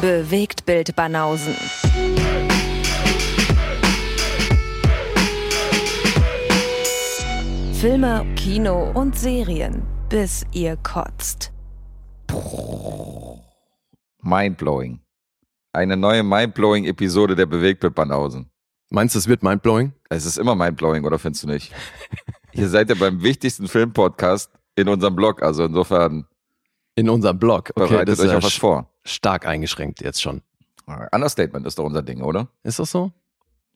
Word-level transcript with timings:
Bewegt 0.00 0.64
Bild 0.64 0.94
Banausen. 0.94 1.56
Filme, 7.72 8.24
Kino 8.36 8.92
und 8.94 9.18
Serien, 9.18 9.82
bis 10.08 10.46
ihr 10.52 10.76
kotzt. 10.76 11.52
Mindblowing. 14.22 15.00
Eine 15.72 15.96
neue 15.96 16.22
Mindblowing-Episode 16.22 17.34
der 17.34 17.46
Bewegtbild 17.46 17.96
Banausen. 17.96 18.50
Meinst 18.90 19.16
du, 19.16 19.18
es 19.18 19.26
wird 19.26 19.42
mindblowing? 19.42 19.92
Es 20.10 20.26
ist 20.26 20.38
immer 20.38 20.54
mindblowing, 20.54 21.04
oder 21.04 21.18
findest 21.18 21.42
du 21.42 21.48
nicht? 21.48 21.72
Ihr 22.52 22.68
seid 22.68 22.88
ja 22.88 22.94
beim 22.94 23.20
wichtigsten 23.22 23.66
Filmpodcast 23.66 24.52
in 24.76 24.88
unserem 24.88 25.16
Blog, 25.16 25.42
also 25.42 25.64
insofern 25.64 26.26
In 26.94 27.08
unserem 27.08 27.38
Blog. 27.38 27.70
Okay, 27.74 27.88
bereitet 27.88 28.08
das 28.10 28.20
euch 28.20 28.34
auf 28.34 28.44
was 28.44 28.54
vor. 28.54 28.88
Stark 29.08 29.46
eingeschränkt 29.46 30.00
jetzt 30.00 30.22
schon. 30.22 30.42
Understatement 31.12 31.66
ist 31.66 31.78
doch 31.78 31.84
unser 31.84 32.02
Ding, 32.02 32.22
oder? 32.22 32.48
Ist 32.62 32.78
das 32.78 32.90
so? 32.90 33.12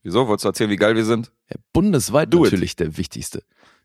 Wieso? 0.02 0.27
Wolltest 0.27 0.45
du 0.45 0.48
erzählen, 0.48 0.70
wie 0.70 0.77
geil 0.77 0.97
wir 0.97 1.05
sind? 1.05 1.30
Ja, 1.51 1.56
bundesweit 1.73 2.33
Do 2.33 2.39
it. 2.45 2.52
natürlich 2.52 2.77
der 2.77 2.97
wichtigste. 2.97 3.42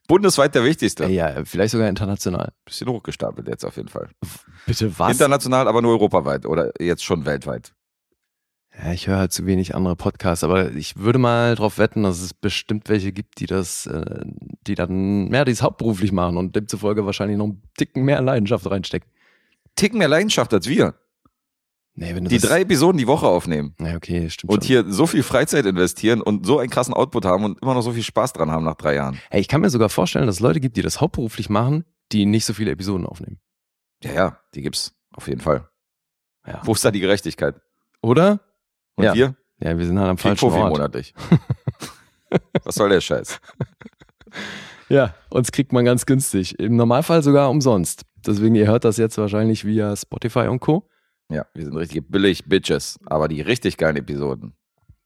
Bundesweit 0.08 0.56
der 0.56 0.64
wichtigste. 0.64 1.04
Ja. 1.06 1.30
ja, 1.30 1.46
vielleicht 1.46 1.74
sogar 1.74 1.90
international. 1.90 2.54
Bisschen 2.66 2.88
hochgestapelt 2.88 3.48
jetzt 3.48 3.66
auf 3.66 3.76
jeden 3.76 3.90
Fall. 3.90 4.10
Bitte 4.66 4.98
was? 4.98 5.12
International, 5.12 5.68
aber 5.68 5.82
nur 5.82 5.92
europaweit 5.92 6.46
oder 6.46 6.72
jetzt 6.82 7.04
schon 7.04 7.26
weltweit. 7.26 7.74
Ja, 8.82 8.94
ich 8.94 9.08
höre 9.08 9.18
halt 9.18 9.34
zu 9.34 9.46
wenig 9.46 9.76
andere 9.76 9.96
Podcasts, 9.96 10.44
aber 10.44 10.72
ich 10.72 10.98
würde 10.98 11.20
mal 11.20 11.56
drauf 11.56 11.78
wetten, 11.78 12.04
dass 12.04 12.22
es 12.22 12.34
bestimmt 12.34 12.90
welche 12.90 13.12
gibt, 13.12 13.40
die 13.40 13.48
das, 13.48 13.88
äh, 13.88 14.24
die 14.68 14.76
dann, 14.76 15.34
ja, 15.34 15.44
die 15.44 15.52
es 15.52 15.62
hauptberuflich 15.62 16.12
machen 16.12 16.38
und 16.38 16.56
demzufolge 16.56 17.06
wahrscheinlich 17.06 17.38
noch 17.38 17.46
einen 17.46 17.64
Ticken 17.76 18.04
mehr 18.04 18.22
Leidenschaft 18.22 18.70
reinstecken. 18.70 19.10
Ticken 19.76 19.98
mehr 19.98 20.08
Leidenschaft 20.08 20.54
als 20.54 20.68
wir. 20.68 20.94
Nee, 22.00 22.14
wenn 22.14 22.26
du 22.26 22.30
Die 22.30 22.38
drei 22.38 22.62
Episoden 22.62 23.00
die 23.00 23.08
Woche 23.08 23.26
aufnehmen. 23.28 23.74
Ja, 23.80 23.96
okay, 23.96 24.30
stimmt 24.30 24.52
Und 24.54 24.64
schon. 24.64 24.68
hier 24.68 24.86
so 24.88 25.08
viel 25.08 25.24
Freizeit 25.24 25.66
investieren 25.66 26.22
und 26.22 26.46
so 26.46 26.60
einen 26.60 26.70
krassen 26.70 26.94
Output 26.94 27.26
haben 27.26 27.44
und 27.44 27.60
immer 27.62 27.74
noch 27.74 27.82
so 27.82 27.92
viel 27.92 28.04
Spaß 28.04 28.34
dran 28.34 28.52
haben 28.52 28.64
nach 28.66 28.76
drei 28.76 28.94
Jahren. 28.96 29.20
Hey, 29.32 29.42
ich 29.42 29.48
kann 29.48 29.62
mir 29.62 29.72
sogar 29.72 29.90
vorstellen, 29.90 30.28
dass 30.28 30.36
es 30.36 30.40
Leute 30.42 30.60
gibt, 30.60 30.78
die 30.78 30.84
das 30.84 31.02
hauptberuflich 31.02 31.50
machen, 31.50 31.86
die 32.12 32.28
nicht 32.28 32.46
so 32.46 32.54
viele 32.54 32.70
Episoden 32.70 33.08
aufnehmen. 33.08 33.40
Ja, 34.04 34.12
ja, 34.14 34.40
die 34.54 34.62
gibt's 34.62 34.94
auf 35.12 35.28
jeden 35.28 35.42
Fall. 35.42 35.68
Ja. 36.46 36.62
Wo 36.64 36.74
ist 36.74 36.86
da 36.86 36.92
die 36.92 37.00
Gerechtigkeit? 37.00 37.56
Oder? 38.04 38.42
Und 38.96 39.06
Ja. 39.06 39.16
wir? 39.16 39.36
Ja, 39.60 39.76
wir 39.76 39.86
sind 39.88 39.98
halt 39.98 40.10
am 40.12 40.20
falschen 40.20 40.40
Profi 40.40 40.60
Ort. 40.60 40.70
monatlich. 40.70 41.16
Was 42.64 42.76
soll 42.76 42.90
der 42.90 43.02
Scheiß? 43.02 43.40
Ja, 44.90 45.16
uns 45.30 45.52
kriegt 45.52 45.74
man 45.74 45.84
ganz 45.84 46.06
günstig. 46.06 46.60
Im 46.60 46.78
Normalfall 46.78 47.22
sogar 47.22 47.50
umsonst. 47.50 48.04
Deswegen, 48.26 48.56
ihr 48.56 48.68
hört 48.68 48.86
das 48.86 48.96
jetzt 48.96 49.18
wahrscheinlich 49.18 49.66
via 49.66 49.94
Spotify 49.98 50.48
und 50.48 50.62
Co. 50.62 50.88
Ja, 51.30 51.46
wir 51.54 51.66
sind 51.66 51.76
richtige 51.76 52.02
billig 52.02 52.46
Bitches. 52.46 53.00
Aber 53.06 53.28
die 53.28 53.42
richtig 53.42 53.78
geilen 53.78 53.98
Episoden. 53.98 54.54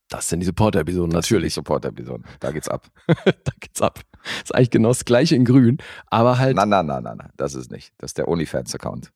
Das 0.09 0.27
sind 0.27 0.41
die 0.41 0.45
Supporter-Episoden, 0.45 1.11
natürlich. 1.13 1.53
Support-Episoden. 1.53 2.25
Da 2.41 2.51
geht's 2.51 2.67
ab. 2.67 2.87
da 3.07 3.51
geht's 3.59 3.81
ab. 3.81 4.01
ist 4.43 4.53
eigentlich 4.53 4.69
genau 4.69 4.89
das 4.89 5.05
gleiche 5.05 5.35
in 5.35 5.45
grün, 5.45 5.77
aber 6.07 6.37
halt, 6.37 6.55
Na, 6.57 6.65
na, 6.65 6.83
na, 6.83 6.99
na, 6.99 7.15
na. 7.15 7.29
Das 7.37 7.55
ist 7.55 7.71
nicht. 7.71 7.93
Das 7.97 8.09
ist 8.11 8.17
der 8.17 8.27
OnlyFans-Account. 8.27 9.11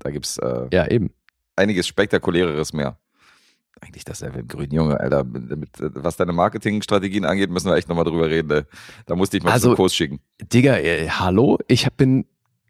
Da 0.00 0.10
gibt's 0.10 0.36
äh, 0.38 0.66
ja 0.70 0.86
eben. 0.88 1.10
einiges 1.56 1.86
spektakuläreres 1.88 2.72
mehr. 2.74 2.98
Eigentlich 3.80 4.04
dasselbe 4.04 4.40
in 4.40 4.48
grün, 4.48 4.70
Junge, 4.70 5.00
Alter. 5.00 5.24
Mit, 5.24 5.48
mit, 5.56 5.70
was 5.78 6.16
deine 6.16 6.32
Marketingstrategien 6.32 7.24
angeht, 7.24 7.48
müssen 7.50 7.68
wir 7.70 7.76
echt 7.76 7.88
nochmal 7.88 8.04
drüber 8.04 8.28
reden. 8.28 8.50
ey. 8.50 8.62
Da 9.06 9.16
musste 9.16 9.38
ich 9.38 9.42
mal 9.42 9.52
Also- 9.52 9.68
zum 9.70 9.76
Kurs 9.76 9.94
schicken. 9.94 10.20
Digga, 10.52 10.76
äh, 10.76 11.08
hallo? 11.08 11.58
Ich 11.68 11.86
hab, 11.86 11.96
bin 11.96 12.26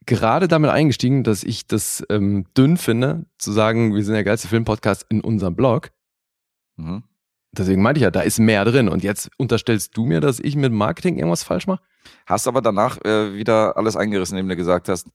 gerade 0.09 0.49
damit 0.49 0.71
eingestiegen, 0.71 1.23
dass 1.23 1.45
ich 1.45 1.67
das 1.67 2.03
ähm, 2.09 2.47
dünn 2.57 2.77
finde, 2.77 3.27
zu 3.37 3.53
sagen, 3.53 3.95
wir 3.95 4.03
sind 4.03 4.15
der 4.15 4.25
geilste 4.25 4.49
Filmpodcast 4.49 5.07
in 5.11 5.21
unserem 5.21 5.55
Blog. 5.55 5.91
Mhm. 6.77 7.05
Deswegen 7.53 7.83
meinte 7.83 7.99
ich 7.99 8.03
ja, 8.03 8.11
da 8.11 8.21
ist 8.21 8.39
mehr 8.39 8.65
drin. 8.65 8.89
Und 8.89 9.05
jetzt 9.05 9.31
unterstellst 9.37 9.97
du 9.97 10.05
mir, 10.05 10.21
dass 10.21 10.41
ich 10.41 10.57
mit 10.57 10.73
Marketing 10.73 11.17
irgendwas 11.17 11.43
falsch 11.43 11.67
mache? 11.67 11.83
Hast 12.27 12.49
aber 12.49 12.63
danach 12.63 12.99
äh, 13.05 13.35
wieder 13.35 13.77
alles 13.77 13.97
eingerissen, 13.97 14.37
indem 14.37 14.51
du 14.51 14.57
gesagt 14.57 14.89
hast, 14.89 15.09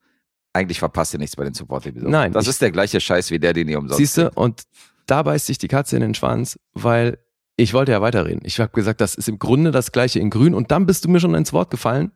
eigentlich 0.53 0.79
verpasst 0.79 1.13
ihr 1.13 1.19
nichts 1.19 1.35
bei 1.35 1.43
den 1.43 1.53
Support-Episoden. 1.53 2.11
Nein, 2.11 2.31
Das 2.31 2.47
ist 2.47 2.61
der 2.61 2.71
gleiche 2.71 3.01
Scheiß 3.01 3.31
wie 3.31 3.39
der, 3.39 3.53
den 3.53 3.67
ihr 3.67 3.79
umsonst 3.79 3.97
Siehst 3.97 4.17
du? 4.17 4.31
Und 4.35 4.63
da 5.07 5.23
beißt 5.23 5.47
sich 5.47 5.57
die 5.57 5.67
Katze 5.67 5.95
in 5.95 6.01
den 6.01 6.13
Schwanz, 6.13 6.59
weil 6.73 7.17
ich 7.55 7.73
wollte 7.73 7.91
ja 7.91 8.01
weiterreden. 8.01 8.41
Ich 8.43 8.59
habe 8.59 8.71
gesagt, 8.71 9.01
das 9.01 9.15
ist 9.15 9.27
im 9.27 9.39
Grunde 9.39 9.71
das 9.71 9.91
gleiche 9.91 10.19
in 10.19 10.29
grün. 10.29 10.53
Und 10.53 10.71
dann 10.71 10.85
bist 10.85 11.05
du 11.05 11.09
mir 11.09 11.19
schon 11.19 11.33
ins 11.33 11.53
Wort 11.53 11.71
gefallen. 11.71 12.11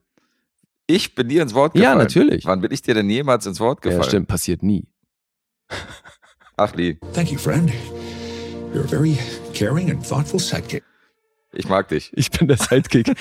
Ich 0.87 1.15
bin 1.15 1.27
dir 1.27 1.41
ins 1.41 1.53
Wort 1.53 1.75
Ja, 1.75 1.81
gefallen. 1.81 1.97
natürlich. 1.99 2.45
Wann 2.45 2.61
bin 2.61 2.71
ich 2.71 2.81
dir 2.81 2.93
denn 2.93 3.09
jemals 3.09 3.45
ins 3.45 3.59
Wort 3.59 3.81
gefallen? 3.81 4.01
Ja, 4.03 4.07
stimmt, 4.07 4.27
passiert 4.27 4.63
nie. 4.63 4.87
Ach, 6.55 6.73
Lee, 6.75 6.97
Thank 7.13 7.31
you, 7.31 7.37
friend. 7.37 7.71
You're 8.73 8.85
a 8.85 8.87
very 8.87 9.17
caring 9.53 9.91
and 9.91 10.05
thoughtful 10.07 10.39
sidekick. 10.39 10.83
ich 11.53 11.67
mag 11.67 11.87
dich. 11.89 12.11
Ich 12.15 12.31
bin 12.31 12.47
der 12.47 12.57
Sidekick. 12.57 13.07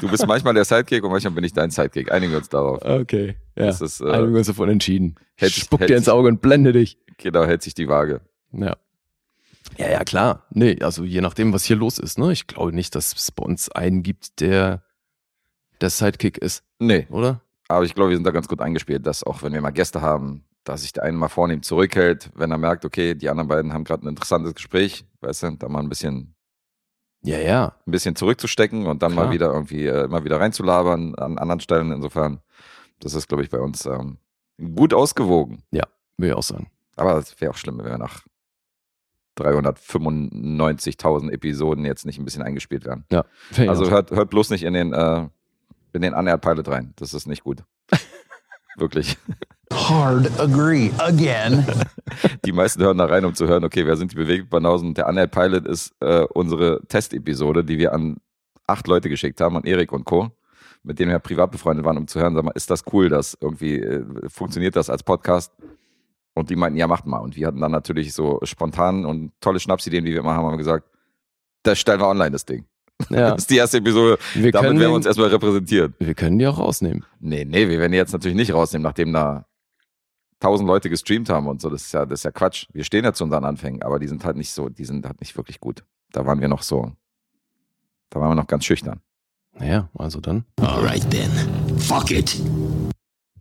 Du 0.00 0.08
bist 0.08 0.26
manchmal 0.26 0.54
der 0.54 0.64
Sidekick 0.64 1.02
und 1.04 1.10
manchmal 1.10 1.32
bin 1.32 1.44
ich 1.44 1.52
dein 1.52 1.70
Sidekick. 1.70 2.10
Einigen 2.12 2.32
wir 2.32 2.38
uns 2.38 2.48
darauf. 2.48 2.82
Okay, 2.84 3.36
ja. 3.56 3.66
Das 3.66 3.80
ist, 3.80 4.00
äh, 4.00 4.10
Einigen 4.10 4.32
wir 4.32 4.38
uns 4.38 4.46
davon 4.46 4.68
entschieden. 4.68 5.16
hält 5.36 5.52
Spuck 5.52 5.80
hält 5.80 5.90
dir 5.90 5.96
ins 5.96 6.08
Auge 6.08 6.28
und 6.28 6.40
blende 6.40 6.72
dich. 6.72 6.98
Genau, 7.18 7.44
hält 7.44 7.62
sich 7.62 7.74
die 7.74 7.88
Waage. 7.88 8.20
Ja. 8.52 8.76
Ja, 9.78 9.90
ja, 9.90 10.04
klar. 10.04 10.46
Nee, 10.50 10.78
also 10.80 11.04
je 11.04 11.20
nachdem, 11.20 11.52
was 11.52 11.64
hier 11.64 11.76
los 11.76 11.98
ist, 11.98 12.18
ne? 12.18 12.30
Ich 12.32 12.46
glaube 12.46 12.72
nicht, 12.72 12.94
dass 12.94 13.12
es 13.14 13.32
bei 13.32 13.44
uns 13.44 13.70
einen 13.70 14.02
gibt, 14.02 14.40
der 14.40 14.83
der 15.80 15.90
Sidekick 15.90 16.38
ist, 16.38 16.62
Nee, 16.78 17.06
oder? 17.10 17.40
aber 17.68 17.84
ich 17.84 17.94
glaube, 17.94 18.10
wir 18.10 18.16
sind 18.16 18.26
da 18.26 18.30
ganz 18.30 18.48
gut 18.48 18.60
eingespielt, 18.60 19.06
dass 19.06 19.24
auch 19.24 19.42
wenn 19.42 19.52
wir 19.52 19.60
mal 19.60 19.70
Gäste 19.70 20.00
haben, 20.02 20.44
dass 20.64 20.82
sich 20.82 20.92
der 20.92 21.02
eine 21.02 21.16
mal 21.16 21.28
vornehmend 21.28 21.64
zurückhält, 21.64 22.30
wenn 22.34 22.50
er 22.50 22.58
merkt, 22.58 22.84
okay, 22.84 23.14
die 23.14 23.28
anderen 23.28 23.48
beiden 23.48 23.72
haben 23.72 23.84
gerade 23.84 24.04
ein 24.06 24.08
interessantes 24.08 24.54
Gespräch, 24.54 25.04
weißt 25.20 25.42
du, 25.44 25.50
da 25.58 25.68
mal 25.68 25.80
ein 25.80 25.88
bisschen, 25.88 26.34
Ja, 27.22 27.38
ja. 27.38 27.74
ein 27.86 27.90
bisschen 27.90 28.16
zurückzustecken 28.16 28.86
und 28.86 29.02
dann 29.02 29.12
Klar. 29.12 29.26
mal 29.26 29.32
wieder 29.32 29.52
irgendwie 29.52 29.86
äh, 29.86 30.08
mal 30.08 30.24
wieder 30.24 30.40
reinzulabern 30.40 31.14
an 31.16 31.36
anderen 31.38 31.60
Stellen. 31.60 31.92
Insofern, 31.92 32.40
das 33.00 33.12
ist, 33.14 33.28
glaube 33.28 33.42
ich, 33.42 33.50
bei 33.50 33.58
uns 33.60 33.84
ähm, 33.86 34.16
gut 34.74 34.94
ausgewogen. 34.94 35.62
Will 36.16 36.28
ich 36.28 36.34
auch 36.34 36.42
sagen. 36.42 36.70
Aber 36.96 37.18
es 37.18 37.38
wäre 37.40 37.50
auch 37.50 37.56
schlimm, 37.56 37.78
wenn 37.78 37.86
wir 37.86 37.98
nach 37.98 38.22
395.000 39.38 41.30
Episoden 41.30 41.84
jetzt 41.84 42.06
nicht 42.06 42.18
ein 42.18 42.24
bisschen 42.24 42.42
eingespielt 42.42 42.84
werden. 42.84 43.04
Ja. 43.12 43.24
Also 43.68 43.90
hört, 43.90 44.10
hört 44.12 44.30
bloß 44.30 44.50
nicht 44.50 44.62
in 44.62 44.74
den, 44.74 44.92
äh, 44.92 45.28
in 45.94 46.02
den 46.02 46.14
Unaired 46.14 46.42
Pilot 46.42 46.68
rein. 46.68 46.92
Das 46.96 47.14
ist 47.14 47.26
nicht 47.26 47.44
gut. 47.44 47.62
Wirklich. 48.76 49.16
Hard 49.72 50.38
agree 50.38 50.90
again. 50.98 51.64
Die 52.44 52.52
meisten 52.52 52.82
hören 52.82 52.98
da 52.98 53.06
rein, 53.06 53.24
um 53.24 53.34
zu 53.34 53.46
hören, 53.46 53.64
okay, 53.64 53.86
wer 53.86 53.96
sind 53.96 54.12
die? 54.12 54.42
Und 54.50 54.98
der 54.98 55.08
Unaired 55.08 55.30
Pilot 55.30 55.66
ist 55.66 55.94
äh, 56.00 56.26
unsere 56.34 56.80
Testepisode, 56.86 57.64
die 57.64 57.78
wir 57.78 57.92
an 57.92 58.18
acht 58.66 58.86
Leute 58.86 59.08
geschickt 59.08 59.40
haben, 59.40 59.56
an 59.56 59.64
Erik 59.64 59.92
und 59.92 60.04
Co., 60.04 60.30
mit 60.82 60.98
denen 60.98 61.10
wir 61.10 61.18
privat 61.18 61.50
befreundet 61.50 61.84
waren, 61.84 61.96
um 61.96 62.06
zu 62.06 62.20
hören, 62.20 62.34
sag 62.34 62.44
mal, 62.44 62.52
ist 62.54 62.70
das 62.70 62.84
cool, 62.92 63.08
das 63.08 63.36
irgendwie, 63.40 63.80
äh, 63.80 64.04
funktioniert 64.28 64.76
das 64.76 64.90
als 64.90 65.02
Podcast? 65.02 65.52
Und 66.34 66.50
die 66.50 66.56
meinten, 66.56 66.78
ja, 66.78 66.86
macht 66.86 67.06
mal. 67.06 67.18
Und 67.18 67.36
wir 67.36 67.46
hatten 67.46 67.60
dann 67.60 67.72
natürlich 67.72 68.12
so 68.12 68.40
spontan 68.42 69.06
und 69.06 69.32
tolle 69.40 69.60
Schnapsideen, 69.60 70.04
wie 70.04 70.12
wir 70.12 70.20
immer 70.20 70.34
haben, 70.34 70.46
haben 70.46 70.58
gesagt, 70.58 70.88
das 71.62 71.78
stellen 71.78 72.00
wir 72.00 72.08
online, 72.08 72.32
das 72.32 72.44
Ding. 72.44 72.66
Ja. 73.10 73.30
Das 73.30 73.42
ist 73.42 73.50
die 73.50 73.56
erste 73.56 73.78
Episode. 73.78 74.18
Wir 74.34 74.52
Damit 74.52 74.68
können, 74.68 74.80
werden 74.80 74.90
wir 74.92 74.96
uns 74.96 75.06
erstmal 75.06 75.28
repräsentiert. 75.28 75.94
wir 75.98 76.14
können 76.14 76.38
die 76.38 76.46
auch 76.46 76.58
rausnehmen. 76.58 77.04
Nee, 77.20 77.44
nee, 77.44 77.68
wir 77.68 77.78
werden 77.78 77.92
die 77.92 77.98
jetzt 77.98 78.12
natürlich 78.12 78.36
nicht 78.36 78.52
rausnehmen, 78.52 78.82
nachdem 78.82 79.12
da 79.12 79.46
tausend 80.40 80.66
Leute 80.66 80.90
gestreamt 80.90 81.28
haben 81.30 81.46
und 81.46 81.60
so. 81.60 81.70
Das 81.70 81.82
ist 81.82 81.92
ja, 81.92 82.04
das 82.06 82.20
ist 82.20 82.24
ja 82.24 82.30
Quatsch. 82.30 82.66
Wir 82.72 82.84
stehen 82.84 83.04
ja 83.04 83.12
zu 83.12 83.24
unseren 83.24 83.44
Anfängen, 83.44 83.82
aber 83.82 83.98
die 83.98 84.08
sind 84.08 84.24
halt 84.24 84.36
nicht 84.36 84.52
so, 84.52 84.68
die 84.68 84.84
sind 84.84 85.06
halt 85.06 85.20
nicht 85.20 85.36
wirklich 85.36 85.60
gut. 85.60 85.84
Da 86.12 86.26
waren 86.26 86.40
wir 86.40 86.48
noch 86.48 86.62
so, 86.62 86.92
da 88.10 88.20
waren 88.20 88.30
wir 88.30 88.34
noch 88.34 88.46
ganz 88.46 88.64
schüchtern. 88.64 89.00
Naja, 89.52 89.88
also 89.96 90.20
dann. 90.20 90.44
All 90.60 90.84
right 90.84 91.08
then. 91.10 91.30
Fuck 91.78 92.10
it. 92.10 92.36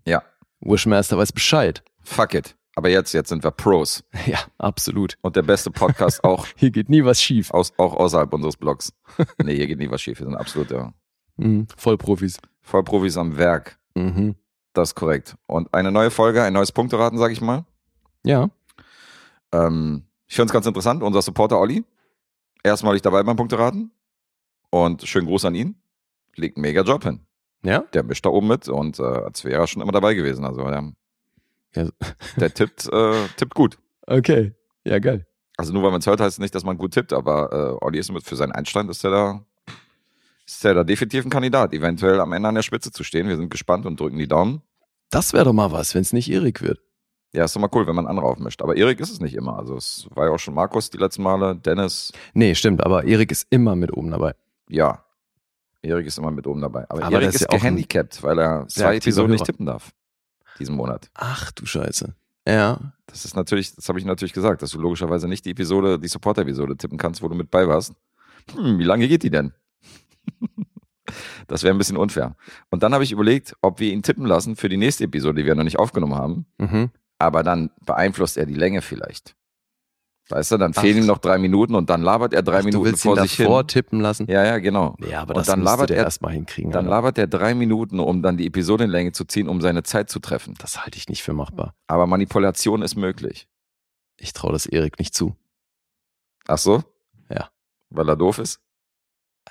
Ja, 0.05 0.21
Wishmaster 0.61 1.17
weiß 1.17 1.31
Bescheid. 1.31 1.83
fuck 2.03 2.33
it. 2.35 2.55
Aber 2.75 2.89
jetzt, 2.89 3.13
jetzt 3.13 3.29
sind 3.29 3.43
wir 3.43 3.51
Pros. 3.51 4.03
Ja, 4.25 4.39
absolut. 4.57 5.17
Und 5.21 5.35
der 5.35 5.43
beste 5.43 5.69
Podcast 5.71 6.23
auch, 6.23 6.47
Hier 6.55 6.71
geht 6.71 6.89
nie 6.89 7.03
was 7.03 7.21
schief. 7.21 7.51
aus, 7.51 7.73
auch 7.77 7.93
außerhalb 7.95 8.33
unseres 8.33 8.57
Blogs. 8.57 8.93
Nee, 9.43 9.55
hier 9.55 9.67
geht 9.67 9.79
nie 9.79 9.89
was 9.91 10.01
schief. 10.01 10.19
Wir 10.19 10.25
sind 10.25 10.35
absolut 10.35 10.71
ja, 10.71 10.93
Mhm. 11.37 11.67
Vollprofis. 11.77 12.39
Vollprofis 12.61 13.17
am 13.17 13.37
Werk. 13.37 13.79
Mhm. 13.95 14.35
Das 14.73 14.89
ist 14.89 14.95
korrekt. 14.95 15.35
Und 15.47 15.71
eine 15.73 15.91
neue 15.91 16.09
Folge, 16.11 16.41
ein 16.43 16.53
neues 16.53 16.71
Punkteraten, 16.71 17.17
sag 17.19 17.31
ich 17.31 17.41
mal. 17.41 17.65
Ja. 18.23 18.49
Ähm, 19.51 20.03
ich 20.27 20.35
finde 20.35 20.47
es 20.47 20.53
ganz 20.53 20.65
interessant. 20.65 21.03
Unser 21.03 21.21
Supporter 21.21 21.59
Olli, 21.59 21.83
erstmalig 22.63 23.01
dabei 23.01 23.21
beim 23.23 23.35
Punkteraten. 23.35 23.91
Und 24.71 25.03
schönen 25.07 25.27
Gruß 25.27 25.45
an 25.45 25.53
ihn. 25.55 25.75
Legt 26.35 26.57
einen 26.57 26.63
mega 26.63 26.81
Job 26.81 27.03
hin. 27.03 27.19
Ja? 27.63 27.81
Der 27.93 28.03
mischt 28.03 28.25
da 28.25 28.29
oben 28.29 28.47
mit 28.47 28.67
und 28.67 28.99
äh, 28.99 29.03
als 29.03 29.43
wäre 29.43 29.61
er 29.61 29.67
schon 29.67 29.81
immer 29.83 29.91
dabei 29.91 30.15
gewesen. 30.15 30.43
Also 30.45 30.63
der, 30.67 30.91
Ja. 31.75 31.87
der 32.37 32.53
tippt, 32.53 32.91
äh, 32.91 33.27
tippt 33.37 33.55
gut. 33.55 33.77
Okay. 34.05 34.53
Ja, 34.85 34.99
geil. 34.99 35.25
Also 35.57 35.71
nur 35.73 35.83
weil 35.83 35.91
man 35.91 35.99
es 35.99 36.07
hört, 36.07 36.19
heißt 36.19 36.33
es 36.35 36.39
nicht, 36.39 36.55
dass 36.55 36.63
man 36.63 36.77
gut 36.77 36.93
tippt, 36.93 37.13
aber 37.13 37.77
äh, 37.81 37.85
Olli 37.85 37.99
ist 37.99 38.11
für 38.23 38.35
seinen 38.35 38.51
Einstand 38.51 38.89
ist 38.89 39.03
er 39.03 39.11
da, 39.11 39.45
ist 40.45 40.65
er 40.65 40.73
da 40.73 40.83
definitiv 40.83 41.25
ein 41.25 41.29
Kandidat, 41.29 41.73
eventuell 41.73 42.19
am 42.19 42.33
Ende 42.33 42.49
an 42.49 42.55
der 42.55 42.63
Spitze 42.63 42.91
zu 42.91 43.03
stehen. 43.03 43.27
Wir 43.27 43.37
sind 43.37 43.49
gespannt 43.49 43.85
und 43.85 43.99
drücken 43.99 44.17
die 44.17 44.27
Daumen. 44.27 44.61
Das 45.09 45.33
wäre 45.33 45.45
doch 45.45 45.53
mal 45.53 45.71
was, 45.71 45.93
wenn 45.93 46.01
es 46.01 46.11
nicht 46.11 46.29
Erik 46.31 46.61
wird. 46.61 46.79
Ja, 47.33 47.45
ist 47.45 47.55
doch 47.55 47.61
mal 47.61 47.69
cool, 47.73 47.87
wenn 47.87 47.95
man 47.95 48.07
andere 48.07 48.25
aufmischt. 48.25 48.61
Aber 48.61 48.75
Erik 48.75 48.99
ist 48.99 49.11
es 49.11 49.19
nicht 49.19 49.35
immer. 49.35 49.57
Also 49.57 49.75
es 49.75 50.07
war 50.13 50.25
ja 50.25 50.31
auch 50.31 50.39
schon 50.39 50.53
Markus 50.53 50.89
die 50.89 50.97
letzten 50.97 51.23
Male, 51.23 51.55
Dennis, 51.55 52.11
Nee, 52.33 52.55
stimmt, 52.55 52.83
aber 52.83 53.05
Erik 53.05 53.31
ist 53.31 53.47
immer 53.49 53.75
mit 53.75 53.91
oben 53.93 54.11
dabei. 54.11 54.33
ja. 54.69 55.03
Erik 55.85 56.07
ist 56.07 56.17
immer 56.17 56.31
mit 56.31 56.47
oben 56.47 56.61
dabei. 56.61 56.85
Aber, 56.89 57.03
Aber 57.03 57.15
Erik 57.17 57.27
ist 57.35 57.41
ist 57.41 57.51
ja 57.51 57.57
gehandicapt, 57.57 58.23
weil 58.23 58.39
er 58.39 58.65
zwei 58.69 58.95
Episoden 58.95 59.31
nicht 59.31 59.43
tippen 59.43 59.65
darf. 59.65 59.91
Diesen 60.59 60.75
Monat. 60.75 61.09
Ach 61.13 61.51
du 61.51 61.65
Scheiße. 61.65 62.13
Ja. 62.47 62.93
Das 63.05 63.25
ist 63.25 63.35
natürlich, 63.35 63.75
das 63.75 63.89
habe 63.89 63.99
ich 63.99 64.05
natürlich 64.05 64.33
gesagt, 64.33 64.61
dass 64.61 64.71
du 64.71 64.79
logischerweise 64.79 65.27
nicht 65.27 65.45
die 65.45 65.51
Episode, 65.51 65.99
die 65.99 66.07
Support-Episode 66.07 66.77
tippen 66.77 66.97
kannst, 66.97 67.21
wo 67.21 67.27
du 67.27 67.35
mit 67.35 67.51
bei 67.51 67.67
warst. 67.67 67.93
Hm, 68.55 68.79
wie 68.79 68.83
lange 68.83 69.07
geht 69.07 69.23
die 69.23 69.29
denn? 69.29 69.53
das 71.47 71.63
wäre 71.63 71.73
ein 71.73 71.77
bisschen 71.77 71.97
unfair. 71.97 72.35
Und 72.69 72.83
dann 72.83 72.93
habe 72.93 73.03
ich 73.03 73.11
überlegt, 73.11 73.55
ob 73.61 73.79
wir 73.79 73.91
ihn 73.91 74.03
tippen 74.03 74.25
lassen 74.25 74.55
für 74.55 74.69
die 74.69 74.77
nächste 74.77 75.05
Episode, 75.05 75.41
die 75.41 75.45
wir 75.45 75.55
noch 75.55 75.63
nicht 75.63 75.79
aufgenommen 75.79 76.15
haben. 76.15 76.45
Mhm. 76.57 76.91
Aber 77.19 77.43
dann 77.43 77.71
beeinflusst 77.85 78.37
er 78.37 78.45
die 78.45 78.55
Länge 78.55 78.81
vielleicht. 78.81 79.35
Weißt 80.29 80.51
du, 80.53 80.57
dann 80.57 80.71
Ach. 80.75 80.79
fehlen 80.81 80.99
ihm 80.99 81.05
noch 81.05 81.17
drei 81.17 81.37
Minuten 81.37 81.75
und 81.75 81.89
dann 81.89 82.01
labert 82.01 82.33
er 82.33 82.41
drei 82.43 82.59
Ach, 82.59 82.61
du 82.61 82.65
Minuten 82.67 82.95
vor 82.95 83.19
sich 83.21 83.33
hin. 83.33 83.45
davor 83.45 83.67
tippen 83.67 83.99
lassen? 83.99 84.25
Ja, 84.29 84.45
ja, 84.45 84.57
genau. 84.59 84.95
Ja, 85.05 85.21
aber 85.21 85.31
Und 85.31 85.39
das 85.39 85.47
dann 85.47 85.61
labert 85.61 85.91
er- 85.91 85.97
erstmal 85.97 86.31
hinkriegen. 86.33 86.71
Dann 86.71 86.85
Alter. 86.85 86.95
labert 86.95 87.17
er 87.17 87.27
drei 87.27 87.53
Minuten, 87.53 87.99
um 87.99 88.21
dann 88.21 88.37
die 88.37 88.47
Episodenlänge 88.47 89.11
zu 89.11 89.25
ziehen, 89.25 89.49
um 89.49 89.59
seine 89.59 89.83
Zeit 89.83 90.09
zu 90.09 90.19
treffen. 90.19 90.55
Das 90.59 90.81
halte 90.83 90.97
ich 90.97 91.09
nicht 91.09 91.23
für 91.23 91.33
machbar. 91.33 91.75
Aber 91.87 92.07
Manipulation 92.07 92.81
ist 92.81 92.95
möglich. 92.95 93.47
Ich 94.17 94.31
traue 94.31 94.53
das 94.53 94.65
Erik 94.65 94.97
nicht 94.97 95.13
zu. 95.13 95.35
Ach 96.47 96.57
so? 96.57 96.83
Ja. 97.29 97.49
Weil 97.89 98.07
er 98.07 98.15
doof 98.15 98.39
ist? 98.39 98.61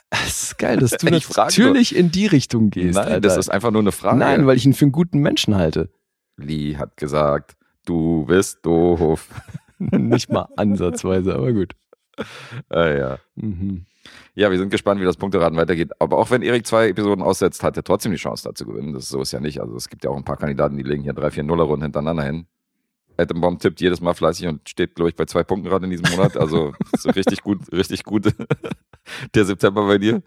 Es 0.09 0.43
ist 0.45 0.59
geil, 0.59 0.79
dass 0.79 0.91
du 0.97 1.07
natürlich 1.11 1.95
in 1.95 2.11
die 2.11 2.27
Richtung 2.27 2.71
gehst. 2.71 2.95
Nein, 2.97 3.05
Alter. 3.09 3.21
das 3.21 3.37
ist 3.37 3.51
einfach 3.51 3.71
nur 3.71 3.83
eine 3.83 3.93
Frage. 3.93 4.17
Nein, 4.19 4.47
weil 4.47 4.57
ich 4.57 4.65
ihn 4.65 4.73
für 4.73 4.87
einen 4.87 4.93
guten 4.93 5.19
Menschen 5.19 5.55
halte. 5.55 5.91
Lee 6.39 6.77
hat 6.77 6.97
gesagt, 6.97 7.57
du 7.85 8.25
bist 8.25 8.65
doof. 8.65 9.29
nicht 9.93 10.31
mal 10.31 10.49
ansatzweise, 10.56 11.34
aber 11.34 11.52
gut. 11.52 11.75
Ah, 12.69 12.88
ja. 12.88 13.19
Mhm. 13.37 13.87
ja, 14.34 14.50
wir 14.50 14.58
sind 14.58 14.70
gespannt, 14.70 15.00
wie 15.00 15.05
das 15.05 15.17
Punkteraten 15.17 15.56
weitergeht. 15.56 15.93
Aber 15.99 16.19
auch 16.19 16.31
wenn 16.31 16.43
Erik 16.43 16.67
zwei 16.67 16.88
Episoden 16.88 17.23
aussetzt, 17.23 17.62
hat 17.62 17.76
er 17.76 17.84
trotzdem 17.84 18.12
die 18.12 18.19
Chance, 18.19 18.44
da 18.44 18.55
zu 18.55 18.67
gewinnen. 18.67 18.93
Das 18.93 19.05
ist 19.05 19.11
so 19.11 19.20
ist 19.20 19.32
ja 19.32 19.40
nicht. 19.40 19.61
Also 19.61 19.76
es 19.76 19.88
gibt 19.88 20.05
ja 20.05 20.11
auch 20.11 20.17
ein 20.17 20.25
paar 20.25 20.37
Kandidaten, 20.37 20.76
die 20.76 20.82
legen 20.82 21.02
hier 21.02 21.14
drei, 21.14 21.31
vier 21.31 21.43
Nuller-Runden 21.43 21.84
hintereinander 21.84 22.25
hin. 22.25 22.46
Ettenbaum 23.17 23.58
tippt 23.58 23.81
jedes 23.81 24.00
Mal 24.00 24.14
fleißig 24.14 24.46
und 24.46 24.69
steht, 24.69 24.94
glaube 24.94 25.11
ich, 25.11 25.17
bei 25.17 25.25
zwei 25.26 25.43
Punkten 25.43 25.69
gerade 25.69 25.84
in 25.84 25.90
diesem 25.90 26.11
Monat. 26.11 26.37
Also 26.37 26.73
so 26.99 27.11
richtig 27.11 27.43
gut, 27.43 27.73
richtig 27.73 28.05
gut 28.05 28.34
der 29.34 29.44
September 29.44 29.87
bei 29.87 29.99
dir. 29.99 30.23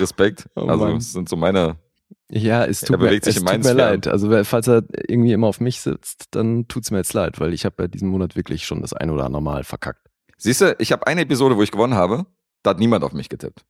Respekt. 0.00 0.48
Oh 0.54 0.66
also 0.66 0.92
das 0.92 1.12
sind 1.12 1.28
so 1.28 1.36
meine. 1.36 1.76
Ja, 2.30 2.64
es 2.64 2.80
tut, 2.80 2.98
mir, 2.98 3.06
bewegt 3.06 3.24
sich 3.24 3.36
es 3.36 3.44
tut 3.44 3.64
mir 3.64 3.72
leid. 3.72 4.08
Also 4.08 4.44
falls 4.44 4.66
er 4.66 4.82
irgendwie 5.08 5.32
immer 5.32 5.46
auf 5.46 5.60
mich 5.60 5.80
sitzt, 5.80 6.26
dann 6.32 6.66
tut's 6.66 6.90
mir 6.90 6.98
jetzt 6.98 7.12
leid, 7.12 7.38
weil 7.40 7.52
ich 7.52 7.64
habe 7.64 7.84
ja 7.84 7.88
diesen 7.88 8.08
Monat 8.08 8.34
wirklich 8.34 8.66
schon 8.66 8.80
das 8.82 8.92
ein 8.92 9.10
oder 9.10 9.24
andere 9.24 9.42
Mal 9.42 9.64
verkackt. 9.64 10.08
Siehst 10.36 10.60
du, 10.60 10.76
ich 10.78 10.92
habe 10.92 11.06
eine 11.06 11.22
Episode, 11.22 11.56
wo 11.56 11.62
ich 11.62 11.70
gewonnen 11.70 11.94
habe, 11.94 12.26
da 12.62 12.70
hat 12.70 12.78
niemand 12.78 13.04
auf 13.04 13.12
mich 13.12 13.28
getippt. 13.28 13.64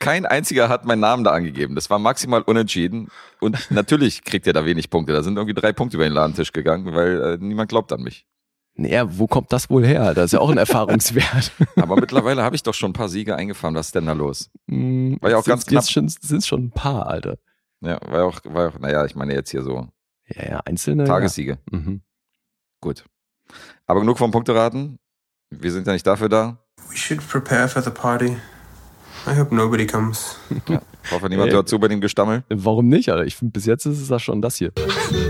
Kein 0.00 0.26
einziger 0.26 0.68
hat 0.68 0.84
meinen 0.84 1.00
Namen 1.00 1.22
da 1.22 1.30
angegeben. 1.30 1.76
Das 1.76 1.88
war 1.88 2.00
maximal 2.00 2.42
unentschieden. 2.42 3.08
Und 3.40 3.56
natürlich 3.70 4.24
kriegt 4.24 4.46
er 4.48 4.52
da 4.52 4.64
wenig 4.64 4.90
Punkte. 4.90 5.12
Da 5.12 5.22
sind 5.22 5.36
irgendwie 5.36 5.54
drei 5.54 5.72
Punkte 5.72 5.96
über 5.96 6.04
den 6.04 6.12
Ladentisch 6.12 6.52
gegangen, 6.52 6.92
weil 6.92 7.22
äh, 7.22 7.38
niemand 7.38 7.68
glaubt 7.68 7.92
an 7.92 8.02
mich. 8.02 8.26
Naja, 8.74 9.06
wo 9.18 9.26
kommt 9.26 9.52
das 9.52 9.68
wohl 9.70 9.86
her? 9.86 10.14
Das 10.14 10.26
ist 10.26 10.32
ja 10.32 10.40
auch 10.40 10.50
ein 10.50 10.58
Erfahrungswert. 10.58 11.52
Aber 11.76 11.96
mittlerweile 11.96 12.42
habe 12.42 12.56
ich 12.56 12.62
doch 12.62 12.74
schon 12.74 12.90
ein 12.90 12.94
paar 12.94 13.08
Siege 13.08 13.36
eingefahren. 13.36 13.74
Was 13.74 13.86
ist 13.86 13.94
denn 13.94 14.06
da 14.06 14.12
los? 14.12 14.50
Hm, 14.68 15.18
War 15.20 15.30
ja 15.30 15.36
auch 15.36 15.44
ganz 15.44 15.66
knapp. 15.66 15.84
Sind 15.84 16.44
schon 16.44 16.64
ein 16.64 16.70
paar, 16.70 17.06
Alter. 17.06 17.36
Ja, 17.82 18.00
war 18.08 18.18
ja 18.18 18.24
auch, 18.24 18.40
war 18.44 18.62
ja 18.62 18.68
auch, 18.70 18.78
naja, 18.78 19.04
ich 19.04 19.14
meine 19.14 19.34
jetzt 19.34 19.50
hier 19.50 19.62
so 19.62 19.88
Ja, 20.28 20.48
ja, 20.50 20.60
einzelne. 20.64 21.04
Tagessiege. 21.04 21.58
Ja. 21.72 21.78
Mhm. 21.78 22.02
Gut. 22.80 23.04
Aber 23.86 24.00
genug 24.00 24.18
vom 24.18 24.30
Punkteraten. 24.30 24.98
Wir 25.50 25.70
sind 25.72 25.86
ja 25.86 25.92
nicht 25.92 26.06
dafür 26.06 26.28
da. 26.28 26.58
We 26.88 26.96
should 26.96 27.26
prepare 27.28 27.68
for 27.68 27.82
the 27.82 27.90
party. 27.90 28.36
I 29.26 29.38
hope 29.38 29.54
nobody 29.54 29.86
comes. 29.86 30.36
Ich 31.04 31.10
hoffe, 31.12 31.28
niemand 31.28 31.48
Ey. 31.50 31.54
hört 31.54 31.68
zu 31.68 31.78
bei 31.78 31.88
dem 31.88 32.00
Gestammel. 32.00 32.44
Warum 32.48 32.88
nicht, 32.88 33.10
Alter? 33.10 33.24
Ich 33.24 33.36
finde, 33.36 33.52
bis 33.52 33.66
jetzt 33.66 33.84
ist 33.86 34.00
es 34.00 34.08
ja 34.08 34.18
schon 34.18 34.40
das 34.42 34.56
hier. 34.56 34.72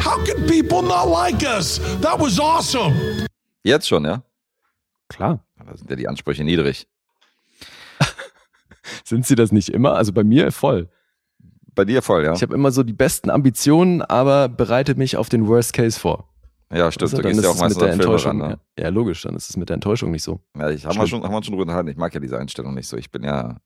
How 0.04 0.22
can 0.24 0.46
people 0.46 0.82
not 0.82 1.08
like 1.10 1.42
us? 1.42 1.80
That 2.00 2.18
was 2.20 2.38
awesome. 2.38 3.26
Jetzt 3.64 3.88
schon, 3.88 4.04
ja? 4.04 4.22
Klar. 5.08 5.44
Da 5.56 5.76
sind 5.76 5.90
ja 5.90 5.96
die 5.96 6.08
Ansprüche 6.08 6.44
niedrig. 6.44 6.86
Sind 9.04 9.26
sie 9.26 9.34
das 9.34 9.52
nicht 9.52 9.68
immer? 9.68 9.94
Also 9.94 10.12
bei 10.12 10.24
mir 10.24 10.52
voll. 10.52 10.88
Bei 11.74 11.84
dir 11.84 12.02
voll, 12.02 12.24
ja? 12.24 12.34
Ich 12.34 12.42
habe 12.42 12.54
immer 12.54 12.70
so 12.70 12.82
die 12.82 12.92
besten 12.92 13.30
Ambitionen, 13.30 14.02
aber 14.02 14.48
bereite 14.48 14.94
mich 14.94 15.16
auf 15.16 15.28
den 15.28 15.46
Worst 15.46 15.72
Case 15.72 15.98
vor. 15.98 16.28
Ja, 16.72 16.90
stimmt. 16.90 17.02
Also, 17.12 17.16
Du 17.18 17.22
dann 17.22 17.32
gehst 17.32 17.40
ist 17.40 17.44
ja 17.44 17.50
auch 17.50 17.60
meistens 17.60 17.80
mit 17.80 17.86
der 17.86 17.92
Enttäuschung. 17.92 18.40
ran, 18.40 18.50
ne? 18.50 18.58
ja. 18.78 18.88
logisch, 18.88 19.22
dann 19.22 19.34
ist 19.36 19.50
es 19.50 19.56
mit 19.56 19.68
der 19.68 19.74
Enttäuschung 19.74 20.10
nicht 20.10 20.22
so. 20.22 20.40
Ja, 20.58 20.70
ich 20.70 20.84
wir 20.84 20.92
Stimmt. 20.92 21.08
schon, 21.08 21.22
haben 21.22 21.32
wir 21.32 21.42
schon 21.42 21.52
drüber 21.52 21.62
unterhalten. 21.62 21.88
Ich 21.88 21.96
mag 21.96 22.12
ja 22.14 22.20
diese 22.20 22.38
Einstellung 22.38 22.74
nicht 22.74 22.88
so. 22.88 22.96
Ich 22.96 23.10
bin 23.10 23.24
ja, 23.24 23.56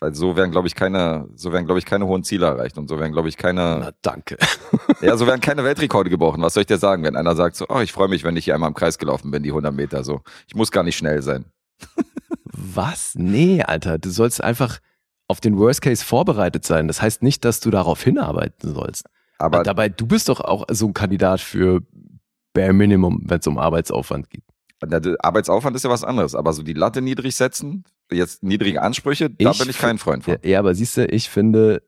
weil 0.00 0.14
so 0.14 0.36
werden, 0.36 0.50
glaube 0.50 0.66
ich, 0.68 0.74
keine, 0.74 1.28
so 1.34 1.52
werden, 1.52 1.64
glaube 1.66 1.78
ich, 1.78 1.84
keine 1.86 2.06
hohen 2.06 2.24
Ziele 2.24 2.46
erreicht 2.46 2.76
und 2.78 2.88
so 2.88 2.98
werden, 2.98 3.12
glaube 3.12 3.28
ich, 3.28 3.36
keine, 3.36 3.78
Na, 3.80 3.90
danke. 4.02 4.36
ja, 5.00 5.16
so 5.16 5.26
werden 5.26 5.40
keine 5.40 5.62
Weltrekorde 5.64 6.10
gebrochen. 6.10 6.42
Was 6.42 6.54
soll 6.54 6.62
ich 6.62 6.66
dir 6.66 6.78
sagen, 6.78 7.04
wenn 7.04 7.16
einer 7.16 7.36
sagt 7.36 7.56
so, 7.56 7.66
oh, 7.68 7.80
ich 7.80 7.92
freue 7.92 8.08
mich, 8.08 8.24
wenn 8.24 8.36
ich 8.36 8.44
hier 8.44 8.54
einmal 8.54 8.68
im 8.68 8.74
Kreis 8.74 8.98
gelaufen 8.98 9.30
bin, 9.30 9.42
die 9.42 9.50
100 9.50 9.72
Meter, 9.74 10.02
so. 10.02 10.22
Ich 10.48 10.54
muss 10.54 10.72
gar 10.72 10.82
nicht 10.82 10.96
schnell 10.96 11.22
sein. 11.22 11.44
Was? 12.44 13.14
Nee, 13.14 13.62
Alter, 13.62 13.98
du 13.98 14.10
sollst 14.10 14.42
einfach 14.42 14.78
auf 15.28 15.40
den 15.40 15.58
Worst 15.58 15.82
Case 15.82 16.04
vorbereitet 16.04 16.64
sein. 16.64 16.88
Das 16.88 17.00
heißt 17.00 17.22
nicht, 17.22 17.44
dass 17.44 17.60
du 17.60 17.70
darauf 17.70 18.02
hinarbeiten 18.02 18.74
sollst. 18.74 19.04
Aber 19.38 19.62
Dabei, 19.62 19.88
du 19.88 20.06
bist 20.06 20.28
doch 20.28 20.40
auch 20.40 20.64
so 20.70 20.86
ein 20.88 20.94
Kandidat 20.94 21.40
für 21.40 21.82
Bare 22.54 22.72
Minimum, 22.72 23.22
wenn 23.24 23.38
es 23.38 23.46
um 23.46 23.58
Arbeitsaufwand 23.58 24.30
geht. 24.30 24.42
Arbeitsaufwand 25.20 25.76
ist 25.76 25.84
ja 25.84 25.90
was 25.90 26.02
anderes. 26.02 26.34
Aber 26.34 26.52
so 26.52 26.62
die 26.62 26.72
Latte 26.72 27.02
niedrig 27.02 27.36
setzen, 27.36 27.84
jetzt 28.10 28.42
niedrige 28.42 28.82
Ansprüche, 28.82 29.30
da 29.30 29.50
Ich 29.50 29.58
bin 29.58 29.68
ich 29.68 29.78
kein 29.78 29.98
Freund 29.98 30.24
von. 30.24 30.34
Ja, 30.42 30.50
ja, 30.50 30.58
aber 30.58 30.74
siehst 30.74 30.96
du, 30.96 31.06
ich 31.06 31.28
finde, 31.28 31.82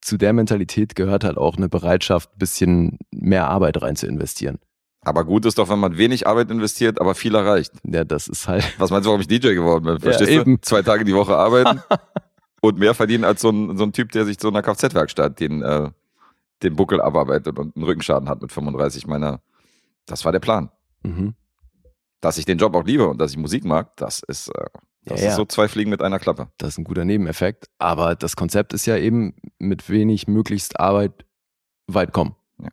zu 0.00 0.16
der 0.16 0.32
Mentalität 0.32 0.94
gehört 0.94 1.24
halt 1.24 1.38
auch 1.38 1.56
eine 1.56 1.68
Bereitschaft, 1.68 2.30
ein 2.34 2.38
bisschen 2.38 2.98
mehr 3.10 3.48
Arbeit 3.48 3.80
rein 3.82 3.96
zu 3.96 4.06
investieren. 4.06 4.58
Aber 5.04 5.24
gut 5.24 5.46
ist 5.46 5.58
doch, 5.58 5.68
wenn 5.68 5.80
man 5.80 5.98
wenig 5.98 6.26
Arbeit 6.28 6.50
investiert, 6.50 7.00
aber 7.00 7.14
viel 7.14 7.34
erreicht. 7.34 7.72
Ja, 7.84 8.04
das 8.04 8.28
ist 8.28 8.46
halt. 8.46 8.64
Was 8.78 8.90
meinst 8.90 9.06
du, 9.06 9.10
warum 9.10 9.20
ich 9.20 9.26
DJ 9.26 9.54
geworden 9.54 9.84
bin? 9.84 9.98
Verstehst 10.00 10.30
du? 10.30 10.40
eben. 10.40 10.62
Zwei 10.62 10.82
Tage 10.82 11.04
die 11.04 11.14
Woche 11.14 11.36
arbeiten 11.36 11.80
und 12.62 12.78
mehr 12.78 12.94
verdienen 12.94 13.24
als 13.24 13.42
so 13.42 13.50
ein, 13.50 13.76
so 13.76 13.82
ein 13.84 13.92
Typ, 13.92 14.12
der 14.12 14.24
sich 14.24 14.38
zu 14.38 14.48
einer 14.48 14.62
Kfz-Werkstatt 14.62 15.40
den, 15.40 15.62
äh, 15.62 15.90
den 16.62 16.76
Buckel 16.76 17.00
abarbeitet 17.00 17.58
und 17.58 17.76
einen 17.76 17.84
Rückenschaden 17.84 18.28
hat 18.28 18.40
mit 18.40 18.52
35. 18.52 19.02
Ich 19.02 19.06
meine, 19.08 19.40
das 20.06 20.24
war 20.24 20.32
der 20.32 20.38
Plan. 20.40 20.70
Mhm. 21.02 21.34
Dass 22.20 22.38
ich 22.38 22.44
den 22.44 22.58
Job 22.58 22.74
auch 22.76 22.84
liebe 22.84 23.08
und 23.08 23.18
dass 23.18 23.32
ich 23.32 23.36
Musik 23.36 23.64
mag, 23.64 23.96
das 23.96 24.22
ist, 24.22 24.48
äh, 24.48 24.66
das 25.04 25.18
Ja, 25.18 25.26
ja. 25.26 25.30
ist 25.32 25.36
so 25.36 25.44
zwei 25.44 25.66
Fliegen 25.66 25.90
mit 25.90 26.02
einer 26.02 26.20
Klappe. 26.20 26.50
Das 26.58 26.70
ist 26.70 26.78
ein 26.78 26.84
guter 26.84 27.04
Nebeneffekt. 27.04 27.66
Aber 27.78 28.14
das 28.14 28.36
Konzept 28.36 28.72
ist 28.74 28.86
ja 28.86 28.96
eben 28.96 29.34
mit 29.58 29.90
wenig 29.90 30.28
möglichst 30.28 30.78
Arbeit 30.78 31.26
weit 31.88 32.12
kommen. 32.12 32.36
Ja. 32.58 32.68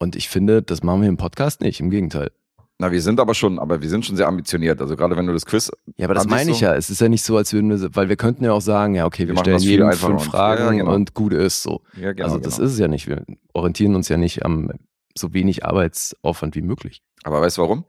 Und 0.00 0.16
ich 0.16 0.28
finde, 0.28 0.60
das 0.60 0.82
machen 0.82 1.02
wir 1.02 1.08
im 1.08 1.16
Podcast 1.18 1.60
nicht. 1.60 1.78
Im 1.78 1.90
Gegenteil. 1.90 2.32
Na, 2.80 2.92
wir 2.92 3.02
sind 3.02 3.18
aber 3.18 3.34
schon, 3.34 3.58
aber 3.58 3.82
wir 3.82 3.88
sind 3.88 4.06
schon 4.06 4.16
sehr 4.16 4.28
ambitioniert. 4.28 4.80
Also 4.80 4.94
gerade 4.94 5.16
wenn 5.16 5.26
du 5.26 5.32
das 5.32 5.44
Quiz, 5.44 5.70
Ja, 5.96 6.06
aber 6.06 6.14
das 6.14 6.28
meine 6.28 6.52
ich 6.52 6.58
so? 6.58 6.64
ja. 6.64 6.74
Es 6.76 6.90
ist 6.90 7.00
ja 7.00 7.08
nicht 7.08 7.24
so, 7.24 7.36
als 7.36 7.52
würden 7.52 7.70
wir, 7.70 7.94
weil 7.96 8.08
wir 8.08 8.16
könnten 8.16 8.44
ja 8.44 8.52
auch 8.52 8.60
sagen, 8.60 8.94
ja, 8.94 9.04
okay, 9.04 9.26
Wir 9.26 9.34
wir, 9.34 9.40
stellen 9.40 9.58
jedem 9.58 9.92
fünf 9.92 10.24
Fragen 10.24 10.62
ja, 10.62 10.70
genau. 10.84 10.94
und 10.94 11.12
gut 11.12 11.32
ist 11.32 11.62
so. 11.62 11.82
ja, 12.00 12.12
genau, 12.12 12.26
also 12.26 12.38
das 12.38 12.56
genau. 12.56 12.66
ist 12.66 12.74
es 12.74 12.78
ja 12.78 12.86
nicht. 12.86 13.08
Wir 13.08 13.24
orientieren 13.52 13.96
uns 13.96 14.08
ja 14.08 14.16
nicht 14.16 14.44
am 14.44 14.70
so 15.16 15.34
wenig 15.34 15.64
Arbeitsaufwand 15.64 16.54
wie 16.54 16.62
möglich. 16.62 17.02
Aber 17.24 17.40
weißt 17.40 17.58
du 17.58 17.62
warum? 17.62 17.84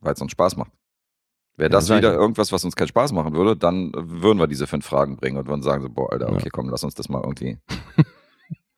Weil 0.00 0.12
es 0.12 0.20
uns 0.20 0.32
Spaß 0.32 0.56
macht. 0.56 0.72
Wäre 1.56 1.70
das 1.70 1.88
wieder 1.88 2.12
irgendwas, 2.12 2.52
was 2.52 2.64
uns 2.64 2.76
keinen 2.76 2.88
Spaß 2.88 3.12
machen 3.12 3.34
würde, 3.34 3.56
dann 3.56 3.92
würden 3.96 4.38
wir 4.38 4.46
diese 4.46 4.66
fünf 4.68 4.86
Fragen 4.86 5.16
bringen 5.16 5.38
und 5.38 5.48
würden 5.48 5.62
sagen 5.62 5.82
so, 5.82 5.88
boah, 5.88 6.12
Alter, 6.12 6.30
okay, 6.30 6.50
komm, 6.52 6.68
lass 6.68 6.84
uns 6.84 6.94
das 6.94 7.08
mal 7.08 7.20
irgendwie. 7.20 7.58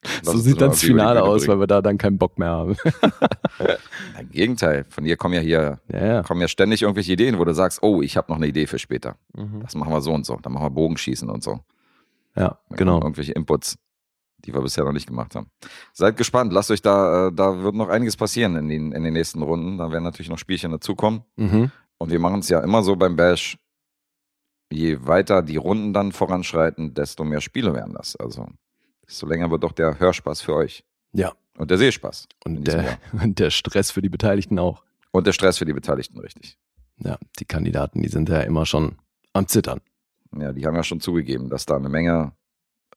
so 0.23 0.39
sieht 0.39 0.61
dann 0.61 0.71
das 0.71 0.81
Finale 0.81 1.23
aus, 1.23 1.43
bringen. 1.43 1.53
weil 1.53 1.61
wir 1.61 1.67
da 1.67 1.83
dann 1.83 1.99
keinen 1.99 2.19
Bock 2.19 2.39
mehr 2.39 2.49
haben. 2.49 2.77
Im 4.21 4.31
Gegenteil, 4.31 4.87
von 4.89 5.05
dir 5.05 5.17
kommen 5.17 5.35
ja 5.35 5.41
hier, 5.41 5.81
ja, 5.93 6.07
ja. 6.07 6.23
kommen 6.23 6.41
ja 6.41 6.49
ständig 6.49 6.83
irgendwelche 6.83 7.13
Ideen, 7.13 7.39
wo 7.39 7.45
du 7.45 7.53
sagst, 7.53 7.83
oh, 7.83 8.01
ich 8.01 8.17
habe 8.17 8.31
noch 8.31 8.37
eine 8.37 8.47
Idee 8.47 8.67
für 8.67 8.79
später. 8.79 9.17
Mhm. 9.35 9.61
Das 9.61 9.75
machen 9.75 9.93
wir 9.93 10.01
so 10.01 10.13
und 10.13 10.25
so. 10.25 10.37
Dann 10.37 10.53
machen 10.53 10.65
wir 10.65 10.71
Bogenschießen 10.71 11.29
und 11.29 11.43
so. 11.43 11.61
Ja, 12.37 12.59
Dann 12.69 12.79
genau. 12.79 13.01
Irgendwelche 13.01 13.33
Inputs, 13.33 13.77
die 14.39 14.55
wir 14.55 14.63
bisher 14.63 14.85
noch 14.85 14.93
nicht 14.93 15.07
gemacht 15.07 15.35
haben. 15.35 15.51
Seid 15.93 16.17
gespannt, 16.17 16.53
lasst 16.53 16.71
euch 16.71 16.81
da, 16.81 17.29
äh, 17.29 17.33
da 17.33 17.63
wird 17.63 17.75
noch 17.75 17.89
einiges 17.89 18.17
passieren 18.17 18.57
in 18.57 18.69
den, 18.69 18.93
in 18.93 19.03
den 19.03 19.13
nächsten 19.13 19.43
Runden. 19.43 19.77
Da 19.77 19.91
werden 19.91 20.05
natürlich 20.05 20.31
noch 20.31 20.39
Spielchen 20.39 20.71
dazukommen. 20.71 21.25
Mhm. 21.37 21.71
Und 21.99 22.11
wir 22.11 22.19
machen 22.19 22.41
es 22.41 22.49
ja 22.49 22.61
immer 22.61 22.83
so 22.83 22.97
beim 22.97 23.17
Bash. 23.17 23.59
Je 24.73 25.05
weiter 25.05 25.43
die 25.43 25.57
Runden 25.57 25.93
dann 25.93 26.13
voranschreiten, 26.13 26.95
desto 26.95 27.25
mehr 27.25 27.41
Spiele 27.41 27.75
werden 27.75 27.93
das. 27.93 28.15
Also, 28.17 28.47
desto 29.11 29.27
länger 29.27 29.51
wird 29.51 29.65
doch 29.65 29.73
der 29.73 29.99
Hörspaß 29.99 30.41
für 30.41 30.55
euch. 30.55 30.85
Ja. 31.13 31.33
Und 31.59 31.71
der 31.71 31.79
Sehspaß. 31.79 32.29
Und 32.45 32.65
der, 32.67 32.99
und 33.13 33.39
der 33.39 33.51
Stress 33.51 33.91
für 33.91 34.01
die 34.01 34.09
Beteiligten 34.09 34.59
auch. 34.59 34.83
Und 35.11 35.27
der 35.27 35.33
Stress 35.33 35.59
für 35.59 35.65
die 35.65 35.73
Beteiligten, 35.73 36.19
richtig. 36.21 36.57
Ja, 36.99 37.19
die 37.39 37.45
Kandidaten, 37.45 38.03
die 38.03 38.09
sind 38.09 38.29
ja 38.29 38.41
immer 38.43 38.65
schon 38.67 38.97
am 39.33 39.49
Zittern. 39.49 39.81
Ja, 40.39 40.53
die 40.53 40.65
haben 40.65 40.77
ja 40.77 40.85
schon 40.85 41.01
zugegeben, 41.01 41.51
dass 41.51 41.67
da 41.67 41.77
eine 41.77 41.89
Menge 41.89 42.33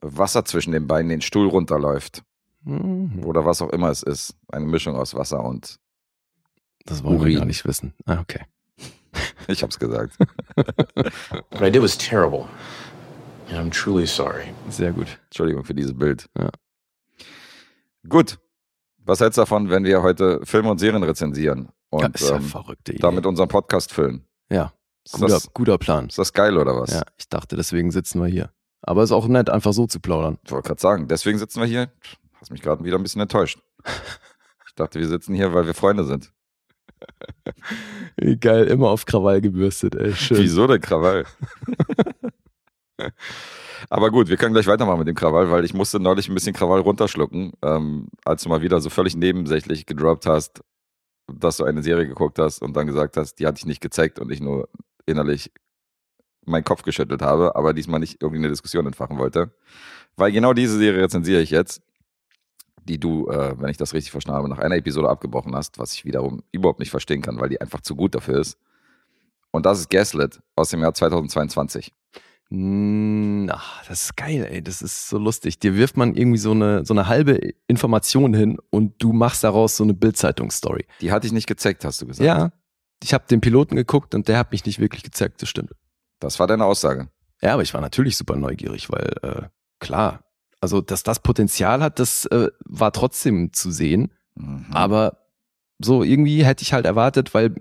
Wasser 0.01 0.45
zwischen 0.45 0.71
den 0.71 0.85
Beinen 0.87 1.09
den 1.09 1.21
Stuhl 1.21 1.47
runterläuft. 1.47 2.23
Mhm. 2.63 3.23
Oder 3.25 3.45
was 3.45 3.61
auch 3.61 3.69
immer 3.69 3.89
es 3.89 4.03
ist. 4.03 4.35
Eine 4.49 4.65
Mischung 4.65 4.95
aus 4.95 5.15
Wasser 5.15 5.43
und 5.43 5.79
Das 6.85 7.03
wollen 7.03 7.15
wir 7.15 7.21
Urin. 7.21 7.37
gar 7.39 7.45
nicht 7.45 7.65
wissen. 7.65 7.93
Ah, 8.05 8.19
okay. 8.19 8.41
Ich 9.47 9.61
hab's 9.61 9.77
gesagt. 9.77 10.17
What 10.55 11.61
I 11.61 11.69
did 11.71 11.81
was 11.81 11.97
terrible. 11.97 12.45
I'm 13.55 13.71
truly 13.71 14.05
sorry. 14.05 14.45
Sehr 14.69 14.91
gut. 14.91 15.07
Entschuldigung 15.25 15.63
für 15.63 15.73
dieses 15.73 15.97
Bild. 15.97 16.29
Ja. 16.37 16.49
Gut. 18.07 18.39
Was 19.05 19.19
hältst 19.19 19.37
du 19.37 19.41
davon, 19.41 19.69
wenn 19.69 19.83
wir 19.83 20.01
heute 20.01 20.39
Filme 20.45 20.71
und 20.71 20.79
Serien 20.79 21.03
rezensieren 21.03 21.69
und 21.89 22.01
ja, 22.01 22.07
ist 22.07 22.29
ja 22.29 22.35
ähm, 22.37 22.43
verrückte 22.43 22.93
Idee. 22.93 23.01
damit 23.01 23.25
unseren 23.25 23.49
Podcast 23.49 23.91
füllen? 23.91 24.25
ja, 24.49 24.71
guter, 25.11 25.27
das, 25.27 25.53
guter 25.53 25.77
Plan. 25.77 26.07
ist 26.07 26.17
das 26.17 26.31
geil 26.31 26.57
oder 26.57 26.79
was? 26.79 26.91
Ja, 26.91 27.03
ich 27.17 27.27
dachte, 27.27 27.55
deswegen 27.57 27.91
sitzen 27.91 28.21
wir 28.21 28.27
hier. 28.27 28.51
Aber 28.81 29.03
ist 29.03 29.11
auch 29.11 29.27
nett, 29.27 29.49
einfach 29.49 29.73
so 29.73 29.87
zu 29.87 29.99
plaudern. 29.99 30.37
Ich 30.43 30.51
wollte 30.51 30.67
gerade 30.67 30.81
sagen, 30.81 31.07
deswegen 31.07 31.37
sitzen 31.37 31.59
wir 31.59 31.67
hier. 31.67 31.91
Hast 32.39 32.51
mich 32.51 32.61
gerade 32.61 32.83
wieder 32.83 32.97
ein 32.97 33.03
bisschen 33.03 33.21
enttäuscht. 33.21 33.59
Ich 34.65 34.75
dachte, 34.75 34.99
wir 34.99 35.07
sitzen 35.07 35.35
hier, 35.35 35.53
weil 35.53 35.67
wir 35.67 35.75
Freunde 35.75 36.03
sind. 36.03 36.33
Geil, 38.39 38.65
immer 38.65 38.89
auf 38.89 39.05
Krawall 39.05 39.39
gebürstet, 39.39 39.93
ey. 39.93 40.13
Schön. 40.15 40.37
Wieso 40.39 40.65
der 40.65 40.79
Krawall? 40.79 41.25
Aber 43.89 44.11
gut, 44.11 44.29
wir 44.29 44.37
können 44.37 44.53
gleich 44.53 44.67
weitermachen 44.67 44.99
mit 44.99 45.07
dem 45.07 45.15
Krawall, 45.15 45.51
weil 45.51 45.65
ich 45.65 45.73
musste 45.73 45.99
neulich 45.99 46.29
ein 46.29 46.33
bisschen 46.33 46.53
Krawall 46.53 46.81
runterschlucken, 46.81 47.53
ähm, 47.61 48.07
als 48.23 48.43
du 48.43 48.49
mal 48.49 48.61
wieder 48.61 48.79
so 48.81 48.89
völlig 48.89 49.15
nebensächlich 49.15 49.85
gedroppt 49.85 50.25
hast, 50.25 50.61
dass 51.27 51.57
du 51.57 51.65
eine 51.65 51.83
Serie 51.83 52.07
geguckt 52.07 52.39
hast 52.39 52.61
und 52.61 52.75
dann 52.75 52.87
gesagt 52.87 53.17
hast, 53.17 53.35
die 53.35 53.47
hatte 53.47 53.57
ich 53.59 53.65
nicht 53.65 53.81
gezeigt 53.81 54.19
und 54.19 54.31
ich 54.31 54.41
nur 54.41 54.69
innerlich 55.05 55.51
meinen 56.45 56.63
Kopf 56.63 56.83
geschüttelt 56.83 57.21
habe, 57.21 57.55
aber 57.55 57.73
diesmal 57.73 57.99
nicht 57.99 58.21
irgendwie 58.21 58.39
eine 58.39 58.49
Diskussion 58.49 58.85
entfachen 58.85 59.17
wollte. 59.17 59.53
Weil 60.15 60.31
genau 60.31 60.53
diese 60.53 60.77
Serie 60.77 61.03
rezensiere 61.03 61.41
ich 61.41 61.49
jetzt, 61.49 61.81
die 62.83 62.99
du, 62.99 63.29
äh, 63.29 63.55
wenn 63.59 63.69
ich 63.69 63.77
das 63.77 63.93
richtig 63.93 64.11
verstanden 64.11 64.37
habe, 64.37 64.49
nach 64.49 64.59
einer 64.59 64.75
Episode 64.75 65.09
abgebrochen 65.09 65.55
hast, 65.55 65.79
was 65.79 65.93
ich 65.93 66.05
wiederum 66.05 66.43
überhaupt 66.51 66.79
nicht 66.79 66.91
verstehen 66.91 67.21
kann, 67.21 67.39
weil 67.39 67.49
die 67.49 67.61
einfach 67.61 67.81
zu 67.81 67.95
gut 67.95 68.13
dafür 68.13 68.39
ist. 68.39 68.57
Und 69.51 69.65
das 69.65 69.79
ist 69.79 69.89
Gaslit 69.89 70.41
aus 70.55 70.69
dem 70.69 70.81
Jahr 70.81 70.93
2022. 70.93 71.93
Mm, 72.55 73.49
Ach, 73.51 73.83
das 73.87 74.03
ist 74.03 74.15
geil, 74.15 74.47
ey. 74.47 74.61
Das 74.61 74.83
ist 74.83 75.09
so 75.09 75.17
lustig. 75.17 75.57
Dir 75.57 75.75
wirft 75.75 75.97
man 75.97 76.13
irgendwie 76.15 76.37
so 76.37 76.51
eine, 76.51 76.85
so 76.85 76.93
eine 76.93 77.07
halbe 77.07 77.39
Information 77.67 78.35
hin 78.35 78.59
und 78.69 79.01
du 79.01 79.11
machst 79.11 79.43
daraus 79.43 79.75
so 79.75 79.83
eine 79.83 79.95
Bildzeitungsstory. 79.95 80.85
Die 81.01 81.11
hatte 81.11 81.25
ich 81.25 81.33
nicht 81.33 81.47
gezeigt, 81.47 81.83
hast 81.83 82.01
du 82.03 82.05
gesagt. 82.05 82.25
Ja, 82.25 82.51
ich 83.01 83.13
habe 83.15 83.25
den 83.27 83.41
Piloten 83.41 83.75
geguckt 83.75 84.13
und 84.13 84.27
der 84.27 84.37
hat 84.37 84.51
mich 84.51 84.65
nicht 84.65 84.79
wirklich 84.79 85.01
gezeigt, 85.01 85.41
das 85.41 85.49
stimmt. 85.49 85.71
Das 86.19 86.39
war 86.39 86.45
deine 86.45 86.65
Aussage. 86.65 87.09
Ja, 87.41 87.53
aber 87.53 87.63
ich 87.63 87.73
war 87.73 87.81
natürlich 87.81 88.17
super 88.17 88.35
neugierig, 88.35 88.91
weil 88.91 89.15
äh, 89.23 89.41
klar, 89.79 90.23
also 90.61 90.79
dass 90.79 91.01
das 91.01 91.21
Potenzial 91.21 91.81
hat, 91.81 91.97
das 91.97 92.25
äh, 92.27 92.49
war 92.65 92.91
trotzdem 92.91 93.51
zu 93.51 93.71
sehen. 93.71 94.13
Mhm. 94.35 94.67
Aber 94.71 95.25
so 95.79 96.03
irgendwie 96.03 96.45
hätte 96.45 96.61
ich 96.61 96.71
halt 96.71 96.85
erwartet, 96.85 97.33
weil 97.33 97.55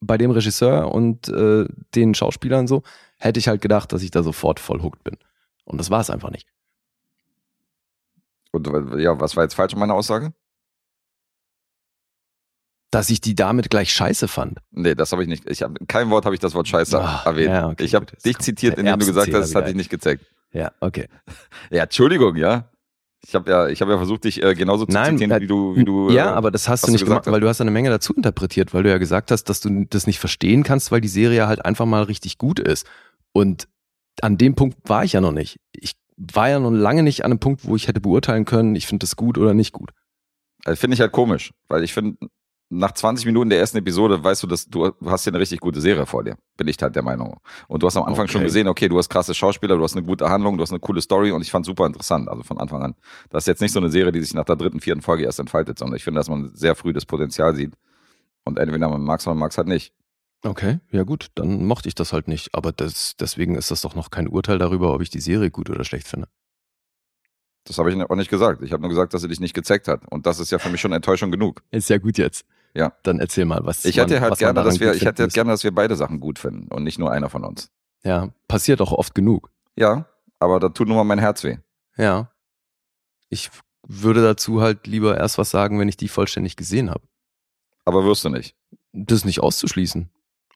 bei 0.00 0.18
dem 0.18 0.32
Regisseur 0.32 0.92
und 0.92 1.28
äh, 1.28 1.64
den 1.94 2.14
Schauspielern 2.14 2.66
so, 2.66 2.82
hätte 3.22 3.38
ich 3.38 3.48
halt 3.48 3.60
gedacht, 3.60 3.92
dass 3.92 4.02
ich 4.02 4.10
da 4.10 4.22
sofort 4.22 4.60
voll 4.60 4.82
hooked 4.82 5.04
bin. 5.04 5.16
Und 5.64 5.78
das 5.78 5.90
war 5.90 6.00
es 6.00 6.10
einfach 6.10 6.30
nicht. 6.30 6.48
Und 8.50 8.66
ja, 9.00 9.18
was 9.20 9.36
war 9.36 9.44
jetzt 9.44 9.54
falsch 9.54 9.72
an 9.74 9.80
meiner 9.80 9.94
Aussage? 9.94 10.32
Dass 12.90 13.08
ich 13.08 13.22
die 13.22 13.34
damit 13.34 13.70
gleich 13.70 13.90
scheiße 13.92 14.28
fand. 14.28 14.58
Nee, 14.70 14.94
das 14.94 15.12
habe 15.12 15.22
ich 15.22 15.28
nicht. 15.28 15.48
Ich 15.48 15.62
hab, 15.62 15.78
in 15.78 15.86
keinem 15.86 16.10
Wort 16.10 16.26
habe 16.26 16.34
ich 16.34 16.40
das 16.40 16.54
Wort 16.54 16.68
Scheiße 16.68 17.00
Ah, 17.00 17.22
erwähnt. 17.24 17.48
ja, 17.48 17.68
okay, 17.68 17.84
ich 17.84 17.94
habe 17.94 18.04
dich 18.22 18.38
zitiert, 18.38 18.76
indem 18.78 18.98
du 18.98 19.06
gesagt 19.06 19.32
hast, 19.32 19.40
das 19.50 19.54
hatte 19.54 19.70
ich 19.70 19.76
nicht 19.76 19.88
gezeigt. 19.88 20.26
Ja, 20.52 20.72
okay. 20.80 21.08
Ja, 21.70 21.84
Entschuldigung, 21.84 22.36
ja. 22.36 22.68
Ich 23.24 23.34
habe 23.34 23.48
ja, 23.50 23.68
ich 23.68 23.80
habe 23.80 23.92
ja 23.92 23.96
versucht, 23.96 24.24
dich 24.24 24.42
äh, 24.42 24.54
genauso 24.54 24.84
zu 24.84 24.92
Nein, 24.92 25.16
zitieren, 25.16 25.30
äh, 25.30 25.40
wie 25.40 25.46
du, 25.46 25.76
wie 25.76 25.84
du. 25.84 26.10
ja, 26.10 26.32
äh, 26.32 26.34
aber 26.34 26.50
das 26.50 26.68
hast 26.68 26.86
du 26.86 26.90
nicht 26.90 27.04
gemacht, 27.04 27.24
hast. 27.26 27.32
weil 27.32 27.40
du 27.40 27.48
hast 27.48 27.60
eine 27.62 27.70
Menge 27.70 27.88
dazu 27.88 28.12
interpretiert, 28.12 28.74
weil 28.74 28.82
du 28.82 28.90
ja 28.90 28.98
gesagt 28.98 29.30
hast, 29.30 29.44
dass 29.44 29.60
du 29.60 29.86
das 29.88 30.06
nicht 30.08 30.18
verstehen 30.18 30.64
kannst, 30.64 30.90
weil 30.90 31.00
die 31.00 31.08
Serie 31.08 31.46
halt 31.46 31.64
einfach 31.64 31.86
mal 31.86 32.02
richtig 32.02 32.36
gut 32.36 32.58
ist. 32.58 32.86
Und 33.32 33.68
an 34.20 34.36
dem 34.38 34.54
Punkt 34.54 34.76
war 34.88 35.04
ich 35.04 35.12
ja 35.14 35.20
noch 35.20 35.32
nicht. 35.32 35.58
Ich 35.72 35.94
war 36.16 36.48
ja 36.48 36.60
noch 36.60 36.70
lange 36.70 37.02
nicht 37.02 37.24
an 37.24 37.32
einem 37.32 37.40
Punkt, 37.40 37.66
wo 37.66 37.74
ich 37.76 37.88
hätte 37.88 38.00
beurteilen 38.00 38.44
können, 38.44 38.74
ich 38.76 38.86
finde 38.86 39.04
das 39.04 39.16
gut 39.16 39.38
oder 39.38 39.54
nicht 39.54 39.72
gut. 39.72 39.90
äh, 40.64 40.76
finde 40.76 40.94
ich 40.94 41.00
halt 41.00 41.12
komisch, 41.12 41.52
weil 41.68 41.82
ich 41.82 41.92
finde, 41.92 42.16
nach 42.74 42.92
20 42.92 43.26
Minuten 43.26 43.50
der 43.50 43.58
ersten 43.58 43.76
Episode 43.78 44.22
weißt 44.24 44.42
du, 44.42 44.46
dass 44.46 44.66
du 44.66 44.92
hast 45.04 45.24
hier 45.24 45.32
eine 45.32 45.40
richtig 45.40 45.60
gute 45.60 45.80
Serie 45.82 46.06
vor 46.06 46.24
dir. 46.24 46.36
Bin 46.56 46.68
ich 46.68 46.76
halt 46.80 46.94
der 46.96 47.02
Meinung. 47.02 47.38
Und 47.68 47.82
du 47.82 47.86
hast 47.86 47.96
am 47.98 48.04
Anfang 48.04 48.28
schon 48.28 48.38
Okay. 48.40 48.46
gesehen, 48.46 48.66
okay, 48.68 48.88
du 48.88 48.96
hast 48.96 49.10
krasse 49.10 49.34
Schauspieler, 49.34 49.76
du 49.76 49.82
hast 49.82 49.94
eine 49.94 50.06
gute 50.06 50.30
Handlung, 50.30 50.56
du 50.56 50.62
hast 50.62 50.70
eine 50.70 50.80
coole 50.80 51.02
Story 51.02 51.32
und 51.32 51.42
ich 51.42 51.50
fand 51.50 51.66
super 51.66 51.84
interessant, 51.86 52.28
also 52.28 52.42
von 52.42 52.58
Anfang 52.58 52.82
an. 52.82 52.94
Das 53.28 53.42
ist 53.42 53.48
jetzt 53.48 53.60
nicht 53.60 53.72
so 53.72 53.78
eine 53.78 53.90
Serie, 53.90 54.10
die 54.12 54.22
sich 54.22 54.32
nach 54.32 54.44
der 54.46 54.56
dritten, 54.56 54.80
vierten 54.80 55.02
Folge 55.02 55.24
erst 55.24 55.38
entfaltet, 55.38 55.78
sondern 55.78 55.96
ich 55.96 56.04
finde, 56.04 56.18
dass 56.20 56.30
man 56.30 56.50
sehr 56.54 56.74
früh 56.74 56.94
das 56.94 57.04
Potenzial 57.04 57.54
sieht. 57.54 57.74
Und 58.44 58.58
entweder 58.58 58.88
man 58.88 59.02
mag 59.02 59.20
es 59.20 59.26
oder 59.26 59.34
man 59.34 59.40
mag 59.40 59.50
es 59.50 59.58
halt 59.58 59.68
nicht. 59.68 59.92
Okay, 60.44 60.80
ja 60.90 61.04
gut, 61.04 61.28
dann 61.36 61.64
mochte 61.64 61.88
ich 61.88 61.94
das 61.94 62.12
halt 62.12 62.26
nicht. 62.26 62.54
Aber 62.54 62.72
das, 62.72 63.16
deswegen 63.16 63.54
ist 63.54 63.70
das 63.70 63.82
doch 63.82 63.94
noch 63.94 64.10
kein 64.10 64.26
Urteil 64.26 64.58
darüber, 64.58 64.92
ob 64.92 65.00
ich 65.00 65.10
die 65.10 65.20
Serie 65.20 65.50
gut 65.50 65.70
oder 65.70 65.84
schlecht 65.84 66.08
finde. 66.08 66.28
Das 67.64 67.78
habe 67.78 67.92
ich 67.92 68.00
auch 68.02 68.16
nicht 68.16 68.30
gesagt. 68.30 68.62
Ich 68.62 68.72
habe 68.72 68.80
nur 68.80 68.90
gesagt, 68.90 69.14
dass 69.14 69.22
sie 69.22 69.28
dich 69.28 69.38
nicht 69.38 69.54
gezeigt 69.54 69.86
hat. 69.86 70.02
Und 70.10 70.26
das 70.26 70.40
ist 70.40 70.50
ja 70.50 70.58
für 70.58 70.68
mich 70.68 70.80
schon 70.80 70.92
Enttäuschung 70.92 71.30
genug. 71.30 71.62
Ist 71.70 71.90
ja 71.90 71.98
gut 71.98 72.18
jetzt. 72.18 72.44
Ja. 72.74 72.92
Dann 73.02 73.20
erzähl 73.20 73.44
mal, 73.44 73.64
was 73.64 73.84
Ich 73.84 73.96
man, 73.96 74.08
hätte 74.08 74.20
halt 74.20 74.30
man 74.30 74.38
gerne, 74.38 74.54
daran 74.54 74.70
dass 74.70 74.80
wir, 74.80 74.94
ich 74.94 75.04
hätte 75.04 75.22
finden 75.22 75.34
gerne, 75.34 75.50
dass 75.52 75.62
wir 75.62 75.72
beide 75.72 75.94
Sachen 75.94 76.18
gut 76.18 76.38
finden 76.38 76.72
und 76.72 76.82
nicht 76.82 76.98
nur 76.98 77.12
einer 77.12 77.28
von 77.28 77.44
uns. 77.44 77.70
Ja, 78.02 78.30
passiert 78.48 78.80
auch 78.80 78.92
oft 78.92 79.14
genug. 79.14 79.50
Ja, 79.76 80.06
aber 80.40 80.58
da 80.58 80.70
tut 80.70 80.88
nur 80.88 80.96
mal 80.96 81.04
mein 81.04 81.20
Herz 81.20 81.44
weh. 81.44 81.58
Ja. 81.96 82.32
Ich 83.28 83.50
würde 83.86 84.22
dazu 84.22 84.60
halt 84.60 84.86
lieber 84.86 85.16
erst 85.16 85.38
was 85.38 85.50
sagen, 85.50 85.78
wenn 85.78 85.88
ich 85.88 85.96
die 85.96 86.08
vollständig 86.08 86.56
gesehen 86.56 86.90
habe. 86.90 87.02
Aber 87.84 88.04
wirst 88.04 88.24
du 88.24 88.28
nicht. 88.28 88.56
Das 88.92 89.18
ist 89.18 89.24
nicht 89.24 89.40
auszuschließen. 89.40 90.10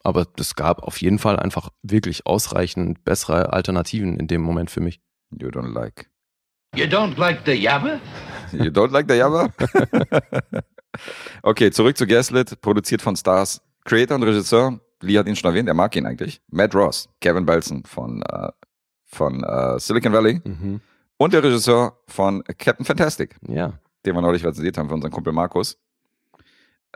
Aber 0.06 0.24
es 0.38 0.54
gab 0.54 0.84
auf 0.84 1.00
jeden 1.00 1.18
Fall 1.18 1.36
einfach 1.36 1.70
wirklich 1.82 2.26
ausreichend 2.26 3.02
bessere 3.02 3.52
Alternativen 3.52 4.16
in 4.20 4.28
dem 4.28 4.40
Moment 4.40 4.70
für 4.70 4.78
mich. 4.78 5.00
You 5.32 5.48
don't 5.48 5.72
like. 5.72 6.08
You 6.76 6.84
don't 6.84 7.18
like 7.18 7.40
the 7.44 7.50
Yabba? 7.54 7.98
You 8.52 8.70
don't 8.70 8.92
like 8.92 9.06
the 9.08 9.16
Jabba? 9.16 9.48
okay, 11.42 11.72
zurück 11.72 11.96
zu 11.96 12.06
Gaslit, 12.06 12.60
produziert 12.60 13.02
von 13.02 13.16
Stars. 13.16 13.60
Creator 13.84 14.14
und 14.16 14.22
Regisseur, 14.22 14.78
Lee 15.02 15.18
hat 15.18 15.26
ihn 15.26 15.34
schon 15.34 15.50
erwähnt, 15.50 15.66
er 15.68 15.74
mag 15.74 15.94
ihn 15.96 16.06
eigentlich. 16.06 16.40
Matt 16.52 16.72
Ross, 16.76 17.08
Kevin 17.20 17.44
Belson 17.44 17.82
von, 17.84 18.22
äh, 18.22 18.50
von 19.06 19.42
äh, 19.42 19.80
Silicon 19.80 20.12
Valley 20.12 20.40
und 21.16 21.32
der 21.32 21.42
Regisseur 21.42 21.98
von 22.06 22.44
Captain 22.58 22.86
Fantastic, 22.86 23.36
Ja. 23.48 23.72
den 24.04 24.14
wir 24.14 24.22
neulich 24.22 24.44
rezensiert 24.44 24.78
haben 24.78 24.88
für 24.88 24.94
unseren 24.94 25.10
Kumpel 25.10 25.32
Markus. 25.32 25.76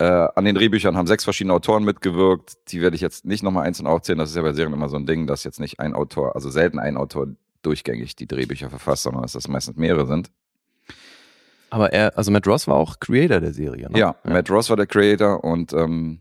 Äh, 0.00 0.28
an 0.35 0.47
den 0.47 0.54
Drehbüchern 0.54 0.97
haben 0.97 1.07
sechs 1.07 1.25
verschiedene 1.25 1.52
Autoren 1.52 1.85
mitgewirkt. 1.85 2.54
Die 2.73 2.80
werde 2.80 2.97
ich 2.97 3.02
jetzt 3.02 3.26
nicht 3.26 3.42
nochmal 3.42 3.66
einzeln 3.66 3.87
aufzählen. 3.87 4.19
Das 4.19 4.30
ist 4.30 4.37
ja 4.37 4.40
bei 4.40 4.54
Serien 4.54 4.73
immer 4.73 4.88
so 4.88 4.97
ein 4.97 5.04
Ding, 5.04 5.26
dass 5.26 5.45
jetzt 5.45 5.61
nicht 5.61 5.78
ein 5.78 5.92
Autor, 5.92 6.35
also 6.35 6.49
selten 6.49 6.78
ein 6.78 6.97
Autor 6.97 7.26
durchgängig 7.61 8.16
die 8.16 8.26
Drehbücher 8.26 8.71
verfasst, 8.71 9.02
sondern 9.02 9.21
dass 9.21 9.33
das 9.33 9.47
meistens 9.47 9.76
mehrere 9.76 10.07
sind. 10.07 10.30
Aber 11.69 11.92
er, 11.92 12.16
also 12.16 12.30
Matt 12.30 12.47
Ross 12.47 12.66
war 12.66 12.76
auch 12.76 12.99
Creator 12.99 13.40
der 13.40 13.52
Serie. 13.52 13.90
Ne? 13.90 13.99
Ja, 13.99 14.16
Matt 14.25 14.50
Ross 14.50 14.71
war 14.71 14.76
der 14.78 14.87
Creator 14.87 15.45
und 15.45 15.75
ähm, 15.75 16.21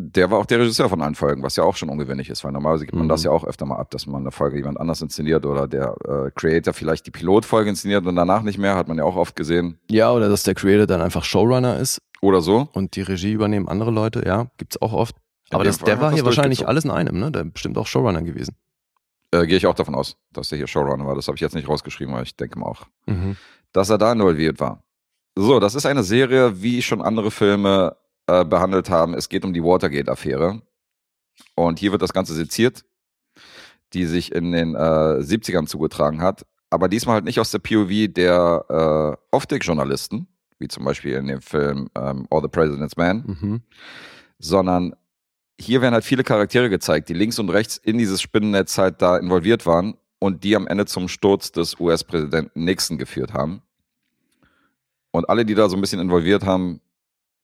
der 0.00 0.30
war 0.30 0.38
auch 0.38 0.46
der 0.46 0.60
Regisseur 0.60 0.88
von 0.88 1.02
allen 1.02 1.16
Folgen, 1.16 1.42
was 1.42 1.56
ja 1.56 1.64
auch 1.64 1.74
schon 1.76 1.88
ungewöhnlich 1.88 2.30
ist, 2.30 2.44
weil 2.44 2.52
normalerweise 2.52 2.86
gibt 2.86 2.94
man 2.96 3.06
Mhm. 3.06 3.10
das 3.10 3.24
ja 3.24 3.32
auch 3.32 3.44
öfter 3.44 3.66
mal 3.66 3.76
ab, 3.78 3.90
dass 3.90 4.06
man 4.06 4.20
eine 4.22 4.30
Folge 4.30 4.56
jemand 4.56 4.78
anders 4.78 5.02
inszeniert 5.02 5.44
oder 5.44 5.66
der 5.66 5.94
äh, 6.06 6.30
Creator 6.34 6.72
vielleicht 6.72 7.06
die 7.06 7.10
Pilotfolge 7.10 7.68
inszeniert 7.70 8.06
und 8.06 8.14
danach 8.14 8.42
nicht 8.42 8.58
mehr, 8.58 8.76
hat 8.76 8.86
man 8.86 8.96
ja 8.96 9.04
auch 9.04 9.16
oft 9.16 9.34
gesehen. 9.34 9.78
Ja, 9.90 10.12
oder 10.12 10.28
dass 10.28 10.44
der 10.44 10.54
Creator 10.54 10.86
dann 10.86 11.00
einfach 11.02 11.24
Showrunner 11.24 11.78
ist 11.80 12.00
Oder 12.22 12.40
so. 12.42 12.68
und 12.72 12.94
die 12.94 13.02
Regie 13.02 13.32
übernehmen 13.32 13.66
andere 13.68 13.90
Leute. 13.90 14.22
Ja, 14.24 14.46
gibt's 14.56 14.80
auch 14.80 14.92
oft. 14.92 15.16
In 15.50 15.54
Aber 15.56 15.64
das, 15.64 15.78
der 15.78 16.00
war 16.00 16.12
hier 16.12 16.24
wahrscheinlich 16.24 16.68
alles 16.68 16.84
in 16.84 16.90
einem, 16.92 17.18
ne? 17.18 17.32
Der 17.32 17.42
ist 17.46 17.54
bestimmt 17.54 17.76
auch 17.78 17.86
Showrunner 17.86 18.22
gewesen. 18.22 18.54
Äh, 19.32 19.46
Gehe 19.46 19.56
ich 19.56 19.66
auch 19.66 19.74
davon 19.74 19.94
aus, 19.94 20.16
dass 20.32 20.48
der 20.50 20.58
hier 20.58 20.66
Showrunner 20.68 21.06
war. 21.06 21.14
Das 21.16 21.26
habe 21.26 21.34
ich 21.36 21.40
jetzt 21.40 21.54
nicht 21.54 21.68
rausgeschrieben, 21.68 22.14
aber 22.14 22.22
ich 22.22 22.36
denke 22.36 22.58
mal 22.58 22.66
auch, 22.66 22.82
Mhm. 23.06 23.36
dass 23.72 23.90
er 23.90 23.98
da 23.98 24.12
involviert 24.12 24.60
war. 24.60 24.82
So, 25.36 25.58
das 25.58 25.74
ist 25.74 25.86
eine 25.86 26.02
Serie, 26.02 26.62
wie 26.62 26.82
schon 26.82 27.00
andere 27.02 27.30
Filme 27.30 27.96
äh, 28.28 28.44
behandelt 28.44 28.90
haben. 28.90 29.14
Es 29.14 29.28
geht 29.28 29.44
um 29.44 29.52
die 29.52 29.62
Watergate-Affäre. 29.62 30.62
Und 31.54 31.78
hier 31.78 31.92
wird 31.92 32.02
das 32.02 32.12
Ganze 32.12 32.34
seziert, 32.34 32.84
die 33.92 34.06
sich 34.06 34.32
in 34.32 34.52
den 34.52 34.74
äh, 34.74 34.78
70ern 34.78 35.66
zugetragen 35.66 36.20
hat. 36.20 36.46
Aber 36.70 36.88
diesmal 36.88 37.14
halt 37.14 37.24
nicht 37.24 37.40
aus 37.40 37.50
der 37.50 37.60
POV 37.60 38.12
der 38.12 38.64
äh, 38.68 39.34
Optik-Journalisten, 39.36 40.28
wie 40.58 40.68
zum 40.68 40.84
Beispiel 40.84 41.14
in 41.14 41.26
dem 41.28 41.40
Film 41.40 41.88
ähm, 41.96 42.26
All 42.30 42.42
the 42.42 42.48
President's 42.48 42.96
Man, 42.96 43.38
Mhm. 43.40 43.62
sondern 44.38 44.94
hier 45.60 45.80
werden 45.80 45.94
halt 45.94 46.04
viele 46.04 46.22
Charaktere 46.24 46.68
gezeigt, 46.68 47.08
die 47.08 47.14
links 47.14 47.38
und 47.38 47.48
rechts 47.50 47.76
in 47.78 47.98
dieses 47.98 48.20
Spinnennetz 48.20 48.76
halt 48.78 49.00
da 49.02 49.16
involviert 49.16 49.66
waren 49.66 49.96
und 50.18 50.44
die 50.44 50.54
am 50.54 50.66
Ende 50.66 50.86
zum 50.86 51.08
Sturz 51.08 51.50
des 51.52 51.80
US-Präsidenten 51.80 52.64
Nixon 52.64 52.98
geführt 52.98 53.32
haben. 53.32 53.62
Und 55.10 55.28
alle, 55.28 55.44
die 55.44 55.54
da 55.54 55.68
so 55.68 55.76
ein 55.76 55.80
bisschen 55.80 56.00
involviert 56.00 56.44
haben, 56.44 56.80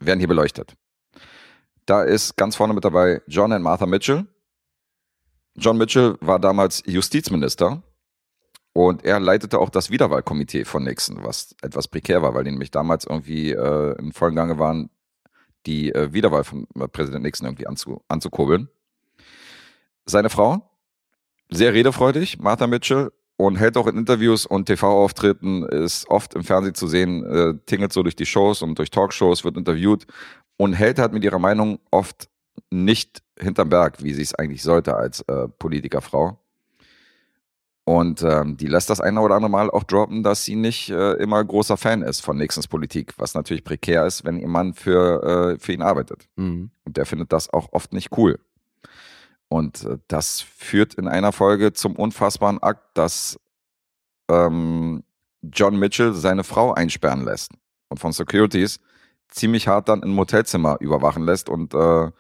werden 0.07 0.19
hier 0.19 0.29
beleuchtet. 0.29 0.75
Da 1.87 2.03
ist 2.03 2.37
ganz 2.37 2.57
vorne 2.57 2.75
mit 2.75 2.85
dabei 2.85 3.23
John 3.27 3.53
und 3.53 3.63
Martha 3.63 3.87
Mitchell. 3.87 4.27
John 5.57 5.79
Mitchell 5.79 6.17
war 6.21 6.39
damals 6.39 6.83
Justizminister 6.87 7.83
und 8.73 9.05
er 9.05 9.21
leitete 9.21 9.59
auch 9.59 9.71
das 9.71 9.91
Wiederwahlkomitee 9.91 10.65
von 10.65 10.83
Nixon, 10.83 11.23
was 11.23 11.55
etwas 11.63 11.87
prekär 11.87 12.23
war, 12.23 12.35
weil 12.35 12.45
die 12.45 12.51
nämlich 12.51 12.73
damals 12.73 13.05
irgendwie 13.05 13.53
äh, 13.53 13.97
in 13.99 14.13
vollen 14.13 14.35
Gange 14.35 14.59
waren, 14.59 14.91
die 15.67 15.95
äh, 15.95 16.13
Wiederwahl 16.13 16.45
von 16.45 16.67
äh, 16.75 16.89
Präsident 16.89 17.23
Nixon 17.23 17.47
irgendwie 17.47 17.67
anzu, 17.67 18.03
anzukurbeln. 18.09 18.69
Seine 20.07 20.29
Frau, 20.29 20.71
sehr 21.51 21.73
redefreudig, 21.73 22.39
Martha 22.41 22.67
Mitchell, 22.67 23.13
und 23.37 23.57
hält 23.57 23.77
auch 23.77 23.87
in 23.87 23.97
Interviews 23.97 24.47
und 24.47 24.67
TV-Auftritten, 24.67 25.65
ist 25.65 26.09
oft 26.09 26.35
im 26.35 26.45
Fernsehen 26.45 26.75
zu 26.75 26.87
sehen, 26.87 27.25
äh, 27.25 27.55
tingelt 27.67 27.93
so 27.93 28.03
durch 28.03 28.17
die 28.17 28.27
Shows 28.27 28.63
und 28.63 28.79
durch 28.79 28.91
Talkshows, 28.91 29.45
wird 29.45 29.57
interviewt 29.57 30.07
und 30.57 30.73
hält 30.73 30.99
halt 30.99 31.13
mit 31.13 31.25
ihrer 31.25 31.39
Meinung 31.39 31.81
oft 31.91 32.29
nicht 32.71 33.23
hinterm 33.39 33.69
Berg, 33.69 34.03
wie 34.03 34.15
sie 34.15 34.23
es 34.23 34.35
eigentlich 34.35 34.63
sollte 34.63 34.97
als 34.97 35.23
äh, 35.23 35.49
Politikerfrau. 35.49 36.39
Und 37.87 38.23
ähm, 38.23 38.57
die 38.57 38.67
lässt 38.67 38.89
das 38.89 39.01
eine 39.01 39.21
oder 39.21 39.35
andere 39.35 39.51
Mal 39.51 39.71
auch 39.71 39.85
droppen, 39.85 40.23
dass 40.23 40.45
sie 40.45 40.57
nicht 40.57 40.89
äh, 40.89 41.15
immer 41.15 41.45
großer 41.45 41.77
Fan 41.77 42.01
ist 42.01 42.21
von 42.21 42.39
Nixons 42.39 42.67
Politik, 42.67 43.13
was 43.19 43.35
natürlich 43.35 43.63
prekär 43.63 44.07
ist, 44.07 44.25
wenn 44.25 44.39
ihr 44.39 44.49
Mann 44.49 44.73
für, 44.73 45.55
äh, 45.55 45.59
für 45.59 45.73
ihn 45.73 45.83
arbeitet. 45.83 46.27
Mhm. 46.37 46.71
Und 46.85 46.97
der 46.97 47.05
findet 47.05 47.33
das 47.33 47.53
auch 47.53 47.73
oft 47.73 47.93
nicht 47.93 48.17
cool. 48.17 48.39
Und 49.55 49.85
äh, 49.85 49.99
das 50.09 50.41
führt 50.41 50.95
in 50.95 51.07
einer 51.07 51.31
Folge 51.31 51.73
zum 51.73 51.95
unfassbaren 51.95 52.61
Akt, 52.61 52.83
dass 52.99 53.39
ähm, 54.29 55.05
John 55.43 55.77
Mitchell 55.79 56.13
seine 56.13 56.43
Frau 56.43 56.73
einsperren 56.75 57.25
lässt 57.25 57.53
und 57.89 58.01
von 58.01 58.13
Securities 58.13 58.81
ziemlich 59.29 59.69
hart 59.69 59.89
dann 59.89 60.03
ein 60.03 60.11
Motelzimmer 60.11 60.79
überwachen 60.81 61.23
lässt 61.25 61.49
und 61.49 61.73
äh, 61.73 62.11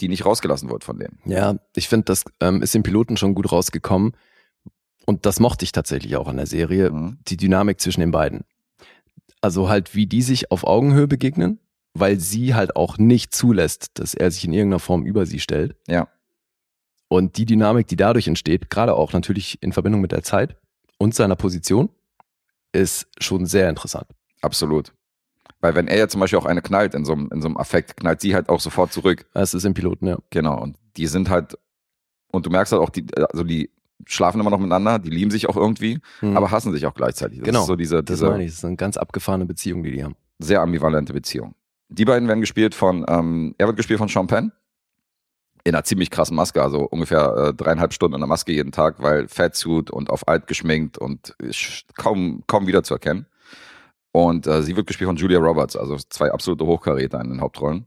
die 0.00 0.08
nicht 0.08 0.24
rausgelassen 0.24 0.68
wird 0.68 0.82
von 0.82 0.98
denen. 0.98 1.20
Ja, 1.26 1.56
ich 1.76 1.88
finde, 1.88 2.06
das 2.06 2.24
ähm, 2.40 2.60
ist 2.60 2.74
im 2.74 2.82
Piloten 2.82 3.16
schon 3.16 3.34
gut 3.36 3.52
rausgekommen. 3.52 4.16
Und 5.06 5.26
das 5.26 5.38
mochte 5.38 5.64
ich 5.64 5.70
tatsächlich 5.72 6.16
auch 6.16 6.26
an 6.26 6.38
der 6.38 6.46
Serie, 6.46 6.90
Mhm. 6.90 7.18
die 7.28 7.36
Dynamik 7.36 7.80
zwischen 7.80 8.00
den 8.00 8.10
beiden. 8.10 8.44
Also 9.40 9.68
halt, 9.68 9.94
wie 9.94 10.06
die 10.06 10.22
sich 10.22 10.50
auf 10.50 10.64
Augenhöhe 10.64 11.06
begegnen, 11.06 11.60
weil 11.94 12.18
sie 12.18 12.54
halt 12.54 12.74
auch 12.74 12.98
nicht 12.98 13.32
zulässt, 13.34 13.90
dass 13.94 14.14
er 14.14 14.30
sich 14.32 14.44
in 14.44 14.52
irgendeiner 14.52 14.80
Form 14.80 15.04
über 15.04 15.24
sie 15.26 15.38
stellt. 15.40 15.76
Ja. 15.86 16.08
Und 17.12 17.36
die 17.38 17.44
Dynamik, 17.44 17.88
die 17.88 17.96
dadurch 17.96 18.28
entsteht, 18.28 18.70
gerade 18.70 18.94
auch 18.94 19.12
natürlich 19.12 19.60
in 19.62 19.72
Verbindung 19.72 20.00
mit 20.00 20.12
der 20.12 20.22
Zeit 20.22 20.56
und 20.96 21.12
seiner 21.12 21.34
Position, 21.34 21.88
ist 22.72 23.08
schon 23.18 23.46
sehr 23.46 23.68
interessant. 23.68 24.06
Absolut. 24.42 24.92
Weil 25.60 25.74
wenn 25.74 25.88
er 25.88 25.98
ja 25.98 26.08
zum 26.08 26.20
Beispiel 26.20 26.38
auch 26.38 26.46
eine 26.46 26.62
knallt 26.62 26.94
in 26.94 27.04
so 27.04 27.12
einem, 27.12 27.28
in 27.32 27.42
so 27.42 27.48
einem 27.48 27.56
Affekt, 27.56 27.96
knallt 27.96 28.20
sie 28.20 28.32
halt 28.34 28.48
auch 28.48 28.60
sofort 28.60 28.92
zurück. 28.92 29.26
Das 29.34 29.54
ist 29.54 29.64
im 29.64 29.74
Piloten, 29.74 30.06
ja. 30.06 30.18
Genau. 30.30 30.56
Und 30.62 30.76
die 30.96 31.08
sind 31.08 31.28
halt, 31.28 31.58
und 32.30 32.46
du 32.46 32.50
merkst 32.50 32.72
halt 32.72 32.80
auch, 32.80 32.90
die, 32.90 33.06
also 33.32 33.42
die 33.42 33.70
schlafen 34.06 34.40
immer 34.40 34.50
noch 34.50 34.58
miteinander, 34.58 35.00
die 35.00 35.10
lieben 35.10 35.32
sich 35.32 35.48
auch 35.48 35.56
irgendwie, 35.56 35.98
Hm. 36.20 36.36
aber 36.36 36.52
hassen 36.52 36.72
sich 36.72 36.86
auch 36.86 36.94
gleichzeitig. 36.94 37.40
Das 37.40 37.44
Genau, 37.46 37.64
so 37.64 37.74
diese, 37.74 38.04
das 38.04 38.18
diese 38.20 38.30
meine 38.30 38.44
ich. 38.44 38.50
Das 38.50 38.58
ist 38.58 38.64
eine 38.64 38.76
ganz 38.76 38.96
abgefahrene 38.96 39.46
Beziehung, 39.46 39.82
die 39.82 39.90
die 39.90 40.04
haben. 40.04 40.14
sehr 40.38 40.60
ambivalente 40.62 41.12
Beziehung. 41.12 41.54
Die 41.88 42.04
beiden 42.04 42.28
werden 42.28 42.40
gespielt 42.40 42.74
von, 42.76 43.04
ähm, 43.08 43.54
er 43.58 43.66
wird 43.66 43.76
gespielt 43.76 43.98
von 43.98 44.08
Sean 44.08 44.28
Penn. 44.28 44.52
In 45.64 45.74
einer 45.74 45.84
ziemlich 45.84 46.10
krassen 46.10 46.36
Maske, 46.36 46.62
also 46.62 46.80
ungefähr 46.80 47.34
äh, 47.36 47.54
dreieinhalb 47.54 47.92
Stunden 47.92 48.14
in 48.14 48.20
der 48.20 48.28
Maske 48.28 48.52
jeden 48.52 48.72
Tag, 48.72 49.02
weil 49.02 49.28
Fatsuit 49.28 49.90
und 49.90 50.08
auf 50.10 50.26
alt 50.26 50.46
geschminkt 50.46 50.96
und 50.98 51.34
kaum, 51.96 52.42
kaum 52.46 52.66
wiederzuerkennen. 52.66 53.26
Und 54.12 54.46
äh, 54.46 54.62
sie 54.62 54.74
wird 54.76 54.86
gespielt 54.86 55.06
von 55.08 55.16
Julia 55.16 55.38
Roberts, 55.38 55.76
also 55.76 55.96
zwei 56.08 56.32
absolute 56.32 56.66
Hochkaräter 56.66 57.20
in 57.20 57.28
den 57.30 57.40
Hauptrollen. 57.40 57.86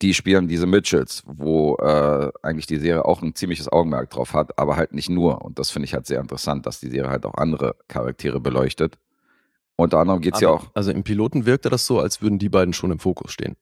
Die 0.00 0.14
spielen 0.14 0.48
diese 0.48 0.66
Mitchells, 0.66 1.22
wo 1.26 1.76
äh, 1.76 2.32
eigentlich 2.42 2.66
die 2.66 2.78
Serie 2.78 3.04
auch 3.04 3.22
ein 3.22 3.36
ziemliches 3.36 3.70
Augenmerk 3.70 4.10
drauf 4.10 4.34
hat, 4.34 4.58
aber 4.58 4.74
halt 4.76 4.92
nicht 4.94 5.08
nur. 5.08 5.44
Und 5.44 5.60
das 5.60 5.70
finde 5.70 5.84
ich 5.84 5.94
halt 5.94 6.06
sehr 6.06 6.20
interessant, 6.20 6.66
dass 6.66 6.80
die 6.80 6.90
Serie 6.90 7.10
halt 7.10 7.24
auch 7.24 7.34
andere 7.34 7.76
Charaktere 7.86 8.40
beleuchtet. 8.40 8.98
Unter 9.76 9.98
anderem 9.98 10.20
geht's 10.20 10.40
ja 10.40 10.48
Aber- 10.48 10.56
auch 10.56 10.70
Also 10.74 10.90
im 10.90 11.04
Piloten 11.04 11.46
wirkte 11.46 11.70
das 11.70 11.86
so, 11.86 12.00
als 12.00 12.20
würden 12.20 12.40
die 12.40 12.48
beiden 12.48 12.74
schon 12.74 12.90
im 12.90 12.98
Fokus 12.98 13.32
stehen. 13.32 13.54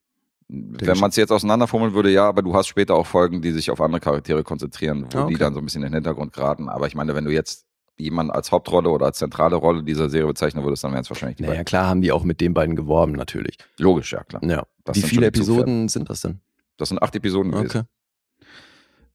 Wenn 0.53 0.97
man 0.99 1.09
es 1.11 1.15
jetzt 1.15 1.31
auseinanderfummeln 1.31 1.93
würde, 1.93 2.09
ja, 2.11 2.27
aber 2.27 2.41
du 2.41 2.53
hast 2.53 2.67
später 2.67 2.95
auch 2.95 3.07
Folgen, 3.07 3.41
die 3.41 3.51
sich 3.51 3.71
auf 3.71 3.79
andere 3.79 4.01
Charaktere 4.01 4.43
konzentrieren, 4.43 5.05
wo 5.09 5.17
Ah, 5.17 5.23
okay. 5.23 5.33
die 5.33 5.39
dann 5.39 5.53
so 5.53 5.59
ein 5.59 5.65
bisschen 5.65 5.81
in 5.83 5.89
den 5.89 5.95
Hintergrund 5.95 6.33
geraten. 6.33 6.67
Aber 6.67 6.87
ich 6.87 6.95
meine, 6.95 7.15
wenn 7.15 7.23
du 7.23 7.31
jetzt 7.31 7.65
jemanden 7.97 8.31
als 8.31 8.51
Hauptrolle 8.51 8.89
oder 8.89 9.05
als 9.05 9.17
zentrale 9.19 9.55
Rolle 9.55 9.83
dieser 9.83 10.09
Serie 10.09 10.27
bezeichnen 10.27 10.63
würdest, 10.65 10.83
dann 10.83 10.91
wären 10.91 11.03
es 11.03 11.09
wahrscheinlich 11.09 11.37
die 11.37 11.43
Naja, 11.43 11.53
beiden. 11.53 11.65
klar 11.65 11.87
haben 11.87 12.01
die 12.01 12.11
auch 12.11 12.23
mit 12.23 12.41
den 12.41 12.53
beiden 12.53 12.75
geworben, 12.75 13.13
natürlich. 13.13 13.57
Logisch, 13.77 14.11
ja, 14.11 14.23
klar. 14.23 14.43
Ja. 14.43 14.63
Das 14.83 14.97
Wie 14.97 15.01
viele. 15.03 15.27
Episoden 15.27 15.87
sind 15.87 16.09
das 16.09 16.21
denn? 16.21 16.41
Das 16.77 16.89
sind 16.89 17.01
acht 17.01 17.15
Episoden 17.15 17.51
gewesen. 17.51 17.77
Okay. 17.79 18.45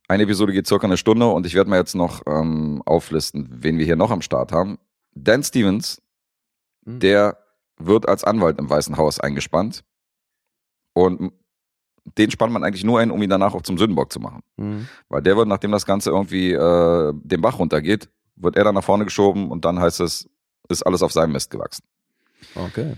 Eine 0.09 0.23
Episode 0.23 0.53
geht 0.53 0.69
circa 0.69 0.87
eine 0.87 0.97
Stunde 0.97 1.27
und 1.27 1.45
ich 1.47 1.55
werde 1.55 1.69
mal 1.69 1.79
jetzt 1.81 1.95
noch 1.97 2.23
ähm, 2.27 2.81
auflisten, 2.87 3.49
wen 3.51 3.77
wir 3.79 3.85
hier 3.85 3.97
noch 3.97 4.13
am 4.13 4.23
Start 4.23 4.53
haben. 4.53 4.79
Dan 5.15 5.43
Stevens, 5.43 6.01
Hm. 6.85 7.01
der 7.01 7.39
wird 7.79 8.09
als 8.09 8.23
Anwalt 8.23 8.59
im 8.61 8.71
Weißen 8.71 8.97
Haus 8.97 9.19
eingespannt. 9.19 9.83
Und 10.97 11.33
den 12.17 12.31
spannt 12.31 12.55
man 12.55 12.65
eigentlich 12.65 12.85
nur 12.85 13.01
ein, 13.01 13.11
um 13.11 13.23
ihn 13.23 13.29
danach 13.29 13.53
auch 13.53 13.61
zum 13.61 13.77
Sündenbock 13.77 14.11
zu 14.11 14.19
machen. 14.19 14.43
Mhm. 14.57 14.89
Weil 15.11 15.21
der 15.21 15.37
wird, 15.37 15.47
nachdem 15.47 15.73
das 15.73 15.85
Ganze 15.85 16.09
irgendwie 16.09 16.53
äh, 16.53 17.13
den 17.15 17.43
Bach 17.43 17.59
runtergeht, 17.59 18.09
wird 18.37 18.57
er 18.57 18.65
dann 18.65 18.75
nach 18.75 18.85
vorne 18.85 19.05
geschoben 19.05 19.51
und 19.51 19.67
dann 19.67 19.79
heißt 19.79 20.01
es, 20.01 20.27
ist 20.71 20.85
alles 20.85 21.03
auf 21.03 21.13
seinem 21.13 21.33
Mist 21.33 21.51
gewachsen. 21.51 21.85
Okay. 22.55 22.95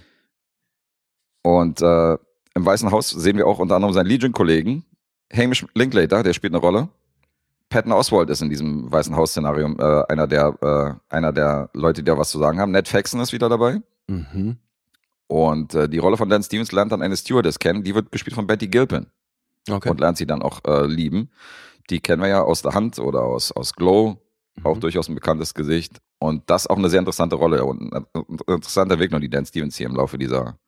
Und 1.42 1.82
äh, 1.82 2.12
im 2.54 2.66
Weißen 2.66 2.88
Haus 2.92 3.10
sehen 3.10 3.36
wir 3.36 3.48
auch 3.48 3.58
unter 3.58 3.74
anderem 3.74 3.94
seinen 3.94 4.06
Legion-Kollegen, 4.06 4.84
Hamish 5.32 5.66
Linklater, 5.74 6.22
der 6.22 6.32
spielt 6.34 6.52
eine 6.52 6.60
Rolle. 6.60 6.88
Patton 7.70 7.92
Oswald 7.92 8.30
ist 8.30 8.42
in 8.42 8.48
diesem 8.48 8.92
Weißen 8.92 9.16
Haus-Szenario 9.16 9.74
äh, 9.76 10.04
einer, 10.08 10.28
der, 10.28 10.54
äh, 10.62 11.14
einer 11.14 11.32
der 11.32 11.68
Leute, 11.72 12.02
die 12.02 12.10
da 12.10 12.16
was 12.16 12.30
zu 12.30 12.38
sagen 12.38 12.60
haben. 12.60 12.70
Ned 12.70 12.86
Faxon 12.86 13.20
ist 13.20 13.32
wieder 13.32 13.48
dabei. 13.48 13.82
Mhm. 14.06 14.58
Und 15.28 15.74
äh, 15.74 15.88
die 15.88 15.98
Rolle 15.98 16.16
von 16.16 16.28
Dan 16.28 16.42
Stevens 16.42 16.72
lernt 16.72 16.90
dann 16.90 17.02
eine 17.02 17.16
Stewardess 17.16 17.58
kennen, 17.58 17.84
die 17.84 17.94
wird 17.94 18.10
gespielt 18.10 18.34
von 18.34 18.46
Betty 18.46 18.66
Gilpin. 18.68 19.06
Okay. 19.70 19.90
und 19.90 20.00
lernt 20.00 20.16
sie 20.16 20.26
dann 20.26 20.40
auch 20.40 20.60
äh, 20.66 20.86
lieben. 20.86 21.28
Die 21.90 22.00
kennen 22.00 22.22
wir 22.22 22.28
ja 22.28 22.42
aus 22.42 22.62
der 22.62 22.72
Hand 22.72 22.98
oder 22.98 23.22
aus, 23.22 23.52
aus 23.52 23.74
Glow, 23.74 24.16
auch 24.64 24.76
Mhm. 24.76 24.80
durchaus 24.80 25.08
ein 25.08 25.14
bekanntes 25.14 25.52
Gesicht. 25.52 25.98
Und 26.18 26.48
das 26.48 26.66
auch 26.66 26.78
eine 26.78 26.88
sehr 26.88 26.98
interessante 27.00 27.36
Rolle 27.36 27.64
und 27.64 27.92
ein 27.92 28.06
ein 28.14 28.38
interessanter 28.54 28.94
Entwicklung, 28.94 29.20
die 29.20 29.28
Dan 29.28 29.44
Stevens 29.44 29.76
hier 29.76 29.86
im 29.86 29.94
Laufe 29.94 30.16
dieser, 30.16 30.58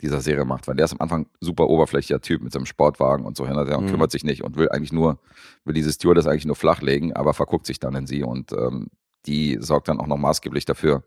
dieser 0.00 0.20
Serie 0.20 0.44
macht, 0.44 0.68
weil 0.68 0.76
der 0.76 0.84
ist 0.84 0.92
am 0.92 1.00
Anfang 1.00 1.26
super 1.40 1.68
oberflächlicher 1.68 2.20
Typ 2.20 2.42
mit 2.42 2.52
seinem 2.52 2.64
Sportwagen 2.66 3.26
und 3.26 3.36
so 3.36 3.44
hinterher 3.46 3.76
und 3.76 3.86
Mhm. 3.86 3.90
kümmert 3.90 4.12
sich 4.12 4.22
nicht 4.22 4.44
und 4.44 4.56
will 4.56 4.68
eigentlich 4.68 4.92
nur, 4.92 5.18
will 5.64 5.74
diese 5.74 5.92
Stewardess 5.92 6.26
eigentlich 6.28 6.46
nur 6.46 6.56
flachlegen, 6.56 7.12
aber 7.12 7.34
verguckt 7.34 7.66
sich 7.66 7.80
dann 7.80 7.94
in 7.96 8.06
sie 8.06 8.22
und 8.22 8.52
ähm, 8.52 8.86
die 9.26 9.56
sorgt 9.60 9.88
dann 9.88 9.98
auch 9.98 10.06
noch 10.06 10.16
maßgeblich 10.18 10.64
dafür, 10.64 11.02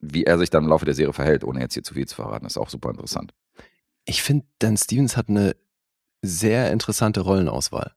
wie 0.00 0.24
er 0.24 0.38
sich 0.38 0.50
dann 0.50 0.64
im 0.64 0.70
Laufe 0.70 0.84
der 0.84 0.94
Serie 0.94 1.12
verhält, 1.12 1.44
ohne 1.44 1.60
jetzt 1.60 1.74
hier 1.74 1.82
zu 1.82 1.94
viel 1.94 2.06
zu 2.06 2.14
verraten. 2.16 2.44
Das 2.44 2.52
ist 2.54 2.58
auch 2.58 2.68
super 2.70 2.90
interessant. 2.90 3.34
Ich 4.04 4.22
finde, 4.22 4.46
Dan 4.58 4.76
Stevens 4.76 5.16
hat 5.16 5.28
eine 5.28 5.56
sehr 6.22 6.72
interessante 6.72 7.20
Rollenauswahl. 7.20 7.92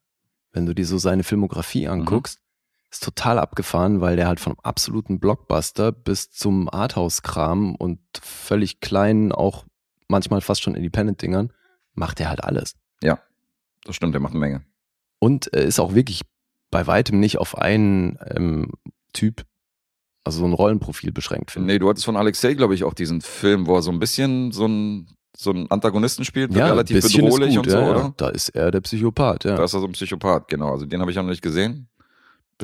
Wenn 0.51 0.65
du 0.65 0.73
dir 0.75 0.85
so 0.85 0.97
seine 0.97 1.23
Filmografie 1.23 1.85
Mhm. 1.85 1.91
anguckst, 1.91 2.39
ist 2.91 3.03
total 3.03 3.39
abgefahren, 3.39 4.01
weil 4.01 4.17
der 4.17 4.27
halt 4.27 4.39
vom 4.41 4.59
absoluten 4.61 5.19
Blockbuster 5.19 5.91
bis 5.93 6.29
zum 6.31 6.67
Arthouse-Kram 6.69 7.75
und 7.75 7.99
völlig 8.21 8.81
kleinen, 8.81 9.31
auch 9.31 9.65
manchmal 10.09 10.41
fast 10.41 10.61
schon 10.61 10.75
Independent-Dingern, 10.75 11.53
macht 11.93 12.19
er 12.19 12.29
halt 12.29 12.43
alles. 12.43 12.75
Das 13.83 13.95
stimmt, 13.95 14.13
der 14.13 14.21
macht 14.21 14.33
eine 14.33 14.39
Menge. 14.41 14.63
Und 15.17 15.51
er 15.53 15.63
ist 15.63 15.79
auch 15.79 15.95
wirklich 15.95 16.21
bei 16.69 16.85
weitem 16.85 17.19
nicht 17.19 17.39
auf 17.39 17.57
einen 17.57 18.19
ähm, 18.27 18.73
Typ, 19.11 19.43
also 20.23 20.39
so 20.39 20.45
ein 20.45 20.53
Rollenprofil 20.53 21.11
beschränkt, 21.11 21.51
finde 21.51 21.73
Nee, 21.73 21.79
du 21.79 21.89
hattest 21.89 22.05
von 22.05 22.15
Alexei, 22.15 22.53
glaube 22.53 22.75
ich, 22.75 22.83
auch 22.83 22.93
diesen 22.93 23.21
Film, 23.21 23.67
wo 23.67 23.75
er 23.75 23.81
so 23.81 23.91
ein 23.91 23.99
bisschen 23.99 24.51
so 24.51 24.67
ein, 24.67 25.07
so 25.35 25.51
ein 25.51 25.69
Antagonisten 25.71 26.25
spielt, 26.25 26.51
ich. 26.51 26.57
wird 26.57 26.69
relativ 26.69 27.01
bedrohlich 27.01 27.55
gut, 27.55 27.65
und 27.65 27.71
so, 27.71 27.77
ja, 27.77 27.83
ja. 27.83 27.91
oder? 27.91 28.13
Da 28.17 28.29
ist 28.29 28.49
er 28.49 28.71
der 28.71 28.81
Psychopath, 28.81 29.45
ja. 29.45 29.55
Da 29.55 29.63
ist 29.63 29.73
er 29.73 29.79
so 29.79 29.87
ein 29.87 29.93
Psychopath, 29.93 30.47
genau. 30.47 30.71
Also 30.71 30.85
den 30.85 31.01
habe 31.01 31.11
ich 31.11 31.17
auch 31.17 31.23
noch 31.23 31.29
nicht 31.29 31.41
gesehen. 31.41 31.87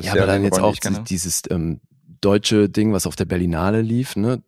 Ja, 0.00 0.12
aber 0.12 0.26
dann 0.26 0.44
jetzt 0.44 0.60
auch 0.60 0.74
ich 0.74 0.80
dieses 1.04 1.42
ähm, 1.50 1.80
deutsche 2.20 2.68
Ding, 2.68 2.92
was 2.92 3.06
auf 3.06 3.16
der 3.16 3.24
Berlinale 3.24 3.82
lief, 3.82 4.16
ne? 4.16 4.42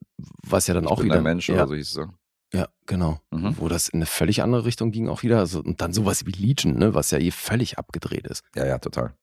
Was 0.46 0.66
ja 0.66 0.74
dann 0.74 0.84
Ich 0.84 0.90
auch 0.90 0.98
bin 0.98 1.06
wieder. 1.06 1.16
ein 1.16 1.22
Mensch 1.22 1.48
ja, 1.48 1.56
oder 1.56 1.68
so 1.68 1.74
hieß 1.74 1.88
es. 1.88 1.94
so. 1.94 2.06
ja, 2.52 2.68
genau. 2.86 3.20
Mhm. 3.30 3.56
Wo 3.58 3.68
das 3.68 3.88
in 3.88 3.98
eine 3.98 4.06
völlig 4.06 4.42
andere 4.42 4.64
Richtung 4.64 4.92
ging 4.92 5.08
auch 5.08 5.22
wieder. 5.24 5.38
Also, 5.38 5.60
und 5.60 5.80
dann 5.80 5.92
sowas 5.92 6.26
wie 6.26 6.32
Legion, 6.32 6.76
ne? 6.78 6.94
Was 6.94 7.10
ja 7.10 7.18
eh 7.18 7.30
völlig 7.30 7.78
abgedreht 7.78 8.26
ist. 8.26 8.44
Ja, 8.54 8.66
ja, 8.66 8.78
total. 8.78 9.14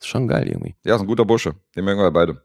Ist 0.00 0.08
schon 0.08 0.26
geil 0.26 0.48
irgendwie. 0.48 0.74
Ja, 0.84 0.96
ist 0.96 1.02
ein 1.02 1.06
guter 1.06 1.24
Bursche. 1.24 1.54
Den 1.76 1.84
mögen 1.84 2.00
wir 2.00 2.10
beide. 2.10 2.42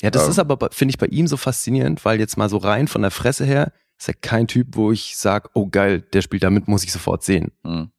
Ja, 0.00 0.10
das 0.10 0.24
Ähm. 0.24 0.30
ist 0.30 0.38
aber, 0.38 0.68
finde 0.72 0.90
ich, 0.92 0.98
bei 0.98 1.06
ihm 1.06 1.26
so 1.26 1.36
faszinierend, 1.36 2.04
weil 2.04 2.18
jetzt 2.20 2.36
mal 2.36 2.48
so 2.48 2.56
rein 2.58 2.88
von 2.88 3.02
der 3.02 3.10
Fresse 3.10 3.44
her 3.44 3.72
ist 3.98 4.08
er 4.08 4.14
kein 4.14 4.46
Typ, 4.46 4.68
wo 4.76 4.92
ich 4.92 5.16
sage, 5.16 5.48
oh 5.54 5.66
geil, 5.66 6.02
der 6.02 6.22
spielt 6.22 6.42
damit, 6.44 6.68
muss 6.68 6.84
ich 6.84 6.92
sofort 6.92 7.24
sehen. 7.24 7.50
Mhm. 7.64 7.90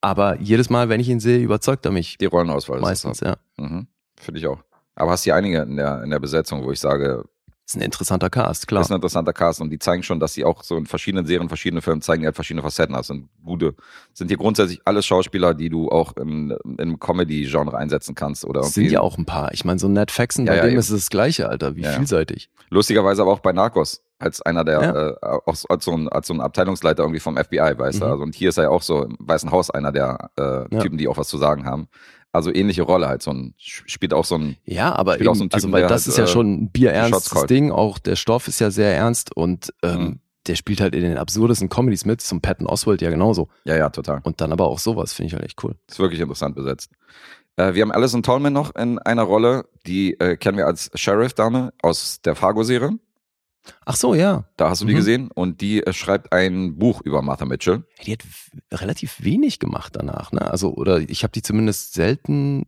Aber 0.00 0.40
jedes 0.40 0.70
Mal, 0.70 0.88
wenn 0.88 1.00
ich 1.00 1.08
ihn 1.08 1.20
sehe, 1.20 1.38
überzeugt 1.38 1.84
er 1.84 1.92
mich 1.92 2.18
Die 2.18 2.24
Rollenauswahl 2.26 2.78
ist 2.78 2.82
meistens, 2.82 3.20
ja. 3.20 3.36
das. 3.56 3.70
Mhm. 3.70 3.86
Finde 4.18 4.40
ich 4.40 4.46
auch. 4.46 4.62
Aber 4.94 5.12
hast 5.12 5.24
hier 5.24 5.36
einige 5.36 5.62
in 5.62 5.76
der, 5.76 6.02
in 6.02 6.10
der 6.10 6.18
Besetzung, 6.18 6.64
wo 6.64 6.72
ich 6.72 6.80
sage, 6.80 7.24
Ist 7.72 7.76
ein 7.76 7.82
interessanter 7.82 8.28
Cast, 8.30 8.68
klar. 8.68 8.82
ist 8.82 8.90
ein 8.90 8.96
interessanter 8.96 9.32
Cast 9.32 9.60
und 9.60 9.70
die 9.70 9.78
zeigen 9.78 10.02
schon, 10.02 10.20
dass 10.20 10.34
sie 10.34 10.44
auch 10.44 10.62
so 10.62 10.76
in 10.76 10.86
verschiedenen 10.86 11.26
Serien, 11.26 11.48
verschiedenen 11.48 11.80
Filmen 11.82 12.02
zeigen, 12.02 12.22
die 12.22 12.26
halt 12.26 12.34
verschiedene 12.34 12.62
Facetten 12.62 12.94
haben. 12.94 13.02
Sind 13.04 13.28
gute, 13.44 13.74
sind 14.12 14.28
hier 14.28 14.36
grundsätzlich 14.36 14.80
alles 14.84 15.06
Schauspieler, 15.06 15.54
die 15.54 15.70
du 15.70 15.88
auch 15.90 16.16
im, 16.16 16.56
im 16.78 16.98
Comedy-Genre 17.00 17.76
einsetzen 17.76 18.14
kannst 18.14 18.44
oder 18.44 18.62
sind 18.64 18.90
ja 18.90 19.00
auch 19.00 19.16
ein 19.18 19.24
paar. 19.24 19.52
Ich 19.54 19.64
meine, 19.64 19.78
so 19.78 19.88
Ned 19.88 20.10
Faxon, 20.10 20.46
Ja, 20.46 20.52
bei 20.52 20.56
ja, 20.58 20.62
dem 20.64 20.70
eben. 20.72 20.78
ist 20.80 20.90
es 20.90 21.02
das 21.04 21.10
Gleiche, 21.10 21.48
Alter. 21.48 21.76
Wie 21.76 21.82
Ja, 21.82 21.92
vielseitig. 21.92 22.50
Lustigerweise 22.70 23.22
aber 23.22 23.32
auch 23.32 23.40
bei 23.40 23.52
Narcos 23.52 24.02
als 24.18 24.40
einer 24.42 24.64
der, 24.64 24.80
Ja. 24.82 25.08
äh, 25.08 25.40
auch 25.46 25.54
so- 25.56 25.66
als 25.68 25.84
so, 25.84 25.92
ein, 25.92 26.08
als 26.08 26.28
so 26.28 26.34
ein 26.34 26.40
Abteilungsleiter 26.40 27.02
irgendwie 27.02 27.18
vom 27.20 27.36
FBI, 27.36 27.76
weißt 27.78 28.00
du. 28.02 28.04
Mhm. 28.06 28.10
Also, 28.12 28.22
und 28.22 28.34
hier 28.36 28.50
ist 28.50 28.56
er 28.58 28.64
ja 28.64 28.70
auch 28.70 28.82
so 28.82 29.02
im 29.04 29.16
Weißen 29.18 29.50
Haus 29.50 29.70
einer 29.70 29.90
der 29.92 30.30
äh. 30.36 30.78
Typen, 30.80 30.96
die 30.98 31.08
auch 31.08 31.16
was 31.16 31.26
zu 31.28 31.38
sagen 31.38 31.64
haben. 31.66 31.88
Also 32.32 32.52
ähnliche 32.52 32.82
Rolle 32.82 33.08
halt, 33.08 33.22
so 33.22 33.30
ein, 33.30 33.54
spielt 33.58 34.14
auch 34.14 34.24
so 34.24 34.36
ein, 34.36 34.56
Ja, 34.64 34.94
aber 34.94 35.16
eben, 35.16 35.24
so 35.24 35.30
also 35.30 35.46
Typen, 35.48 35.72
weil 35.72 35.80
der 35.82 35.88
das 35.90 36.02
halt, 36.06 36.08
ist 36.12 36.18
ja 36.18 36.24
äh, 36.24 36.28
schon 36.28 36.52
ein 36.54 36.70
bierernstes. 36.70 37.44
Ding. 37.46 37.70
Auch 37.70 37.98
der 37.98 38.16
Stoff 38.16 38.48
ist 38.48 38.58
ja 38.58 38.70
sehr 38.70 38.94
ernst 38.96 39.36
und 39.36 39.72
ähm, 39.82 39.98
Mhm. 40.00 40.20
der 40.46 40.54
spielt 40.56 40.80
halt 40.80 40.94
in 40.94 41.02
den 41.02 41.18
absurdesten 41.18 41.68
Comedies 41.68 42.04
mit, 42.06 42.20
zum 42.22 42.40
Patton 42.40 42.66
Oswald 42.66 43.02
ja 43.02 43.10
genauso. 43.10 43.48
ja, 43.64 43.76
ja, 43.76 43.90
total. 43.90 44.20
Und 44.24 44.40
dann 44.40 44.50
aber 44.52 44.66
auch 44.68 44.78
sowas, 44.78 45.12
finde 45.12 45.26
ich 45.28 45.34
halt 45.34 45.44
echt 45.44 45.62
cool. 45.62 45.74
Ist 45.90 45.98
wirklich 45.98 46.20
interessant 46.20 46.54
besetzt. 46.56 46.90
Äh, 47.56 47.74
wir 47.74 47.82
haben 47.82 47.92
Alison 47.92 48.22
Tolman 48.22 48.52
noch 48.54 48.74
in 48.76 48.98
einer 48.98 49.24
Rolle, 49.24 49.66
die 49.86 50.18
äh, 50.18 50.36
kennen 50.38 50.56
wir 50.56 50.66
als 50.66 50.90
Sheriff-Dame 50.94 51.74
aus 51.82 52.22
der 52.22 52.34
Fargo-Serie. 52.34 52.92
Ach 53.84 53.94
so, 53.96 54.14
ja. 54.14 54.44
Da 54.56 54.70
hast 54.70 54.82
du 54.82 54.86
die 54.86 54.92
Mhm. 54.92 54.96
gesehen. 54.96 55.30
Und 55.30 55.60
die 55.60 55.86
äh, 55.86 55.92
schreibt 55.92 56.32
ein 56.32 56.78
Buch 56.78 57.00
über 57.02 57.22
Martha 57.22 57.44
Mitchell. 57.44 57.84
Die 58.04 58.12
hat 58.12 58.24
relativ 58.72 59.22
wenig 59.22 59.58
gemacht 59.60 59.94
danach, 59.96 60.32
ne? 60.32 60.50
Also, 60.50 60.74
oder 60.74 60.98
ich 60.98 61.22
habe 61.22 61.32
die 61.32 61.42
zumindest 61.42 61.94
selten 61.94 62.66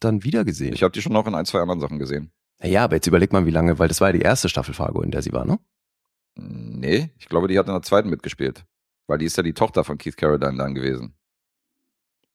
dann 0.00 0.22
wieder 0.22 0.44
gesehen. 0.44 0.72
Ich 0.74 0.82
habe 0.84 0.92
die 0.92 1.02
schon 1.02 1.12
noch 1.12 1.26
in 1.26 1.34
ein, 1.34 1.46
zwei 1.46 1.60
anderen 1.60 1.80
Sachen 1.80 1.98
gesehen. 1.98 2.30
Naja, 2.60 2.84
aber 2.84 2.96
jetzt 2.96 3.06
überleg 3.06 3.32
mal, 3.32 3.46
wie 3.46 3.50
lange, 3.50 3.78
weil 3.78 3.88
das 3.88 4.00
war 4.00 4.08
ja 4.08 4.12
die 4.12 4.20
erste 4.22 4.48
Staffel 4.48 4.74
Fargo, 4.74 5.02
in 5.02 5.10
der 5.10 5.22
sie 5.22 5.32
war, 5.32 5.44
ne? 5.44 5.58
Nee, 6.36 7.10
ich 7.18 7.28
glaube, 7.28 7.48
die 7.48 7.58
hat 7.58 7.66
in 7.66 7.72
der 7.72 7.82
zweiten 7.82 8.08
mitgespielt. 8.08 8.64
Weil 9.08 9.18
die 9.18 9.24
ist 9.26 9.36
ja 9.36 9.42
die 9.42 9.54
Tochter 9.54 9.82
von 9.84 9.98
Keith 9.98 10.16
Carradine 10.16 10.56
dann 10.58 10.74
gewesen. 10.74 11.14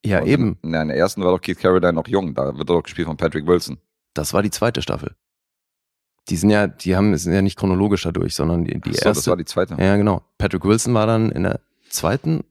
Ja, 0.05 0.19
Und 0.19 0.27
eben. 0.27 0.57
In, 0.63 0.73
in 0.73 0.87
der 0.89 0.97
ersten 0.97 1.23
war 1.23 1.31
doch 1.31 1.39
Keith 1.41 1.59
Carradine 1.59 1.93
noch 1.93 2.07
jung. 2.07 2.33
Da 2.33 2.45
wird 2.57 2.69
er 2.69 2.75
doch 2.75 2.83
gespielt 2.83 3.07
von 3.07 3.15
Patrick 3.15 3.45
Wilson. 3.47 3.77
Das 4.13 4.33
war 4.33 4.41
die 4.43 4.49
zweite 4.51 4.81
Staffel. 4.81 5.15
Die 6.29 6.35
sind 6.37 6.49
ja, 6.51 6.67
die 6.67 6.95
haben, 6.95 7.15
sind 7.17 7.33
ja 7.33 7.41
nicht 7.41 7.57
chronologisch 7.59 8.03
dadurch, 8.03 8.33
sondern 8.35 8.63
die, 8.63 8.79
die 8.79 8.79
Ach 8.81 8.85
so, 8.85 8.91
erste. 8.91 9.09
das 9.09 9.27
war 9.27 9.37
die 9.37 9.45
zweite. 9.45 9.75
Ja, 9.79 9.97
genau. 9.97 10.21
Patrick 10.37 10.63
Wilson 10.63 10.93
war 10.93 11.05
dann 11.05 11.31
in 11.31 11.43
der 11.43 11.59
zweiten 11.89 12.43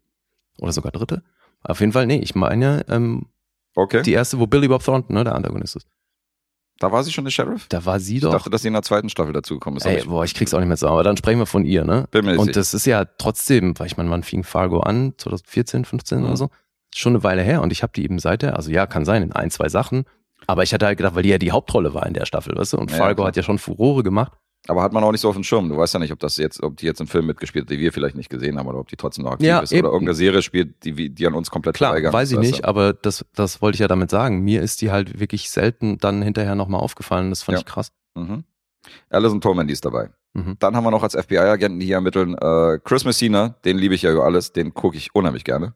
oder 0.59 0.73
sogar 0.73 0.93
dritte. 0.93 1.23
Auf 1.63 1.81
jeden 1.81 1.93
Fall, 1.93 2.07
nee, 2.07 2.19
ich 2.19 2.35
meine, 2.35 2.85
ähm, 2.89 3.27
Okay. 3.75 4.03
die 4.03 4.13
erste, 4.13 4.39
wo 4.39 4.47
Billy 4.47 4.69
Bob 4.69 4.85
Thornton, 4.85 5.15
ne, 5.15 5.25
der 5.25 5.35
Antagonist 5.35 5.77
ist. 5.77 5.87
da 6.79 6.93
war 6.93 7.03
sie 7.05 7.13
schon 7.13 7.25
der 7.25 7.31
Sheriff? 7.31 7.67
Da 7.69 7.85
war 7.87 7.99
sie 8.01 8.17
Ich 8.17 8.23
doch. 8.23 8.33
dachte, 8.33 8.51
dass 8.51 8.61
sie 8.63 8.69
in 8.69 8.75
der 8.75 8.83
zweiten 8.83 9.09
Staffel 9.09 9.33
dazugekommen 9.33 9.79
ist. 9.79 9.87
Ey, 9.87 9.99
ich 10.01 10.07
boah, 10.09 10.25
ich 10.25 10.35
krieg's 10.35 10.53
auch 10.53 10.59
nicht 10.59 10.69
mehr 10.69 10.77
zusammen, 10.77 10.95
aber 10.95 11.05
dann 11.05 11.17
sprechen 11.17 11.39
wir 11.39 11.47
von 11.47 11.65
ihr, 11.65 11.85
ne? 11.85 12.07
bin 12.11 12.27
mir 12.27 12.39
Und 12.39 12.55
das 12.57 12.75
ist 12.75 12.85
ja 12.85 13.05
trotzdem, 13.07 13.79
weil 13.79 13.87
ich 13.87 13.97
meine, 13.97 14.11
wann 14.11 14.23
fing 14.25 14.43
Fargo 14.45 14.81
an? 14.81 15.15
2014, 15.17 15.85
15 15.87 16.19
Mhm. 16.19 16.25
oder 16.27 16.37
so? 16.37 16.51
Schon 16.95 17.15
eine 17.15 17.23
Weile 17.25 17.41
her 17.43 17.63
und 17.63 17.73
ich 17.73 17.83
habe 17.83 17.93
die 17.97 18.05
eben 18.05 18.19
seither, 18.19 18.57
also 18.57 18.71
ja, 18.71 18.87
kann 18.87 19.07
sein, 19.07 19.23
in 19.23 19.33
ein, 19.33 19.51
zwei 19.51 19.71
Sachen. 19.71 20.05
Aber 20.46 20.62
ich 20.62 20.72
hatte 20.74 20.87
halt 20.87 20.98
gedacht, 20.98 21.14
weil 21.14 21.22
die 21.22 21.28
ja 21.31 21.38
die 21.38 21.52
Hauptrolle 21.52 21.94
war 21.94 22.07
in 22.07 22.14
der 22.14 22.26
Staffel, 22.26 22.57
weißt 22.57 22.74
du? 22.74 22.78
Und 22.78 22.90
Ja, 22.90 22.96
Fargo 22.96 23.16
klar. 23.16 23.28
hat 23.28 23.37
ja 23.37 23.42
schon 23.42 23.59
Furore 23.59 24.02
gemacht. 24.02 24.33
Aber 24.68 24.83
hat 24.83 24.92
man 24.92 25.02
auch 25.02 25.11
nicht 25.11 25.20
so 25.20 25.28
auf 25.28 25.35
dem 25.35 25.42
Schirm. 25.42 25.68
Du 25.68 25.76
weißt 25.76 25.92
ja 25.94 25.98
nicht, 25.98 26.12
ob 26.12 26.20
das 26.20 26.37
jetzt, 26.37 26.62
ob 26.62 26.76
die 26.76 26.87
jetzt 26.87 27.00
im 27.00 27.09
Film 27.09 27.26
mitgespielt 27.26 27.64
hat, 27.64 27.70
die 27.70 27.81
wir 27.81 27.92
vielleicht 27.92 28.14
nicht 28.14 28.31
gesehen 28.31 28.59
haben, 28.59 28.68
oder 28.68 28.78
ob 28.78 28.87
die 28.88 28.94
trotzdem 28.96 29.24
noch 29.24 29.33
aktiv 29.33 29.48
Ja, 29.48 29.59
ist. 29.59 29.72
Oder 29.72 29.78
eben. 29.78 29.87
irgendeine 29.88 30.14
Serie 30.14 30.40
spielt, 30.42 30.85
die, 30.85 31.11
die 31.11 31.26
an 31.26 31.35
uns 31.35 31.50
komplett 31.50 31.74
Klar, 31.74 31.94
weiß 32.00 32.31
ich 32.31 32.38
nicht, 32.38 32.64
aber 32.64 32.92
das, 32.92 33.24
das 33.35 33.61
wollte 33.61 33.74
ich 33.76 33.81
ja 33.81 33.88
damit 33.88 34.11
sagen. 34.11 34.40
Mir 34.42 34.62
ist 34.62 34.81
die 34.81 34.92
halt 34.92 35.18
wirklich 35.18 35.50
selten 35.50 35.98
dann 35.98 36.22
hinterher 36.22 36.55
nochmal 36.55 36.81
aufgefallen. 36.81 37.31
Das 37.31 37.42
fand 37.42 37.57
Ja. 37.57 37.61
ich 37.61 37.66
krass. 37.66 37.90
Mhm. 38.14 38.44
Alison 39.11 39.40
Tolman, 39.40 39.66
die 39.66 39.72
ist 39.72 39.85
dabei. 39.85 40.11
Mhm. 40.35 40.57
Dann 40.61 40.76
haben 40.76 40.85
wir 40.85 40.90
noch 40.92 41.02
als 41.02 41.14
FBI-Agenten, 41.16 41.81
die 41.81 41.87
hier 41.87 41.96
ermitteln, 41.96 42.37
äh, 42.38 42.78
Chris 42.85 43.05
Messina, 43.05 43.57
den 43.64 43.78
liebe 43.78 43.94
ich 43.96 44.02
ja 44.02 44.12
über 44.12 44.24
alles, 44.24 44.52
den 44.52 44.74
gucke 44.74 44.96
ich 44.96 45.12
unheimlich 45.14 45.42
gerne. 45.44 45.74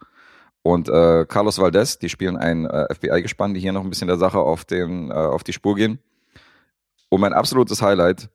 Und 0.67 0.89
äh, 0.89 1.25
Carlos 1.29 1.59
Valdez, 1.61 1.97
die 2.01 2.09
spielen 2.09 2.37
ein 2.37 2.67
äh, 2.67 2.93
FBI-Gespann, 2.93 3.55
die 3.55 3.61
hier 3.61 3.73
noch 3.73 3.85
ein 3.85 3.89
bisschen 3.89 4.09
der 4.09 4.17
Sache 4.17 4.39
auf, 4.41 4.65
den, 4.65 5.13
äh, 5.13 5.15
auf 5.15 5.45
die 5.45 5.53
Spur 5.53 5.77
gehen. 5.77 6.01
Und 7.09 7.21
mein 7.21 7.33
absolutes 7.33 7.81
Highlight 7.81 8.29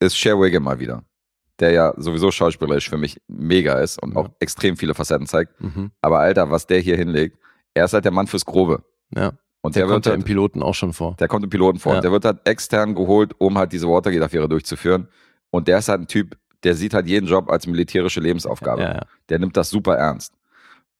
ist 0.00 0.16
Cher 0.16 0.40
Wiggum 0.40 0.62
mal 0.62 0.78
wieder, 0.80 1.02
der 1.60 1.72
ja 1.72 1.92
sowieso 1.98 2.30
schauspielerisch 2.30 2.88
für 2.88 2.96
mich 2.96 3.20
mega 3.28 3.74
ist 3.74 4.02
und 4.02 4.14
Ja. 4.14 4.20
auch 4.22 4.30
extrem 4.40 4.78
viele 4.78 4.94
Facetten 4.94 5.26
zeigt. 5.26 5.60
Mhm. 5.60 5.90
Aber 6.00 6.20
Alter, 6.20 6.50
was 6.50 6.66
der 6.66 6.78
hier 6.80 6.96
hinlegt, 6.96 7.36
er 7.74 7.84
ist 7.84 7.92
halt 7.92 8.06
der 8.06 8.12
Mann 8.12 8.28
fürs 8.28 8.46
Grobe. 8.46 8.82
Ja, 9.14 9.32
Und 9.60 9.76
der, 9.76 9.82
der, 9.84 9.92
kommt 9.92 10.06
ja 10.06 10.12
halt, 10.12 10.20
im 10.22 10.24
Piloten 10.24 10.62
auch 10.62 10.74
schon 10.74 10.94
vor. 10.94 11.16
der 11.20 11.28
kommt 11.28 11.44
im 11.44 11.50
Piloten 11.50 11.78
vor. 11.78 11.92
Ja. 11.92 11.98
Und 11.98 12.02
der 12.04 12.12
wird 12.12 12.24
halt 12.24 12.48
extern 12.48 12.94
geholt, 12.94 13.34
um 13.38 13.58
halt 13.58 13.72
diese 13.72 13.86
Watergate-Affäre 13.88 14.48
durchzuführen. 14.48 15.06
Und 15.50 15.68
der 15.68 15.76
ist 15.80 15.90
halt 15.90 16.00
ein 16.00 16.06
Typ, 16.06 16.34
der 16.64 16.74
sieht 16.74 16.94
halt 16.94 17.06
jeden 17.08 17.26
Job 17.26 17.50
als 17.50 17.66
militärische 17.66 18.20
Lebensaufgabe. 18.20 18.80
Ja, 18.80 18.94
ja. 18.94 19.00
Der 19.28 19.38
nimmt 19.38 19.54
das 19.54 19.68
super 19.68 19.96
ernst. 19.98 20.32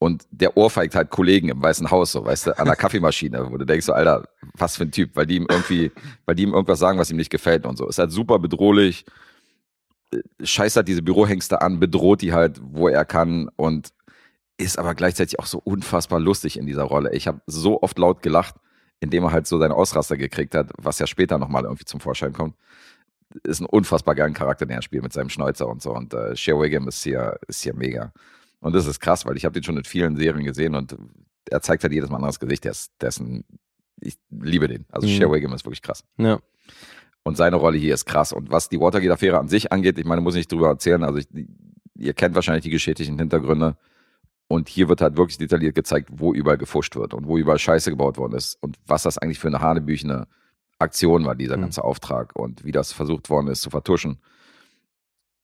Und 0.02 0.26
der 0.32 0.56
ohrfeigt 0.56 0.96
halt 0.96 1.10
Kollegen 1.10 1.48
im 1.48 1.62
Weißen 1.62 1.88
Haus, 1.92 2.10
so, 2.10 2.24
weißt 2.24 2.48
du, 2.48 2.58
an 2.58 2.66
der 2.66 2.74
Kaffeemaschine, 2.74 3.52
wo 3.52 3.56
du 3.56 3.64
denkst 3.64 3.86
so, 3.86 3.92
Alter, 3.92 4.24
was 4.54 4.76
für 4.76 4.82
ein 4.82 4.90
Typ, 4.90 5.14
weil 5.14 5.26
die 5.26 5.36
ihm 5.36 5.46
irgendwie, 5.48 5.92
weil 6.26 6.34
die 6.34 6.42
ihm 6.42 6.54
irgendwas 6.54 6.80
sagen, 6.80 6.98
was 6.98 7.10
ihm 7.10 7.16
nicht 7.16 7.30
gefällt 7.30 7.64
und 7.66 7.78
so. 7.78 7.86
Ist 7.86 8.00
halt 8.00 8.10
super 8.10 8.40
bedrohlich, 8.40 9.04
äh, 10.12 10.18
scheißt 10.42 10.74
halt 10.74 10.88
diese 10.88 11.02
Bürohengste 11.02 11.62
an, 11.62 11.78
bedroht 11.78 12.20
die 12.20 12.32
halt, 12.32 12.60
wo 12.64 12.88
er 12.88 13.04
kann 13.04 13.48
und 13.54 13.92
ist 14.58 14.76
aber 14.76 14.96
gleichzeitig 14.96 15.38
auch 15.38 15.46
so 15.46 15.60
unfassbar 15.62 16.18
lustig 16.18 16.58
in 16.58 16.66
dieser 16.66 16.82
Rolle. 16.82 17.12
Ich 17.14 17.28
habe 17.28 17.40
so 17.46 17.80
oft 17.80 17.96
laut 17.96 18.22
gelacht, 18.22 18.56
indem 18.98 19.22
er 19.22 19.32
halt 19.32 19.46
so 19.46 19.58
seine 19.60 19.74
Ausraster 19.74 20.16
gekriegt 20.16 20.56
hat, 20.56 20.70
was 20.78 20.98
ja 20.98 21.06
später 21.06 21.38
nochmal 21.38 21.62
irgendwie 21.62 21.84
zum 21.84 22.00
Vorschein 22.00 22.32
kommt. 22.32 22.56
Ist 23.44 23.60
ein 23.60 23.66
unfassbar 23.66 24.16
geiler 24.16 24.32
Charakter, 24.34 24.66
den 24.66 24.76
er 24.76 24.82
spielt 24.82 25.04
mit 25.04 25.12
seinem 25.12 25.28
Schnäuzer 25.28 25.68
und 25.68 25.80
so. 25.80 25.94
Und 25.94 26.12
äh, 26.12 26.34
Cher 26.34 26.60
Wiggum 26.60 26.88
ist 26.88 27.04
hier, 27.04 27.38
ist 27.46 27.62
hier 27.62 27.74
mega. 27.74 28.12
Und 28.62 28.74
das 28.74 28.86
ist 28.86 29.00
krass, 29.00 29.26
weil 29.26 29.36
ich 29.36 29.44
habe 29.44 29.52
den 29.52 29.62
schon 29.62 29.76
in 29.76 29.84
vielen 29.84 30.16
Serien 30.16 30.44
gesehen 30.44 30.74
und 30.74 30.96
er 31.50 31.60
zeigt 31.60 31.82
halt 31.82 31.92
jedes 31.92 32.08
Mal 32.08 32.16
ein 32.16 32.22
anderes 32.22 32.40
Gesicht. 32.40 32.64
Der 32.64 32.70
ist, 32.70 32.92
der 33.00 33.08
ist 33.10 33.20
ein, 33.20 33.44
ich 34.00 34.16
liebe 34.30 34.68
den. 34.68 34.86
Also 34.90 35.06
Mhm. 35.06 35.12
Cher 35.12 35.30
Wiggum 35.32 35.52
ist 35.52 35.64
wirklich 35.66 35.82
krass. 35.82 36.04
ja. 36.16 36.38
Und 37.24 37.36
seine 37.36 37.54
Rolle 37.54 37.78
hier 37.78 37.94
ist 37.94 38.04
krass. 38.04 38.32
Und 38.32 38.50
was 38.50 38.68
die 38.68 38.80
Watergate-Affäre 38.80 39.38
an 39.38 39.46
sich 39.48 39.70
angeht, 39.70 39.96
ich 39.98 40.04
meine, 40.04 40.20
muss 40.20 40.34
ich 40.34 40.40
nicht 40.40 40.50
drüber 40.52 40.68
erzählen. 40.68 41.04
Also 41.04 41.18
ich, 41.18 41.28
ihr 41.94 42.14
kennt 42.14 42.34
wahrscheinlich 42.34 42.64
die 42.64 42.70
geschichtlichen 42.70 43.16
Hintergründe. 43.18 43.76
Und 44.48 44.68
hier 44.68 44.88
wird 44.88 45.00
halt 45.00 45.16
wirklich 45.16 45.38
detailliert 45.38 45.76
gezeigt, 45.76 46.08
wo 46.12 46.34
überall 46.34 46.58
gefuscht 46.58 46.96
wird 46.96 47.14
und 47.14 47.26
wo 47.28 47.38
überall 47.38 47.60
Scheiße 47.60 47.90
gebaut 47.90 48.16
worden 48.18 48.34
ist 48.34 48.56
und 48.60 48.76
was 48.86 49.04
das 49.04 49.18
eigentlich 49.18 49.38
für 49.38 49.46
eine 49.46 49.60
hanebüchene 49.60 50.26
Aktion 50.80 51.24
war, 51.24 51.36
dieser 51.36 51.56
Mhm. 51.56 51.62
ganze 51.62 51.84
Auftrag 51.84 52.34
und 52.34 52.64
wie 52.64 52.72
das 52.72 52.92
versucht 52.92 53.30
worden 53.30 53.46
ist 53.48 53.62
zu 53.62 53.70
vertuschen. 53.70 54.18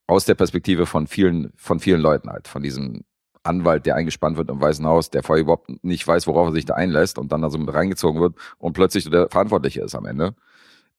Aus 0.09 0.25
der 0.25 0.35
Perspektive 0.35 0.87
von 0.87 1.07
vielen, 1.07 1.53
von 1.57 1.79
vielen 1.79 2.01
Leuten 2.01 2.31
halt, 2.31 2.49
von 2.49 2.63
diesem 2.65 3.05
Anwalt, 3.45 3.87
der 3.87 3.95
eingespannt 3.95 4.37
wird 4.37 4.51
im 4.51 4.61
Weißen 4.61 4.85
Haus, 4.87 5.11
der 5.11 5.23
vorher 5.23 5.43
überhaupt 5.43 5.85
nicht 5.85 6.07
weiß, 6.07 6.27
worauf 6.27 6.49
er 6.49 6.53
sich 6.53 6.65
da 6.65 6.75
einlässt 6.75 7.19
und 7.19 7.31
dann 7.31 7.43
da 7.43 7.51
so 7.51 7.59
mit 7.59 7.73
reingezogen 7.73 8.21
wird 8.21 8.35
und 8.59 8.73
plötzlich 8.73 9.09
der 9.09 9.29
Verantwortliche 9.29 9.83
ist 9.83 9.95
am 9.95 10.07
Ende. 10.07 10.35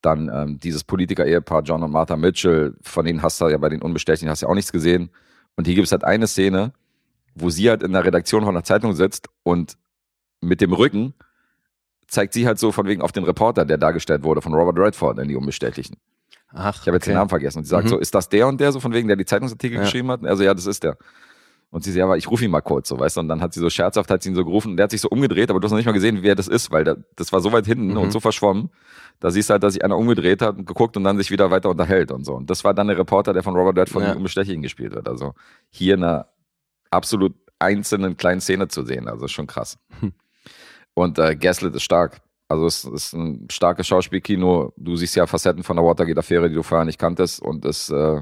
Dann 0.01 0.31
ähm, 0.33 0.59
dieses 0.59 0.83
Politiker-Ehepaar 0.83 1.63
John 1.63 1.83
und 1.83 1.91
Martha 1.91 2.15
Mitchell, 2.15 2.75
von 2.81 3.05
denen 3.05 3.21
hast 3.21 3.41
du 3.41 3.47
ja 3.47 3.57
bei 3.57 3.69
den 3.69 3.81
Unbestechlichen 3.81 4.29
hast 4.29 4.41
du 4.41 4.45
ja 4.45 4.51
auch 4.51 4.55
nichts 4.55 4.71
gesehen. 4.71 5.09
Und 5.57 5.65
hier 5.65 5.75
gibt 5.75 5.87
es 5.87 5.91
halt 5.91 6.05
eine 6.05 6.27
Szene, 6.27 6.71
wo 7.35 7.49
sie 7.49 7.69
halt 7.69 7.83
in 7.83 7.91
der 7.91 8.05
Redaktion 8.05 8.45
von 8.45 8.53
der 8.53 8.63
Zeitung 8.63 8.93
sitzt 8.93 9.27
und 9.43 9.77
mit 10.39 10.61
dem 10.61 10.71
Rücken 10.71 11.13
zeigt 12.07 12.33
sie 12.33 12.47
halt 12.47 12.59
so 12.59 12.71
von 12.71 12.87
wegen 12.87 13.01
auf 13.01 13.11
den 13.11 13.23
Reporter, 13.23 13.65
der 13.65 13.77
dargestellt 13.77 14.23
wurde 14.23 14.41
von 14.41 14.53
Robert 14.53 14.79
Redford 14.79 15.19
in 15.19 15.27
die 15.27 15.35
Unbestechlichen. 15.35 15.97
Ach, 16.51 16.79
Ich 16.81 16.88
habe 16.88 16.97
jetzt 16.97 17.05
den 17.07 17.13
Namen 17.13 17.29
vergessen. 17.29 17.59
Und 17.59 17.63
sie 17.65 17.69
sagt 17.69 17.85
Mhm. 17.85 17.89
so, 17.89 17.97
ist 17.97 18.13
das 18.15 18.29
der 18.29 18.47
und 18.47 18.59
der 18.59 18.71
so 18.71 18.79
von 18.79 18.93
wegen, 18.93 19.07
der 19.07 19.17
die 19.17 19.25
Zeitungsartikel 19.25 19.77
Ja. 19.77 19.83
geschrieben 19.83 20.09
hat? 20.12 20.23
Also 20.25 20.43
ja, 20.43 20.53
das 20.53 20.65
ist 20.65 20.83
der. 20.83 20.97
Und 21.71 21.83
sie 21.83 21.91
sagt, 21.91 21.99
ja, 21.99 22.05
aber 22.05 22.17
ich 22.17 22.29
rufe 22.31 22.43
ihn 22.43 22.49
mal 22.49 22.62
kurz, 22.62 22.89
so, 22.89 22.97
weißt 22.99 23.17
du? 23.17 23.19
Und 23.21 23.27
dann 23.27 23.41
hat 23.41 23.53
sie 23.53 23.59
so 23.59 23.69
scherzhaft, 23.69 24.09
hat 24.09 24.23
sie 24.23 24.29
ihn 24.29 24.35
so 24.35 24.43
gerufen 24.43 24.71
und 24.71 24.77
der 24.77 24.85
hat 24.85 24.91
sich 24.91 25.01
so 25.01 25.09
umgedreht, 25.09 25.51
aber 25.51 25.59
du 25.59 25.65
hast 25.65 25.71
noch 25.71 25.77
nicht 25.77 25.85
mal 25.85 25.91
gesehen, 25.91 26.23
wer 26.23 26.33
das 26.33 26.47
ist, 26.47 26.71
weil 26.71 26.83
der, 26.83 26.97
das 27.15 27.31
war 27.31 27.41
so 27.41 27.51
weit 27.51 27.67
hinten 27.67 27.91
Mhm. 27.91 27.97
und 27.97 28.12
so 28.12 28.19
verschwommen. 28.19 28.71
Da 29.19 29.29
siehst 29.29 29.49
du 29.49 29.53
halt, 29.53 29.62
dass 29.62 29.73
sich 29.73 29.83
einer 29.83 29.95
umgedreht 29.95 30.41
hat 30.41 30.57
und 30.57 30.65
geguckt 30.65 30.97
und 30.97 31.03
dann 31.03 31.17
sich 31.17 31.29
wieder 31.29 31.51
weiter 31.51 31.69
unterhält 31.69 32.12
und 32.12 32.23
so. 32.25 32.33
Und 32.33 32.49
das 32.49 32.63
war 32.63 32.73
dann 32.73 32.88
der 32.88 32.97
Reporter, 32.97 33.33
der 33.33 33.43
von 33.43 33.55
Robert 33.55 33.77
Redford 33.77 34.03
Ja. 34.03 34.12
in 34.13 34.17
Unbestechlichen 34.17 34.63
gespielt 34.63 34.95
wird. 34.95 35.07
Also 35.07 35.35
hier 35.69 35.93
in 35.93 36.03
einer 36.03 36.27
absolut 36.89 37.35
einzelnen 37.59 38.17
kleinen 38.17 38.41
Szene 38.41 38.67
zu 38.69 38.83
sehen. 38.83 39.07
Also 39.07 39.25
ist 39.25 39.31
schon 39.33 39.45
krass. 39.45 39.77
Hm. 39.99 40.13
Und 40.95 41.19
äh, 41.19 41.35
Gaslit 41.35 41.75
ist 41.75 41.83
stark. 41.83 42.19
Also 42.49 42.65
es 42.65 42.83
ist 42.83 43.13
ein 43.13 43.47
starkes 43.51 43.88
Schauspielkino. 43.88 44.73
Du 44.75 44.95
siehst 44.95 45.15
ja 45.15 45.27
Facetten 45.27 45.63
von 45.63 45.77
der 45.77 45.85
Watergate-Affäre, 45.85 46.49
die 46.49 46.55
du 46.55 46.63
vorher 46.63 46.83
nicht 46.85 46.99
kanntest. 46.99 47.41
Und 47.41 47.63
es 47.63 47.89
äh, 47.89 48.21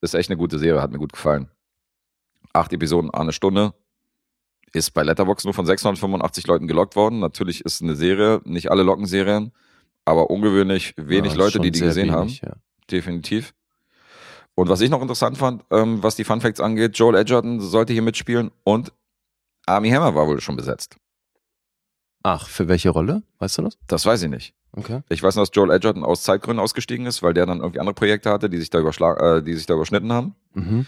ist 0.00 0.14
echt 0.14 0.30
eine 0.30 0.36
gute 0.36 0.58
Serie, 0.58 0.80
hat 0.80 0.92
mir 0.92 0.98
gut 0.98 1.12
gefallen. 1.12 1.48
Acht 2.52 2.72
Episoden, 2.72 3.10
eine 3.10 3.32
Stunde. 3.32 3.74
Ist 4.72 4.92
bei 4.92 5.02
Letterboxd 5.02 5.46
nur 5.46 5.54
von 5.54 5.66
685 5.66 6.46
Leuten 6.46 6.68
gelockt 6.68 6.94
worden. 6.94 7.18
Natürlich 7.18 7.64
ist 7.64 7.82
eine 7.82 7.96
Serie, 7.96 8.40
nicht 8.44 8.70
alle 8.70 8.84
locken 8.84 9.06
Serien, 9.06 9.50
aber 10.04 10.30
ungewöhnlich 10.30 10.94
wenig 10.96 11.32
Ja, 11.32 11.38
Leute, 11.38 11.58
die 11.58 11.72
die 11.72 11.80
gesehen 11.80 12.12
wenig, 12.12 12.42
haben 12.42 12.50
Ja. 12.52 12.56
definitiv. 12.88 13.52
Und 14.54 14.68
was 14.68 14.80
ich 14.80 14.90
noch 14.90 15.02
interessant 15.02 15.38
fand, 15.38 15.64
ähm, 15.72 16.02
was 16.04 16.14
die 16.14 16.22
Fun 16.24 16.40
Facts 16.40 16.60
angeht, 16.60 16.96
Joel 16.96 17.16
Edgerton 17.16 17.58
sollte 17.60 17.92
hier 17.92 18.02
mitspielen 18.02 18.52
und 18.62 18.92
Army 19.66 19.90
Hammer 19.90 20.14
war 20.14 20.28
wohl 20.28 20.40
schon 20.40 20.56
besetzt. 20.56 20.96
Ach, 22.22 22.48
für 22.48 22.68
welche 22.68 22.90
Rolle? 22.90 23.22
Weißt 23.38 23.58
du 23.58 23.62
das? 23.62 23.78
Das 23.86 24.04
weiß 24.06 24.22
ich 24.22 24.28
nicht. 24.30 24.54
Okay. 24.72 25.00
Ich 25.08 25.22
weiß 25.22 25.34
nur, 25.36 25.44
dass 25.44 25.54
Joel 25.54 25.70
Edgerton 25.70 26.04
aus 26.04 26.22
Zeitgründen 26.22 26.62
ausgestiegen 26.62 27.06
ist, 27.06 27.22
weil 27.22 27.34
der 27.34 27.46
dann 27.46 27.58
irgendwie 27.58 27.80
andere 27.80 27.94
Projekte 27.94 28.30
hatte, 28.30 28.48
die 28.50 28.58
sich 28.58 28.70
da, 28.70 28.78
überschla 28.78 29.38
äh, 29.38 29.42
die 29.42 29.54
sich 29.54 29.66
da 29.66 29.74
überschnitten 29.74 30.12
haben. 30.12 30.34
Mhm. 30.54 30.86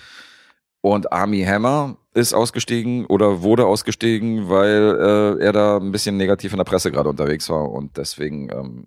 Und 0.83 1.13
Army 1.13 1.43
Hammer 1.45 1.97
ist 2.15 2.35
ausgestiegen 2.35 3.07
oder 3.07 3.43
wurde 3.43 3.67
ausgestiegen, 3.67 4.49
weil 4.49 5.39
äh, 5.41 5.45
er 5.45 5.53
da 5.53 5.77
ein 5.79 5.93
bisschen 5.93 6.17
negativ 6.17 6.53
in 6.53 6.59
der 6.59 6.65
Presse 6.65 6.91
gerade 6.91 7.09
unterwegs 7.09 7.49
war 7.49 7.71
und 7.71 7.97
deswegen 7.97 8.51
ähm, 8.53 8.85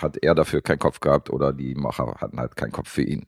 hat 0.00 0.16
er 0.22 0.34
dafür 0.34 0.60
keinen 0.60 0.80
Kopf 0.80 1.00
gehabt 1.00 1.30
oder 1.30 1.52
die 1.52 1.74
Macher 1.74 2.16
hatten 2.18 2.38
halt 2.38 2.56
keinen 2.56 2.72
Kopf 2.72 2.88
für 2.90 3.02
ihn. 3.02 3.26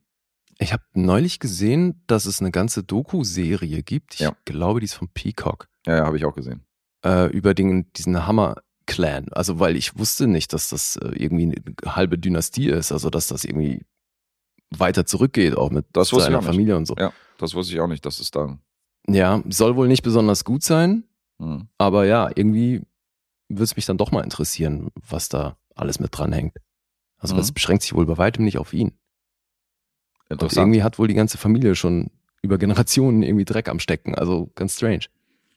Ich 0.59 0.73
habe 0.73 0.83
neulich 0.95 1.39
gesehen, 1.39 2.03
dass 2.09 2.27
es 2.27 2.41
eine 2.41 2.51
ganze 2.51 2.83
Doku-Serie 2.83 3.83
gibt. 3.85 4.15
Ich 4.15 4.21
Ja. 4.21 4.33
glaube, 4.45 4.81
die 4.81 4.87
ist 4.87 4.95
von 4.95 5.09
Peacock. 5.09 5.69
Ja, 5.87 5.99
ja, 5.99 6.05
habe 6.07 6.17
ich 6.17 6.25
auch 6.25 6.35
gesehen. 6.35 6.65
Äh, 7.05 7.27
über 7.31 7.55
den, 7.55 7.93
diesen 7.93 8.27
Hammer-Clan. 8.27 9.27
Also, 9.33 9.61
weil 9.61 9.77
ich 9.77 9.99
wusste 9.99 10.27
nicht, 10.27 10.53
dass 10.53 10.69
das 10.69 10.97
äh, 10.97 11.09
irgendwie 11.15 11.45
eine 11.85 11.95
halbe 11.97 12.19
Dynastie 12.19 12.69
ist. 12.69 12.91
Also, 12.93 13.09
dass 13.11 13.29
das 13.29 13.45
irgendwie 13.45 13.85
weiter 14.71 15.07
zurückgeht, 15.07 15.57
auch 15.57 15.71
mit 15.71 15.87
Das 15.93 16.09
seiner. 16.09 16.43
Familie 16.43 16.77
und 16.77 16.87
so. 16.87 16.97
Ja, 16.97 17.13
das 17.39 17.55
wusste 17.55 17.73
ich 17.75 17.81
auch 17.81 17.87
nicht, 17.87 18.05
dass 18.05 18.19
es 18.21 18.31
da. 18.31 18.59
Ja, 19.09 19.43
soll 19.49 19.77
wohl 19.77 19.89
nicht 19.89 20.03
besonders 20.03 20.45
gut 20.45 20.63
sein. 20.63 21.05
Hm. 21.39 21.69
Aber 21.79 22.05
ja, 22.05 22.31
irgendwie 22.35 22.83
würde 23.49 23.65
es 23.65 23.77
mich 23.77 23.87
dann 23.87 23.97
doch 23.97 24.11
mal 24.11 24.23
interessieren, 24.25 24.89
was 25.09 25.29
da 25.31 25.57
alles 25.75 26.01
mit 26.01 26.11
dran 26.17 26.33
hängt. 26.33 26.57
Also 27.17 27.35
Mhm. 27.35 27.41
es 27.41 27.53
beschränkt 27.53 27.83
sich 27.83 27.95
wohl 27.95 28.05
bei 28.05 28.19
weitem 28.19 28.45
nicht 28.45 28.59
auf 28.59 28.73
ihn. 28.75 28.89
Und 30.29 30.33
Interessant. 30.33 30.65
irgendwie 30.67 30.83
hat 30.83 30.99
wohl 30.99 31.09
die 31.09 31.15
ganze 31.15 31.39
Familie 31.39 31.75
schon 31.75 32.11
über 32.43 32.59
Generationen 32.59 33.23
irgendwie 33.23 33.47
Dreck 33.47 33.69
am 33.69 33.79
Stecken. 33.81 34.15
Also 34.15 34.51
ganz 34.55 34.75
strange. 34.77 35.07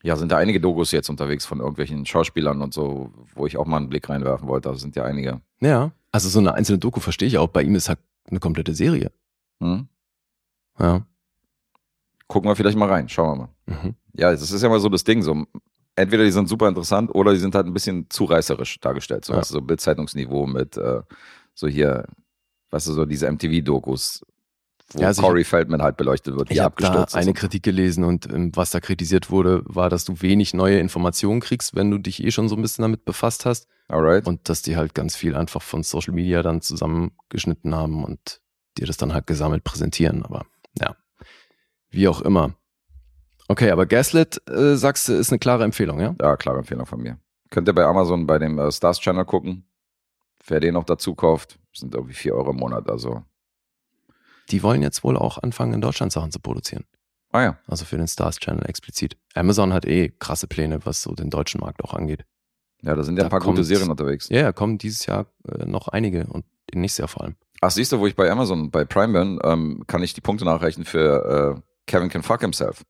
Ja, 0.03 0.15
sind 0.15 0.31
da 0.31 0.37
einige 0.37 0.59
Dokus 0.59 0.91
jetzt 0.91 1.09
unterwegs 1.09 1.45
von 1.45 1.59
irgendwelchen 1.59 2.05
Schauspielern 2.05 2.61
und 2.61 2.73
so, 2.73 3.11
wo 3.35 3.45
ich 3.45 3.57
auch 3.57 3.65
mal 3.67 3.77
einen 3.77 3.89
Blick 3.89 4.09
reinwerfen 4.09 4.47
wollte. 4.47 4.69
Da 4.69 4.75
sind 4.75 4.95
ja 4.95 5.03
einige. 5.03 5.41
Ja. 5.59 5.91
Also 6.11 6.27
so 6.29 6.39
eine 6.39 6.53
einzelne 6.55 6.79
Doku 6.79 6.99
verstehe 6.99 7.27
ich 7.27 7.37
auch. 7.37 7.47
Bei 7.49 7.61
ihm 7.61 7.75
ist 7.75 7.87
halt 7.89 7.99
eine 8.29 8.39
komplette 8.39 8.73
Serie. 8.73 9.11
Hm? 9.61 9.87
Ja. 10.79 11.05
Gucken 12.27 12.49
wir 12.49 12.55
vielleicht 12.55 12.77
mal 12.77 12.89
rein. 12.89 13.09
Schauen 13.09 13.37
wir 13.39 13.49
mal. 13.75 13.83
Mhm. 13.83 13.95
Ja, 14.13 14.31
das 14.31 14.49
ist 14.51 14.61
ja 14.61 14.69
mal 14.69 14.79
so 14.79 14.89
das 14.89 15.03
Ding. 15.03 15.21
So, 15.21 15.45
entweder 15.95 16.23
die 16.23 16.31
sind 16.31 16.49
super 16.49 16.67
interessant 16.67 17.13
oder 17.13 17.33
die 17.33 17.39
sind 17.39 17.53
halt 17.55 17.67
ein 17.67 17.73
bisschen 17.73 18.09
zu 18.09 18.25
reißerisch 18.25 18.79
dargestellt. 18.79 19.25
So, 19.25 19.33
Ja. 19.33 19.43
so 19.43 19.61
Bildzeitungsniveau 19.61 20.47
mit 20.47 20.77
äh, 20.77 21.01
so 21.53 21.67
hier, 21.67 22.05
weißt 22.71 22.87
du, 22.87 22.93
so 22.93 23.05
diese 23.05 23.27
MTV-Dokus, 23.31 24.23
wo 24.93 25.01
Ja, 25.01 25.08
also 25.08 25.21
Corey 25.21 25.43
Feldman 25.43 25.82
halt 25.82 25.97
beleuchtet 25.97 26.36
wird, 26.36 26.49
wie 26.49 26.54
Ich 26.56 26.60
habe 26.60 26.75
da 26.82 26.88
abgestürzt 26.88 27.15
eine 27.15 27.32
ist. 27.32 27.38
Kritik 27.38 27.63
gelesen 27.63 28.04
und 28.04 28.30
ähm, 28.30 28.51
was 28.56 28.71
da 28.71 28.80
kritisiert 28.80 29.30
wurde, 29.32 29.63
war, 29.65 29.89
dass 29.89 30.06
du 30.06 30.21
wenig 30.21 30.54
neue 30.54 30.80
Informationen 30.80 31.39
kriegst, 31.41 31.75
wenn 31.75 31.91
du 31.91 31.97
dich 31.97 32.23
eh 32.23 32.32
schon 32.32 32.49
so 32.49 32.56
ein 32.56 32.62
bisschen 32.62 32.82
damit 32.84 33.06
befasst 33.06 33.45
hast. 33.45 33.67
Alright. 33.88 34.27
Und 34.27 34.47
dass 34.49 34.62
die 34.62 34.75
halt 34.75 34.93
ganz 34.93 35.15
viel 35.15 35.36
einfach 35.36 35.62
von 35.62 35.84
Social 35.84 36.13
Media 36.13 36.41
dann 36.43 36.62
zusammengeschnitten 36.62 37.75
haben 37.75 38.04
und 38.04 38.41
dir 38.77 38.88
das 38.88 38.97
dann 38.97 39.13
halt 39.13 39.27
gesammelt 39.27 39.63
präsentieren. 39.63 40.23
Aber 40.23 40.45
ja, 40.80 40.95
wie 41.89 42.08
auch 42.08 42.21
immer. 42.21 42.54
Okay, 43.47 43.69
aber 43.69 43.86
Gaslit, 43.86 44.41
äh, 44.49 44.75
sagst 44.75 45.10
du, 45.10 45.13
ist 45.13 45.32
eine 45.32 45.39
klare 45.39 45.65
Empfehlung, 45.65 45.99
ja? 45.99 46.15
Ja, 46.21 46.38
klare 46.38 46.60
Empfehlung 46.60 46.86
von 46.86 47.01
mir. 47.01 47.17
Könnt 47.49 47.67
ihr 47.67 47.73
bei 47.73 47.84
Amazon 47.84 48.25
bei 48.25 48.39
dem 48.39 48.58
äh, 48.58 48.71
Stars 48.71 48.99
Channel 48.99 49.25
gucken. 49.25 49.65
Wer 50.47 50.62
den 50.62 50.75
noch 50.75 50.86
dazu 50.86 51.15
kauft, 51.15 51.60
sind 51.73 51.93
irgendwie 51.93 52.13
4 52.13 52.34
Euro 52.34 52.51
im 52.51 52.58
Monat. 52.58 52.89
Also, 52.89 53.23
Die 54.51 54.63
wollen 54.63 54.81
jetzt 54.81 55.03
wohl 55.03 55.17
auch 55.17 55.37
anfangen, 55.37 55.73
in 55.73 55.81
Deutschland 55.81 56.11
Sachen 56.11 56.31
zu 56.31 56.39
produzieren. 56.39 56.83
ah 57.31 57.41
ja. 57.41 57.57
Also 57.67 57.85
für 57.85 57.97
den 57.97 58.07
Stars 58.07 58.37
Channel 58.37 58.65
explizit. 58.67 59.17
Amazon 59.33 59.71
hat 59.73 59.85
eh 59.85 60.09
krasse 60.19 60.47
Pläne, 60.47 60.79
was 60.85 61.01
so 61.01 61.13
den 61.15 61.29
deutschen 61.29 61.61
Markt 61.61 61.83
auch 61.83 61.93
angeht. 61.93 62.25
Ja, 62.83 62.95
da 62.95 63.03
sind 63.03 63.15
ja 63.15 63.21
Da 63.21 63.27
ein 63.27 63.29
paar 63.31 63.39
gute 63.39 63.55
kommt- 63.55 63.65
Serien 63.67 63.89
unterwegs. 63.89 64.27
Ja, 64.29 64.41
ja, 64.41 64.51
kommen 64.51 64.77
dieses 64.77 65.05
Jahr 65.05 65.27
äh, 65.47 65.65
noch 65.65 65.87
einige 65.87 66.25
und 66.27 66.45
nächstes 66.73 66.97
Jahr 66.99 67.07
vor 67.07 67.23
allem. 67.23 67.35
Ach, 67.61 67.69
siehst 67.71 67.91
du, 67.91 67.99
wo 67.99 68.07
ich 68.07 68.15
bei 68.15 68.29
Amazon, 68.31 68.71
bei 68.71 68.83
Prime 68.85 69.13
bin, 69.17 69.39
ähm, 69.43 69.83
kann 69.87 70.01
ich 70.03 70.13
die 70.13 70.21
Punkte 70.21 70.45
nachrechnen 70.45 70.83
für 70.85 71.55
äh, 71.57 71.61
Kevin 71.85 72.09
Can 72.09 72.23
Fuck 72.23 72.41
Himself. 72.41 72.81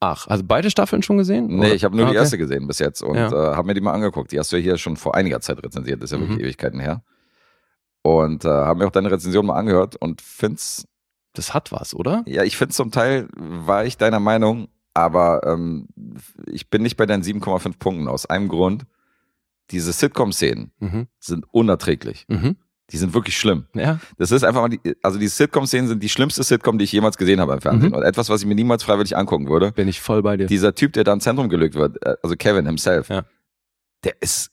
Ach, 0.00 0.26
also 0.28 0.42
beide 0.46 0.70
Staffeln 0.70 1.02
schon 1.02 1.18
gesehen? 1.18 1.46
Nee, 1.48 1.66
Oder? 1.66 1.74
ich 1.74 1.84
habe 1.84 1.94
nur 1.94 2.06
Ah, 2.06 2.08
die 2.10 2.16
okay. 2.16 2.22
erste 2.22 2.38
gesehen 2.38 2.66
bis 2.66 2.78
jetzt 2.78 3.02
und 3.02 3.16
Ja. 3.16 3.28
äh, 3.28 3.54
habe 3.54 3.66
mir 3.66 3.74
die 3.74 3.80
mal 3.82 3.92
angeguckt. 3.92 4.32
Die 4.32 4.38
hast 4.38 4.50
du 4.50 4.56
ja 4.56 4.62
hier 4.62 4.78
schon 4.78 4.96
vor 4.96 5.14
einiger 5.14 5.40
Zeit 5.40 5.62
rezensiert, 5.62 6.02
das 6.02 6.10
ist 6.10 6.14
ja 6.16 6.20
wirklich 6.20 6.38
Mhm. 6.38 6.44
Ewigkeiten 6.44 6.80
her. 6.80 7.04
Und 8.02 8.44
äh, 8.44 8.48
habe 8.48 8.78
mir 8.80 8.86
auch 8.86 8.92
deine 8.92 9.10
Rezension 9.10 9.44
mal 9.46 9.56
angehört 9.56 9.96
und 9.96 10.20
find's, 10.22 10.86
Das 11.34 11.52
hat 11.54 11.70
was, 11.72 11.94
oder? 11.94 12.22
ja, 12.26 12.42
ich 12.44 12.56
finde 12.56 12.74
zum 12.74 12.90
Teil 12.90 13.28
war 13.36 13.84
ich 13.84 13.96
deiner 13.98 14.20
Meinung, 14.20 14.68
aber 14.94 15.42
ähm, 15.46 15.86
ich 16.46 16.70
bin 16.70 16.82
nicht 16.82 16.96
bei 16.96 17.06
deinen 17.06 17.22
7,5 17.22 17.78
Punkten 17.78 18.08
aus 18.08 18.26
einem 18.26 18.48
Grund. 18.48 18.84
Diese 19.70 19.92
Sitcom-Szenen 19.92 20.72
Mhm. 20.80 21.06
sind 21.20 21.44
unerträglich. 21.52 22.24
Mhm. 22.28 22.56
Die 22.90 22.96
sind 22.96 23.14
wirklich 23.14 23.38
schlimm. 23.38 23.66
Ja. 23.74 24.00
Das 24.18 24.32
ist 24.32 24.42
einfach 24.42 24.62
mal, 24.62 24.68
die, 24.68 24.80
also 25.02 25.16
die 25.18 25.28
Sitcom-Szenen 25.28 25.86
sind 25.86 26.02
die 26.02 26.08
schlimmste 26.08 26.42
Sitcom, 26.42 26.76
die 26.76 26.84
ich 26.84 26.90
jemals 26.92 27.16
gesehen 27.18 27.38
habe 27.40 27.52
im 27.52 27.60
Fernsehen. 27.60 27.90
Mhm. 27.90 27.96
Und 27.98 28.02
etwas, 28.02 28.28
was 28.30 28.40
ich 28.40 28.46
mir 28.48 28.56
niemals 28.56 28.82
freiwillig 28.82 29.16
angucken 29.16 29.48
würde. 29.48 29.70
Bin 29.70 29.86
ich 29.86 30.00
voll 30.00 30.22
bei 30.22 30.36
dir. 30.36 30.46
Dieser 30.46 30.74
Typ, 30.74 30.94
der 30.94 31.04
da 31.04 31.12
ins 31.12 31.22
Zentrum 31.22 31.48
gelegt 31.48 31.76
wird, 31.76 32.04
äh, 32.04 32.16
also 32.22 32.34
Kevin 32.34 32.66
himself, 32.66 33.08
Ja. 33.10 33.24
der 34.02 34.14
ist, 34.20 34.50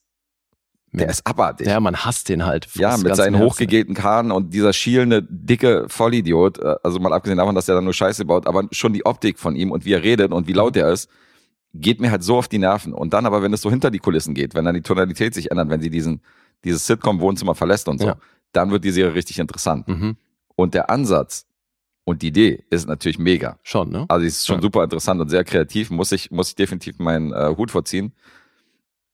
der 0.93 1.09
ist 1.09 1.25
abartig. 1.27 1.67
ja, 1.67 1.79
man 1.79 1.95
hasst 1.97 2.29
den 2.29 2.45
halt. 2.45 2.67
Ja, 2.75 2.97
mit 2.97 3.15
seinen 3.15 3.37
hochgegelten 3.39 4.01
Haaren 4.01 4.31
und 4.31 4.53
dieser 4.53 4.73
schielende, 4.73 5.21
dicke 5.29 5.85
Vollidiot, 5.89 6.59
äh, 6.59 6.75
also 6.83 6.99
mal 6.99 7.13
abgesehen 7.13 7.37
davon, 7.37 7.55
dass 7.55 7.67
er 7.69 7.75
dann 7.75 7.83
nur 7.83 7.93
Scheiße 7.93 8.25
baut, 8.25 8.47
aber 8.47 8.63
schon 8.71 8.93
die 8.93 9.05
Optik 9.05 9.37
von 9.39 9.55
ihm 9.55 9.71
und 9.71 9.85
wie 9.85 9.93
er 9.93 10.03
redet 10.03 10.31
und 10.31 10.47
wie 10.47 10.53
laut 10.53 10.75
er 10.77 10.91
ist, 10.91 11.09
geht 11.73 11.99
mir 11.99 12.09
halt 12.09 12.23
so 12.23 12.37
auf 12.37 12.47
die 12.47 12.57
Nerven. 12.57 12.93
Und 12.93 13.13
dann 13.13 13.25
aber, 13.25 13.43
wenn 13.43 13.53
es 13.53 13.61
so 13.61 13.69
hinter 13.69 13.91
die 13.91 13.99
Kulissen 13.99 14.33
geht, 14.33 14.55
wenn 14.55 14.65
dann 14.65 14.73
die 14.75 14.81
Tonalität 14.81 15.33
sich 15.33 15.51
ändert, 15.51 15.69
wenn 15.69 15.81
sie 15.81 15.89
diesen, 15.89 16.21
dieses 16.63 16.87
Sitcom-Wohnzimmer 16.87 17.53
verlässt 17.53 17.87
und 17.87 17.99
so, 17.99 18.07
Ja. 18.07 18.15
dann 18.53 18.71
wird 18.71 18.83
die 18.83 18.91
Serie 18.91 19.13
richtig 19.13 19.37
interessant. 19.39 19.87
Mhm. 19.87 20.15
Und 20.55 20.73
der 20.73 20.89
Ansatz 20.89 21.45
und 22.05 22.21
die 22.21 22.27
Idee 22.29 22.63
ist 22.71 22.87
natürlich 22.87 23.19
mega. 23.19 23.59
Schon, 23.61 23.91
ne? 23.91 24.05
Also, 24.07 24.25
es 24.25 24.37
ist 24.37 24.47
schon 24.47 24.55
Ja. 24.55 24.61
super 24.61 24.83
interessant 24.85 25.19
und 25.21 25.29
sehr 25.29 25.43
kreativ, 25.43 25.91
muss 25.91 26.11
ich, 26.13 26.31
muss 26.31 26.49
ich 26.49 26.55
definitiv 26.55 26.97
meinen 26.99 27.33
äh, 27.33 27.53
Hut 27.57 27.69
vorziehen. 27.69 28.13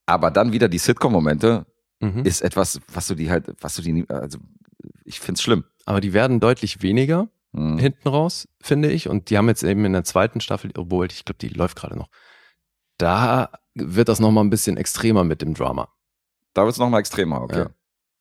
Aber 0.05 0.31
dann 0.31 0.51
wieder 0.51 0.67
die 0.69 0.77
Sitcom-Momente 0.79 1.65
Mhm. 1.99 2.25
ist 2.25 2.41
etwas, 2.41 2.81
was 2.91 3.07
du 3.07 3.15
die 3.15 3.29
halt, 3.31 3.53
was 3.61 3.75
du 3.75 3.81
die, 3.81 3.93
nie- 3.93 4.09
also, 4.09 4.37
ich 5.05 5.19
find's 5.21 5.41
schlimm. 5.41 5.63
Aber 5.85 6.01
die 6.01 6.11
werden 6.13 6.39
deutlich 6.41 6.81
weniger 6.81 7.29
Mhm. 7.53 7.77
hinten 7.77 8.09
raus, 8.09 8.47
finde 8.61 8.91
ich. 8.91 9.07
Und 9.07 9.29
die 9.29 9.37
haben 9.37 9.47
jetzt 9.47 9.63
eben 9.63 9.85
in 9.85 9.93
der 9.93 10.03
zweiten 10.03 10.41
Staffel, 10.41 10.71
obwohl 10.77 11.05
ich 11.11 11.23
glaube, 11.23 11.37
die 11.39 11.49
läuft 11.49 11.77
gerade 11.77 11.97
noch. 11.97 12.09
Da 12.97 13.51
wird 13.75 14.09
das 14.09 14.19
nochmal 14.19 14.43
ein 14.43 14.49
bisschen 14.49 14.75
extremer 14.77 15.23
mit 15.23 15.41
dem 15.41 15.53
Drama. 15.53 15.87
Da 16.53 16.65
wird's 16.65 16.77
noch 16.77 16.89
mal 16.89 16.99
extremer, 16.99 17.41
okay. 17.41 17.59
Ja. 17.59 17.69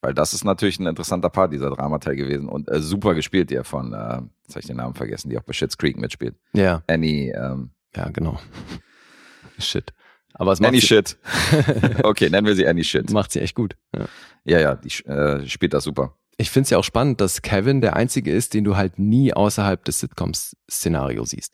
Weil 0.00 0.14
das 0.14 0.32
ist 0.34 0.44
natürlich 0.44 0.78
ein 0.80 0.86
interessanter 0.86 1.30
Part, 1.30 1.52
dieser 1.52 1.70
Dramateil 1.70 2.16
gewesen. 2.16 2.48
Und 2.48 2.68
äh, 2.70 2.80
super 2.80 3.14
gespielt, 3.14 3.50
der 3.50 3.64
von, 3.64 3.92
äh, 3.92 4.20
jetzt 4.44 4.50
habe 4.54 4.60
ich 4.60 4.66
den 4.66 4.76
Namen 4.76 4.94
vergessen, 4.94 5.28
die 5.30 5.38
auch 5.38 5.42
bei 5.42 5.52
Schitt's 5.52 5.76
Creek 5.78 5.96
mitspielt. 5.96 6.36
Ja, 6.52 6.82
Annie, 6.86 7.32
ähm, 7.32 7.70
ja, 7.96 8.08
genau. 8.10 8.38
Shit. 9.58 9.92
Aber 10.34 10.52
es 10.52 10.60
macht, 10.60 10.68
Annie 10.68 10.80
sie, 10.80 10.86
Shit. 10.86 11.18
okay, 12.02 12.30
nennen 12.30 12.46
wir 12.46 12.54
sie 12.54 12.66
Annie 12.66 12.84
Shit. 12.84 13.10
macht 13.10 13.32
sie 13.32 13.40
echt 13.40 13.54
gut. 13.54 13.76
Ja. 13.94 14.06
Ja, 14.44 14.60
ja, 14.60 14.74
die 14.74 14.88
äh, 15.04 15.46
spielt 15.46 15.74
das 15.74 15.84
super. 15.84 16.16
Ich 16.38 16.50
finde 16.50 16.64
es 16.64 16.70
ja 16.70 16.78
auch 16.78 16.84
spannend, 16.84 17.20
dass 17.20 17.42
Kevin 17.42 17.80
der 17.80 17.94
Einzige 17.94 18.32
ist, 18.32 18.54
den 18.54 18.64
du 18.64 18.76
halt 18.76 18.98
nie 18.98 19.32
außerhalb 19.32 19.84
des 19.84 20.00
Sitcoms-Szenario 20.00 21.24
siehst. 21.24 21.52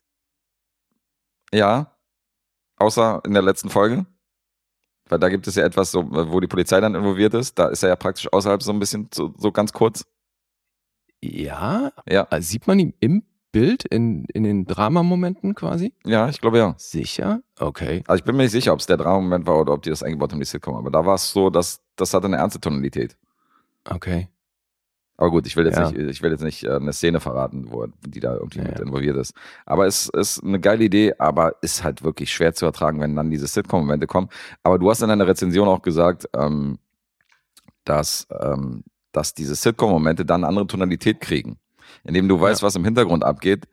Ja, 1.52 1.96
außer 2.76 3.22
in 3.26 3.34
der 3.34 3.42
letzten 3.42 3.70
Folge. 3.70 4.06
Weil 5.08 5.18
da 5.18 5.28
gibt 5.28 5.46
es 5.46 5.54
ja 5.54 5.64
etwas, 5.64 5.90
so, 5.90 6.06
wo 6.10 6.38
die 6.40 6.46
Polizei 6.46 6.80
dann 6.80 6.94
involviert 6.94 7.34
ist. 7.34 7.58
Da 7.58 7.68
ist 7.68 7.82
er 7.82 7.88
ja 7.88 7.96
praktisch 7.96 8.32
außerhalb 8.32 8.62
so 8.62 8.72
ein 8.72 8.78
bisschen, 8.78 9.08
so, 9.12 9.34
so 9.36 9.50
ganz 9.52 9.72
kurz. 9.72 10.04
Ja, 11.20 11.92
Ja, 12.08 12.28
äh, 12.30 12.40
sieht 12.40 12.66
man 12.66 12.78
ihn 12.78 12.94
im 13.00 13.24
Bild, 13.52 13.84
in, 13.84 14.24
in 14.26 14.42
den 14.44 14.66
Dramamomenten 14.66 15.54
quasi? 15.54 15.92
ja, 16.04 16.28
ich 16.28 16.40
glaube 16.40 16.58
ja. 16.58 16.74
Sicher? 16.76 17.40
Okay. 17.58 18.04
Also 18.06 18.20
ich 18.20 18.24
bin 18.24 18.36
mir 18.36 18.42
nicht 18.44 18.52
sicher, 18.52 18.72
ob 18.72 18.80
es 18.80 18.86
der 18.86 18.98
Drama-Moment 18.98 19.46
war 19.46 19.58
oder 19.60 19.72
ob 19.72 19.82
die 19.82 19.90
das 19.90 20.02
eingebaut 20.02 20.32
haben, 20.32 20.38
die 20.40 20.44
Sitcom. 20.46 20.76
Aber 20.76 20.90
da 20.90 21.04
war 21.06 21.14
es 21.14 21.30
so, 21.30 21.48
dass 21.50 21.80
das 21.96 22.12
hatte 22.14 22.26
eine 22.26 22.36
ernste 22.36 22.60
Tonalität. 22.60 23.16
Okay. 23.88 24.28
Aber 25.16 25.30
gut, 25.30 25.46
ich 25.48 25.56
will 25.56 25.64
jetzt 25.66 25.76
Ja. 25.78 25.90
nicht, 25.90 25.98
ich 25.98 26.22
will 26.22 26.30
jetzt 26.30 26.42
nicht 26.44 26.62
äh, 26.62 26.70
eine 26.76 26.92
Szene 26.92 27.18
verraten, 27.20 27.72
wo 27.72 27.86
die 28.06 28.20
da 28.20 28.34
irgendwie 28.34 28.58
Ja, 28.60 28.64
mit 28.66 28.78
involviert 28.78 29.16
ist. 29.16 29.34
Aber 29.66 29.86
es 29.86 30.08
ist 30.10 30.44
eine 30.44 30.60
geile 30.60 30.84
Idee, 30.84 31.14
aber 31.18 31.56
ist 31.62 31.82
halt 31.82 32.04
wirklich 32.04 32.32
schwer 32.32 32.54
zu 32.54 32.66
ertragen, 32.66 33.00
wenn 33.00 33.16
dann 33.16 33.30
diese 33.30 33.46
Sitcom-Momente 33.48 34.06
kommen. 34.06 34.28
Aber 34.62 34.78
du 34.78 34.88
hast 34.90 35.02
in 35.02 35.08
deiner 35.08 35.26
Rezension 35.26 35.66
auch 35.66 35.82
gesagt, 35.82 36.28
ähm, 36.36 36.78
dass, 37.84 38.28
ähm, 38.40 38.84
dass 39.12 39.34
diese 39.34 39.56
Sitcom-Momente 39.56 40.24
dann 40.24 40.44
eine 40.44 40.48
andere 40.48 40.66
Tonalität 40.66 41.20
kriegen. 41.20 41.58
Indem 42.04 42.28
du 42.28 42.40
weißt, 42.40 42.62
was 42.62 42.76
im 42.76 42.84
Hintergrund 42.84 43.24
abgeht, 43.24 43.64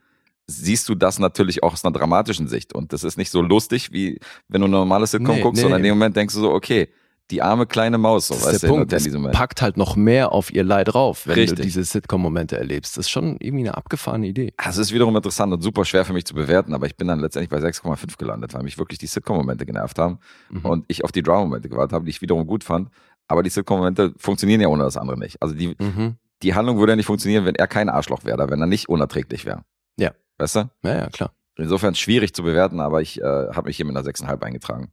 siehst 0.47 0.87
du 0.89 0.95
das 0.95 1.17
natürlich 1.19 1.63
auch 1.63 1.73
aus 1.73 1.83
einer 1.83 1.91
dramatischen 1.93 2.47
Sicht. 2.47 2.73
Und 2.73 2.93
das 2.93 3.03
ist 3.03 3.17
nicht 3.17 3.31
so 3.31 3.41
lustig, 3.41 3.91
wie 3.91 4.19
wenn 4.47 4.61
du 4.61 4.67
ein 4.67 4.71
normales 4.71 5.11
Sitcom 5.11 5.35
Nee, 5.35 5.41
guckst, 5.41 5.57
nee. 5.57 5.61
sondern 5.63 5.79
in 5.79 5.85
dem 5.85 5.95
Moment 5.97 6.15
denkst 6.15 6.35
du 6.35 6.41
so, 6.41 6.51
okay, 6.51 6.89
die 7.31 7.41
arme 7.41 7.65
kleine 7.65 7.97
Maus, 7.97 8.27
so 8.27 8.35
Das 8.35 8.43
weißt 8.43 8.53
ist 8.53 8.61
der 8.61 8.69
du, 8.69 8.75
Punkt. 8.75 8.91
in 8.91 8.97
Es 8.97 9.03
diesem 9.05 9.21
Moment. 9.21 9.35
packt 9.35 9.63
halt 9.63 9.77
noch 9.77 9.95
mehr 9.95 10.31
auf 10.31 10.53
ihr 10.53 10.63
Leid 10.63 10.89
drauf, 10.93 11.25
wenn 11.25 11.33
Richtig. 11.33 11.57
du 11.57 11.63
diese 11.63 11.83
Sitcom-Momente 11.83 12.55
erlebst. 12.55 12.95
Das 12.95 13.05
ist 13.07 13.09
schon 13.09 13.37
irgendwie 13.39 13.63
eine 13.67 13.75
abgefahrene 13.75 14.27
Idee. 14.27 14.53
Das 14.63 14.77
ist 14.77 14.93
wiederum 14.93 15.15
interessant 15.15 15.51
und 15.51 15.63
super 15.63 15.85
schwer 15.85 16.05
für 16.05 16.13
mich 16.13 16.25
zu 16.25 16.35
bewerten, 16.35 16.75
aber 16.75 16.85
ich 16.85 16.95
bin 16.95 17.07
dann 17.07 17.19
letztendlich 17.19 17.49
bei 17.49 17.57
6,5 17.67 18.15
gelandet, 18.19 18.53
weil 18.53 18.61
mich 18.61 18.77
wirklich 18.77 18.99
die 18.99 19.07
Sitcom-Momente 19.07 19.65
genervt 19.65 19.97
haben 19.97 20.19
Mhm. 20.51 20.65
und 20.65 20.85
ich 20.87 21.03
auf 21.03 21.11
die 21.11 21.23
Drama-Momente 21.23 21.67
gewartet 21.67 21.93
habe, 21.93 22.05
die 22.05 22.11
ich 22.11 22.21
wiederum 22.21 22.45
gut 22.45 22.63
fand. 22.63 22.89
Aber 23.27 23.41
die 23.41 23.49
Sitcom-Momente 23.49 24.13
funktionieren 24.17 24.61
ja 24.61 24.67
ohne 24.67 24.83
das 24.83 24.95
andere 24.95 25.17
nicht. 25.17 25.41
Also 25.41 25.55
die, 25.55 25.69
Mhm. 25.79 26.17
Die 26.43 26.53
Handlung 26.53 26.77
würde 26.79 26.91
ja 26.93 26.95
nicht 26.95 27.05
funktionieren, 27.05 27.45
wenn 27.45 27.55
er 27.55 27.67
kein 27.67 27.89
Arschloch 27.89 28.23
wäre, 28.25 28.35
oder 28.35 28.49
wenn 28.49 28.59
er 28.61 28.67
nicht 28.67 28.89
unerträglich 28.89 29.45
wäre. 29.45 29.63
Ja. 29.97 30.11
Weißt 30.37 30.55
du? 30.57 30.69
Ja, 30.83 30.95
ja, 30.97 31.07
klar. 31.09 31.31
Insofern 31.57 31.95
schwierig 31.95 32.33
zu 32.33 32.43
bewerten, 32.43 32.79
aber 32.81 33.01
ich 33.01 33.21
äh, 33.21 33.23
habe 33.23 33.67
mich 33.67 33.77
hier 33.77 33.85
mit 33.85 33.95
einer 33.95 34.05
6,5 34.05 34.41
eingetragen. 34.43 34.91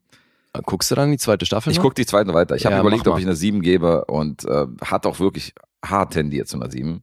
Äh, 0.52 0.61
Guckst 0.64 0.90
du 0.90 0.94
dann 0.94 1.11
die 1.11 1.18
zweite 1.18 1.44
Staffel 1.44 1.72
Ich 1.72 1.81
gucke 1.81 1.94
die 1.94 2.07
zweite 2.07 2.33
weiter. 2.35 2.55
Ich 2.55 2.64
habe 2.66 2.76
Ja, 2.76 2.81
überlegt, 2.81 3.07
mach 3.07 3.14
ob 3.14 3.18
ich 3.18 3.24
eine 3.26 3.35
7 3.35 3.61
gebe 3.62 4.05
und 4.05 4.44
äh, 4.44 4.66
hat 4.85 5.05
auch 5.07 5.18
wirklich 5.18 5.55
hart 5.85 6.12
tendiert 6.12 6.46
zu 6.48 6.57
einer 6.57 6.70
7. 6.70 7.02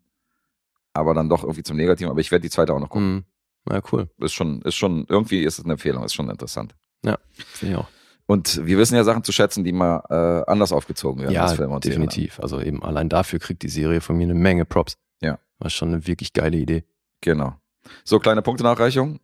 aber 0.94 1.14
dann 1.14 1.28
doch 1.30 1.44
irgendwie 1.44 1.64
zum 1.64 1.76
Negativen. 1.76 2.10
Aber 2.10 2.22
ich 2.22 2.32
werde 2.32 2.44
die 2.44 2.50
zweite 2.50 2.74
auch 2.74 2.80
noch 2.80 2.90
gucken. 2.90 3.26
Mhm. 3.68 3.74
Ja, 3.74 3.82
cool. 3.92 4.10
Ist 4.20 4.34
schon, 4.34 4.62
ist 4.62 4.76
schon, 4.76 5.06
irgendwie 5.10 5.44
ist 5.44 5.60
es 5.60 5.66
eine 5.66 5.74
Empfehlung, 5.74 6.04
ist 6.06 6.14
schon 6.14 6.30
interessant. 6.30 6.74
Finde 7.04 7.20
ich 7.62 7.76
auch. 7.76 7.88
Und 8.30 8.64
wir 8.64 8.78
wissen 8.78 8.94
ja 8.96 9.04
Sachen 9.04 9.24
zu 9.24 9.32
schätzen, 9.32 9.64
die 9.64 9.72
mal 9.72 10.04
äh, 10.12 10.50
anders 10.52 10.72
aufgezogen 10.72 11.24
werden 11.24 11.34
Ja, 11.34 11.46
als 11.46 11.54
Filme 11.54 11.74
und 11.74 11.84
Serien. 11.84 12.02
definitiv. 12.02 12.40
Also 12.40 12.62
eben 12.62 12.84
allein 12.84 13.10
dafür 13.10 13.40
kriegt 13.40 13.64
die 13.64 13.70
Serie 13.70 14.02
von 14.02 14.16
mir 14.18 14.26
eine 14.26 14.36
Menge 14.36 14.66
Props. 14.66 14.98
Ja. 15.20 15.40
War 15.58 15.72
schon 15.72 15.88
eine 15.90 16.06
wirklich 16.06 16.34
geile 16.34 16.56
Idee. 16.58 16.84
Genau. 17.22 17.56
So, 18.04 18.20
kleine 18.20 18.44
Punktenachreichung. 18.44 19.20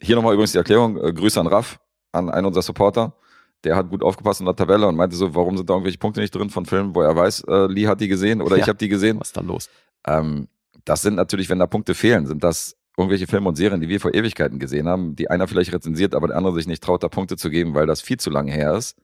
Hier 0.00 0.16
nochmal 0.16 0.32
übrigens 0.34 0.50
die 0.52 0.58
Erklärung. 0.58 0.96
Äh, 0.96 1.12
Grüße 1.12 1.38
an 1.38 1.46
Raff, 1.46 1.78
an 2.10 2.30
einen 2.30 2.46
unserer 2.46 2.62
Supporter. 2.62 3.14
Der 3.62 3.76
hat 3.76 3.90
gut 3.90 4.02
aufgepasst 4.02 4.40
in 4.40 4.46
der 4.46 4.56
Tabelle 4.56 4.88
und 4.88 4.96
meinte 4.96 5.14
so, 5.14 5.36
warum 5.36 5.56
sind 5.56 5.70
da 5.70 5.74
irgendwelche 5.74 5.98
Punkte 5.98 6.20
nicht 6.20 6.34
drin 6.34 6.50
von 6.50 6.66
Filmen, 6.66 6.96
wo 6.96 7.02
er 7.02 7.14
weiß, 7.14 7.44
äh, 7.46 7.66
Lee 7.66 7.86
hat 7.86 8.00
die 8.00 8.08
gesehen 8.08 8.42
oder 8.42 8.56
Ja. 8.56 8.62
ich 8.64 8.68
habe 8.68 8.78
die 8.78 8.88
gesehen. 8.88 9.20
Was 9.20 9.28
ist 9.28 9.36
da 9.36 9.40
los? 9.40 9.68
Ähm, 10.04 10.48
das 10.84 11.02
sind 11.02 11.14
natürlich, 11.14 11.48
wenn 11.48 11.60
da 11.60 11.68
Punkte 11.68 11.94
fehlen, 11.94 12.26
sind 12.26 12.42
das 12.42 12.76
irgendwelche 12.98 13.28
Filme 13.28 13.48
und 13.48 13.54
Serien, 13.56 13.80
die 13.80 13.88
wir 13.88 14.00
vor 14.00 14.12
Ewigkeiten 14.12 14.58
gesehen 14.58 14.88
haben, 14.88 15.14
die 15.14 15.30
einer 15.30 15.46
vielleicht 15.46 15.72
rezensiert, 15.72 16.14
aber 16.14 16.26
der 16.26 16.36
andere 16.36 16.54
sich 16.54 16.66
nicht 16.66 16.82
traut, 16.82 17.02
da 17.02 17.08
Punkte 17.08 17.36
zu 17.36 17.48
geben, 17.48 17.74
weil 17.74 17.86
das 17.86 18.00
viel 18.00 18.18
zu 18.18 18.28
lange 18.28 18.50
her 18.50 18.74
ist. 18.74 18.98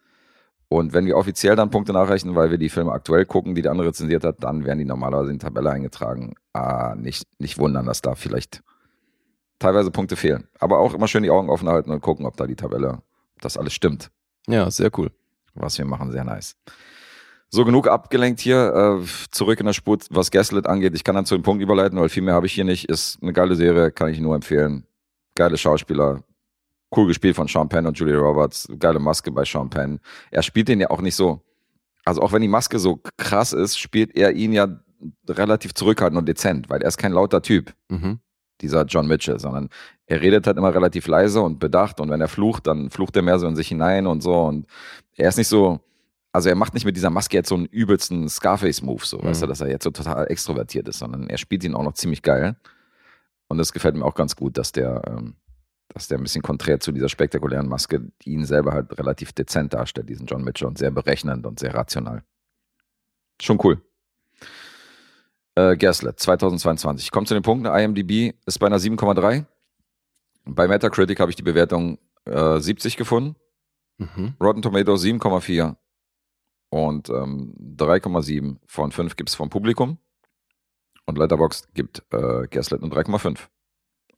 Und 0.68 0.92
wenn 0.92 1.06
wir 1.06 1.16
offiziell 1.16 1.54
dann 1.54 1.70
Punkte 1.70 1.92
nachrechnen, 1.92 2.34
weil 2.34 2.50
wir 2.50 2.58
die 2.58 2.68
Filme 2.68 2.90
aktuell 2.90 3.24
gucken, 3.24 3.54
die 3.54 3.62
der 3.62 3.70
andere 3.70 3.88
rezensiert 3.88 4.24
hat, 4.24 4.42
dann 4.42 4.64
werden 4.64 4.80
die 4.80 4.84
normalerweise 4.84 5.30
in 5.30 5.38
die 5.38 5.44
Tabelle 5.44 5.70
eingetragen. 5.70 6.34
Ah, 6.52 6.96
nicht, 6.96 7.24
nicht 7.38 7.58
wundern, 7.58 7.86
dass 7.86 8.02
da 8.02 8.16
vielleicht 8.16 8.62
teilweise 9.60 9.92
Punkte 9.92 10.16
fehlen. 10.16 10.48
Aber 10.58 10.78
auch 10.80 10.94
immer 10.94 11.06
schön 11.06 11.22
die 11.22 11.30
Augen 11.30 11.48
offen 11.48 11.68
halten 11.68 11.92
und 11.92 12.00
gucken, 12.00 12.26
ob 12.26 12.36
da 12.36 12.46
die 12.46 12.56
Tabelle, 12.56 13.02
ob 13.36 13.42
das 13.42 13.56
alles 13.56 13.74
stimmt 13.74 14.10
Ja, 14.48 14.68
sehr 14.70 14.90
cool. 14.98 15.10
was 15.54 15.78
wir 15.78 15.84
machen, 15.84 16.10
sehr 16.10 16.24
nice. 16.24 16.56
So, 17.54 17.64
genug 17.64 17.86
abgelenkt 17.86 18.40
hier. 18.40 19.00
Äh, 19.00 19.06
zurück 19.30 19.60
in 19.60 19.66
der 19.66 19.74
Spur, 19.74 19.96
was 20.10 20.32
Gaslit 20.32 20.66
angeht. 20.66 20.92
Ich 20.96 21.04
kann 21.04 21.14
dann 21.14 21.24
zu 21.24 21.36
dem 21.36 21.44
Punkt 21.44 21.62
überleiten, 21.62 22.00
weil 22.00 22.08
viel 22.08 22.24
mehr 22.24 22.34
habe 22.34 22.46
ich 22.46 22.52
hier 22.52 22.64
nicht. 22.64 22.86
Ist 22.86 23.22
eine 23.22 23.32
geile 23.32 23.54
Serie, 23.54 23.92
kann 23.92 24.08
ich 24.08 24.18
nur 24.18 24.34
empfehlen. 24.34 24.84
Geile 25.36 25.56
Schauspieler. 25.56 26.24
Cool 26.96 27.06
gespielt 27.06 27.36
von 27.36 27.46
Sean 27.46 27.68
Penn 27.68 27.86
und 27.86 27.96
Julia 27.96 28.18
Roberts. 28.18 28.66
Geile 28.80 28.98
Maske 28.98 29.30
bei 29.30 29.44
Sean 29.44 29.70
Penn. 29.70 30.00
Er 30.32 30.42
spielt 30.42 30.66
den 30.66 30.80
ja 30.80 30.90
auch 30.90 31.00
nicht 31.00 31.14
so. 31.14 31.42
Also 32.04 32.22
auch 32.22 32.32
wenn 32.32 32.42
die 32.42 32.48
Maske 32.48 32.80
so 32.80 33.00
krass 33.18 33.52
ist, 33.52 33.78
spielt 33.78 34.16
er 34.16 34.32
ihn 34.32 34.52
ja 34.52 34.66
relativ 35.28 35.74
zurückhaltend 35.74 36.18
und 36.18 36.26
dezent, 36.28 36.68
weil 36.68 36.82
er 36.82 36.88
ist 36.88 36.98
kein 36.98 37.12
lauter 37.12 37.40
Typ 37.40 37.72
Mhm. 37.88 38.18
dieser 38.62 38.84
John 38.84 39.06
Mitchell, 39.06 39.38
sondern 39.38 39.68
er 40.06 40.20
redet 40.20 40.48
halt 40.48 40.56
immer 40.56 40.74
relativ 40.74 41.06
leise 41.06 41.40
und 41.40 41.60
bedacht 41.60 42.00
und 42.00 42.10
wenn 42.10 42.20
er 42.20 42.26
flucht, 42.28 42.66
dann 42.66 42.90
flucht 42.90 43.14
er 43.14 43.22
mehr 43.22 43.38
so 43.38 43.46
in 43.46 43.54
sich 43.54 43.68
hinein 43.68 44.08
und 44.08 44.24
so 44.24 44.42
und 44.42 44.66
er 45.16 45.28
ist 45.28 45.36
nicht 45.38 45.46
so, 45.48 45.78
also 46.34 46.48
er 46.48 46.56
macht 46.56 46.74
nicht 46.74 46.84
mit 46.84 46.96
dieser 46.96 47.10
Maske 47.10 47.36
jetzt 47.36 47.48
so 47.48 47.54
einen 47.54 47.66
übelsten 47.66 48.28
Scarface-Move, 48.28 49.04
so, 49.06 49.22
weißt 49.22 49.40
Mhm. 49.40 49.44
du, 49.44 49.48
dass 49.48 49.60
er 49.60 49.68
jetzt 49.68 49.84
so 49.84 49.90
total 49.90 50.26
extrovertiert 50.26 50.88
ist, 50.88 50.98
sondern 50.98 51.28
er 51.30 51.38
spielt 51.38 51.64
ihn 51.64 51.74
auch 51.74 51.84
noch 51.84 51.94
ziemlich 51.94 52.22
geil 52.22 52.56
und 53.48 53.58
das 53.58 53.72
gefällt 53.72 53.94
mir 53.94 54.04
auch 54.04 54.14
ganz 54.14 54.34
gut, 54.36 54.58
dass 54.58 54.72
der, 54.72 55.02
ähm, 55.06 55.36
dass 55.88 56.08
der 56.08 56.18
ein 56.18 56.22
bisschen 56.24 56.42
konträr 56.42 56.80
zu 56.80 56.90
dieser 56.92 57.08
spektakulären 57.08 57.68
Maske 57.68 58.10
ihn 58.24 58.44
selber 58.44 58.72
halt 58.72 58.98
relativ 58.98 59.32
dezent 59.32 59.72
darstellt, 59.74 60.08
diesen 60.08 60.26
John 60.26 60.42
Mitchell 60.42 60.66
und 60.66 60.76
sehr 60.76 60.90
berechnend 60.90 61.46
und 61.46 61.60
sehr 61.60 61.72
rational. 61.74 62.24
Schon 63.40 63.58
cool. 63.62 63.80
Äh, 65.56 65.76
Gaslit, 65.76 66.18
2022. 66.18 67.10
Kommt 67.12 67.28
zu 67.28 67.34
den 67.34 67.42
Punkten. 67.44 67.66
IMDb 67.66 68.34
ist 68.44 68.58
bei 68.58 68.66
einer 68.66 68.78
7,3. 68.80 69.44
Bei 70.46 70.66
Metacritic 70.66 71.20
habe 71.20 71.30
ich 71.30 71.36
die 71.36 71.42
Bewertung 71.44 71.98
äh, 72.24 72.58
70 72.58 72.96
gefunden. 72.96 73.36
Mhm. 73.98 74.34
Rotten 74.40 74.62
Tomatoes 74.62 75.04
7,4. 75.04 75.76
Und 76.74 77.08
ähm, 77.08 77.54
3,7 77.76 78.56
von 78.66 78.90
5 78.90 79.14
gibt 79.14 79.28
es 79.28 79.36
vom 79.36 79.48
Publikum. 79.48 79.98
Und 81.06 81.18
Letterboxd 81.18 81.72
gibt 81.72 82.02
äh, 82.12 82.48
Gaslit 82.48 82.82
eine 82.82 82.92
3,5. 82.92 83.38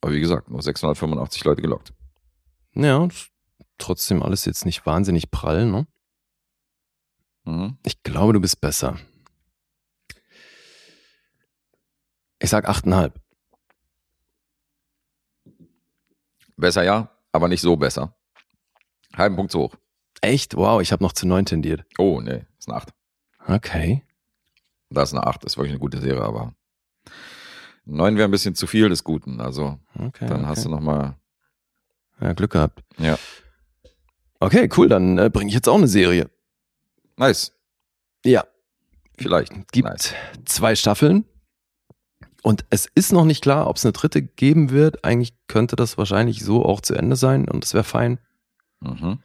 Aber 0.00 0.12
wie 0.14 0.20
gesagt, 0.20 0.48
nur 0.48 0.62
685 0.62 1.44
Leute 1.44 1.60
gelockt. 1.60 1.92
Ja, 2.72 3.06
trotzdem 3.76 4.22
alles 4.22 4.46
jetzt 4.46 4.64
nicht 4.64 4.86
wahnsinnig 4.86 5.30
prall, 5.30 5.66
ne? 5.66 5.86
Mhm. 7.44 7.76
Ich 7.84 8.02
glaube, 8.02 8.32
du 8.32 8.40
bist 8.40 8.58
besser. 8.58 8.98
Ich 12.38 12.48
sag 12.48 12.66
8,5. 12.70 13.12
Besser 16.56 16.84
ja, 16.84 17.10
aber 17.32 17.48
nicht 17.48 17.60
so 17.60 17.76
besser. 17.76 18.16
Halben 19.14 19.36
Punkt 19.36 19.52
zu 19.52 19.58
hoch. 19.58 19.76
Echt? 20.20 20.57
Wow, 20.57 20.81
ich 20.81 20.92
habe 20.92 21.02
noch 21.02 21.12
zu 21.12 21.26
9 21.26 21.44
tendiert. 21.46 21.85
Oh, 21.98 22.20
nee, 22.20 22.44
ist 22.59 22.68
eine 22.68 22.76
8. 22.76 22.88
Okay. 23.46 24.02
Das 24.90 25.11
ist 25.11 25.14
eine 25.14 25.26
8, 25.26 25.44
ist 25.44 25.57
wirklich 25.57 25.72
eine 25.72 25.81
gute 25.81 26.00
Serie, 26.00 26.22
aber 26.22 26.55
9 27.85 28.16
wäre 28.16 28.29
ein 28.29 28.31
bisschen 28.31 28.55
zu 28.55 28.66
viel 28.66 28.88
des 28.88 29.05
Guten. 29.05 29.40
Also 29.40 29.79
okay 29.94 30.26
dann 30.26 30.40
okay. 30.40 30.46
hast 30.46 30.64
du 30.64 30.68
nochmal. 30.68 31.16
ja, 32.20 32.33
Glück 32.33 32.52
gehabt. 32.52 32.83
Ja. 32.98 33.18
Okay, 34.40 34.68
cool, 34.76 34.88
dann 34.88 35.18
äh, 35.18 35.31
bringe 35.31 35.48
ich 35.48 35.55
jetzt 35.55 35.68
auch 35.68 35.76
eine 35.76 35.88
Serie. 35.88 36.31
Nice. 37.16 37.52
Ja, 38.24 38.44
Vielleicht. 39.18 39.52
gibt 39.72 39.88
Nice. 39.88 40.14
zwei 40.44 40.74
Staffeln. 40.74 41.24
Und 42.42 42.64
es 42.70 42.87
ist 42.94 43.12
noch 43.12 43.24
nicht 43.24 43.42
klar, 43.42 43.66
ob 43.66 43.76
es 43.76 43.85
eine 43.85 43.92
dritte 43.92 44.22
geben 44.22 44.70
wird. 44.70 45.05
Eigentlich 45.05 45.35
könnte 45.48 45.74
das 45.74 45.98
wahrscheinlich 45.98 46.44
so 46.44 46.64
auch 46.64 46.81
zu 46.81 46.94
Ende 46.94 47.16
sein 47.16 47.48
und 47.48 47.64
es 47.64 47.74
wäre 47.74 47.83
fein. 47.85 48.20
Mhm. 48.81 49.20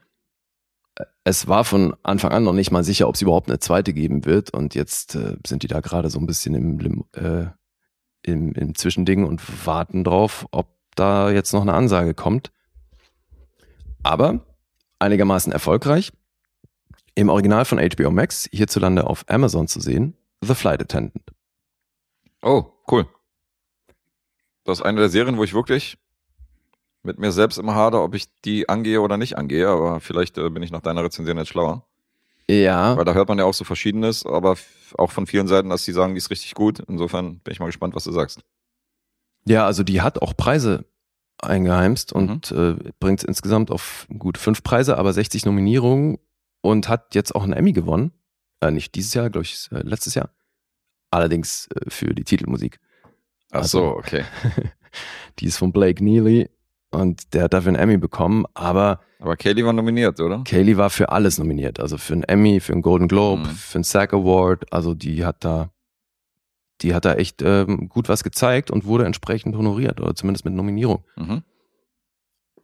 Es 1.23 1.47
war 1.47 1.65
von 1.65 1.95
Anfang 2.01 2.31
an 2.31 2.43
noch 2.43 2.53
nicht 2.53 2.71
mal 2.71 2.83
sicher, 2.83 3.07
ob 3.07 3.15
es 3.15 3.21
überhaupt 3.21 3.47
eine 3.47 3.59
zweite 3.59 3.93
geben 3.93 4.25
wird. 4.25 4.51
Und 4.51 4.73
jetzt 4.73 5.15
äh, 5.15 5.37
sind 5.45 5.63
die 5.63 5.67
da 5.67 5.79
gerade 5.79 6.09
so 6.09 6.19
ein 6.19 6.25
bisschen 6.25 6.55
im, 6.55 6.79
Lim 6.79 7.05
äh, 7.13 7.45
im, 8.23 8.53
im 8.53 8.75
Zwischending 8.75 9.25
und 9.25 9.65
warten 9.65 10.03
drauf, 10.03 10.47
ob 10.51 10.75
da 10.95 11.29
jetzt 11.31 11.53
noch 11.53 11.61
eine 11.61 11.73
Ansage 11.73 12.13
kommt. 12.13 12.51
Aber 14.03 14.45
einigermaßen 14.99 15.53
erfolgreich. 15.53 16.11
Im 17.13 17.29
Original 17.29 17.65
von 17.65 17.77
HBO 17.77 18.09
Max, 18.09 18.47
hierzulande 18.51 19.05
auf 19.05 19.25
Amazon 19.27 19.67
zu 19.67 19.79
sehen, 19.79 20.15
The 20.41 20.55
Flight 20.55 20.81
Attendant. 20.81 21.23
Oh, 22.41 22.65
cool. 22.89 23.05
Das 24.63 24.79
ist 24.79 24.85
eine 24.85 25.01
der 25.01 25.09
Serien, 25.09 25.37
wo 25.37 25.43
ich 25.43 25.53
wirklich 25.53 25.97
mit 27.03 27.17
mir 27.19 27.31
selbst 27.31 27.57
immer 27.57 27.75
hader, 27.75 28.03
ob 28.03 28.13
ich 28.15 28.27
die 28.43 28.69
angehe 28.69 29.01
oder 29.01 29.17
nicht 29.17 29.37
angehe, 29.37 29.67
aber 29.67 29.99
vielleicht 29.99 30.37
äh, 30.37 30.49
bin 30.49 30.61
ich 30.63 30.71
nach 30.71 30.81
deiner 30.81 31.03
Rezension 31.03 31.37
jetzt 31.37 31.49
schlauer. 31.49 31.85
Ja, 32.49 32.97
Weil 32.97 33.05
da 33.05 33.13
hört 33.13 33.29
man 33.29 33.37
ja 33.37 33.45
auch 33.45 33.53
so 33.53 33.63
Verschiedenes, 33.63 34.25
aber 34.25 34.57
auch 34.97 35.11
von 35.11 35.25
vielen 35.25 35.47
Seiten, 35.47 35.69
dass 35.69 35.85
die 35.85 35.93
sagen, 35.93 36.13
die 36.15 36.17
ist 36.17 36.29
richtig 36.31 36.53
gut. 36.53 36.79
Insofern 36.87 37.39
bin 37.39 37.51
ich 37.53 37.59
mal 37.59 37.67
gespannt, 37.67 37.95
was 37.95 38.03
du 38.03 38.11
sagst. 38.11 38.41
Ja, 39.45 39.65
also 39.65 39.83
die 39.83 40.01
hat 40.01 40.21
auch 40.21 40.35
Preise 40.35 40.85
eingeheimst 41.41 42.13
und 42.13 42.51
äh, 42.51 42.75
bringt 42.99 43.23
insgesamt 43.23 43.71
auf 43.71 44.05
gut 44.19 44.37
fünf 44.37 44.63
Preise, 44.63 44.97
aber 44.97 45.13
60 45.13 45.45
Nominierungen 45.45 46.19
und 46.61 46.89
hat 46.89 47.15
jetzt 47.15 47.33
auch 47.33 47.43
einen 47.43 47.53
Emmy 47.53 47.71
gewonnen. 47.71 48.11
Äh, 48.59 48.71
nicht 48.71 48.93
dieses 48.95 49.13
Jahr, 49.13 49.29
glaube 49.29 49.45
ich, 49.45 49.69
äh, 49.71 49.81
letztes 49.81 50.13
Jahr. 50.13 50.29
Allerdings 51.09 51.67
äh, 51.73 51.89
für 51.89 52.13
die 52.13 52.23
Titelmusik. 52.25 52.79
Ach 53.51 53.59
Also- 53.61 53.79
so, 53.79 53.85
okay. 53.97 54.23
Die 55.39 55.45
ist 55.45 55.57
von 55.57 55.71
Blake 55.71 56.03
Neely 56.03 56.49
und 56.91 57.33
der 57.33 57.43
hat 57.43 57.53
dafür 57.53 57.69
einen 57.69 57.77
Emmy 57.81 57.97
bekommen, 57.97 58.45
aber 58.53 58.99
Aber 59.19 59.35
Kaylee 59.37 59.63
war 59.65 59.73
nominiert, 59.73 60.19
oder? 60.19 60.43
Kaylee 60.43 60.77
war 60.77 60.89
für 60.89 61.09
alles 61.09 61.37
nominiert. 61.37 61.79
Also 61.79 61.97
für 61.97 62.13
einen 62.13 62.23
Emmy, 62.23 62.59
für 62.59 62.73
einen 62.73 62.81
Golden 62.81 63.07
Globe, 63.07 63.43
Mhm. 63.43 63.55
für 63.55 63.75
einen 63.77 63.83
SAG 63.83 64.13
Award. 64.13 64.71
Also 64.73 64.93
die 64.93 65.23
hat 65.25 65.43
da, 65.45 65.71
die 66.81 66.93
hat 66.95 67.05
da 67.05 67.13
echt 67.13 67.41
ähm, 67.43 67.87
gut 67.89 68.09
was 68.09 68.23
gezeigt 68.23 68.71
und 68.71 68.85
wurde 68.85 69.05
entsprechend 69.05 69.55
honoriert 69.55 70.01
oder 70.01 70.15
zumindest 70.15 70.45
mit 70.45 70.53
Nominierung. 70.53 71.03
Mhm. 71.15 71.43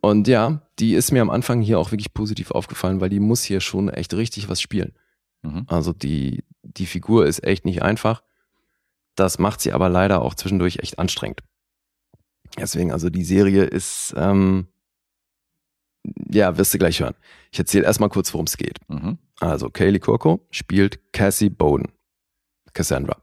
Und 0.01 0.27
ja, 0.27 0.61
die 0.79 0.93
ist 0.93 1.11
mir 1.11 1.21
am 1.21 1.29
Anfang 1.29 1.61
hier 1.61 1.79
auch 1.79 1.91
wirklich 1.91 2.13
positiv 2.13 2.51
aufgefallen, 2.51 3.01
weil 3.01 3.09
die 3.09 3.19
muss 3.19 3.43
hier 3.43 3.61
schon 3.61 3.89
echt 3.89 4.13
richtig 4.13 4.47
was 4.49 4.61
spielen. 4.61 4.93
Mhm. 5.43 5.65
Also 5.67 5.93
die, 5.93 6.43
die 6.63 6.85
Figur 6.85 7.25
ist 7.25 7.43
echt 7.43 7.65
nicht 7.65 7.81
einfach. 7.81 8.23
Das 9.15 9.39
macht 9.39 9.61
sie 9.61 9.73
aber 9.73 9.89
leider 9.89 10.21
auch 10.21 10.35
zwischendurch 10.35 10.79
echt 10.79 10.99
anstrengend. 10.99 11.41
Deswegen, 12.57 12.91
also 12.91 13.09
die 13.09 13.23
Serie 13.23 13.63
ist, 13.63 14.13
ähm, 14.17 14.67
ja, 16.29 16.57
wirst 16.57 16.73
du 16.73 16.77
gleich 16.77 16.99
hören. 16.99 17.15
Ich 17.51 17.59
erzähle 17.59 17.85
erstmal 17.85 18.09
kurz, 18.09 18.33
worum 18.33 18.45
es 18.45 18.57
geht. 18.57 18.79
Mhm. 18.87 19.17
Also 19.39 19.69
Kaylee 19.69 19.99
Kurko 19.99 20.45
spielt 20.51 21.13
Cassie 21.13 21.49
Bowden. 21.49 21.91
Cassandra. 22.73 23.17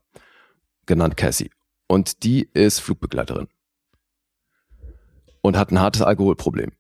Genannt 0.87 1.17
Cassie. 1.17 1.51
Und 1.87 2.25
die 2.25 2.49
ist 2.53 2.81
Flugbegleiterin. 2.81 3.49
Und 5.43 5.57
hat 5.57 5.71
ein 5.71 5.81
hartes 5.81 6.03
Alkoholproblem. 6.03 6.73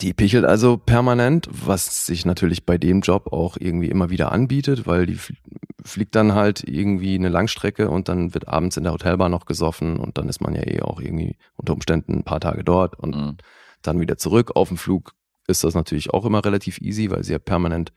Die 0.00 0.14
pichelt 0.14 0.46
also 0.46 0.78
permanent, 0.78 1.48
was 1.50 2.06
sich 2.06 2.24
natürlich 2.24 2.64
bei 2.64 2.78
dem 2.78 3.00
Job 3.02 3.32
auch 3.32 3.56
irgendwie 3.58 3.90
immer 3.90 4.08
wieder 4.08 4.32
anbietet, 4.32 4.86
weil 4.86 5.04
die 5.04 5.16
fl- 5.16 5.36
fliegt 5.84 6.14
dann 6.14 6.34
halt 6.34 6.64
irgendwie 6.66 7.14
eine 7.16 7.28
Langstrecke 7.28 7.90
und 7.90 8.08
dann 8.08 8.32
wird 8.32 8.48
abends 8.48 8.78
in 8.78 8.84
der 8.84 8.92
Hotelbar 8.94 9.28
noch 9.28 9.44
gesoffen 9.44 9.98
und 9.98 10.16
dann 10.16 10.28
ist 10.28 10.40
man 10.40 10.54
ja 10.54 10.66
eh 10.66 10.80
auch 10.80 11.00
irgendwie 11.00 11.36
unter 11.56 11.74
Umständen 11.74 12.14
ein 12.14 12.24
paar 12.24 12.40
Tage 12.40 12.64
dort 12.64 12.98
und 12.98 13.14
Mhm. 13.14 13.36
dann 13.82 14.00
wieder 14.00 14.16
zurück. 14.16 14.52
Auf 14.54 14.68
dem 14.68 14.78
Flug 14.78 15.14
ist 15.46 15.64
das 15.64 15.74
natürlich 15.74 16.10
auch 16.14 16.24
immer 16.24 16.44
relativ 16.44 16.80
easy, 16.80 17.10
weil 17.10 17.24
sie 17.24 17.32
ja 17.32 17.38
permanent 17.38 17.92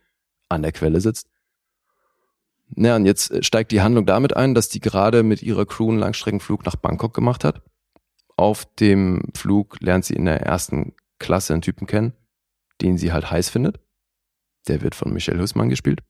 an 0.50 0.62
der 0.62 0.72
Quelle 0.74 1.00
sitzt. 1.00 1.30
Ja, 2.76 2.96
und 2.96 3.06
jetzt 3.06 3.32
äh, 3.32 3.44
steigt 3.44 3.72
die 3.72 3.82
Handlung 3.82 4.06
damit 4.06 4.36
ein, 4.36 4.56
dass 4.56 4.68
die 4.68 4.80
gerade 4.80 5.24
mit 5.24 5.42
ihrer 5.44 5.66
Crew 5.66 5.90
einen 5.90 6.00
Langstreckenflug 6.00 6.66
nach 6.66 6.76
Bangkok 6.76 7.14
gemacht 7.14 7.44
hat. 7.44 7.62
Auf 8.36 8.66
dem 8.76 9.30
Flug 9.36 9.80
lernt 9.80 10.06
sie 10.06 10.16
in 10.16 10.26
der 10.26 10.42
ersten 10.42 10.94
Klasse 11.24 11.54
einen 11.54 11.62
Typen 11.62 11.88
kennen, 11.88 12.14
den 12.82 12.98
sie 12.98 13.12
halt 13.12 13.32
heiß 13.32 13.50
findet. 13.50 13.80
Der 14.68 14.82
wird 14.82 14.96
von 14.96 15.12
Michelle 15.12 15.42
Hussmann 15.42 15.70
gespielt. 15.70 16.02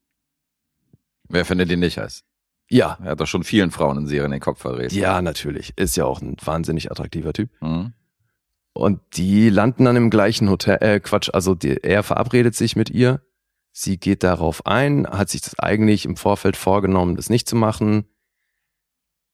Wer 1.29 1.45
findet 1.45 1.69
den 1.69 1.79
nicht 1.79 1.97
heiß? 1.97 2.23
Ja, 2.69 2.97
Er 3.03 3.11
hat 3.11 3.19
doch 3.19 3.27
schon 3.27 3.43
vielen 3.43 3.71
Frauen 3.71 3.97
in 3.97 4.07
Serien 4.07 4.31
den 4.31 4.39
Kopf 4.39 4.61
verdreht. 4.61 4.91
ja, 4.91 5.21
natürlich. 5.21 5.73
Ist 5.77 5.95
ja 5.97 6.05
auch 6.05 6.21
ein 6.21 6.35
wahnsinnig 6.43 6.91
attraktiver 6.91 7.33
Typ. 7.33 7.49
Mhm. 7.61 7.93
Und 8.73 8.99
die 9.17 9.49
landen 9.49 9.85
dann 9.85 9.95
im 9.95 10.09
gleichen 10.09 10.49
Hotel, 10.49 10.77
äh, 10.81 10.99
Quatsch, 10.99 11.29
also 11.33 11.53
die, 11.55 11.77
er 11.83 12.01
verabredet 12.03 12.55
sich 12.55 12.75
mit 12.75 12.89
ihr. 12.89 13.21
Sie 13.71 13.97
geht 13.97 14.23
darauf 14.23 14.65
ein, 14.65 15.05
hat 15.07 15.29
sich 15.29 15.41
das 15.41 15.57
eigentlich 15.59 16.05
im 16.05 16.15
Vorfeld 16.15 16.57
vorgenommen, 16.57 17.15
das 17.15 17.29
nicht 17.29 17.47
zu 17.47 17.55
machen. 17.55 18.05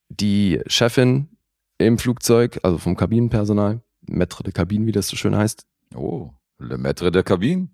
Die 0.10 0.62
Chefin 0.68 1.38
im 1.78 1.98
Flugzeug, 1.98 2.60
also 2.64 2.78
vom 2.78 2.96
Kabinenpersonal, 2.98 3.82
Maître 4.10 4.44
de 4.44 4.52
Cabine, 4.52 4.86
wie 4.86 4.92
das 4.92 5.08
so 5.08 5.16
schön 5.16 5.36
heißt, 5.36 5.66
Oh, 5.96 6.30
Le 6.60 6.78
Maître 6.78 7.10
de 7.12 7.22
Cabine? 7.24 7.70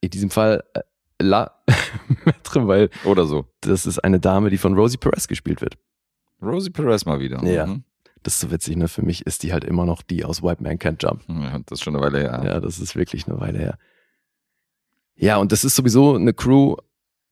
in 0.00 0.10
diesem 0.10 0.30
Fall 0.30 0.62
äh, 0.74 0.80
La 1.20 1.62
Maître, 2.24 2.66
weil 2.66 2.90
Oder 3.04 3.26
so. 3.26 3.46
das 3.60 3.86
ist 3.86 3.98
eine 4.00 4.18
Dame, 4.20 4.50
die 4.50 4.58
von 4.58 4.74
Rosie 4.74 4.96
Perez 4.98 5.26
gespielt 5.28 5.60
wird. 5.60 5.76
Rosie 6.40 6.70
Perez 6.70 7.04
mal 7.04 7.20
wieder. 7.20 7.42
Ja. 7.44 7.66
Mhm. 7.66 7.84
Das 8.24 8.34
ist 8.34 8.40
so 8.40 8.50
witzig, 8.52 8.76
ne? 8.76 8.86
Für 8.88 9.02
mich 9.02 9.26
ist 9.26 9.42
die 9.42 9.52
halt 9.52 9.64
immer 9.64 9.84
noch 9.84 10.02
die 10.02 10.24
aus 10.24 10.42
White 10.42 10.62
Man 10.62 10.78
Can't 10.78 11.02
Jump. 11.02 11.22
Ja, 11.28 11.58
Das 11.66 11.78
ist 11.78 11.82
schon 11.84 11.96
eine 11.96 12.04
Weile 12.04 12.20
her. 12.20 12.42
Ja, 12.44 12.60
das 12.60 12.78
ist 12.78 12.94
wirklich 12.94 13.26
eine 13.26 13.40
Weile 13.40 13.58
her. 13.58 13.78
Ja, 15.16 15.36
und 15.38 15.50
das 15.52 15.64
ist 15.64 15.74
sowieso 15.76 16.14
eine 16.14 16.32
Crew, 16.32 16.76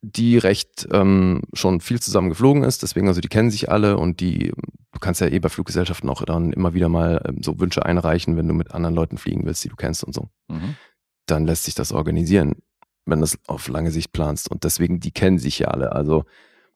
die 0.02 0.38
recht 0.38 0.88
ähm, 0.92 1.42
schon 1.52 1.80
viel 1.80 2.00
zusammen 2.00 2.30
geflogen 2.30 2.62
ist. 2.62 2.82
Deswegen, 2.82 3.08
also 3.08 3.20
die 3.20 3.28
kennen 3.28 3.50
sich 3.50 3.70
alle 3.70 3.98
und 3.98 4.20
die, 4.20 4.52
du 4.92 4.98
kannst 5.00 5.20
ja 5.20 5.26
eh 5.26 5.38
bei 5.38 5.48
Fluggesellschaften 5.50 6.08
auch 6.08 6.22
dann 6.24 6.52
immer 6.52 6.72
wieder 6.74 6.88
mal 6.88 7.22
ähm, 7.28 7.42
so 7.42 7.60
Wünsche 7.60 7.84
einreichen, 7.84 8.36
wenn 8.36 8.48
du 8.48 8.54
mit 8.54 8.72
anderen 8.72 8.94
Leuten 8.94 9.18
fliegen 9.18 9.44
willst, 9.44 9.62
die 9.64 9.68
du 9.68 9.76
kennst 9.76 10.02
und 10.04 10.14
so. 10.14 10.28
Mhm. 10.48 10.76
Dann 11.26 11.46
lässt 11.46 11.64
sich 11.64 11.74
das 11.74 11.92
organisieren, 11.92 12.56
wenn 13.04 13.18
du 13.18 13.24
das 13.24 13.38
auf 13.46 13.68
lange 13.68 13.90
Sicht 13.90 14.12
planst. 14.12 14.50
Und 14.50 14.64
deswegen, 14.64 15.00
die 15.00 15.10
kennen 15.12 15.38
sich 15.38 15.58
ja 15.58 15.68
alle. 15.68 15.92
Also 15.92 16.24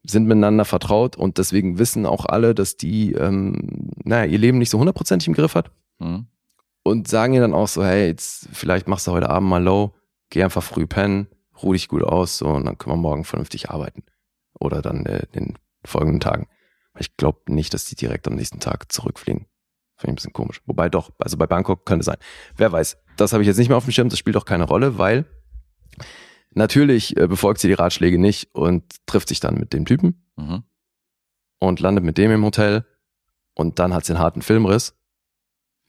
sind 0.06 0.26
miteinander 0.26 0.66
vertraut 0.66 1.16
und 1.16 1.38
deswegen 1.38 1.78
wissen 1.78 2.04
auch 2.04 2.26
alle, 2.26 2.54
dass 2.54 2.76
die, 2.76 3.12
ähm, 3.14 3.90
naja, 4.04 4.30
ihr 4.30 4.38
Leben 4.38 4.58
nicht 4.58 4.68
so 4.68 4.78
hundertprozentig 4.78 5.28
im 5.28 5.34
Griff 5.34 5.54
hat 5.54 5.70
Mhm. 5.98 6.26
und 6.82 7.08
sagen 7.08 7.32
ihr 7.32 7.40
dann 7.40 7.54
auch 7.54 7.68
so, 7.68 7.82
hey, 7.82 8.08
jetzt 8.08 8.48
vielleicht 8.52 8.86
machst 8.86 9.06
du 9.06 9.12
heute 9.12 9.30
Abend 9.30 9.48
mal 9.48 9.62
low, 9.62 9.94
geh 10.28 10.42
einfach 10.42 10.62
früh 10.62 10.86
pennen, 10.86 11.26
ruh 11.62 11.72
dich 11.72 11.88
gut 11.88 12.02
aus, 12.02 12.38
so 12.38 12.48
und 12.48 12.64
dann 12.64 12.78
können 12.78 12.94
wir 12.96 13.00
morgen 13.00 13.24
vernünftig 13.24 13.70
arbeiten. 13.70 14.04
Oder 14.58 14.82
dann 14.82 15.04
äh, 15.06 15.26
in 15.32 15.46
den 15.46 15.58
folgenden 15.84 16.20
Tagen. 16.20 16.48
Ich 16.98 17.16
glaube 17.16 17.40
nicht, 17.52 17.74
dass 17.74 17.84
die 17.86 17.96
direkt 17.96 18.26
am 18.28 18.34
nächsten 18.36 18.60
Tag 18.60 18.92
zurückfliegen. 18.92 19.46
Finde 19.96 20.06
ich 20.06 20.08
ein 20.12 20.14
bisschen 20.16 20.32
komisch. 20.32 20.60
Wobei 20.66 20.88
doch, 20.88 21.10
also 21.18 21.36
bei 21.36 21.46
Bangkok 21.46 21.84
könnte 21.86 22.04
sein. 22.04 22.16
Wer 22.56 22.70
weiß. 22.72 22.96
Das 23.16 23.32
habe 23.32 23.42
ich 23.42 23.46
jetzt 23.46 23.58
nicht 23.58 23.68
mehr 23.68 23.76
auf 23.76 23.84
dem 23.84 23.92
Schirm, 23.92 24.08
das 24.08 24.18
spielt 24.18 24.36
auch 24.36 24.44
keine 24.44 24.64
Rolle, 24.64 24.98
weil 24.98 25.24
natürlich 26.50 27.16
äh, 27.16 27.26
befolgt 27.26 27.60
sie 27.60 27.68
die 27.68 27.74
Ratschläge 27.74 28.18
nicht 28.18 28.54
und 28.54 28.84
trifft 29.06 29.28
sich 29.28 29.40
dann 29.40 29.54
mit 29.56 29.72
dem 29.72 29.84
Typen 29.84 30.20
Mhm. 30.36 30.64
und 31.60 31.78
landet 31.78 32.02
mit 32.04 32.18
dem 32.18 32.32
im 32.32 32.44
Hotel 32.44 32.84
und 33.54 33.78
dann 33.78 33.94
hat 33.94 34.04
sie 34.04 34.12
einen 34.14 34.20
harten 34.22 34.42
Filmriss, 34.42 34.96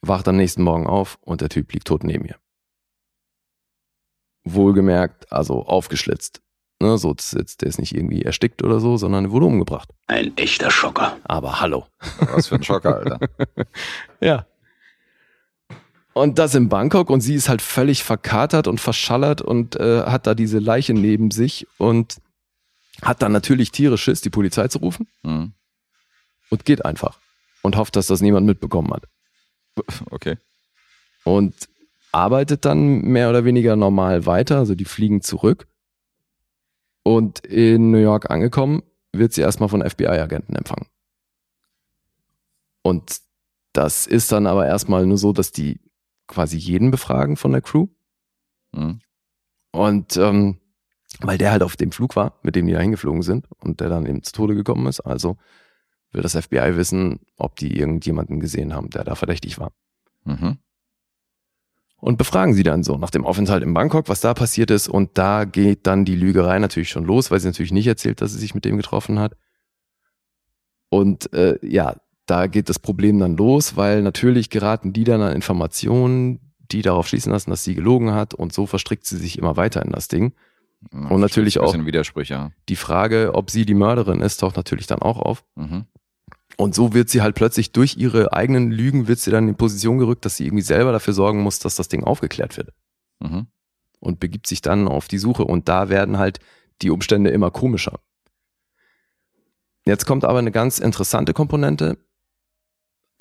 wacht 0.01 0.27
am 0.27 0.35
nächsten 0.37 0.61
Morgen 0.61 0.85
auf 0.85 1.17
und 1.21 1.41
der 1.41 1.49
Typ 1.49 1.73
liegt 1.73 1.87
tot 1.87 2.03
neben 2.03 2.25
ihr. 2.25 2.37
Wohlgemerkt, 4.45 5.31
also 5.31 5.65
aufgeschlitzt. 5.65 6.41
Ne, 6.81 6.97
so, 6.97 7.13
das 7.13 7.27
ist 7.27 7.39
jetzt, 7.39 7.61
der 7.61 7.69
ist 7.69 7.79
nicht 7.79 7.95
irgendwie 7.95 8.21
erstickt 8.23 8.61
oder 8.63 8.79
so, 8.79 8.97
sondern 8.97 9.25
er 9.25 9.31
wurde 9.31 9.45
umgebracht. 9.45 9.89
Ein 10.07 10.35
echter 10.37 10.69
Schocker. 10.71 11.17
Aber 11.23 11.61
hallo. 11.61 11.85
Was 12.33 12.47
für 12.47 12.55
ein 12.55 12.63
Schocker, 12.63 12.95
Alter. 12.97 13.19
Ja. 14.19 14.45
Und 16.13 16.39
das 16.39 16.55
in 16.55 16.69
Bangkok 16.69 17.09
und 17.09 17.21
sie 17.21 17.35
ist 17.35 17.49
halt 17.49 17.61
völlig 17.61 18.03
verkatert 18.03 18.67
und 18.67 18.79
verschallert 18.79 19.41
und 19.41 19.75
äh, 19.75 20.03
hat 20.03 20.27
da 20.27 20.33
diese 20.33 20.59
Leiche 20.59 20.93
neben 20.93 21.31
sich 21.31 21.67
und 21.77 22.21
hat 23.01 23.21
dann 23.21 23.33
natürlich 23.33 23.71
tierisch 23.71 24.03
Schiss, 24.03 24.21
die 24.21 24.29
Polizei 24.29 24.67
zu 24.69 24.77
rufen 24.79 25.07
Mhm. 25.23 25.51
und 26.49 26.63
geht 26.65 26.85
einfach 26.85 27.19
und 27.63 27.75
hofft, 27.75 27.97
dass 27.97 28.07
das 28.07 28.21
niemand 28.21 28.45
mitbekommen 28.45 28.93
hat. 28.93 29.03
Okay. 30.11 30.37
und 31.25 31.53
arbeitet 32.15 32.63
dann 32.63 33.01
mehr 33.01 33.29
oder 33.29 33.43
weniger 33.43 33.75
normal 33.75 34.25
weiter. 34.25 34.57
Also 34.57 34.73
die 34.73 34.85
fliegen 34.85 35.21
zurück. 35.21 35.67
Und 37.03 37.39
in 37.45 37.91
New 37.91 37.99
York 37.99 38.31
angekommen, 38.31 38.81
wird 39.11 39.33
sie 39.33 39.41
erstmal 39.41 39.69
von 39.69 39.87
FBI-Agenten 39.87 40.55
empfangen. 40.55 40.87
Und 42.81 43.19
das 43.73 44.07
ist 44.07 44.31
dann 44.31 44.47
aber 44.47 44.65
erstmal 44.65 45.05
nur 45.05 45.17
so, 45.17 45.33
dass 45.33 45.51
die 45.51 45.81
quasi 46.27 46.57
jeden 46.57 46.89
befragen 46.89 47.35
von 47.35 47.51
der 47.51 47.61
Crew. 47.61 47.87
Mhm. 48.71 49.01
Und 49.71 50.15
ähm, 50.15 50.57
weil 51.19 51.37
der 51.37 51.51
halt 51.51 51.63
auf 51.63 51.75
dem 51.75 51.91
Flug 51.91 52.15
war, 52.15 52.39
mit 52.43 52.55
dem 52.55 52.65
die 52.65 52.73
da 52.73 52.79
hingeflogen 52.79 53.21
sind 53.21 53.47
und 53.59 53.81
der 53.81 53.89
dann 53.89 54.05
eben 54.05 54.23
zu 54.23 54.31
Tode 54.31 54.55
gekommen 54.55 54.87
ist, 54.87 55.01
also 55.01 55.37
will 56.11 56.21
das 56.21 56.35
FBI 56.35 56.77
wissen, 56.77 57.19
ob 57.37 57.57
die 57.57 57.77
irgendjemanden 57.77 58.39
gesehen 58.39 58.73
haben, 58.73 58.89
der 58.89 59.03
da 59.03 59.15
verdächtig 59.15 59.59
war. 59.59 59.73
Mhm. 60.23 60.59
Und 61.97 62.17
befragen 62.17 62.53
sie 62.53 62.63
dann 62.63 62.83
so 62.83 62.97
nach 62.97 63.09
dem 63.09 63.25
Aufenthalt 63.25 63.63
in 63.63 63.73
Bangkok, 63.73 64.09
was 64.09 64.21
da 64.21 64.33
passiert 64.33 64.69
ist. 64.71 64.87
Und 64.87 65.17
da 65.17 65.45
geht 65.45 65.87
dann 65.87 66.05
die 66.05 66.15
Lügerei 66.15 66.59
natürlich 66.59 66.89
schon 66.89 67.05
los, 67.05 67.31
weil 67.31 67.39
sie 67.39 67.47
natürlich 67.47 67.71
nicht 67.71 67.87
erzählt, 67.87 68.21
dass 68.21 68.31
sie 68.33 68.39
sich 68.39 68.53
mit 68.53 68.65
dem 68.65 68.77
getroffen 68.77 69.17
hat. 69.19 69.35
Und 70.89 71.31
äh, 71.33 71.57
ja, 71.65 71.95
da 72.25 72.47
geht 72.47 72.69
das 72.69 72.79
Problem 72.79 73.19
dann 73.19 73.37
los, 73.37 73.75
weil 73.75 74.01
natürlich 74.01 74.49
geraten 74.49 74.93
die 74.93 75.03
dann 75.03 75.21
an 75.21 75.33
Informationen, 75.35 76.39
die 76.71 76.81
darauf 76.81 77.07
schließen 77.07 77.31
lassen, 77.31 77.49
dass 77.49 77.63
sie 77.63 77.75
gelogen 77.75 78.11
hat. 78.13 78.33
Und 78.33 78.53
so 78.53 78.65
verstrickt 78.65 79.05
sie 79.05 79.17
sich 79.17 79.37
immer 79.37 79.57
weiter 79.57 79.83
in 79.83 79.91
das 79.91 80.07
Ding. 80.07 80.33
Ja, 80.93 81.07
Und 81.09 81.21
natürlich 81.21 81.59
auch- 81.59 81.73
Widersprüche. 81.73 82.51
Die 82.69 82.75
Frage, 82.75 83.31
ob 83.33 83.49
sie 83.49 83.65
die 83.65 83.73
Mörderin 83.73 84.21
ist, 84.21 84.37
taucht 84.37 84.57
natürlich 84.57 84.87
dann 84.87 84.99
auch 84.99 85.17
auf. 85.19 85.43
Mhm. 85.55 85.85
Und 86.57 86.73
so 86.73 86.93
wird 86.93 87.09
sie 87.09 87.21
halt 87.21 87.35
plötzlich 87.35 87.71
durch 87.71 87.97
ihre 87.97 88.33
eigenen 88.33 88.71
Lügen, 88.71 89.07
wird 89.07 89.19
sie 89.19 89.31
dann 89.31 89.47
in 89.47 89.55
Position 89.55 89.97
gerückt, 89.97 90.25
dass 90.25 90.37
sie 90.37 90.45
irgendwie 90.45 90.63
selber 90.63 90.91
dafür 90.91 91.13
sorgen 91.13 91.41
muss, 91.41 91.59
dass 91.59 91.75
das 91.75 91.89
Ding 91.89 92.03
aufgeklärt 92.03 92.57
wird. 92.57 92.73
Mhm. 93.19 93.47
und 93.99 94.19
begibt 94.19 94.45
sich 94.45 94.61
dann 94.61 94.87
auf 94.87 95.07
die 95.07 95.17
Suche 95.17 95.45
und 95.45 95.67
da 95.67 95.89
werden 95.89 96.17
halt 96.17 96.39
die 96.81 96.89
Umstände 96.91 97.29
immer 97.29 97.49
komischer. 97.49 97.99
Jetzt 99.85 100.05
kommt 100.05 100.25
aber 100.25 100.39
eine 100.39 100.51
ganz 100.51 100.79
interessante 100.79 101.33
Komponente 101.33 101.97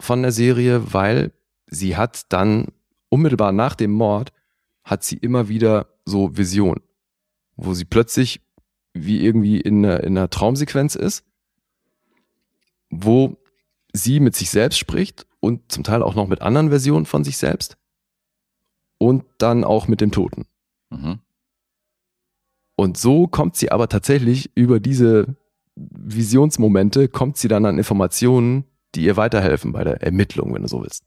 von 0.01 0.23
der 0.23 0.33
Serie, 0.33 0.93
weil 0.93 1.33
sie 1.67 1.97
hat 1.97 2.33
dann 2.33 2.69
unmittelbar 3.09 3.53
nach 3.53 3.75
dem 3.75 3.93
Mord 3.93 4.33
hat 4.83 5.05
sie 5.05 5.17
immer 5.17 5.49
wieder 5.49 5.87
so 6.05 6.37
Visionen, 6.37 6.83
wo 7.57 7.73
sie 7.73 7.85
plötzlich 7.85 8.43
wie 8.93 9.25
irgendwie 9.25 9.61
in 9.61 9.85
einer, 9.85 10.03
in 10.05 10.19
einer 10.19 10.31
Traumsequenz 10.31 10.95
ist, 10.95 11.25
wo 13.03 13.37
sie 13.93 14.21
mit 14.21 14.35
sich 14.35 14.51
selbst 14.51 14.79
spricht 14.79 15.27
und 15.41 15.71
zum 15.71 15.85
Teil 15.85 16.03
auch 16.03 16.15
noch 16.15 16.27
mit 16.27 16.43
anderen 16.43 16.71
Versionen 16.71 17.07
von 17.07 17.25
sich 17.25 17.37
selbst 17.37 17.77
und 18.99 19.25
dann 19.39 19.65
auch 19.65 19.89
mit 19.89 20.01
dem 20.01 20.11
Toten. 20.11 20.47
Mhm. 20.91 21.21
Und 22.77 22.97
so 22.97 23.27
kommt 23.27 23.57
sie 23.57 23.71
aber 23.71 23.89
tatsächlich 23.89 24.51
über 24.57 24.81
diese 24.81 25.37
Visionsmomente, 25.77 27.09
kommt 27.09 27.37
sie 27.37 27.49
dann 27.49 27.67
an 27.67 27.79
Informationen, 27.79 28.65
die 28.95 29.05
ihr 29.05 29.17
weiterhelfen 29.17 29.73
bei 29.73 29.85
der 29.85 30.03
Ermittlung, 30.03 30.55
wenn 30.55 30.63
du 30.63 30.69
so 30.69 30.83
willst. 30.83 31.05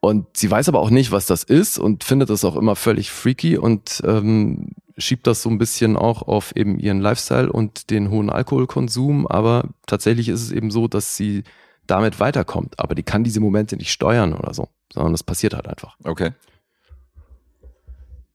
Und 0.00 0.36
sie 0.36 0.50
weiß 0.50 0.68
aber 0.68 0.80
auch 0.80 0.90
nicht, 0.90 1.12
was 1.12 1.26
das 1.26 1.44
ist 1.44 1.78
und 1.78 2.02
findet 2.02 2.28
das 2.28 2.44
auch 2.44 2.56
immer 2.56 2.74
völlig 2.74 3.12
freaky 3.12 3.56
und 3.56 4.02
ähm, 4.04 4.70
schiebt 4.98 5.26
das 5.26 5.42
so 5.42 5.50
ein 5.50 5.58
bisschen 5.58 5.96
auch 5.96 6.22
auf 6.22 6.54
eben 6.56 6.78
ihren 6.78 7.00
Lifestyle 7.00 7.50
und 7.50 7.90
den 7.90 8.10
hohen 8.10 8.30
Alkoholkonsum. 8.30 9.26
Aber 9.26 9.68
tatsächlich 9.86 10.28
ist 10.28 10.42
es 10.42 10.52
eben 10.52 10.70
so, 10.70 10.88
dass 10.88 11.16
sie 11.16 11.44
damit 11.86 12.20
weiterkommt. 12.20 12.78
Aber 12.78 12.94
die 12.94 13.02
kann 13.02 13.24
diese 13.24 13.40
Momente 13.40 13.76
nicht 13.76 13.92
steuern 13.92 14.34
oder 14.34 14.54
so, 14.54 14.68
sondern 14.92 15.12
das 15.12 15.22
passiert 15.22 15.54
halt 15.54 15.68
einfach. 15.68 15.96
Okay. 16.04 16.32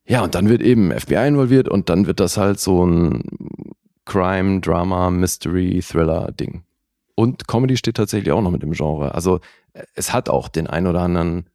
Ja, 0.06 0.24
und 0.24 0.36
dann 0.36 0.48
wird 0.48 0.62
eben 0.62 0.92
FBI 0.98 1.28
involviert 1.28 1.68
und 1.68 1.90
dann 1.90 2.08
wird 2.08 2.20
das 2.20 2.38
halt 2.38 2.60
so 2.60 2.86
ein 2.86 3.24
Crime, 4.06 4.62
Drama, 4.62 5.10
Mystery, 5.12 5.82
Thriller-Ding. 5.82 6.64
Und 7.16 7.48
Comedy 7.48 7.76
steht 7.76 7.98
tatsächlich 7.98 8.32
auch 8.32 8.42
noch 8.42 8.52
mit 8.52 8.64
dem 8.64 8.72
Genre. 8.72 9.14
Also 9.14 9.42
äh, 9.74 9.84
es 9.96 10.14
hat 10.14 10.30
auch 10.30 10.48
den 10.48 10.68
ein 10.68 10.88
oder 10.88 11.02
anderen 11.02 11.50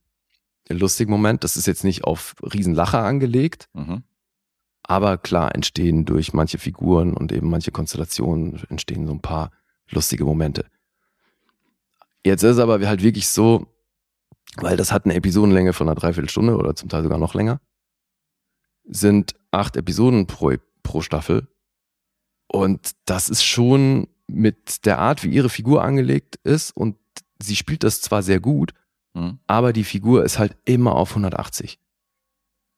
lustigen 0.68 1.10
Moment. 1.10 1.44
Das 1.44 1.56
ist 1.56 1.66
jetzt 1.66 1.84
nicht 1.84 2.04
auf 2.04 2.34
Riesenlacher 2.42 3.02
angelegt, 3.02 3.68
Mhm. 3.72 4.02
Aber 4.82 5.18
klar 5.18 5.54
entstehen 5.54 6.04
durch 6.04 6.32
manche 6.32 6.58
Figuren 6.58 7.14
und 7.14 7.32
eben 7.32 7.48
manche 7.50 7.70
Konstellationen 7.70 8.60
entstehen 8.68 9.06
so 9.06 9.12
ein 9.12 9.20
paar 9.20 9.50
lustige 9.90 10.24
Momente. 10.24 10.66
Jetzt 12.24 12.42
ist 12.42 12.52
es 12.52 12.58
aber 12.58 12.80
halt 12.86 13.02
wirklich 13.02 13.28
so, 13.28 13.66
weil 14.56 14.76
das 14.76 14.92
hat 14.92 15.04
eine 15.04 15.14
Episodenlänge 15.14 15.72
von 15.72 15.88
einer 15.88 15.94
Dreiviertelstunde 15.94 16.56
oder 16.56 16.74
zum 16.74 16.88
Teil 16.88 17.02
sogar 17.02 17.18
noch 17.18 17.34
länger, 17.34 17.60
sind 18.84 19.34
acht 19.50 19.76
Episoden 19.76 20.26
pro, 20.26 20.52
pro 20.82 21.00
Staffel 21.02 21.48
Und 22.48 22.92
das 23.06 23.28
ist 23.28 23.44
schon 23.44 24.08
mit 24.26 24.84
der 24.86 24.98
Art, 24.98 25.22
wie 25.24 25.30
ihre 25.30 25.48
Figur 25.48 25.82
angelegt 25.82 26.36
ist 26.44 26.70
und 26.76 26.96
sie 27.40 27.56
spielt 27.56 27.82
das 27.84 28.00
zwar 28.00 28.22
sehr 28.22 28.40
gut, 28.40 28.72
Mhm. 29.14 29.40
aber 29.46 29.74
die 29.74 29.84
Figur 29.84 30.24
ist 30.24 30.38
halt 30.38 30.56
immer 30.64 30.94
auf 30.96 31.10
180. 31.10 31.78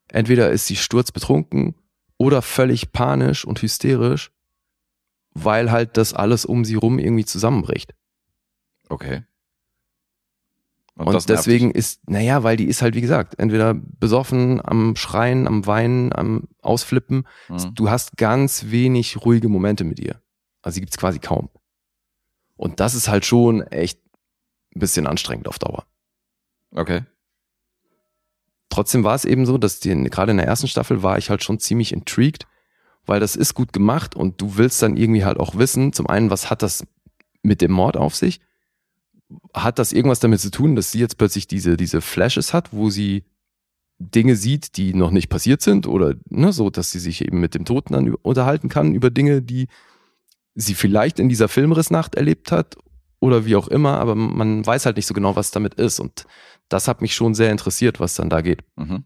Entweder 0.08 0.50
ist 0.50 0.66
sie 0.66 0.74
sturzbetrunken 0.74 1.76
oder 2.18 2.42
völlig 2.42 2.92
panisch 2.92 3.44
und 3.44 3.60
hysterisch, 3.60 4.32
weil 5.30 5.70
halt 5.70 5.96
das 5.96 6.14
alles 6.14 6.44
um 6.44 6.64
sie 6.64 6.74
rum 6.74 6.98
irgendwie 6.98 7.24
zusammenbricht. 7.24 7.94
Okay. 8.88 9.24
Und, 10.96 11.08
nervt 11.08 11.28
deswegen 11.28 11.72
ist, 11.72 12.08
naja, 12.08 12.44
weil 12.44 12.56
die 12.56 12.66
ist 12.66 12.80
halt, 12.80 12.94
wie 12.94 13.00
gesagt, 13.00 13.38
entweder 13.40 13.74
besoffen, 13.74 14.64
am 14.64 14.94
Schreien, 14.94 15.48
am 15.48 15.66
Weinen, 15.66 16.12
am 16.12 16.48
Ausflippen. 16.62 17.26
dich. 17.48 17.66
Mhm. 17.66 17.74
Du 17.74 17.90
hast 17.90 18.16
ganz 18.16 18.66
wenig 18.70 19.24
ruhige 19.24 19.48
Momente 19.48 19.82
mit 19.82 19.98
ihr. 19.98 20.20
Also 20.62 20.76
die 20.76 20.80
gibt's 20.82 20.96
quasi 20.96 21.18
kaum. 21.18 21.50
Und 22.56 22.78
das 22.78 22.94
ist 22.94 23.08
halt 23.08 23.24
schon 23.24 23.62
echt 23.62 24.00
ein 24.74 24.78
bisschen 24.78 25.08
anstrengend 25.08 25.48
auf 25.48 25.58
Dauer. 25.58 25.84
Okay. 26.70 27.02
Trotzdem 28.68 29.04
war 29.04 29.14
es 29.14 29.24
eben 29.24 29.46
so, 29.46 29.58
dass 29.58 29.80
die, 29.80 29.94
gerade 30.04 30.32
in 30.32 30.38
der 30.38 30.46
ersten 30.46 30.68
Staffel 30.68 31.02
war 31.02 31.18
ich 31.18 31.30
halt 31.30 31.44
schon 31.44 31.58
ziemlich 31.58 31.92
intrigued, 31.92 32.46
weil 33.06 33.20
das 33.20 33.36
ist 33.36 33.54
gut 33.54 33.72
gemacht 33.72 34.16
und 34.16 34.40
du 34.40 34.56
willst 34.56 34.82
dann 34.82 34.96
irgendwie 34.96 35.24
halt 35.24 35.38
auch 35.38 35.56
wissen, 35.56 35.92
zum 35.92 36.06
einen, 36.06 36.30
was 36.30 36.50
hat 36.50 36.62
das 36.62 36.84
mit 37.42 37.60
dem 37.60 37.72
Mord 37.72 37.96
auf 37.96 38.14
sich? 38.14 38.40
Hat 39.52 39.78
das 39.78 39.92
irgendwas 39.92 40.20
damit 40.20 40.40
zu 40.40 40.50
tun, 40.50 40.76
dass 40.76 40.90
sie 40.90 41.00
jetzt 41.00 41.18
plötzlich 41.18 41.46
diese, 41.46 41.76
diese 41.76 42.00
Flashes 42.00 42.52
hat, 42.52 42.72
wo 42.72 42.90
sie 42.90 43.24
Dinge 43.98 44.36
sieht, 44.36 44.76
die 44.76 44.94
noch 44.94 45.10
nicht 45.10 45.28
passiert 45.28 45.62
sind 45.62 45.86
oder 45.86 46.14
ne, 46.28 46.52
so, 46.52 46.70
dass 46.70 46.90
sie 46.90 46.98
sich 46.98 47.24
eben 47.24 47.40
mit 47.40 47.54
dem 47.54 47.64
Toten 47.64 47.92
dann 47.92 48.14
unterhalten 48.14 48.68
kann 48.68 48.94
über 48.94 49.10
Dinge, 49.10 49.42
die 49.42 49.68
sie 50.54 50.74
vielleicht 50.74 51.18
in 51.18 51.28
dieser 51.28 51.48
Filmrissnacht 51.48 52.14
erlebt 52.14 52.50
hat 52.50 52.76
oder 53.20 53.46
wie 53.46 53.56
auch 53.56 53.68
immer, 53.68 53.98
aber 53.98 54.14
man 54.14 54.64
weiß 54.64 54.86
halt 54.86 54.96
nicht 54.96 55.06
so 55.06 55.14
genau, 55.14 55.36
was 55.36 55.50
damit 55.50 55.74
ist 55.74 56.00
und 56.00 56.26
das 56.68 56.88
hat 56.88 57.00
mich 57.02 57.14
schon 57.14 57.34
sehr 57.34 57.50
interessiert, 57.50 58.00
was 58.00 58.14
dann 58.14 58.30
da 58.30 58.40
geht. 58.40 58.62
Mhm. 58.76 59.04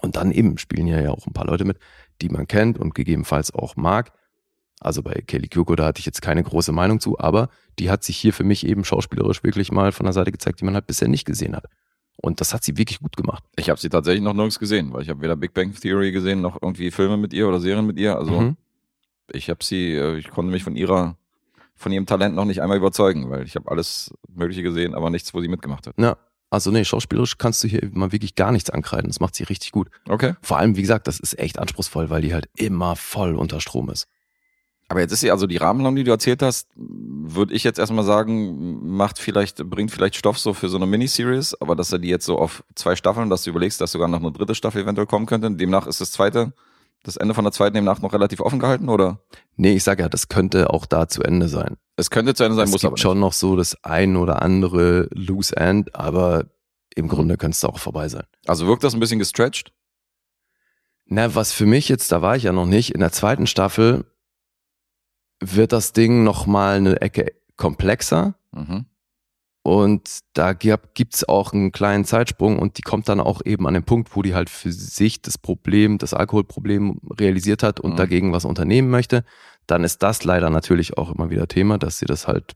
Und 0.00 0.16
dann 0.16 0.32
eben 0.32 0.58
spielen 0.58 0.86
hier 0.86 1.00
ja 1.02 1.10
auch 1.10 1.26
ein 1.26 1.32
paar 1.32 1.46
Leute 1.46 1.64
mit, 1.64 1.78
die 2.20 2.28
man 2.28 2.46
kennt 2.46 2.78
und 2.78 2.94
gegebenenfalls 2.94 3.54
auch 3.54 3.76
mag. 3.76 4.12
Also 4.80 5.02
bei 5.02 5.14
Kelly 5.26 5.48
Kyoko, 5.48 5.76
da 5.76 5.86
hatte 5.86 6.00
ich 6.00 6.06
jetzt 6.06 6.20
keine 6.20 6.42
große 6.42 6.72
Meinung 6.72 7.00
zu, 7.00 7.18
aber 7.18 7.48
die 7.78 7.90
hat 7.90 8.04
sich 8.04 8.16
hier 8.18 8.32
für 8.34 8.44
mich 8.44 8.66
eben 8.66 8.84
schauspielerisch 8.84 9.42
wirklich 9.42 9.72
mal 9.72 9.92
von 9.92 10.04
der 10.04 10.12
Seite 10.12 10.30
gezeigt, 10.30 10.60
die 10.60 10.64
man 10.66 10.74
halt 10.74 10.86
bisher 10.86 11.08
nicht 11.08 11.24
gesehen 11.24 11.56
hat. 11.56 11.64
Und 12.16 12.40
das 12.40 12.52
hat 12.54 12.62
sie 12.64 12.76
wirklich 12.76 13.00
gut 13.00 13.16
gemacht. 13.16 13.42
Ich 13.56 13.70
habe 13.70 13.80
sie 13.80 13.88
tatsächlich 13.88 14.22
noch 14.22 14.34
nirgends 14.34 14.58
gesehen, 14.58 14.92
weil 14.92 15.02
ich 15.02 15.08
habe 15.08 15.20
weder 15.22 15.36
Big 15.36 15.54
Bang 15.54 15.74
Theory 15.74 16.12
gesehen, 16.12 16.40
noch 16.42 16.60
irgendwie 16.60 16.90
Filme 16.90 17.16
mit 17.16 17.32
ihr 17.32 17.48
oder 17.48 17.60
Serien 17.60 17.86
mit 17.86 17.98
ihr. 17.98 18.16
Also 18.16 18.40
Mhm. 18.40 18.56
ich 19.32 19.48
habe 19.48 19.64
sie, 19.64 19.94
äh, 19.94 20.16
ich 20.18 20.28
konnte 20.30 20.52
mich 20.52 20.62
von 20.64 20.76
ihrer, 20.76 21.16
von 21.74 21.90
ihrem 21.90 22.06
Talent 22.06 22.34
noch 22.36 22.44
nicht 22.44 22.60
einmal 22.62 22.76
überzeugen, 22.76 23.30
weil 23.30 23.44
ich 23.44 23.56
habe 23.56 23.70
alles 23.70 24.12
Mögliche 24.28 24.62
gesehen, 24.62 24.94
aber 24.94 25.08
nichts, 25.10 25.32
wo 25.34 25.40
sie 25.40 25.48
mitgemacht 25.48 25.86
hat. 25.86 25.94
Ja, 25.98 26.16
also 26.54 26.70
nee, 26.70 26.84
schauspielerisch 26.84 27.38
kannst 27.38 27.62
du 27.62 27.68
hier 27.68 27.88
mal 27.92 28.12
wirklich 28.12 28.34
gar 28.34 28.52
nichts 28.52 28.70
ankreiden. 28.70 29.08
Das 29.08 29.20
macht 29.20 29.34
sie 29.34 29.44
richtig 29.44 29.72
gut. 29.72 29.88
Okay. 30.08 30.34
Vor 30.42 30.58
allem, 30.58 30.76
wie 30.76 30.82
gesagt, 30.82 31.06
das 31.06 31.20
ist 31.20 31.38
echt 31.38 31.58
anspruchsvoll, 31.58 32.10
weil 32.10 32.22
die 32.22 32.32
halt 32.32 32.48
immer 32.56 32.96
voll 32.96 33.36
unter 33.36 33.60
Strom 33.60 33.90
ist. 33.90 34.08
Aber 34.88 35.00
jetzt 35.00 35.12
ist 35.12 35.20
sie, 35.20 35.30
also 35.30 35.46
die 35.46 35.56
Rahmenhandlung, 35.56 35.96
die 35.96 36.04
du 36.04 36.10
erzählt 36.10 36.42
hast, 36.42 36.68
würde 36.76 37.54
ich 37.54 37.64
jetzt 37.64 37.78
erstmal 37.78 38.04
sagen, 38.04 38.96
macht 38.96 39.18
vielleicht, 39.18 39.64
bringt 39.68 39.90
vielleicht 39.90 40.14
Stoff 40.16 40.38
so 40.38 40.52
für 40.52 40.68
so 40.68 40.76
eine 40.76 40.86
Miniseries, 40.86 41.54
aber 41.60 41.74
dass 41.74 41.90
er 41.90 41.98
die 41.98 42.08
jetzt 42.08 42.26
so 42.26 42.38
auf 42.38 42.62
zwei 42.74 42.94
Staffeln, 42.94 43.30
dass 43.30 43.44
du 43.44 43.50
überlegst, 43.50 43.80
dass 43.80 43.92
sogar 43.92 44.08
noch 44.08 44.20
eine 44.20 44.32
dritte 44.32 44.54
Staffel 44.54 44.82
eventuell 44.82 45.06
kommen 45.06 45.26
könnte. 45.26 45.50
Demnach 45.50 45.86
ist 45.86 46.02
das 46.02 46.12
zweite, 46.12 46.52
das 47.04 47.16
Ende 47.16 47.34
von 47.34 47.44
der 47.44 47.52
zweiten 47.52 47.74
demnach 47.74 48.00
noch 48.00 48.12
relativ 48.12 48.40
offen 48.40 48.58
gehalten, 48.58 48.88
oder? 48.88 49.20
Nee, 49.56 49.74
ich 49.74 49.84
sag 49.84 50.00
ja, 50.00 50.08
das 50.08 50.28
könnte 50.28 50.70
auch 50.70 50.86
da 50.86 51.06
zu 51.06 51.22
Ende 51.22 51.48
sein. 51.48 51.76
Es 51.96 52.10
könnte 52.10 52.34
zu 52.34 52.42
Ende 52.42 52.56
sein, 52.56 52.64
es 52.64 52.72
muss 52.72 52.80
gibt 52.80 52.88
aber 52.88 52.94
nicht. 52.94 53.02
schon 53.02 53.20
noch 53.20 53.32
so 53.32 53.54
das 53.56 53.76
ein 53.84 54.16
oder 54.16 54.42
andere 54.42 55.08
Loose 55.12 55.56
End, 55.56 55.94
aber 55.94 56.46
im 56.96 57.06
Grunde 57.08 57.36
könnte 57.36 57.54
es 57.54 57.64
auch 57.64 57.78
vorbei 57.78 58.08
sein. 58.08 58.24
Also 58.46 58.66
wirkt 58.66 58.82
das 58.82 58.94
ein 58.94 59.00
bisschen 59.00 59.18
gestretched? 59.20 59.72
Na, 61.06 61.34
was 61.34 61.52
für 61.52 61.66
mich 61.66 61.88
jetzt, 61.88 62.10
da 62.10 62.22
war 62.22 62.36
ich 62.36 62.44
ja 62.44 62.52
noch 62.52 62.66
nicht, 62.66 62.94
in 62.94 63.00
der 63.00 63.12
zweiten 63.12 63.46
Staffel 63.46 64.06
wird 65.40 65.72
das 65.72 65.92
Ding 65.92 66.24
noch 66.24 66.46
mal 66.46 66.76
eine 66.76 67.00
Ecke 67.00 67.32
komplexer 67.56 68.34
Mhm. 68.54 68.86
Und 69.66 70.20
da 70.34 70.52
gibt 70.52 71.14
es 71.14 71.26
auch 71.26 71.54
einen 71.54 71.72
kleinen 71.72 72.04
Zeitsprung 72.04 72.58
und 72.58 72.76
die 72.76 72.82
kommt 72.82 73.08
dann 73.08 73.18
auch 73.18 73.40
eben 73.46 73.66
an 73.66 73.72
den 73.72 73.82
Punkt, 73.82 74.14
wo 74.14 74.20
die 74.20 74.34
halt 74.34 74.50
für 74.50 74.70
sich 74.70 75.22
das 75.22 75.38
Problem, 75.38 75.96
das 75.96 76.12
Alkoholproblem 76.12 77.00
realisiert 77.18 77.62
hat 77.62 77.80
und 77.80 77.92
Mhm. 77.92 77.96
dagegen 77.96 78.32
was 78.34 78.44
unternehmen 78.44 78.90
möchte. 78.90 79.24
Dann 79.66 79.82
ist 79.82 80.02
das 80.02 80.22
leider 80.22 80.50
natürlich 80.50 80.98
auch 80.98 81.10
immer 81.10 81.30
wieder 81.30 81.48
Thema, 81.48 81.78
dass 81.78 81.96
sie 81.98 82.04
das 82.04 82.28
halt, 82.28 82.52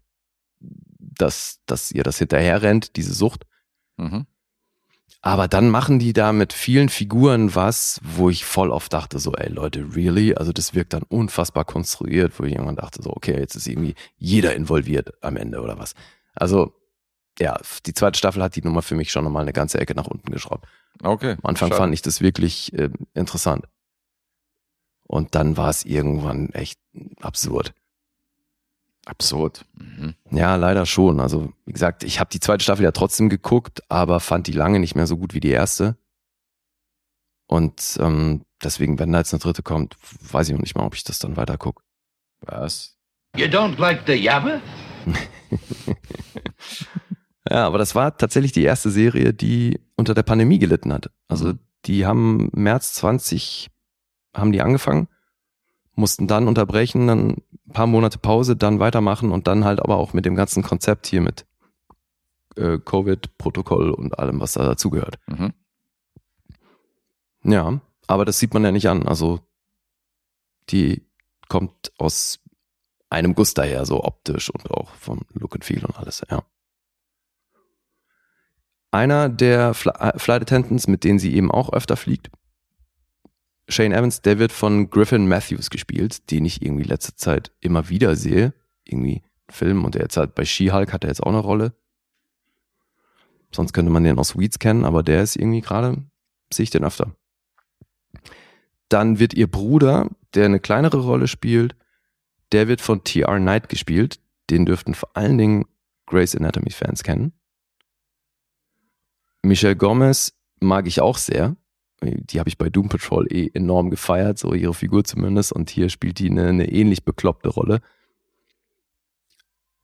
dass, 0.61 1.61
dass 1.65 1.91
ihr 1.93 2.03
das 2.03 2.19
hinterher 2.19 2.61
rennt, 2.61 2.97
diese 2.97 3.15
Sucht. 3.15 3.47
Mhm. 3.97 4.27
Aber 5.23 5.49
dann 5.49 5.71
machen 5.71 5.99
die 5.99 6.13
da 6.13 6.35
mit 6.35 6.53
vielen 6.53 6.91
Figuren 6.91 7.55
was, 7.55 8.01
wo 8.03 8.29
ich 8.29 8.45
voll 8.45 8.71
oft 8.71 8.93
dachte, 8.93 9.19
so, 9.19 9.33
ey 9.33 9.51
Leute, 9.51 9.97
really? 9.97 10.35
Also 10.35 10.53
das 10.53 10.75
wirkt 10.75 10.93
dann 10.93 11.05
unfassbar 11.09 11.65
konstruiert, 11.65 12.39
wo 12.39 12.45
ich 12.45 12.53
irgendwann 12.53 12.77
dachte, 12.77 13.03
so, 13.03 13.11
okay, 13.17 13.39
jetzt 13.39 13.55
ist 13.57 13.67
irgendwie 13.67 13.95
jeder 14.19 14.55
involviert 14.55 15.15
am 15.23 15.37
Ende 15.39 15.63
oder 15.63 15.79
was. 15.79 15.95
Also, 16.35 16.75
ja, 17.41 17.59
die 17.87 17.95
zweite 17.95 18.19
Staffel 18.19 18.43
hat 18.43 18.57
die 18.57 18.63
Nummer 18.63 18.83
für 18.83 18.95
mich 18.95 19.11
schon 19.11 19.25
nochmal 19.25 19.43
eine 19.43 19.53
ganze 19.53 19.79
Ecke 19.79 19.95
nach 19.95 20.07
unten 20.07 20.31
geschraubt. 20.31 20.67
Okay. 21.03 21.33
Am 21.33 21.51
Anfang 21.51 21.69
Schade. 21.69 21.81
fand 21.81 21.95
ich 21.95 22.03
das 22.03 22.21
wirklich 22.21 22.73
äh, 22.73 22.91
interessant. 23.15 23.67
Und 25.07 25.35
dann 25.35 25.57
war 25.57 25.71
es 25.71 25.85
irgendwann 25.85 26.51
echt 26.51 26.79
absurd. 27.21 27.73
absurd. 29.07 29.65
Mhm. 29.75 30.15
Ja, 30.31 30.57
leider 30.57 30.85
schon. 30.85 31.21
Also, 31.21 31.53
wie 31.65 31.73
gesagt, 31.73 32.05
ich 32.05 32.21
habe 32.21 32.31
die 32.31 32.41
zweite 32.41 32.63
Staffel 32.63 32.85
ja 32.85 32.93
trotzdem 32.93 33.29
geguckt, 33.29 33.83
aber 33.89 34.21
fand 34.21 34.47
die 34.47 34.53
lange 34.53 34.81
nicht 34.81 34.95
mehr 34.97 35.07
so 35.07 35.17
gut 35.17 35.33
wie 35.33 35.41
die 35.41 35.51
erste. 35.51 35.97
Und 37.47 37.97
ähm, 38.01 38.45
deswegen, 38.63 38.99
wenn 38.99 39.13
da 39.13 39.19
jetzt 39.19 39.33
eine 39.33 39.41
dritte 39.41 39.63
kommt, 39.63 39.97
weiß 40.31 40.49
ich 40.49 40.55
noch 40.55 40.61
nicht 40.61 40.77
mal, 40.77 40.85
ob 40.85 40.95
ich 40.95 41.05
das 41.05 41.19
dann 41.19 41.39
weiter 41.39 41.57
gucke. 41.57 41.83
Was? 42.41 42.99
You 43.35 43.47
don't 43.47 43.79
like 43.79 44.03
the 44.07 44.13
Yabba? 44.13 44.61
Ja, 47.51 47.67
aber 47.67 47.79
das 47.79 47.95
war 47.95 48.17
tatsächlich 48.17 48.53
die 48.53 48.63
erste 48.65 48.91
Serie, 48.91 49.33
die 49.33 49.81
unter 49.97 50.15
der 50.15 50.23
Pandemie 50.23 50.59
gelitten 50.59 50.93
hat. 50.93 51.11
Also 51.29 51.49
Mhm. 51.49 51.59
die 51.87 52.07
haben 52.07 52.51
März 52.53 52.93
20 52.95 53.71
haben 54.35 54.53
die 54.53 54.61
angefangen, 54.61 55.09
mussten 55.95 56.27
dann 56.29 56.47
unterbrechen, 56.47 57.07
dann 57.07 57.29
ein 57.67 57.73
paar 57.73 57.87
Monate 57.87 58.19
Pause, 58.19 58.57
dann 58.57 58.79
weitermachen 58.81 59.31
und 59.33 59.47
dann 59.47 59.65
halt 59.65 59.81
aber 59.81 59.97
auch 59.97 60.13
mit 60.13 60.27
dem 60.27 60.35
ganzen 60.35 60.63
Konzept 60.63 61.07
hier 61.07 61.21
mit 61.21 61.47
äh, 62.57 62.79
Covid-Protokoll 62.79 63.91
und 63.91 64.19
allem, 64.19 64.41
was 64.41 64.53
da 64.53 64.65
dazugehört. 64.65 65.19
Mhm. 65.27 65.53
Ja, 67.45 67.81
aber 68.07 68.25
das 68.25 68.39
sieht 68.39 68.53
man 68.55 68.65
ja 68.65 68.73
nicht 68.73 68.89
an. 68.89 69.07
Also 69.07 69.41
die 70.71 71.07
kommt 71.49 71.93
aus 71.99 72.41
einem 73.11 73.35
Guss 73.35 73.55
daher, 73.55 73.87
so 73.87 74.05
optisch 74.05 74.51
und 74.51 74.71
auch 74.71 74.91
vom 74.95 75.23
Look 75.33 75.55
and 75.55 75.65
Feel 75.65 75.85
und 75.85 75.97
alles, 75.99 76.23
ja. 76.31 76.43
Einer 78.91 79.29
der 79.29 79.75
Fl 79.75 79.91
äh, 79.91 80.19
Flight 80.19 80.43
Attendants, 80.43 80.89
mit 80.89 81.05
denen 81.05 81.19
sie 81.19 81.35
eben 81.35 81.51
auch 81.51 81.73
öfter 81.73 81.97
fliegt, 81.97 82.31
Shane 83.69 83.93
Evans, 83.93 84.23
der 84.23 84.39
wird 84.39 84.51
von 84.51 84.89
Griffin 84.89 85.29
Matthews 85.29 85.69
gespielt, 85.69 86.31
den 86.31 86.47
ich 86.47 86.63
irgendwie 86.63 86.85
letzte 86.85 87.15
Zeit 87.17 87.53
immer 87.61 87.91
wieder 87.91 88.17
sehe. 88.17 88.55
Irgendwie 88.85 89.23
Film 89.51 89.85
und 89.85 89.95
der 89.95 90.03
jetzt 90.03 90.17
halt 90.17 90.35
bei 90.35 90.45
She-Hulk 90.45 90.93
hat 90.93 91.05
er 91.05 91.11
jetzt 91.11 91.23
auch 91.23 91.29
eine 91.29 91.39
Rolle. 91.39 91.75
Sonst 93.53 93.73
könnte 93.73 93.93
man 93.93 94.05
den 94.05 94.19
aus 94.19 94.39
Weeds 94.39 94.59
kennen, 94.59 94.85
aber 94.85 95.03
der 95.03 95.23
ist 95.23 95.37
irgendwie 95.37 95.61
gerade, 95.61 96.03
sehe 96.53 96.65
ich 96.65 96.71
den 96.71 96.85
öfter. 96.85 97.15
Dann 98.89 99.19
wird 99.19 99.35
ihr 99.35 99.51
Bruder, 99.51 100.09
der 100.35 100.47
eine 100.47 100.61
kleinere 100.61 101.01
Rolle 101.01 101.29
spielt, 101.29 101.77
der 102.53 102.69
wird 102.69 102.81
von 102.81 103.05
T.R. 103.05 103.39
Knight 103.39 103.69
gespielt. 103.69 104.21
Den 104.49 104.65
dürften 104.65 104.95
vor 104.95 105.11
allen 105.15 105.37
Dingen 105.37 105.67
Grey's 106.07 106.35
Anatomy 106.35 106.71
Fans 106.71 107.03
kennen. 107.03 107.33
Michelle 109.43 109.77
Gomez 109.77 110.33
mag 110.61 110.87
ich 110.87 111.01
auch 111.01 111.19
sehr. 111.19 111.57
Die 112.01 112.39
habe 112.39 112.49
ich 112.49 112.59
bei 112.59 112.71
Doom 112.71 112.89
Patrol 112.89 113.27
eh 113.33 113.51
enorm 113.55 113.91
gefeiert, 113.91 114.39
so 114.39 114.55
ihre 114.55 114.75
Figur 114.75 115.05
zumindest. 115.05 115.53
Und 115.53 115.71
hier 115.71 115.89
spielt 115.89 116.19
die 116.19 116.31
eine, 116.31 116.49
eine 116.49 116.71
ähnlich 116.71 117.05
bekloppte 117.05 117.49
Rolle. 117.49 117.81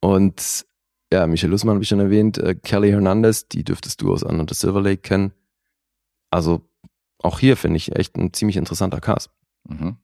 Und 0.01 0.67
ja, 1.13 1.27
Michelle 1.27 1.51
Lussmann 1.51 1.75
habe 1.75 1.83
ich 1.83 1.89
schon 1.89 2.01
erwähnt. 2.01 2.39
Äh, 2.39 2.55
Kelly 2.55 2.91
Hernandez, 2.91 3.49
die 3.49 3.65
dürftest 3.65 4.01
du 4.03 4.13
aus 4.13 4.23
Under 4.23 4.45
the 4.49 4.55
Silver 4.55 4.81
Lake 4.81 5.03
kennen. 5.03 5.33
Also 6.31 6.63
auch 7.19 7.39
hier 7.39 7.57
finde 7.57 7.79
ich 7.79 7.97
echt 7.97 8.17
ein 8.17 8.33
ziemlich 8.33 8.57
interessanter 8.57 9.01
Cast. 9.01 9.31
Mhm. 9.69 9.97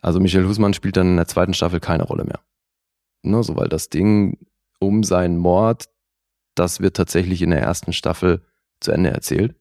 Also 0.00 0.20
Michelle 0.20 0.48
Husmann 0.48 0.74
spielt 0.74 0.96
dann 0.96 1.08
in 1.08 1.16
der 1.16 1.28
zweiten 1.28 1.54
Staffel 1.54 1.80
keine 1.80 2.02
Rolle 2.02 2.24
mehr. 2.24 2.40
Nur 3.22 3.44
so, 3.44 3.56
weil 3.56 3.68
das 3.68 3.88
Ding 3.88 4.38
um 4.78 5.02
seinen 5.02 5.38
Mord, 5.38 5.88
das 6.54 6.80
wird 6.80 6.96
tatsächlich 6.96 7.42
in 7.42 7.50
der 7.50 7.60
ersten 7.60 7.92
Staffel 7.92 8.44
zu 8.80 8.92
Ende 8.92 9.10
erzählt. 9.10 9.56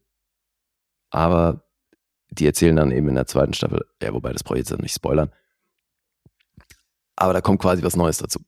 Aber 1.10 1.64
die 2.30 2.46
erzählen 2.46 2.76
dann 2.76 2.92
eben 2.92 3.10
in 3.10 3.16
der 3.16 3.28
zweiten 3.28 3.54
Staffel, 3.54 3.86
ja, 4.02 4.14
wobei 4.14 4.34
das 4.34 4.44
brauche 4.44 4.58
ich 4.58 4.68
jetzt 4.68 4.82
nicht 4.82 4.96
spoilern, 4.96 5.32
Aber 7.16 7.34
da 7.34 7.42
kommt 7.42 7.62
quasi 7.62 7.84
was 7.84 7.96
Neues 7.96 8.18
dazu. 8.18 8.40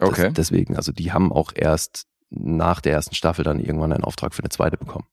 Okay. 0.00 0.26
Das, 0.28 0.34
deswegen, 0.34 0.76
also 0.76 0.92
die 0.92 1.12
haben 1.12 1.32
auch 1.32 1.52
erst 1.54 2.06
nach 2.30 2.80
der 2.80 2.92
ersten 2.92 3.14
Staffel 3.14 3.44
dann 3.44 3.60
irgendwann 3.60 3.92
einen 3.92 4.04
Auftrag 4.04 4.34
für 4.34 4.42
eine 4.42 4.48
zweite 4.48 4.78
bekommen. 4.78 5.06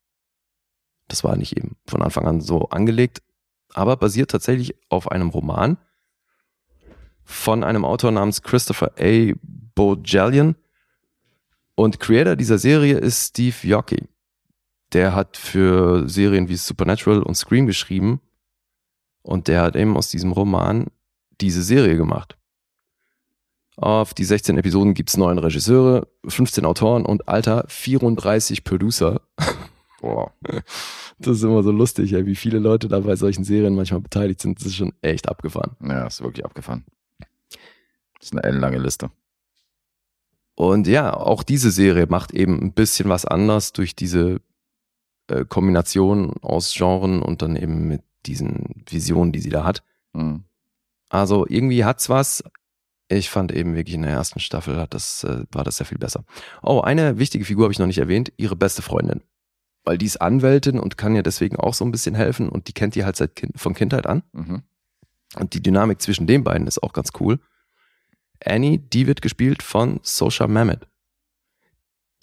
Das 1.07 1.23
war 1.23 1.35
nicht 1.35 1.57
eben 1.57 1.75
von 1.85 2.01
Anfang 2.01 2.25
an 2.25 2.41
so 2.41 2.69
angelegt, 2.69 3.21
aber 3.73 3.97
basiert 3.97 4.31
tatsächlich 4.31 4.75
auf 4.89 5.11
einem 5.11 5.29
Roman 5.29 5.77
von 7.23 7.63
einem 7.63 7.83
Autor 7.83 8.11
namens 8.11 8.41
Christopher 8.41 8.93
A. 8.97 9.33
Bojallian. 9.77 10.55
Und 11.75 11.99
Creator 11.99 12.35
dieser 12.35 12.57
Serie 12.57 12.97
ist 12.97 13.29
Steve 13.29 13.55
Yockey. 13.61 14.09
Der 14.93 15.13
hat 15.13 15.37
für 15.37 16.09
Serien 16.09 16.49
wie 16.49 16.55
Supernatural 16.55 17.21
und 17.21 17.35
Scream 17.35 17.67
geschrieben. 17.67 18.19
Und 19.21 19.47
der 19.47 19.61
hat 19.61 19.75
eben 19.75 19.95
aus 19.95 20.09
diesem 20.09 20.31
Roman 20.31 20.87
diese 21.39 21.61
Serie 21.61 21.95
gemacht. 21.95 22.37
Auf 23.75 24.15
die 24.15 24.23
16 24.23 24.57
Episoden 24.57 24.95
gibt's 24.95 25.17
neun 25.17 25.37
Regisseure, 25.37 26.07
15 26.27 26.65
Autoren 26.65 27.05
und 27.05 27.27
alter 27.27 27.63
34 27.67 28.63
Producer. 28.63 29.21
Boah. 30.01 30.33
Das 31.19 31.37
ist 31.37 31.43
immer 31.43 31.61
so 31.61 31.71
lustig, 31.71 32.13
ey, 32.13 32.25
wie 32.25 32.35
viele 32.35 32.57
Leute 32.57 32.87
da 32.87 33.01
bei 33.01 33.15
solchen 33.15 33.43
Serien 33.43 33.75
manchmal 33.75 34.01
beteiligt 34.01 34.41
sind. 34.41 34.59
Das 34.59 34.65
ist 34.65 34.75
schon 34.75 34.93
echt 35.01 35.29
abgefahren. 35.29 35.75
Ja, 35.83 36.07
ist 36.07 36.23
wirklich 36.23 36.45
abgefahren. 36.45 36.85
Das 37.19 38.29
ist 38.29 38.33
eine 38.33 38.43
ellenlange 38.43 38.79
Liste. 38.79 39.11
Und 40.57 40.87
ja, 40.87 41.15
auch 41.15 41.43
diese 41.43 41.69
Serie 41.69 42.07
macht 42.09 42.33
eben 42.33 42.59
ein 42.59 42.73
bisschen 42.73 43.09
was 43.09 43.25
anders 43.25 43.73
durch 43.73 43.95
diese 43.95 44.41
äh, 45.27 45.45
Kombination 45.45 46.33
aus 46.41 46.73
Genren 46.75 47.21
und 47.21 47.43
dann 47.43 47.55
eben 47.55 47.87
mit 47.87 48.01
diesen 48.25 48.83
Visionen, 48.89 49.31
die 49.31 49.39
sie 49.39 49.51
da 49.51 49.63
hat. 49.63 49.83
Mhm. 50.13 50.45
Also 51.09 51.45
irgendwie 51.47 51.85
hat's 51.85 52.09
was. 52.09 52.43
Ich 53.07 53.29
fand 53.29 53.51
eben 53.51 53.75
wirklich 53.75 53.93
in 53.93 54.01
der 54.01 54.11
ersten 54.11 54.39
Staffel 54.39 54.77
hat 54.77 54.95
das, 54.95 55.23
äh, 55.23 55.43
war 55.51 55.63
das 55.63 55.77
sehr 55.77 55.85
viel 55.85 55.99
besser. 55.99 56.23
Oh, 56.63 56.81
eine 56.81 57.19
wichtige 57.19 57.45
Figur 57.45 57.65
habe 57.65 57.73
ich 57.73 57.79
noch 57.79 57.85
nicht 57.85 57.99
erwähnt, 57.99 58.33
ihre 58.37 58.55
beste 58.55 58.81
Freundin. 58.81 59.21
Weil 59.83 59.99
die 59.99 60.07
ist 60.07 60.19
Anwältin 60.23 60.79
und 60.79 60.97
kann 60.97 61.15
ja 61.15 61.21
deswegen 61.21 61.57
auch 61.57 61.75
so 61.75 61.85
ein 61.85 61.91
bisschen 61.91 62.15
helfen 62.15 62.49
und 62.49 62.67
die 62.67 62.73
kennt 62.73 62.95
die 62.95 63.05
halt 63.05 63.15
seit 63.15 63.35
kind, 63.35 63.59
von 63.59 63.75
Kindheit 63.75 64.07
an. 64.07 64.23
Mhm. 64.33 64.63
Und 65.35 65.53
die 65.53 65.61
Dynamik 65.61 66.01
zwischen 66.01 66.25
den 66.25 66.43
beiden 66.43 66.65
ist 66.65 66.81
auch 66.81 66.93
ganz 66.93 67.11
cool. 67.19 67.39
Annie, 68.43 68.79
die 68.79 69.07
wird 69.07 69.21
gespielt 69.21 69.63
von 69.63 69.99
Sosha 70.03 70.47
Mehmet. 70.47 70.87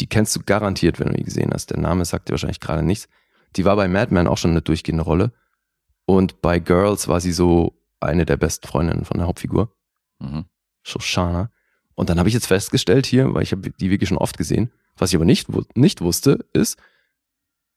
Die 0.00 0.06
kennst 0.06 0.34
du 0.34 0.40
garantiert, 0.44 0.98
wenn 0.98 1.08
du 1.08 1.14
die 1.14 1.24
gesehen 1.24 1.50
hast. 1.52 1.70
Der 1.70 1.78
Name 1.78 2.04
sagt 2.04 2.28
dir 2.28 2.32
wahrscheinlich 2.32 2.60
gerade 2.60 2.82
nichts. 2.82 3.08
Die 3.56 3.64
war 3.64 3.76
bei 3.76 3.88
Mad 3.88 4.12
Men 4.12 4.26
auch 4.26 4.38
schon 4.38 4.50
eine 4.50 4.62
durchgehende 4.62 5.04
Rolle. 5.04 5.32
Und 6.06 6.42
bei 6.42 6.58
Girls 6.58 7.08
war 7.08 7.20
sie 7.20 7.32
so 7.32 7.80
eine 8.00 8.26
der 8.26 8.36
besten 8.36 8.66
Freundinnen 8.66 9.04
von 9.04 9.18
der 9.18 9.26
Hauptfigur. 9.26 9.74
Mhm. 10.18 10.44
Shoshana. 10.82 11.50
Und 11.94 12.10
dann 12.10 12.18
habe 12.18 12.28
ich 12.28 12.34
jetzt 12.34 12.46
festgestellt 12.46 13.06
hier, 13.06 13.32
weil 13.34 13.42
ich 13.42 13.52
habe 13.52 13.70
die 13.70 13.90
wirklich 13.90 14.08
schon 14.08 14.18
oft 14.18 14.36
gesehen, 14.36 14.72
was 14.96 15.10
ich 15.10 15.16
aber 15.16 15.24
nicht, 15.24 15.48
nicht 15.76 16.00
wusste, 16.00 16.44
ist, 16.52 16.76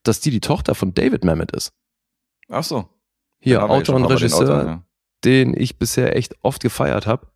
dass 0.04 0.20
die 0.20 0.32
die 0.32 0.42
Tochter 0.42 0.76
von 0.76 0.94
David 0.94 1.24
Mamet 1.24 1.52
ist. 1.52 1.72
Ach 2.50 2.64
so. 2.64 2.90
Hier, 3.40 3.64
Autor 3.64 3.96
und 3.96 4.04
bei 4.04 4.08
den 4.08 4.18
Regisseur, 4.18 4.42
Autoren, 4.42 4.68
ja. 4.68 4.84
den 5.24 5.56
ich 5.56 5.78
bisher 5.78 6.16
echt 6.16 6.36
oft 6.42 6.62
gefeiert 6.62 7.06
habe. 7.06 7.28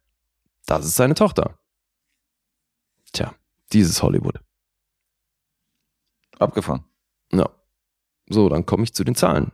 Das 0.65 0.85
ist 0.85 0.95
seine 0.95 1.15
Tochter. 1.15 1.57
Tja, 3.11 3.33
dieses 3.73 4.01
Hollywood. 4.01 4.39
Abgefahren. 6.39 6.85
Ja. 7.31 7.49
So, 8.29 8.49
dann 8.49 8.65
komme 8.65 8.83
ich 8.83 8.93
zu 8.93 9.03
den 9.03 9.15
Zahlen, 9.15 9.51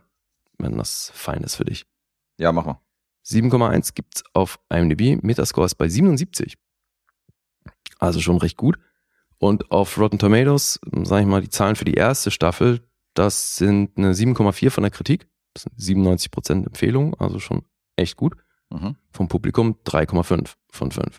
wenn 0.58 0.78
das 0.78 1.10
fein 1.14 1.42
ist 1.42 1.56
für 1.56 1.64
dich. 1.64 1.86
Ja, 2.38 2.52
mach 2.52 2.64
mal. 2.64 2.80
7,1 3.26 3.94
gibt's 3.94 4.22
auf 4.32 4.58
IMDb, 4.70 5.22
Metascore 5.22 5.66
ist 5.66 5.74
bei 5.74 5.88
77. 5.88 6.56
Also 7.98 8.20
schon 8.20 8.38
recht 8.38 8.56
gut. 8.56 8.78
Und 9.38 9.70
auf 9.70 9.98
Rotten 9.98 10.18
Tomatoes, 10.18 10.80
sage 11.04 11.22
ich 11.22 11.28
mal, 11.28 11.42
die 11.42 11.50
Zahlen 11.50 11.76
für 11.76 11.84
die 11.84 11.94
erste 11.94 12.30
Staffel, 12.30 12.88
das 13.14 13.56
sind 13.56 13.96
eine 13.98 14.12
7,4 14.12 14.70
von 14.70 14.82
der 14.82 14.90
Kritik. 14.90 15.28
Das 15.54 15.64
sind 15.64 15.78
97% 15.78 16.66
Empfehlung, 16.66 17.14
also 17.20 17.38
schon 17.38 17.64
echt 17.96 18.16
gut. 18.16 18.36
Mhm. 18.70 18.96
Vom 19.10 19.28
Publikum 19.28 19.76
3,5 19.84 20.54
von 20.70 20.90
5. 20.90 21.18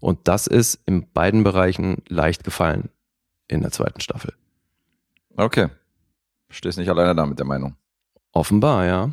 Und 0.00 0.28
das 0.28 0.46
ist 0.46 0.80
in 0.86 1.10
beiden 1.12 1.44
Bereichen 1.44 2.02
leicht 2.08 2.44
gefallen 2.44 2.90
in 3.48 3.62
der 3.62 3.70
zweiten 3.70 4.00
Staffel. 4.00 4.34
Okay. 5.36 5.68
Stehst 6.50 6.78
nicht 6.78 6.88
alleine 6.90 7.14
da 7.14 7.24
mit 7.26 7.38
der 7.38 7.46
Meinung. 7.46 7.76
Offenbar, 8.32 8.84
ja. 8.86 9.10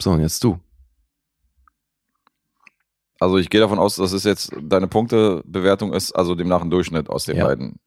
So, 0.00 0.12
und 0.12 0.20
jetzt 0.20 0.42
du. 0.44 0.60
Also 3.18 3.38
ich 3.38 3.48
gehe 3.50 3.60
davon 3.60 3.78
aus, 3.78 3.96
dass 3.96 4.12
es 4.12 4.24
jetzt 4.24 4.52
deine 4.60 4.88
Punktebewertung 4.88 5.92
ist, 5.92 6.12
also 6.12 6.34
demnach 6.34 6.60
ein 6.62 6.70
Durchschnitt 6.70 7.08
aus 7.08 7.24
den 7.24 7.36
Ja. 7.38 7.46
beiden. 7.46 7.80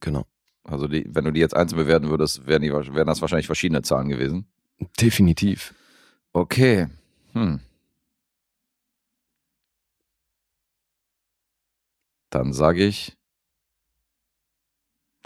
Genau. 0.00 0.24
Also 0.64 0.86
die, 0.86 1.04
wenn 1.08 1.24
du 1.24 1.32
die 1.32 1.40
jetzt 1.40 1.56
einzeln 1.56 1.78
bewerten 1.78 2.08
würdest, 2.08 2.46
wären, 2.46 2.62
die, 2.62 2.70
wären 2.72 3.06
das 3.06 3.20
wahrscheinlich 3.20 3.46
verschiedene 3.46 3.82
Zahlen 3.82 4.08
gewesen. 4.08 4.46
Definitiv. 5.00 5.74
Okay. 6.32 6.88
Hm. 7.32 7.60
Dann 12.30 12.52
sage 12.52 12.84
ich. 12.84 13.16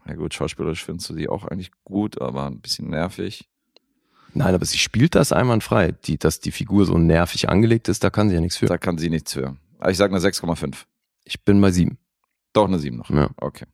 Ja 0.06 0.14
gut, 0.14 0.34
schauspielerisch 0.34 0.84
findest 0.84 1.08
du 1.10 1.14
die 1.14 1.28
auch 1.28 1.44
eigentlich 1.44 1.70
gut, 1.84 2.20
aber 2.20 2.46
ein 2.46 2.60
bisschen 2.60 2.90
nervig. 2.90 3.48
Nein, 4.34 4.54
aber 4.54 4.64
sie 4.64 4.78
spielt 4.78 5.14
das 5.14 5.32
einwandfrei. 5.32 5.92
Die, 5.92 6.18
dass 6.18 6.40
die 6.40 6.50
Figur 6.50 6.84
so 6.86 6.98
nervig 6.98 7.48
angelegt 7.48 7.88
ist, 7.88 8.02
da 8.02 8.10
kann 8.10 8.28
sie 8.28 8.34
ja 8.34 8.40
nichts 8.40 8.56
für. 8.56 8.66
Da 8.66 8.78
kann 8.78 8.98
sie 8.98 9.08
nichts 9.08 9.32
für. 9.32 9.56
Aber 9.78 9.90
ich 9.90 9.96
sage 9.96 10.14
eine 10.14 10.22
6,5. 10.22 10.84
Ich 11.24 11.44
bin 11.44 11.60
bei 11.60 11.70
sieben. 11.70 11.98
Doch 12.52 12.66
eine 12.66 12.78
7 12.78 12.96
noch. 12.96 13.10
Ja. 13.10 13.30
Okay. 13.36 13.66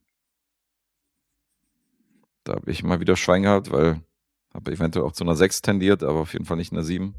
Da 2.44 2.54
habe 2.54 2.70
ich 2.70 2.82
mal 2.82 3.00
wieder 3.00 3.16
Schwein 3.16 3.42
gehabt, 3.42 3.70
weil 3.70 4.02
habe 4.54 4.72
eventuell 4.72 5.04
auch 5.04 5.12
zu 5.12 5.24
einer 5.24 5.36
6 5.36 5.62
tendiert, 5.62 6.02
aber 6.02 6.20
auf 6.20 6.32
jeden 6.32 6.44
Fall 6.44 6.56
nicht 6.56 6.72
eine 6.72 6.82
7. 6.82 7.14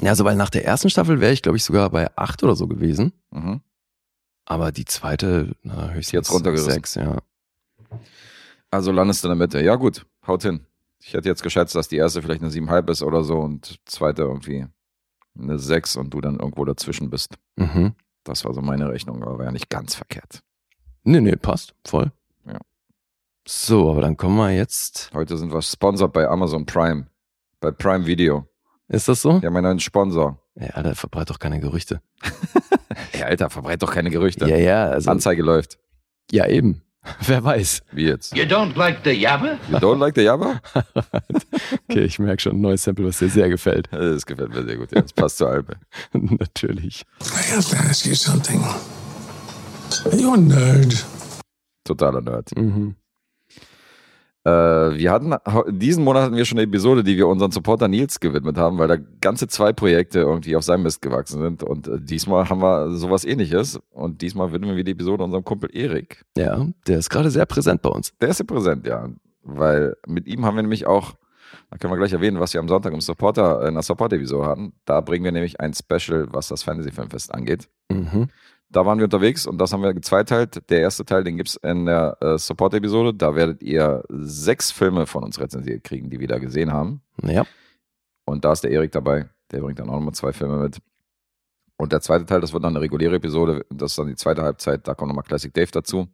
Ja, 0.00 0.10
also 0.10 0.24
weil 0.24 0.36
nach 0.36 0.50
der 0.50 0.64
ersten 0.64 0.90
Staffel 0.90 1.20
wäre 1.20 1.32
ich, 1.32 1.42
glaube 1.42 1.56
ich, 1.56 1.64
sogar 1.64 1.90
bei 1.90 2.08
acht 2.16 2.42
oder 2.42 2.54
so 2.54 2.68
gewesen. 2.68 3.12
Mhm. 3.30 3.60
Aber 4.44 4.72
die 4.72 4.84
zweite, 4.84 5.56
na, 5.62 5.90
höchstens 5.90 6.12
Jetzt 6.12 6.32
runtergerissen. 6.32 6.72
sechs, 6.72 6.94
ja. 6.94 7.18
Also 8.70 8.92
landest 8.92 9.24
du 9.24 9.28
in 9.28 9.38
der 9.38 9.46
Mitte. 9.46 9.62
Ja, 9.62 9.76
gut, 9.76 10.06
haut 10.26 10.42
hin. 10.42 10.66
Ich 11.00 11.14
hätte 11.14 11.28
jetzt 11.28 11.42
geschätzt, 11.42 11.74
dass 11.74 11.88
die 11.88 11.96
erste 11.96 12.22
vielleicht 12.22 12.42
eine 12.42 12.50
7,5 12.50 12.90
ist 12.90 13.02
oder 13.02 13.24
so 13.24 13.38
und 13.38 13.78
zweite 13.86 14.22
irgendwie 14.22 14.66
eine 15.38 15.58
6 15.58 15.96
und 15.96 16.10
du 16.10 16.20
dann 16.20 16.38
irgendwo 16.38 16.64
dazwischen 16.64 17.10
bist. 17.10 17.34
Mhm. 17.56 17.94
Das 18.24 18.44
war 18.44 18.52
so 18.52 18.60
meine 18.60 18.90
Rechnung, 18.90 19.22
aber 19.22 19.38
war 19.38 19.46
ja 19.46 19.52
nicht 19.52 19.70
ganz 19.70 19.94
verkehrt. 19.94 20.42
Nee, 21.04 21.20
nee, 21.20 21.36
passt. 21.36 21.74
Voll. 21.86 22.12
Ja. 23.48 23.54
So, 23.54 23.90
aber 23.90 24.02
dann 24.02 24.16
kommen 24.16 24.36
wir 24.36 24.50
jetzt. 24.50 25.10
Heute 25.14 25.38
sind 25.38 25.52
wir 25.52 25.62
sponsored 25.62 26.12
bei 26.12 26.28
Amazon 26.28 26.66
Prime. 26.66 27.06
Bei 27.60 27.70
Prime 27.70 28.04
Video. 28.04 28.46
Ist 28.88 29.08
das 29.08 29.22
so? 29.22 29.40
Ja, 29.42 29.50
mein 29.50 29.62
neuer 29.62 29.80
Sponsor. 29.80 30.38
Ja, 30.54 30.68
Alter, 30.68 30.94
verbreitet 30.94 31.30
doch 31.30 31.38
keine 31.38 31.58
Gerüchte. 31.58 32.02
Ey, 33.12 33.22
Alter, 33.22 33.48
verbreit 33.48 33.82
doch 33.82 33.92
keine 33.92 34.10
Gerüchte. 34.10 34.46
Ja, 34.46 34.56
ja, 34.56 34.86
also. 34.86 35.10
Anzeige 35.10 35.42
läuft. 35.42 35.78
Ja, 36.30 36.46
eben. 36.46 36.82
Wer 37.26 37.42
weiß. 37.42 37.82
Wie 37.92 38.04
jetzt? 38.04 38.36
You 38.36 38.44
don't 38.44 38.76
like 38.76 38.98
the 39.04 39.12
Yabba? 39.12 39.58
You 39.70 39.78
don't 39.78 39.98
like 39.98 40.14
the 40.14 40.22
Jabba? 40.22 40.60
Okay, 41.90 42.04
ich 42.04 42.18
merke 42.18 42.42
schon 42.42 42.56
ein 42.56 42.60
neues 42.60 42.82
Sample, 42.82 43.06
was 43.06 43.18
dir 43.18 43.30
sehr 43.30 43.48
gefällt. 43.48 43.88
Das 43.90 44.26
gefällt 44.26 44.50
mir 44.50 44.62
sehr 44.64 44.76
gut. 44.76 44.92
Ja, 44.92 45.00
das 45.00 45.12
passt 45.14 45.38
zur 45.38 45.48
Alpe. 45.48 45.76
Natürlich. 46.12 47.06
I 47.22 47.54
have 47.54 47.70
to 47.70 47.76
ask 47.88 48.04
you 48.04 48.14
something. 48.14 48.62
Are 50.04 50.16
you 50.16 50.34
a 50.34 50.36
nerd? 50.36 51.06
Totaler 51.84 52.20
Nerd. 52.20 52.54
Mhm. 52.54 52.94
Äh, 54.48 54.98
wir 54.98 55.12
hatten, 55.12 55.34
diesen 55.78 56.04
Monat 56.04 56.24
hatten 56.24 56.36
wir 56.36 56.44
schon 56.44 56.58
eine 56.58 56.66
Episode, 56.66 57.04
die 57.04 57.16
wir 57.16 57.26
unseren 57.26 57.50
Supporter 57.50 57.88
Nils 57.88 58.20
gewidmet 58.20 58.56
haben, 58.56 58.78
weil 58.78 58.88
da 58.88 58.96
ganze 59.20 59.48
zwei 59.48 59.72
Projekte 59.72 60.20
irgendwie 60.20 60.56
auf 60.56 60.62
seinem 60.64 60.84
Mist 60.84 61.02
gewachsen 61.02 61.40
sind. 61.42 61.62
Und 61.62 61.88
äh, 61.88 62.00
diesmal 62.00 62.48
haben 62.48 62.62
wir 62.62 62.92
sowas 62.96 63.24
ähnliches. 63.24 63.78
Und 63.90 64.22
diesmal 64.22 64.52
widmen 64.52 64.76
wir 64.76 64.84
die 64.84 64.92
Episode 64.92 65.24
unserem 65.24 65.44
Kumpel 65.44 65.70
Erik. 65.72 66.24
Ja, 66.36 66.66
der 66.86 66.98
ist 66.98 67.10
gerade 67.10 67.30
sehr 67.30 67.46
präsent 67.46 67.82
bei 67.82 67.90
uns. 67.90 68.12
Der 68.20 68.30
ist 68.30 68.38
ja 68.38 68.44
präsent, 68.46 68.86
ja. 68.86 69.08
Weil 69.42 69.96
mit 70.06 70.26
ihm 70.26 70.44
haben 70.44 70.56
wir 70.56 70.62
nämlich 70.62 70.86
auch, 70.86 71.14
da 71.70 71.76
können 71.76 71.92
wir 71.92 71.98
gleich 71.98 72.12
erwähnen, 72.12 72.40
was 72.40 72.54
wir 72.54 72.60
am 72.60 72.68
Sonntag 72.68 72.92
im 72.92 73.00
Supporter, 73.00 73.66
in 73.66 73.74
der 73.74 73.82
Support-Episode 73.82 74.46
hatten. 74.46 74.72
Da 74.84 75.00
bringen 75.00 75.24
wir 75.24 75.32
nämlich 75.32 75.60
ein 75.60 75.74
Special, 75.74 76.28
was 76.30 76.48
das 76.48 76.62
Fantasy 76.62 76.90
Filmfest 76.90 77.34
angeht. 77.34 77.68
Mhm. 77.90 78.28
Da 78.70 78.84
waren 78.84 78.98
wir 78.98 79.04
unterwegs 79.04 79.46
und 79.46 79.58
das 79.58 79.72
haben 79.72 79.82
wir 79.82 79.94
gezweiteilt. 79.94 80.68
Der 80.70 80.80
erste 80.80 81.04
Teil, 81.04 81.24
den 81.24 81.36
gibt's 81.38 81.56
in 81.56 81.86
der 81.86 82.18
äh, 82.20 82.36
Support-Episode. 82.36 83.14
Da 83.14 83.34
werdet 83.34 83.62
ihr 83.62 84.04
sechs 84.10 84.70
Filme 84.70 85.06
von 85.06 85.24
uns 85.24 85.40
rezensiert 85.40 85.84
kriegen, 85.84 86.10
die 86.10 86.20
wir 86.20 86.28
da 86.28 86.38
gesehen 86.38 86.72
haben. 86.72 87.00
Ja. 87.22 87.46
Und 88.26 88.44
da 88.44 88.52
ist 88.52 88.64
der 88.64 88.70
Erik 88.70 88.92
dabei. 88.92 89.30
Der 89.50 89.60
bringt 89.60 89.78
dann 89.78 89.88
auch 89.88 89.94
nochmal 89.94 90.12
zwei 90.12 90.34
Filme 90.34 90.58
mit. 90.58 90.78
Und 91.78 91.92
der 91.92 92.02
zweite 92.02 92.26
Teil, 92.26 92.40
das 92.42 92.52
wird 92.52 92.62
dann 92.64 92.74
eine 92.74 92.82
reguläre 92.82 93.16
Episode. 93.16 93.64
Das 93.70 93.92
ist 93.92 93.98
dann 93.98 94.08
die 94.08 94.16
zweite 94.16 94.42
Halbzeit. 94.42 94.86
Da 94.86 94.94
kommt 94.94 95.08
nochmal 95.08 95.24
Classic 95.24 95.52
Dave 95.54 95.70
dazu. 95.72 96.08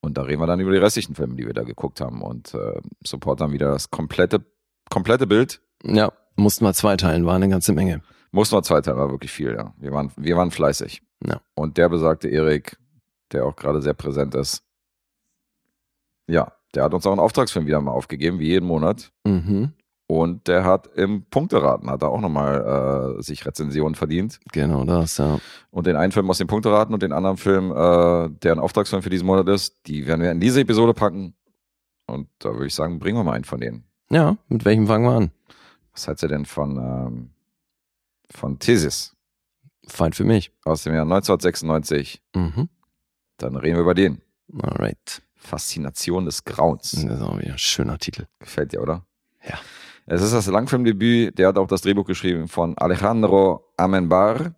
Und 0.00 0.16
da 0.16 0.22
reden 0.22 0.40
wir 0.40 0.46
dann 0.46 0.60
über 0.60 0.70
die 0.70 0.78
restlichen 0.78 1.14
Filme, 1.14 1.34
die 1.34 1.46
wir 1.46 1.54
da 1.54 1.64
geguckt 1.64 2.00
haben. 2.00 2.22
Und 2.22 2.54
äh, 2.54 2.80
Support 3.04 3.40
dann 3.40 3.52
wieder 3.52 3.72
das 3.72 3.90
komplette, 3.90 4.44
komplette 4.88 5.26
Bild. 5.26 5.60
Ja. 5.82 6.12
Mussten 6.36 6.64
wir 6.64 6.72
zweiteilen, 6.72 7.26
war 7.26 7.34
eine 7.34 7.48
ganze 7.48 7.72
Menge. 7.72 8.02
Mussten 8.30 8.54
wir 8.54 8.62
zweiteilen, 8.62 8.98
war 8.98 9.10
wirklich 9.10 9.32
viel, 9.32 9.52
ja. 9.52 9.74
Wir 9.78 9.92
waren, 9.92 10.12
wir 10.16 10.36
waren 10.36 10.50
fleißig. 10.50 11.02
Ja. 11.24 11.40
Und 11.54 11.76
der 11.76 11.88
besagte 11.88 12.28
Erik, 12.28 12.78
der 13.32 13.46
auch 13.46 13.56
gerade 13.56 13.82
sehr 13.82 13.94
präsent 13.94 14.34
ist, 14.34 14.64
ja, 16.28 16.52
der 16.74 16.84
hat 16.84 16.94
uns 16.94 17.06
auch 17.06 17.12
einen 17.12 17.20
Auftragsfilm 17.20 17.66
wieder 17.66 17.80
mal 17.80 17.92
aufgegeben, 17.92 18.38
wie 18.38 18.48
jeden 18.48 18.66
Monat. 18.66 19.12
Mhm. 19.24 19.72
Und 20.06 20.48
der 20.48 20.64
hat 20.64 20.88
im 20.96 21.22
Punkteraten, 21.22 21.88
hat 21.88 22.02
er 22.02 22.08
auch 22.08 22.20
nochmal 22.20 23.16
äh, 23.18 23.22
sich 23.22 23.46
Rezensionen 23.46 23.94
verdient. 23.94 24.40
Genau 24.52 24.84
das, 24.84 25.18
ja. 25.18 25.38
Und 25.70 25.86
den 25.86 25.94
einen 25.94 26.10
Film 26.10 26.28
aus 26.28 26.38
dem 26.38 26.48
Punkteraten 26.48 26.92
und 26.92 27.02
den 27.02 27.12
anderen 27.12 27.36
Film, 27.36 27.70
äh, 27.70 28.28
der 28.40 28.52
ein 28.52 28.58
Auftragsfilm 28.58 29.02
für 29.02 29.10
diesen 29.10 29.26
Monat 29.26 29.48
ist, 29.48 29.86
die 29.86 30.08
werden 30.08 30.20
wir 30.20 30.32
in 30.32 30.40
diese 30.40 30.60
Episode 30.60 30.94
packen. 30.94 31.34
Und 32.08 32.28
da 32.40 32.52
würde 32.52 32.66
ich 32.66 32.74
sagen, 32.74 32.98
bringen 32.98 33.18
wir 33.18 33.22
mal 33.22 33.34
einen 33.34 33.44
von 33.44 33.60
denen. 33.60 33.84
Ja, 34.10 34.36
mit 34.48 34.64
welchem 34.64 34.88
fangen 34.88 35.04
wir 35.04 35.12
an? 35.12 35.30
Was 35.92 36.08
hältst 36.08 36.24
du 36.24 36.28
denn 36.28 36.44
von, 36.44 36.76
ähm, 36.76 37.30
von 38.30 38.58
Thesis 38.58 39.14
Fein 39.90 40.12
für 40.12 40.24
mich. 40.24 40.52
aus 40.64 40.84
dem 40.84 40.94
Jahr 40.94 41.02
1996? 41.02 42.22
Mhm. 42.34 42.68
Dann 43.36 43.56
reden 43.56 43.76
wir 43.76 43.82
über 43.82 43.94
den. 43.94 44.22
Alright. 44.62 45.22
Faszination 45.36 46.26
des 46.26 46.44
Grauens. 46.44 46.92
Das 46.92 47.04
ist 47.04 47.22
auch 47.22 47.38
wieder 47.38 47.52
ein 47.52 47.58
schöner 47.58 47.98
Titel. 47.98 48.26
Gefällt 48.38 48.72
dir, 48.72 48.82
oder? 48.82 49.04
Ja. 49.48 49.58
Es 50.06 50.22
ist 50.22 50.32
das 50.32 50.46
Langfilmdebüt, 50.46 51.38
der 51.38 51.48
hat 51.48 51.58
auch 51.58 51.68
das 51.68 51.82
Drehbuch 51.82 52.04
geschrieben 52.04 52.48
von 52.48 52.76
Alejandro 52.76 53.72
Amenbar. 53.76 54.54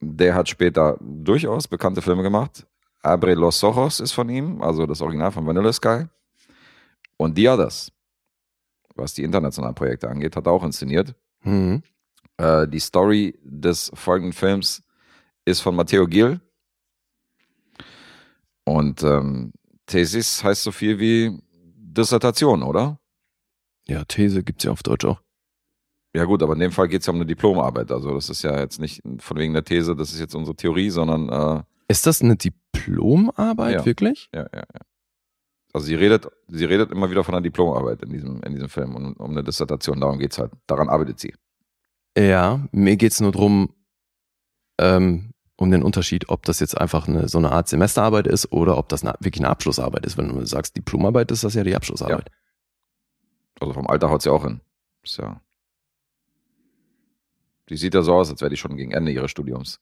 Der 0.00 0.34
hat 0.34 0.48
später 0.48 0.96
durchaus 1.00 1.68
bekannte 1.68 2.00
Filme 2.00 2.22
gemacht. 2.22 2.66
Abre 3.02 3.34
los 3.34 3.62
Ojos 3.62 4.00
ist 4.00 4.12
von 4.12 4.28
ihm, 4.28 4.62
also 4.62 4.86
das 4.86 5.00
Original 5.00 5.30
von 5.30 5.46
Vanilla 5.46 5.72
Sky. 5.72 6.06
Und 7.16 7.36
The 7.36 7.48
Others, 7.48 7.92
was 8.94 9.14
die 9.14 9.22
internationalen 9.22 9.74
Projekte 9.74 10.08
angeht, 10.08 10.34
hat 10.36 10.46
er 10.46 10.52
auch 10.52 10.64
inszeniert. 10.64 11.14
Mhm. 11.42 11.82
Äh, 12.40 12.68
die 12.68 12.78
Story 12.80 13.38
des 13.42 13.90
folgenden 13.94 14.32
Films 14.32 14.82
ist 15.44 15.60
von 15.60 15.76
Matteo 15.76 16.06
Gil. 16.06 16.40
Und 18.64 19.02
ähm, 19.02 19.52
Thesis 19.86 20.42
heißt 20.44 20.62
so 20.62 20.72
viel 20.72 20.98
wie 20.98 21.38
Dissertation, 21.52 22.62
oder? 22.62 22.98
Ja, 23.86 24.04
These 24.04 24.42
gibt's 24.44 24.64
ja 24.64 24.70
auf 24.70 24.82
Deutsch 24.82 25.04
auch. 25.04 25.20
Ja 26.14 26.24
gut, 26.24 26.42
aber 26.42 26.54
in 26.54 26.60
dem 26.60 26.72
Fall 26.72 26.88
geht 26.88 27.00
es 27.02 27.06
ja 27.06 27.12
um 27.12 27.16
eine 27.18 27.26
Diplomarbeit. 27.26 27.90
Also 27.92 28.14
das 28.14 28.30
ist 28.30 28.42
ja 28.42 28.58
jetzt 28.58 28.80
nicht 28.80 29.02
von 29.18 29.36
wegen 29.36 29.52
der 29.52 29.64
These, 29.64 29.94
das 29.94 30.12
ist 30.12 30.20
jetzt 30.20 30.34
unsere 30.34 30.56
Theorie, 30.56 30.90
sondern 30.90 31.28
äh, 31.28 31.62
Ist 31.88 32.06
das 32.06 32.22
eine 32.22 32.36
Diplomarbeit, 32.36 33.74
Ja. 33.80 33.84
wirklich? 33.86 34.28
ja, 34.34 34.42
ja, 34.52 34.62
ja. 34.74 34.80
Also 35.72 35.86
sie 35.86 35.94
redet, 35.94 36.26
sie 36.48 36.64
redet 36.64 36.90
immer 36.90 37.10
wieder 37.10 37.22
von 37.22 37.34
einer 37.34 37.42
Diplomarbeit 37.42 38.02
in 38.02 38.10
diesem, 38.10 38.42
in 38.42 38.54
diesem 38.54 38.68
Film 38.68 38.96
und 38.96 39.14
um 39.20 39.30
eine 39.30 39.44
Dissertation. 39.44 40.00
Darum 40.00 40.18
geht's 40.18 40.38
halt. 40.38 40.50
Daran 40.66 40.88
arbeitet 40.88 41.20
sie. 41.20 41.32
Ja, 42.16 42.66
mir 42.72 42.96
geht's 42.96 43.20
nur 43.20 43.32
drum, 43.32 43.74
ähm, 44.78 45.32
um 45.56 45.70
den 45.70 45.82
Unterschied, 45.82 46.28
ob 46.28 46.44
das 46.44 46.58
jetzt 46.60 46.76
einfach 46.78 47.06
eine, 47.06 47.28
so 47.28 47.38
eine 47.38 47.52
Art 47.52 47.68
Semesterarbeit 47.68 48.26
ist 48.26 48.50
oder 48.52 48.78
ob 48.78 48.88
das 48.88 49.02
eine, 49.02 49.14
wirklich 49.20 49.40
eine 49.42 49.50
Abschlussarbeit 49.50 50.06
ist. 50.06 50.16
Wenn 50.16 50.28
du 50.28 50.44
sagst 50.46 50.76
Diplomarbeit, 50.76 51.30
ist 51.30 51.44
das 51.44 51.54
ja 51.54 51.62
die 51.64 51.76
Abschlussarbeit. 51.76 52.30
Also 53.60 53.74
vom 53.74 53.86
Alter 53.86 54.08
haut 54.10 54.22
sie 54.22 54.32
auch 54.32 54.42
hin. 54.44 54.60
Ist 55.02 55.18
ja. 55.18 55.40
Die 57.68 57.76
sieht 57.76 57.94
ja 57.94 58.02
so 58.02 58.14
aus, 58.14 58.30
als 58.30 58.40
wäre 58.40 58.50
die 58.50 58.56
schon 58.56 58.76
gegen 58.76 58.92
Ende 58.92 59.12
ihres 59.12 59.30
Studiums. 59.30 59.80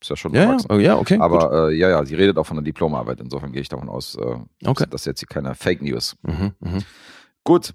Ist 0.00 0.08
ja 0.10 0.16
schon 0.16 0.32
Ja, 0.32 0.42
ja, 0.44 0.56
oh, 0.70 0.74
ja 0.76 0.96
okay. 0.96 1.18
Aber 1.18 1.68
äh, 1.68 1.74
ja, 1.76 1.90
ja, 1.90 2.04
sie 2.06 2.14
redet 2.14 2.38
auch 2.38 2.46
von 2.46 2.56
einer 2.56 2.64
Diplomarbeit. 2.64 3.20
Insofern 3.20 3.52
gehe 3.52 3.60
ich 3.60 3.68
davon 3.68 3.88
aus, 3.88 4.14
äh, 4.14 4.38
Okay. 4.64 4.86
das 4.88 5.02
ist 5.02 5.06
jetzt 5.06 5.20
hier 5.20 5.28
keine 5.28 5.54
Fake 5.54 5.82
News. 5.82 6.16
Mhm, 6.22 6.54
mhm. 6.60 6.84
Gut. 7.44 7.74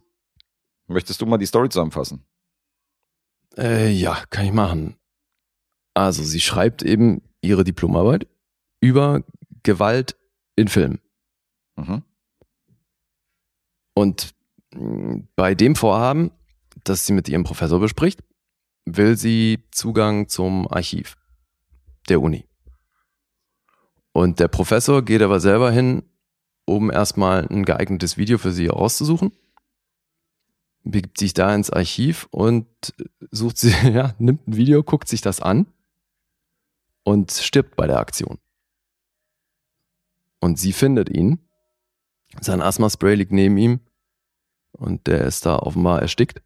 Möchtest 0.88 1.22
du 1.22 1.26
mal 1.26 1.38
die 1.38 1.46
Story 1.46 1.70
zusammenfassen? 1.70 2.26
Äh, 3.58 3.92
ja, 3.92 4.24
kann 4.30 4.46
ich 4.46 4.52
machen. 4.52 4.96
Also, 5.94 6.24
sie 6.24 6.42
schreibt 6.42 6.84
eben 6.84 7.22
ihre 7.42 7.64
Diplomarbeit 7.64 8.28
über 8.82 9.24
Gewalt 9.64 10.18
in 10.56 10.68
Filmen. 10.68 11.00
Mhm. 11.76 12.04
Und 13.94 14.36
mh, 14.74 15.24
bei 15.36 15.56
dem 15.56 15.76
Vorhaben, 15.76 16.32
das 16.84 17.06
sie 17.06 17.14
mit 17.14 17.30
ihrem 17.30 17.44
Professor 17.44 17.80
bespricht, 17.80 18.24
will 18.86 19.18
sie 19.18 19.64
Zugang 19.72 20.28
zum 20.28 20.68
Archiv 20.68 21.18
der 22.10 22.22
Uni. 22.22 22.46
Und 24.14 24.40
der 24.40 24.48
Professor 24.48 25.04
geht 25.04 25.22
aber 25.22 25.40
selber 25.40 25.72
hin, 25.72 26.04
um 26.66 26.92
erstmal 26.92 27.48
ein 27.48 27.66
geeignetes 27.66 28.18
Video 28.18 28.38
für 28.38 28.52
sie 28.52 28.70
auszusuchen, 28.70 29.32
begibt 30.86 31.18
sich 31.18 31.34
da 31.34 31.54
ins 31.54 31.70
Archiv 31.70 32.28
und 32.32 32.68
sucht 33.32 33.58
sie, 33.58 33.70
ja, 33.92 34.16
nimmt 34.20 34.48
ein 34.48 34.56
Video, 34.56 34.84
guckt 34.84 35.10
sich 35.10 35.22
das 35.22 35.42
an 35.42 35.68
und 37.04 37.32
stirbt 37.32 37.76
bei 37.76 37.88
der 37.88 38.00
Aktion. 38.00 38.40
Und 40.40 40.60
sie 40.60 40.74
findet 40.74 41.10
ihn. 41.10 41.40
Sein 42.42 42.62
Asthma-Spray 42.62 43.16
liegt 43.16 43.32
neben 43.32 43.58
ihm 43.58 43.80
und 44.72 45.08
der 45.08 45.26
ist 45.26 45.46
da 45.46 45.58
offenbar 45.58 46.02
erstickt. 46.02 46.42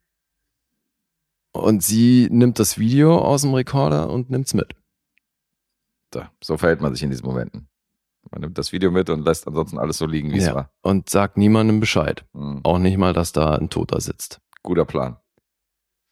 Und 1.52 1.84
sie 1.84 2.28
nimmt 2.32 2.60
das 2.60 2.78
Video 2.78 3.18
aus 3.18 3.42
dem 3.42 3.54
Rekorder 3.54 4.10
und 4.10 4.30
nimmt's 4.30 4.54
mit. 4.54 4.76
Da, 6.12 6.32
so 6.42 6.58
verhält 6.58 6.82
man 6.82 6.94
sich 6.94 7.04
in 7.04 7.10
diesen 7.10 7.26
Momenten. 7.26 7.69
Man 8.32 8.42
nimmt 8.42 8.58
das 8.58 8.72
Video 8.72 8.92
mit 8.92 9.10
und 9.10 9.26
lässt 9.26 9.48
ansonsten 9.48 9.78
alles 9.80 9.98
so 9.98 10.06
liegen, 10.06 10.32
wie 10.32 10.38
es 10.38 10.46
Ja. 10.48 10.56
war. 10.56 10.72
Und 10.82 11.10
sagt 11.10 11.38
niemandem 11.38 11.80
Bescheid. 11.80 12.26
Mhm. 12.34 12.62
Auch 12.64 12.78
nicht 12.80 12.98
mal, 12.98 13.14
dass 13.14 13.32
da 13.32 13.56
ein 13.56 13.70
Toter 13.70 14.00
sitzt. 14.02 14.40
Guter 14.64 14.86
Plan. 14.86 15.18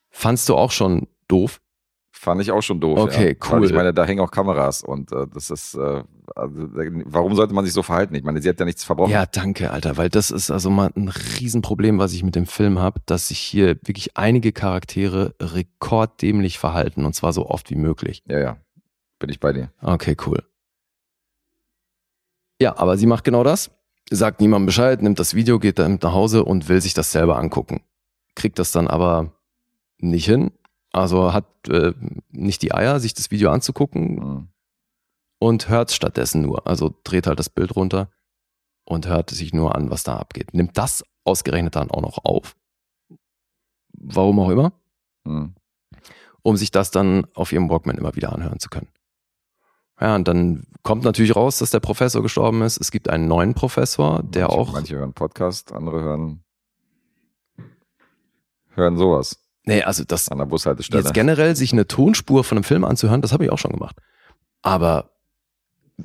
Fandst 0.10 0.50
du 0.50 0.56
auch 0.56 0.72
schon 0.72 1.08
doof? 1.28 1.62
Fand 2.12 2.42
ich 2.42 2.52
auch 2.52 2.64
schon 2.64 2.80
doof. 2.80 2.98
Okay, 2.98 3.38
ja. 3.40 3.52
Weil 3.52 3.60
cool. 3.60 3.66
Ich 3.68 3.74
meine, 3.74 3.94
da 3.94 4.04
hängen 4.04 4.22
auch 4.22 4.32
Kameras 4.32 4.82
und 4.82 5.12
äh, 5.12 5.28
das 5.32 5.52
ist, 5.52 5.76
äh, 5.76 6.04
also, 6.36 6.68
warum 7.06 7.36
sollte 7.36 7.54
man 7.54 7.64
sich 7.64 7.74
so 7.76 7.84
verhalten? 7.84 8.16
Ich 8.16 8.24
meine, 8.24 8.42
sie 8.42 8.50
hat 8.50 8.60
ja 8.60 8.66
nichts 8.66 8.84
verbrochen. 8.84 9.12
Ja, 9.12 9.28
danke, 9.28 9.70
Alter, 9.70 9.98
weil 9.98 10.10
das 10.10 10.32
ist 10.32 10.50
also 10.50 10.72
mal 10.72 10.90
ein 10.96 11.10
Riesenproblem, 11.10 12.00
was 12.00 12.14
ich 12.14 12.24
mit 12.24 12.34
dem 12.36 12.48
Film 12.48 12.80
habe, 12.80 13.02
dass 13.06 13.28
sich 13.28 13.38
hier 13.38 13.76
wirklich 13.86 14.18
einige 14.18 14.52
Charaktere 14.52 15.36
rekorddämlich 15.40 16.58
verhalten 16.58 17.06
und 17.06 17.14
zwar 17.14 17.34
so 17.34 17.46
oft 17.48 17.70
wie 17.70 17.76
möglich. 17.76 18.24
ja, 18.28 18.40
ja. 18.40 18.58
Bin 19.20 19.30
ich 19.32 19.40
bei 19.40 19.52
dir. 19.52 19.72
Okay, 19.82 20.16
cool. 20.28 20.44
Ja, 22.62 22.78
aber 22.78 22.98
sie 22.98 23.06
macht 23.06 23.24
genau 23.24 23.44
das, 23.44 23.72
sagt 24.10 24.42
niemandem 24.42 24.66
Bescheid, 24.68 25.02
nimmt 25.02 25.20
das 25.20 25.34
Video, 25.36 25.60
geht 25.60 25.80
damit 25.80 26.04
nach 26.04 26.14
Hause 26.14 26.44
und 26.44 26.70
will 26.70 26.82
sich 26.82 26.94
das 26.94 27.12
selber 27.12 27.38
angucken. 27.38 27.82
Kriegt 28.36 28.58
das 28.60 28.72
dann 28.72 28.88
aber 28.88 29.34
nicht 30.00 30.26
hin, 30.26 30.52
also 30.92 31.34
hat 31.34 31.46
äh, 31.70 31.94
nicht 32.32 32.62
die 32.62 32.74
Eier, 32.74 33.00
sich 33.00 33.14
das 33.14 33.32
Video 33.32 33.52
anzugucken 33.52 34.16
Mhm. 34.16 34.48
und 35.40 35.70
hört 35.70 35.92
stattdessen 35.92 36.42
nur. 36.42 36.66
Also 36.68 36.94
dreht 37.04 37.28
halt 37.28 37.40
das 37.40 37.50
Bild 37.50 37.76
runter 37.76 38.10
und 38.86 39.08
hört 39.08 39.30
sich 39.30 39.54
nur 39.54 39.76
an, 39.76 39.90
was 39.90 40.04
da 40.04 40.18
abgeht. 40.18 40.54
Nimmt 40.54 40.78
das 40.78 41.04
ausgerechnet 41.26 41.76
dann 41.76 41.92
auch 41.92 42.02
noch 42.02 42.24
auf. 42.26 42.56
Warum 44.00 44.40
auch 44.40 44.50
immer, 44.50 44.72
Mhm. 45.26 45.56
um 46.44 46.58
sich 46.58 46.72
das 46.72 46.90
dann 46.92 47.28
auf 47.34 47.52
ihrem 47.52 47.70
Walkman 47.70 47.98
immer 47.98 48.16
wieder 48.16 48.32
anhören 48.34 48.60
zu 48.60 48.70
können. 48.70 48.88
Ja, 50.00 50.16
und 50.16 50.28
dann 50.28 50.68
kommt 50.84 51.04
natürlich 51.04 51.36
raus, 51.36 51.58
dass 51.58 51.72
der 51.72 51.80
Professor 51.80 52.22
gestorben 52.22 52.62
ist. 52.62 52.80
Es 52.80 52.92
gibt 52.92 53.10
einen 53.10 53.28
neuen 53.28 53.54
Professor, 53.56 54.22
der 54.24 54.44
manche, 54.44 54.58
auch. 54.58 54.74
Manche 54.74 54.96
hören 54.98 55.14
Podcast, 55.14 55.72
andere 55.72 56.02
hören, 56.02 56.44
hören 58.76 58.98
sowas 58.98 59.40
Nee, 59.66 59.84
also 59.84 60.06
das 60.06 60.30
an 60.30 60.38
der 60.38 60.46
Bushaltestelle. 60.46 61.04
jetzt 61.04 61.14
generell 61.14 61.54
sich 61.58 61.74
eine 61.74 61.88
Tonspur 61.88 62.46
von 62.46 62.58
einem 62.58 62.64
Film 62.64 62.86
anzuhören, 62.86 63.22
das 63.22 63.34
habe 63.34 63.44
ich 63.44 63.52
auch 63.52 63.58
schon 63.58 63.72
gemacht. 63.74 63.98
Aber 64.62 65.12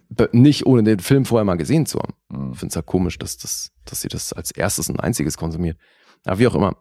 be- 0.08 0.30
nicht 0.32 0.66
ohne 0.66 0.82
den 0.82 0.98
Film 0.98 1.24
vorher 1.24 1.44
mal 1.44 1.54
gesehen 1.56 1.86
zu 1.86 2.00
haben. 2.00 2.14
Mhm. 2.28 2.52
Ich 2.54 2.58
finde 2.58 2.70
es 2.72 2.74
ja 2.74 2.82
komisch, 2.82 3.18
dass, 3.18 3.36
das, 3.36 3.70
dass 3.84 4.00
sie 4.00 4.08
das 4.08 4.32
als 4.32 4.50
erstes 4.50 4.88
und 4.88 4.98
einziges 4.98 5.36
konsumiert. 5.36 5.78
Aber 6.24 6.38
wie 6.40 6.46
auch 6.48 6.54
immer. 6.56 6.76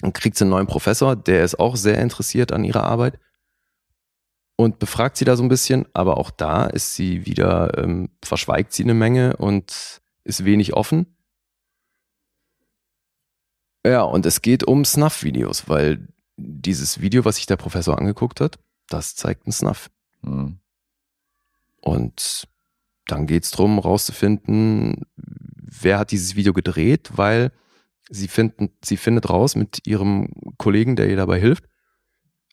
Dann 0.00 0.12
kriegt 0.12 0.36
sie 0.36 0.44
einen 0.44 0.50
neuen 0.50 0.66
Professor, 0.66 1.14
der 1.16 1.44
ist 1.44 1.58
auch 1.58 1.76
sehr 1.76 1.98
interessiert 1.98 2.52
an 2.52 2.64
ihrer 2.64 2.82
Arbeit 2.82 3.18
und 4.56 4.78
befragt 4.78 5.16
sie 5.16 5.24
da 5.24 5.36
so 5.36 5.42
ein 5.42 5.48
bisschen, 5.48 5.86
aber 5.94 6.18
auch 6.18 6.30
da 6.30 6.66
ist 6.66 6.94
sie 6.94 7.26
wieder, 7.26 7.76
ähm, 7.78 8.10
verschweigt 8.22 8.72
sie 8.72 8.84
eine 8.84 8.94
Menge 8.94 9.36
und 9.36 10.00
ist 10.22 10.44
wenig 10.44 10.74
offen. 10.74 11.16
Ja, 13.86 14.02
und 14.02 14.24
es 14.24 14.40
geht 14.40 14.64
um 14.64 14.84
Snuff-Videos, 14.84 15.68
weil 15.68 16.08
dieses 16.36 17.00
Video, 17.00 17.24
was 17.24 17.36
sich 17.36 17.46
der 17.46 17.56
Professor 17.56 17.98
angeguckt 17.98 18.40
hat, 18.40 18.58
das 18.88 19.14
zeigt 19.14 19.46
einen 19.46 19.52
Snuff. 19.52 19.90
Mhm. 20.22 20.58
Und 21.80 22.48
dann 23.06 23.26
geht's 23.26 23.50
drum, 23.50 23.78
rauszufinden, 23.78 25.04
wer 25.16 25.98
hat 25.98 26.12
dieses 26.12 26.34
Video 26.36 26.52
gedreht, 26.54 27.10
weil 27.16 27.52
sie 28.08 28.28
finden, 28.28 28.70
sie 28.82 28.96
findet 28.96 29.28
raus 29.28 29.54
mit 29.54 29.86
ihrem 29.86 30.30
Kollegen, 30.56 30.96
der 30.96 31.10
ihr 31.10 31.16
dabei 31.16 31.38
hilft, 31.38 31.64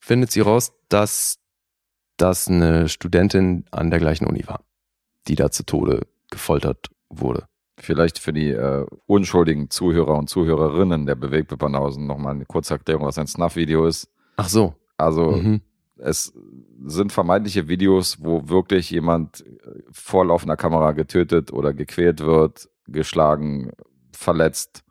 findet 0.02 0.32
sie 0.32 0.42
raus, 0.42 0.74
dass 0.90 1.41
das 2.18 2.48
eine 2.48 2.88
Studentin 2.90 3.66
an 3.72 3.90
der 3.90 4.00
gleichen 4.00 4.26
Uni 4.28 4.48
war, 4.48 4.62
die 5.28 5.36
da 5.36 5.50
zu 5.52 5.66
Tode 5.66 6.08
gefoltert 6.30 6.90
wurde. 7.10 7.46
Vielleicht 7.80 8.20
für 8.20 8.32
die 8.34 8.50
äh, 8.52 8.86
unschuldigen 9.08 9.70
Zuhörer 9.70 10.18
und 10.18 10.30
Zuhörerinnen 10.30 11.06
der 11.08 11.16
Bewegtbepanausen 11.16 12.06
nochmal 12.06 12.36
eine 12.36 12.46
kurze 12.46 12.76
Erklärung, 12.76 13.06
was 13.08 13.18
ein 13.18 13.28
Snuff-Video 13.28 13.86
ist. 13.86 14.08
Ach 14.38 14.48
so. 14.48 14.76
Also 14.98 15.32
Mhm. 15.32 15.62
es 15.98 16.32
sind 16.86 17.12
vermeintliche 17.12 17.68
Videos, 17.68 18.18
wo 18.22 18.48
wirklich 18.50 18.92
jemand 18.92 19.42
äh, 19.46 19.82
vor 19.92 20.26
laufender 20.26 20.58
Kamera 20.58 20.92
getötet 20.92 21.52
oder 21.52 21.74
gequält 21.74 22.20
wird, 22.20 22.70
geschlagen, 22.88 23.72
verletzt. 24.12 24.84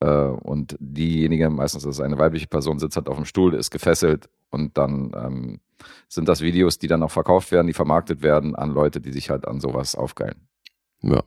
Äh, 0.00 0.06
und 0.08 0.76
diejenige, 0.80 1.50
meistens 1.50 1.84
ist 1.84 1.96
es 1.96 2.00
eine 2.00 2.18
weibliche 2.18 2.46
Person, 2.46 2.78
sitzt 2.78 2.96
halt 2.96 3.08
auf 3.08 3.16
dem 3.16 3.24
Stuhl, 3.24 3.54
ist 3.54 3.70
gefesselt 3.70 4.28
und 4.50 4.78
dann 4.78 5.12
ähm, 5.14 5.60
sind 6.08 6.28
das 6.28 6.40
Videos, 6.40 6.78
die 6.78 6.86
dann 6.86 7.02
auch 7.02 7.10
verkauft 7.10 7.50
werden, 7.52 7.66
die 7.66 7.72
vermarktet 7.72 8.22
werden 8.22 8.54
an 8.54 8.70
Leute, 8.70 9.00
die 9.00 9.12
sich 9.12 9.30
halt 9.30 9.46
an 9.46 9.60
sowas 9.60 9.94
aufgeilen. 9.94 10.48
Ja. 11.02 11.22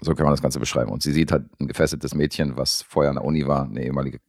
So 0.00 0.14
kann 0.14 0.24
man 0.24 0.32
das 0.32 0.42
Ganze 0.42 0.60
beschreiben. 0.60 0.92
Und 0.92 1.02
sie 1.02 1.12
sieht 1.12 1.32
halt 1.32 1.46
ein 1.60 1.66
gefesseltes 1.66 2.14
Mädchen, 2.14 2.56
was 2.56 2.82
vorher 2.82 3.10
an 3.10 3.16
der 3.16 3.24
Uni 3.24 3.46
war, 3.46 3.64
eine 3.64 3.84
ehemalige 3.84 4.20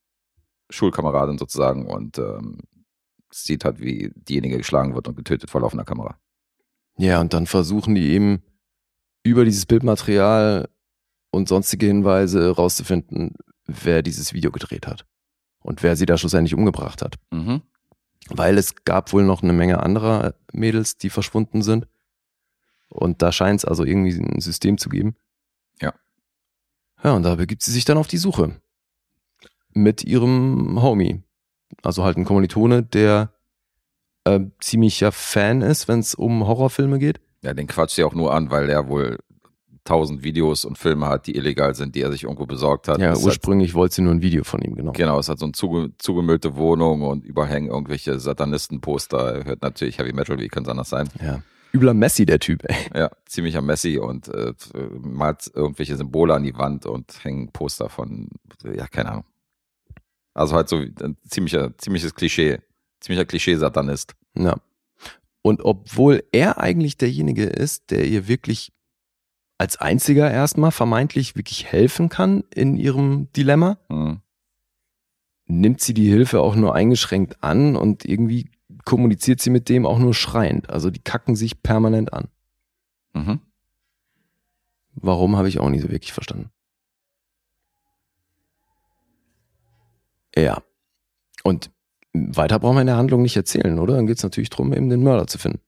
Schulkameradin 0.70 1.38
sozusagen 1.38 1.86
und 1.86 2.18
ähm, 2.18 2.60
sieht 3.32 3.66
halt, 3.66 3.80
wie 3.80 4.12
diejenige 4.16 4.58
geschlagen 4.58 4.96
wird 4.96 5.08
und 5.08 5.16
getötet 5.16 5.50
vor 5.50 5.62
laufender 5.62 5.86
Kamera. 5.86 6.18
Ja, 6.98 7.22
und 7.22 7.34
dann 7.34 7.46
versuchen 7.46 7.96
die 7.96 8.10
eben 8.10 8.42
über 9.24 9.46
dieses 9.46 9.66
Bildmaterial 9.66 10.70
und 11.32 11.48
sonstige 11.48 11.86
Hinweise 11.86 12.52
rauszufinden, 12.56 13.36
wer 13.66 14.02
dieses 14.02 14.34
Video 14.34 14.52
gedreht 14.52 14.88
hat 14.88 15.06
und 15.62 15.84
wer 15.84 15.96
sie 15.96 16.06
da 16.06 16.18
schlussendlich 16.18 16.56
umgebracht 16.56 17.02
hat. 17.02 17.16
Mhm. 17.32 17.62
Weil 18.30 18.58
es 18.58 18.84
gab 18.84 19.14
wohl 19.14 19.24
noch 19.24 19.44
eine 19.44 19.54
Menge 19.54 19.82
anderer 19.82 20.36
Mädels, 20.52 20.98
die 20.98 21.10
verschwunden 21.10 21.62
sind. 21.62 21.88
Und 22.90 23.22
da 23.22 23.32
scheint 23.32 23.60
es 23.60 23.66
also 23.66 23.84
irgendwie 23.84 24.18
ein 24.18 24.42
System 24.42 24.78
zu 24.78 24.90
geben. 24.90 25.16
Ja. 25.82 25.94
Ja, 27.04 27.14
und 27.14 27.24
da 27.24 27.36
begibt 27.36 27.64
sie 27.64 27.72
sich 27.72 27.86
dann 27.86 27.98
auf 27.98 28.08
die 28.08 28.18
Suche. 28.18 28.60
Mit 29.72 30.04
ihrem 30.04 30.82
Homie. 30.82 31.24
Also 31.84 32.04
halt 32.04 32.18
ein 32.18 32.26
Kommilitone, 32.26 32.84
der 32.84 33.34
äh, 34.26 34.40
ziemlicher 34.60 35.12
Fan 35.12 35.62
ist, 35.62 35.88
wenn 35.88 36.00
es 36.00 36.16
um 36.16 36.46
Horrorfilme 36.46 37.00
geht. 37.00 37.22
Ja, 37.42 37.54
den 37.54 37.68
quatscht 37.68 37.96
sie 37.96 38.04
auch 38.04 38.16
nur 38.16 38.34
an, 38.34 38.52
weil 38.52 38.70
er 38.70 38.90
wohl 38.90 39.20
tausend 39.90 40.24
Videos 40.24 40.66
und 40.66 40.78
Filme 40.78 41.08
hat, 41.08 41.26
die 41.26 41.36
illegal 41.36 41.74
sind, 41.74 41.96
die 41.96 42.02
er 42.04 42.12
sich 42.12 42.24
irgendwo 42.24 42.46
besorgt 42.46 42.88
hat. 42.88 43.00
Ja, 43.00 43.10
halt, 43.10 43.24
ursprünglich 43.24 43.74
wollte 43.74 43.96
sie 43.96 44.02
nur 44.04 44.14
ein 44.14 44.22
Video 44.22 44.44
von 44.44 44.62
ihm, 44.62 44.76
genau. 44.76 44.92
genau, 44.92 45.18
es 45.18 45.30
hat 45.30 45.40
so 45.40 45.46
eine 45.46 45.54
zuge 45.54 45.92
zugemüllte 45.98 46.56
Wohnung 46.56 47.02
und 47.02 47.26
überall 47.26 47.50
hängen 47.50 47.70
irgendwelche 47.70 48.20
Satanistenposter. 48.20 49.38
Er 49.38 49.46
hört 49.46 49.64
natürlich 49.64 49.98
Heavy 49.98 50.14
Metal, 50.14 50.38
wie 50.38 50.48
kann 50.48 50.62
es 50.62 50.70
anders 50.70 50.90
sein? 50.90 51.10
Ja. 51.20 51.42
Übler 51.74 51.96
Messi, 51.96 52.28
der 52.28 52.40
Typ, 52.40 52.64
ey. 52.66 52.76
Ja, 52.96 53.10
ziemlicher 53.26 53.64
Messi 53.64 53.98
und 53.98 54.28
äh, 54.28 54.54
malt 55.02 55.50
irgendwelche 55.56 55.98
Symbole 55.98 56.36
an 56.36 56.44
die 56.44 56.56
Wand 56.56 56.86
und 56.86 57.24
hängen 57.24 57.52
Poster 57.52 57.90
von, 57.90 58.30
ja, 58.64 58.86
keine 58.86 59.10
Ahnung. 59.10 59.26
Also 60.36 60.56
halt 60.56 60.70
so 60.70 60.78
ein 60.78 61.18
ziemlicher, 61.28 61.76
ziemliches 61.80 62.14
Klischee, 62.14 62.60
ziemlicher 63.00 63.26
Klischee-Satanist. 63.26 64.14
Ja. 64.38 64.56
Und 65.42 65.62
obwohl 65.64 66.24
er 66.32 66.60
eigentlich 66.60 66.98
derjenige 66.98 67.46
ist, 67.46 67.90
der 67.90 68.06
ihr 68.06 68.28
wirklich 68.28 68.72
als 69.60 69.78
einziger 69.78 70.32
erstmal 70.32 70.72
vermeintlich 70.72 71.36
wirklich 71.36 71.66
helfen 71.66 72.10
kann 72.10 72.44
in 72.56 72.78
ihrem 72.78 73.32
Dilemma, 73.34 73.78
Hm. 73.90 74.22
nimmt 75.46 75.82
sie 75.82 75.94
die 75.94 76.10
Hilfe 76.10 76.42
auch 76.42 76.56
nur 76.56 76.74
eingeschränkt 76.74 77.44
an 77.44 77.76
und 77.76 78.06
irgendwie 78.06 78.50
kommuniziert 78.86 79.42
sie 79.42 79.50
mit 79.50 79.68
dem 79.68 79.86
auch 79.86 80.00
nur 80.00 80.14
schreiend. 80.14 80.70
Also 80.70 80.90
die 80.90 81.02
kacken 81.02 81.36
sich 81.36 81.62
permanent 81.62 82.14
an. 82.14 82.30
Mhm. 83.14 83.42
Warum 84.94 85.36
habe 85.36 85.50
ich 85.50 85.60
auch 85.60 85.70
nie 85.70 85.80
so 85.80 85.90
wirklich 85.90 86.14
verstanden. 86.14 86.52
Ja. 90.36 90.62
Und 91.44 91.72
weiter 92.14 92.60
brauchen 92.60 92.76
wir 92.78 92.82
in 92.82 92.88
der 92.88 92.98
Handlung 92.98 93.22
nicht 93.22 93.36
erzählen, 93.36 93.78
oder? 93.80 93.96
Dann 93.96 94.08
geht 94.08 94.18
es 94.18 94.24
natürlich 94.24 94.50
darum, 94.50 94.74
eben 94.74 94.90
den 94.90 95.04
Mörder 95.04 95.28
zu 95.28 95.38
finden. 95.38 95.60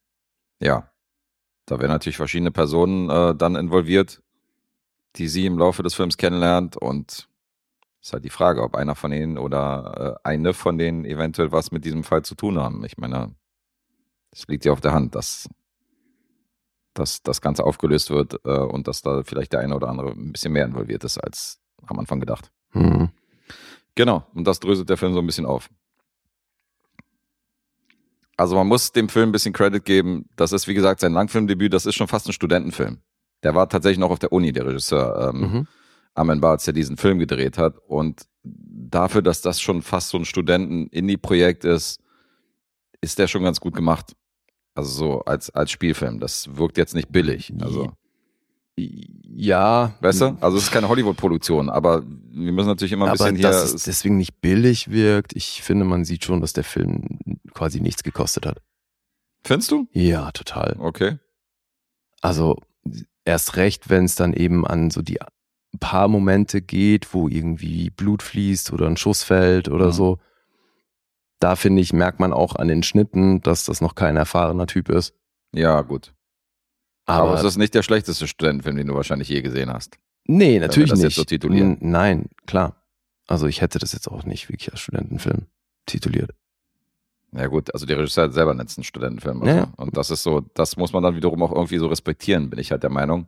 Ja. 0.62 0.91
Da 1.66 1.80
werden 1.80 1.92
natürlich 1.92 2.18
verschiedene 2.18 2.52
Personen 2.52 3.10
äh, 3.10 3.36
dann 3.36 3.56
involviert, 3.56 4.22
die 5.16 5.28
sie 5.28 5.46
im 5.46 5.58
Laufe 5.58 5.84
des 5.84 5.94
Films 5.94 6.18
kennenlernt 6.18 6.78
und 6.78 7.28
ist 8.02 8.14
halt 8.14 8.26
die 8.26 8.30
Frage, 8.30 8.64
ob 8.64 8.76
einer 8.76 8.96
von 8.96 9.12
ihnen 9.12 9.38
oder 9.38 10.18
äh, 10.24 10.28
eine 10.28 10.54
von 10.54 10.78
denen 10.78 11.06
eventuell 11.06 11.52
was 11.52 11.72
mit 11.72 11.86
diesem 11.86 12.04
Fall 12.04 12.24
zu 12.24 12.36
tun 12.36 12.60
haben. 12.60 12.84
Ich 12.84 12.98
meine, 12.98 13.36
es 14.32 14.48
liegt 14.48 14.66
ja 14.66 14.72
auf 14.72 14.82
der 14.82 14.94
Hand, 14.94 15.14
dass, 15.14 15.48
dass 16.94 17.22
das 17.22 17.42
Ganze 17.42 17.64
aufgelöst 17.64 18.10
wird 18.10 18.40
äh, 18.44 18.58
und 18.58 18.88
dass 18.88 19.02
da 19.02 19.24
vielleicht 19.24 19.54
der 19.54 19.60
eine 19.60 19.76
oder 19.76 19.90
andere 19.90 20.12
ein 20.12 20.32
bisschen 20.32 20.54
mehr 20.54 20.66
involviert 20.66 21.04
ist 21.04 21.20
als 21.20 21.60
am 21.86 22.00
Anfang 22.00 22.20
gedacht. 22.20 22.52
Hm. 22.72 23.10
Genau, 23.96 24.26
und 24.34 24.48
das 24.48 24.60
dröselt 24.60 24.90
der 24.90 24.98
Film 24.98 25.14
so 25.14 25.20
ein 25.20 25.26
bisschen 25.26 25.46
auf. 25.46 25.70
Also 28.42 28.56
man 28.56 28.66
muss 28.66 28.92
dem 28.92 29.08
Film 29.08 29.30
ein 29.30 29.32
bisschen 29.32 29.54
Credit 29.54 29.86
geben. 29.86 30.26
Das 30.36 30.52
ist, 30.52 30.68
wie 30.68 30.74
gesagt, 30.74 31.00
sein 31.00 31.14
Langfilmdebüt, 31.14 31.72
das 31.72 31.86
ist 31.86 31.94
schon 31.94 32.08
fast 32.08 32.28
ein 32.28 32.34
Studentenfilm. 32.34 32.98
Der 33.44 33.54
war 33.54 33.70
tatsächlich 33.70 34.00
noch 34.00 34.10
auf 34.10 34.18
der 34.18 34.32
Uni, 34.32 34.52
der 34.52 34.66
Regisseur 34.66 35.30
ähm, 35.30 35.42
Mhm. 35.42 35.68
Armin 36.16 36.42
Bartz, 36.42 36.66
der 36.66 36.74
diesen 36.74 36.98
Film 36.98 37.20
gedreht 37.20 37.60
hat. 37.60 37.78
Und 37.88 38.24
dafür, 38.44 39.22
dass 39.22 39.42
das 39.42 39.62
schon 39.62 39.84
fast 39.84 40.10
so 40.10 40.18
ein 40.18 40.26
Studenten-Indie-Projekt 40.26 41.66
ist, 41.66 42.02
ist 43.00 43.20
der 43.20 43.28
schon 43.28 43.44
ganz 43.44 43.60
gut 43.60 43.76
gemacht. 43.76 44.16
Also 44.74 44.90
so 44.92 45.20
als, 45.22 45.52
als 45.52 45.70
Spielfilm. 45.70 46.20
Das 46.20 46.58
wirkt 46.58 46.80
jetzt 46.80 46.96
nicht 46.96 47.12
billig. 47.12 47.54
Also, 47.62 47.92
Ja. 48.78 49.94
weißt 50.02 50.22
du? 50.22 50.38
Also 50.42 50.58
es 50.58 50.64
ist 50.64 50.72
keine 50.72 50.88
Hollywood-Produktion, 50.90 51.70
aber 51.70 52.04
wir 52.06 52.52
müssen 52.52 52.68
natürlich 52.68 52.92
immer 52.94 53.06
ein 53.06 53.12
aber 53.12 53.18
bisschen 53.26 53.36
hier. 53.38 53.48
dass 53.50 53.74
es 53.74 53.84
deswegen 53.84 54.18
nicht 54.18 54.42
billig 54.42 54.90
wirkt, 54.92 55.36
ich 55.36 55.62
finde, 55.62 55.86
man 55.86 56.06
sieht 56.06 56.24
schon, 56.26 56.42
dass 56.42 56.54
der 56.54 56.64
Film 56.64 57.20
quasi 57.54 57.80
nichts 57.82 58.04
gekostet 58.04 58.46
hat. 58.46 58.62
Findest 59.44 59.72
du? 59.72 59.88
Ja, 59.92 60.32
total. 60.32 60.76
Okay. 60.80 61.18
Also 62.22 62.58
erst 63.26 63.56
recht, 63.58 63.90
wenn 63.90 64.06
es 64.06 64.16
dann 64.16 64.34
eben 64.34 64.66
an 64.66 64.90
so 64.92 65.02
die 65.02 65.20
paar 65.80 66.08
Momente 66.08 66.62
geht, 66.62 67.14
wo 67.14 67.28
irgendwie 67.28 67.90
Blut 67.90 68.22
fließt 68.24 68.74
oder 68.74 68.88
ein 68.88 68.98
Schuss 68.98 69.24
fällt 69.24 69.70
oder 69.70 69.88
Mhm. 69.88 69.92
so. 69.94 70.18
Da 71.40 71.56
finde 71.56 71.82
ich, 71.82 71.92
merkt 71.92 72.20
man 72.20 72.34
auch 72.34 72.56
an 72.56 72.68
den 72.68 72.84
Schnitten, 72.84 73.42
dass 73.42 73.66
das 73.66 73.82
noch 73.82 73.96
kein 73.96 74.16
erfahrener 74.16 74.68
Typ 74.68 74.90
ist. 74.90 75.16
Ja, 75.54 75.82
gut. 75.82 76.14
Aber, 77.12 77.30
Aber, 77.32 77.38
es 77.40 77.44
ist 77.44 77.58
nicht 77.58 77.74
der 77.74 77.84
schlechteste 77.84 78.28
Studentenfilm, 78.28 78.78
den 78.78 78.88
du 78.88 78.96
wahrscheinlich 78.96 79.30
je 79.30 79.42
gesehen 79.42 79.72
hast. 79.72 79.98
nee, 80.26 80.60
natürlich 80.60 80.90
das 80.90 81.00
nicht. 81.00 81.18
jetzt 81.18 81.42
so 81.42 81.48
Nein, 81.82 82.26
klar. 82.46 82.76
Also 83.28 83.48
ich 83.48 83.62
hätte 83.62 83.80
das 83.80 83.94
jetzt 83.94 84.08
auch 84.10 84.24
nicht 84.26 84.50
wirklich 84.50 84.72
als 84.72 84.82
Studentenfilm 84.82 85.46
tituliert. 85.86 86.32
Ja 87.34 87.48
gut, 87.48 87.74
also 87.74 87.86
der 87.86 87.98
Regisseur 87.98 88.26
hat 88.26 88.34
selber 88.34 88.52
einen 88.52 88.68
Studentenfilm. 88.68 89.42
Also. 89.42 89.56
Ja. 89.56 89.68
Und 89.78 89.96
das 89.96 90.12
ist 90.12 90.24
so, 90.24 90.42
das 90.54 90.76
muss 90.76 90.92
man 90.92 91.02
dann 91.02 91.16
wiederum 91.16 91.42
auch 91.44 91.52
irgendwie 91.54 91.78
so 91.78 91.88
respektieren, 91.88 92.50
bin 92.50 92.60
ich 92.60 92.72
halt 92.72 92.84
der 92.84 92.90
Meinung. 92.90 93.28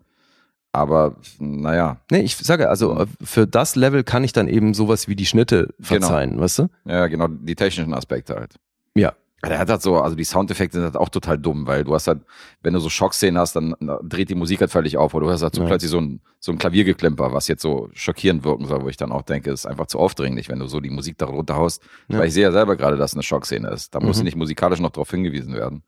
Aber 0.73 1.15
naja, 1.39 1.97
Nee, 2.11 2.21
ich 2.21 2.35
sage, 2.35 2.67
also 2.69 2.95
Mhm. 2.95 3.01
äh, 3.01 3.05
für 3.21 3.47
das 3.47 3.75
Level 3.75 4.03
kann 4.03 4.23
ich 4.23 4.33
dann 4.33 4.47
eben 4.47 4.73
sowas 4.73 5.07
wie 5.07 5.15
die 5.15 5.25
Schnitte 5.25 5.67
Genau. 5.77 5.87
verzeihen, 5.87 6.39
weißt 6.39 6.59
du? 6.59 6.67
ja 6.85 7.07
genau, 7.07 7.27
die 7.27 7.55
technischen 7.55 7.93
Aspekte 7.93 8.35
halt. 8.35 8.55
Ja. 8.95 9.13
Der 9.45 9.59
hat 9.59 9.69
halt 9.69 9.81
so, 9.81 9.97
also 9.99 10.15
die 10.15 10.23
Soundeffekte 10.23 10.77
sind 10.77 10.83
halt 10.85 10.95
auch 10.95 11.09
total 11.09 11.37
dumm, 11.37 11.67
weil 11.67 11.83
du 11.83 11.93
hast 11.93 12.07
halt, 12.07 12.21
wenn 12.61 12.73
du 12.73 12.79
so 12.79 12.89
Schockszenen 12.89 13.37
hast, 13.37 13.55
dann 13.57 13.75
dreht 14.03 14.29
die 14.29 14.35
Musik 14.35 14.61
halt 14.61 14.71
völlig 14.71 14.97
auf, 14.97 15.13
oder 15.13 15.25
du 15.27 15.31
hast 15.33 15.41
halt 15.43 15.53
so 15.55 15.61
Ja. 15.61 15.67
plötzlich 15.67 15.91
so 15.91 15.99
ein, 15.99 16.21
so 16.39 16.53
ein 16.53 16.57
Klaviergeklimper, 16.57 17.33
was 17.33 17.49
jetzt 17.49 17.61
so 17.61 17.89
schockierend 17.91 18.45
wirken 18.45 18.65
soll, 18.67 18.81
wo 18.83 18.87
ich 18.89 18.95
dann 18.95 19.11
auch 19.11 19.21
denke, 19.23 19.51
ist 19.51 19.65
einfach 19.65 19.87
zu 19.87 19.99
aufdringlich, 19.99 20.47
wenn 20.47 20.59
du 20.59 20.67
so 20.67 20.79
die 20.79 20.89
Musik 20.89 21.17
da 21.17 21.25
runterhaust. 21.25 21.81
Ja. 22.07 22.19
Weil 22.19 22.27
ich 22.29 22.33
sehe 22.33 22.43
ja 22.43 22.51
selber 22.53 22.77
gerade, 22.77 22.95
dass 22.95 23.11
es 23.11 23.15
eine 23.15 23.23
Schockszene 23.23 23.67
ist. 23.69 23.93
Da 23.93 23.99
muss 23.99 24.19
Mhm. 24.19 24.23
nicht 24.23 24.37
musikalisch 24.37 24.79
noch 24.79 24.91
darauf 24.91 25.11
hingewiesen 25.11 25.53
werden. 25.53 25.83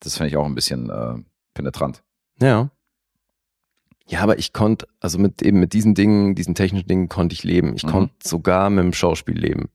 Das 0.00 0.16
finde 0.16 0.30
ich 0.30 0.36
auch 0.36 0.46
ein 0.46 0.54
bisschen 0.56 0.90
äh, 0.90 1.14
penetrant. 1.54 2.02
Ja. 2.40 2.70
Ja, 4.08 4.22
aber 4.22 4.38
ich 4.40 4.52
konnte, 4.52 4.88
also 4.98 5.18
mit 5.20 5.42
eben 5.42 5.60
mit 5.60 5.72
diesen 5.72 5.94
Dingen, 5.94 6.34
diesen 6.34 6.56
technischen 6.56 6.88
Dingen 6.88 7.08
konnte 7.08 7.34
ich 7.34 7.44
leben. 7.44 7.76
Ich 7.76 7.84
Mhm. 7.84 7.90
konnte 7.90 8.14
sogar 8.24 8.68
mit 8.68 8.82
dem 8.82 8.92
Schauspiel 8.92 9.38
leben. 9.38 9.68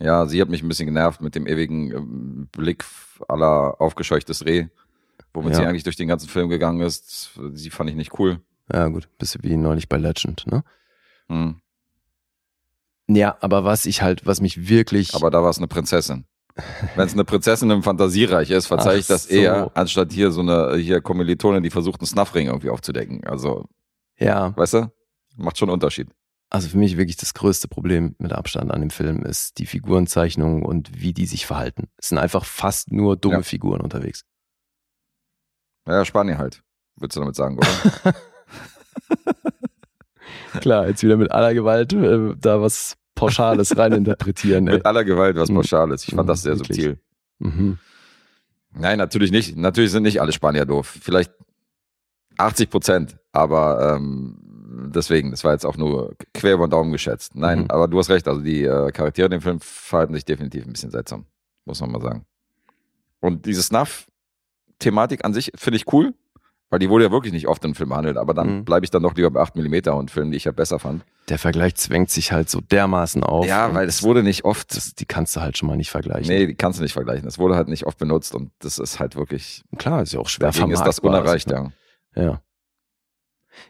Ja, 0.00 0.26
sie 0.26 0.40
hat 0.40 0.48
mich 0.48 0.62
ein 0.62 0.68
bisschen 0.68 0.86
genervt 0.86 1.20
mit 1.20 1.34
dem 1.34 1.46
ewigen 1.46 1.90
ähm, 1.92 2.48
Blick 2.52 2.84
aller 3.28 3.80
aufgescheuchtes 3.80 4.44
Reh, 4.46 4.68
womit 5.34 5.52
Ja. 5.52 5.58
sie 5.58 5.66
eigentlich 5.66 5.84
durch 5.84 5.96
den 5.96 6.08
ganzen 6.08 6.28
Film 6.28 6.48
gegangen 6.48 6.80
ist. 6.80 7.38
Sie 7.52 7.70
fand 7.70 7.90
ich 7.90 7.96
nicht 7.96 8.18
cool. 8.18 8.40
Ja, 8.72 8.88
gut, 8.88 9.08
bisschen 9.18 9.42
wie 9.42 9.56
neulich 9.56 9.88
bei 9.88 9.98
Legend, 9.98 10.46
ne? 10.46 10.64
Hm. 11.28 11.60
Ja, 13.08 13.36
aber 13.40 13.64
was 13.64 13.86
ich 13.86 14.02
halt, 14.02 14.24
was 14.24 14.40
mich 14.40 14.68
wirklich. 14.68 15.14
Aber 15.14 15.30
da 15.30 15.42
war 15.42 15.50
es 15.50 15.58
eine 15.58 15.66
Prinzessin. 15.66 16.24
Wenn 16.94 17.06
es 17.06 17.12
eine 17.12 17.24
Prinzessin 17.24 17.70
im 17.70 17.82
Fantasiereich 17.82 18.50
ist, 18.50 18.66
verzeih 18.66 18.98
ich 18.98 19.06
das 19.06 19.24
so. 19.24 19.34
eher, 19.34 19.70
anstatt 19.74 20.12
hier 20.12 20.30
so 20.30 20.40
eine 20.40 20.76
hier 20.76 21.00
Kommilitonin, 21.00 21.62
die 21.62 21.70
versucht, 21.70 22.00
einen 22.00 22.06
Snuffring 22.06 22.46
irgendwie 22.48 22.70
aufzudecken. 22.70 23.24
Also, 23.24 23.66
ja, 24.18 24.56
weißt 24.56 24.74
du? 24.74 24.92
Macht 25.36 25.58
schon 25.58 25.68
einen 25.68 25.74
Unterschied. 25.74 26.08
Also 26.50 26.68
für 26.68 26.76
mich 26.78 26.96
wirklich 26.96 27.16
das 27.16 27.32
größte 27.34 27.68
Problem 27.68 28.14
mit 28.18 28.32
Abstand 28.32 28.70
an 28.72 28.80
dem 28.80 28.90
Film 28.90 29.22
ist 29.24 29.58
die 29.58 29.66
Figurenzeichnung 29.66 30.62
und 30.62 31.00
wie 31.00 31.12
die 31.14 31.26
sich 31.26 31.46
verhalten. 31.46 31.88
Es 31.96 32.08
sind 32.08 32.18
einfach 32.18 32.44
fast 32.44 32.92
nur 32.92 33.16
dumme 33.16 33.36
Ja. 33.36 33.42
Figuren 33.42 33.80
unterwegs. 33.80 34.24
Ja, 35.86 36.04
Spanien 36.04 36.38
halt. 36.38 36.62
Würdest 36.96 37.16
du 37.16 37.20
damit 37.20 37.36
sagen, 37.36 37.56
oder? 37.56 38.14
Klar, 40.60 40.88
jetzt 40.88 41.02
wieder 41.02 41.16
mit 41.16 41.30
aller 41.30 41.54
Gewalt 41.54 41.92
äh, 41.92 42.34
da 42.36 42.60
was 42.60 42.96
Pauschales 43.14 43.76
reininterpretieren. 43.76 44.64
Mit 44.64 44.84
aller 44.86 45.04
Gewalt 45.04 45.36
was 45.36 45.48
Mhm. 45.50 45.54
Pauschales. 45.56 46.06
Ich 46.08 46.14
fand 46.14 46.28
das 46.28 46.42
sehr 46.42 46.58
Wirklich. 46.58 46.76
subtil. 46.76 47.00
Mhm. 47.38 47.78
Nein, 48.72 48.98
natürlich 48.98 49.30
nicht. 49.30 49.56
Natürlich 49.56 49.90
sind 49.92 50.02
nicht 50.04 50.20
alle 50.20 50.32
Spanier 50.32 50.64
doof. 50.66 50.98
Vielleicht 51.00 51.32
80 52.38 52.70
Prozent, 52.70 53.16
aber 53.32 53.96
ähm, 53.96 54.38
deswegen, 54.80 55.30
das 55.30 55.44
war 55.44 55.52
jetzt 55.52 55.64
auch 55.66 55.76
nur 55.76 56.14
quer 56.34 56.54
über 56.54 56.66
den 56.66 56.70
Daumen 56.70 56.92
geschätzt. 56.92 57.34
Nein, 57.34 57.60
Mhm. 57.60 57.66
aber 57.70 57.88
du 57.88 57.98
hast 57.98 58.10
recht. 58.10 58.26
Also 58.28 58.40
die 58.40 58.64
äh, 58.64 58.90
Charaktere 58.92 59.26
in 59.26 59.32
dem 59.32 59.40
Film 59.40 59.60
verhalten 59.60 60.14
sich 60.14 60.24
definitiv 60.24 60.66
ein 60.66 60.72
bisschen 60.72 60.90
seltsam, 60.90 61.26
muss 61.64 61.80
man 61.80 61.90
mal 61.92 62.00
sagen. 62.00 62.24
Und 63.20 63.46
diese 63.46 63.62
Snuff-Thematik 63.62 65.24
an 65.24 65.34
sich 65.34 65.52
finde 65.54 65.76
ich 65.76 65.92
cool, 65.92 66.14
weil 66.70 66.78
die 66.78 66.88
wurde 66.88 67.04
ja 67.04 67.10
wirklich 67.10 67.32
nicht 67.32 67.48
oft 67.48 67.64
im 67.64 67.74
Film 67.74 67.88
behandelt. 67.90 68.16
Aber 68.16 68.32
dann 68.34 68.58
Mhm. 68.58 68.64
bleibe 68.64 68.84
ich 68.84 68.90
dann 68.90 69.02
doch 69.02 69.14
lieber 69.14 69.30
bei 69.30 69.40
8 69.40 69.56
mm 69.56 69.88
und 69.92 70.10
Filmen, 70.10 70.30
die 70.30 70.36
ich 70.36 70.44
ja 70.44 70.52
besser 70.52 70.78
fand. 70.78 71.04
Der 71.28 71.38
Vergleich 71.38 71.74
zwängt 71.76 72.10
sich 72.10 72.32
halt 72.32 72.48
so 72.50 72.60
dermaßen 72.60 73.22
auf. 73.22 73.46
ja, 73.46 73.72
weil 73.74 73.86
es 73.86 74.02
wurde 74.02 74.22
nicht 74.22 74.44
oft. 74.44 74.74
das, 74.76 74.94
die 74.94 75.04
kannst 75.04 75.36
du 75.36 75.40
halt 75.40 75.58
schon 75.58 75.68
mal 75.68 75.76
nicht 75.76 75.90
vergleichen. 75.90 76.28
Nee, 76.32 76.46
die 76.46 76.54
kannst 76.54 76.78
du 76.78 76.82
nicht 76.82 76.92
vergleichen. 76.92 77.26
Es 77.28 77.38
wurde 77.38 77.54
halt 77.56 77.68
nicht 77.68 77.86
oft 77.86 77.98
benutzt 77.98 78.34
und 78.34 78.50
das 78.60 78.78
ist 78.78 78.98
halt 78.98 79.16
wirklich. 79.16 79.62
Klar, 79.78 80.02
ist 80.02 80.12
ja 80.12 80.20
auch 80.20 80.28
schwer 80.28 80.48
Deswegen 80.48 80.70
ist 80.72 80.82
das 80.82 80.98
unerreicht, 80.98 81.50
ja. 81.50 81.70
Ja. 82.16 82.40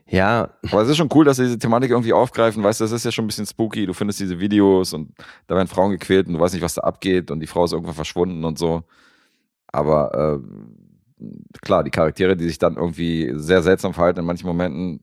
Ja, 0.07 0.51
Aber 0.70 0.83
es 0.83 0.89
ist 0.89 0.97
schon 0.97 1.09
cool, 1.14 1.24
dass 1.24 1.37
sie 1.37 1.45
diese 1.45 1.59
Thematik 1.59 1.91
irgendwie 1.91 2.12
aufgreifen. 2.12 2.62
Weißt 2.62 2.81
du, 2.81 2.85
das 2.85 2.93
ist 2.93 3.05
ja 3.05 3.12
schon 3.12 3.24
ein 3.24 3.28
bisschen 3.28 3.47
spooky. 3.47 3.87
Du 3.87 3.93
findest 3.93 4.20
diese 4.20 4.39
Videos 4.39 4.93
und 4.93 5.12
da 5.47 5.55
werden 5.55 5.68
Frauen 5.68 5.91
gequält 5.91 6.26
und 6.26 6.35
du 6.35 6.41
weißt 6.41 6.55
nicht, 6.55 6.62
was 6.62 6.74
da 6.74 6.83
abgeht 6.83 7.31
und 7.31 7.41
die 7.41 7.47
Frau 7.47 7.64
ist 7.64 7.72
irgendwann 7.72 7.95
verschwunden 7.95 8.45
und 8.45 8.59
so. 8.59 8.83
Aber 9.68 10.43
äh, 11.20 11.26
klar, 11.62 11.85
die 11.85 11.91
Charaktere, 11.91 12.37
die 12.37 12.47
sich 12.47 12.59
dann 12.59 12.76
irgendwie 12.76 13.33
sehr 13.35 13.62
seltsam 13.62 13.95
verhalten 13.95 14.20
in 14.20 14.26
manchen 14.26 14.47
Momenten, 14.47 15.01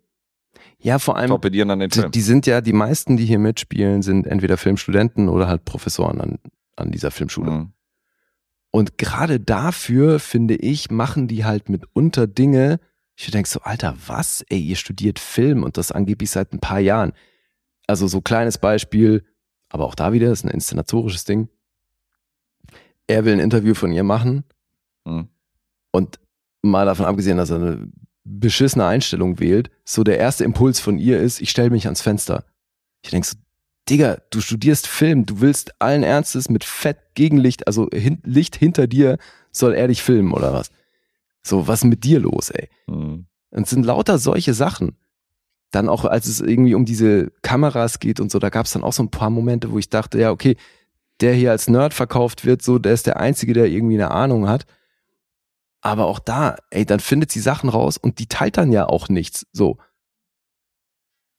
ja, 0.80 1.00
vor 1.00 1.18
allem, 1.18 1.30
torpedieren 1.30 1.70
dann 1.70 1.80
den 1.80 1.90
die, 1.90 2.00
Film. 2.00 2.12
die 2.12 2.22
sind 2.22 2.46
ja, 2.46 2.62
die 2.62 2.74
meisten, 2.74 3.18
die 3.18 3.26
hier 3.26 3.40
mitspielen, 3.40 4.02
sind 4.02 4.28
entweder 4.28 4.58
Filmstudenten 4.58 5.30
oder 5.30 5.48
halt 5.48 5.66
Professoren 5.66 6.22
an, 6.22 6.40
an 6.76 6.92
dieser 6.92 7.12
Filmschule. 7.12 7.52
Mhm. 7.52 7.74
Und 8.72 8.98
gerade 8.98 9.40
dafür, 9.40 10.20
finde 10.20 10.56
ich, 10.56 10.92
machen 10.92 11.28
die 11.28 11.46
halt 11.46 11.70
mitunter 11.70 12.28
Dinge, 12.28 12.80
ich 13.26 13.32
denke 13.32 13.50
so, 13.50 13.62
Alter, 13.62 13.96
was? 14.06 14.44
Ey, 14.50 14.60
ihr 14.60 14.76
studiert 14.76 15.20
Film 15.20 15.64
und 15.64 15.78
das 15.78 15.92
angeblich 15.92 16.30
seit 16.30 16.54
ein 16.54 16.60
paar 16.60 16.80
Jahren. 16.80 17.14
Also 17.88 18.08
so 18.08 18.22
kleines 18.22 18.58
Beispiel, 18.58 19.26
aber 19.70 19.86
auch 19.86 19.96
da 19.96 20.14
wieder, 20.14 20.32
ist 20.32 20.44
ein 20.46 20.52
inszenatorisches 20.52 21.26
Ding. 21.26 21.50
Er 23.08 23.26
will 23.26 23.34
ein 23.34 23.40
Interview 23.40 23.74
von 23.74 23.92
ihr 23.92 24.04
machen 24.04 24.44
Mhm. 25.06 25.30
und 25.92 26.20
mal 26.62 26.86
davon 26.86 27.06
abgesehen, 27.06 27.38
dass 27.38 27.50
er 27.50 27.56
eine 27.58 27.90
beschissene 28.26 28.86
Einstellung 28.86 29.40
wählt, 29.40 29.72
so 29.86 30.04
der 30.04 30.18
erste 30.20 30.44
Impuls 30.44 30.82
von 30.82 30.98
ihr 30.98 31.20
ist, 31.22 31.40
ich 31.40 31.50
stelle 31.50 31.70
mich 31.70 31.86
ans 31.86 32.02
Fenster. 32.02 32.44
Ich 33.02 33.12
denke 33.12 33.26
so, 33.26 33.38
Digga, 33.90 34.18
du 34.32 34.42
studierst 34.42 34.86
Film, 34.86 35.26
du 35.26 35.40
willst 35.40 35.82
allen 35.82 36.04
Ernstes 36.04 36.50
mit 36.50 36.66
Fett 36.66 36.98
Gegenlicht, 37.16 37.68
also 37.68 37.88
hin, 37.94 38.20
Licht 38.26 38.58
hinter 38.58 38.86
dir, 38.86 39.18
soll 39.54 39.74
er 39.74 39.88
dich 39.88 40.04
filmen 40.04 40.34
oder 40.34 40.52
was? 40.52 40.72
So, 41.48 41.68
was 41.68 41.80
ist 41.80 41.90
mit 41.90 42.04
dir 42.04 42.20
los, 42.20 42.50
ey? 42.50 42.70
Mhm. 42.88 43.26
Und 43.50 43.64
es 43.64 43.70
sind 43.70 43.86
lauter 43.86 44.18
solche 44.18 44.54
Sachen. 44.54 44.98
Dann 45.72 45.90
auch, 45.90 46.06
als 46.06 46.28
es 46.28 46.40
irgendwie 46.40 46.76
um 46.76 46.86
diese 46.86 47.32
Kameras 47.42 48.00
geht 48.00 48.20
und 48.20 48.32
so, 48.32 48.40
da 48.40 48.50
gab 48.50 48.66
es 48.66 48.74
dann 48.74 48.84
auch 48.84 48.94
so 48.94 49.04
ein 49.04 49.12
paar 49.12 49.30
Momente, 49.30 49.72
wo 49.72 49.80
ich 49.80 49.90
dachte, 49.90 50.20
ja, 50.20 50.32
okay, 50.32 50.56
der 51.20 51.34
hier 51.34 51.52
als 51.52 51.68
Nerd 51.68 51.94
verkauft 51.94 52.46
wird, 52.46 52.62
so, 52.62 52.80
der 52.80 52.94
ist 52.94 53.08
der 53.08 53.18
Einzige, 53.20 53.54
der 53.54 53.68
irgendwie 53.68 53.96
eine 53.96 54.12
Ahnung 54.12 54.48
hat. 54.48 54.66
Aber 55.82 56.06
auch 56.06 56.20
da, 56.20 56.58
ey, 56.70 56.86
dann 56.86 57.00
findet 57.00 57.32
sie 57.32 57.40
Sachen 57.40 57.70
raus 57.70 57.98
und 57.98 58.20
die 58.20 58.28
teilt 58.28 58.58
dann 58.58 58.72
ja 58.72 58.88
auch 58.88 59.10
nichts. 59.10 59.46
So. 59.52 59.78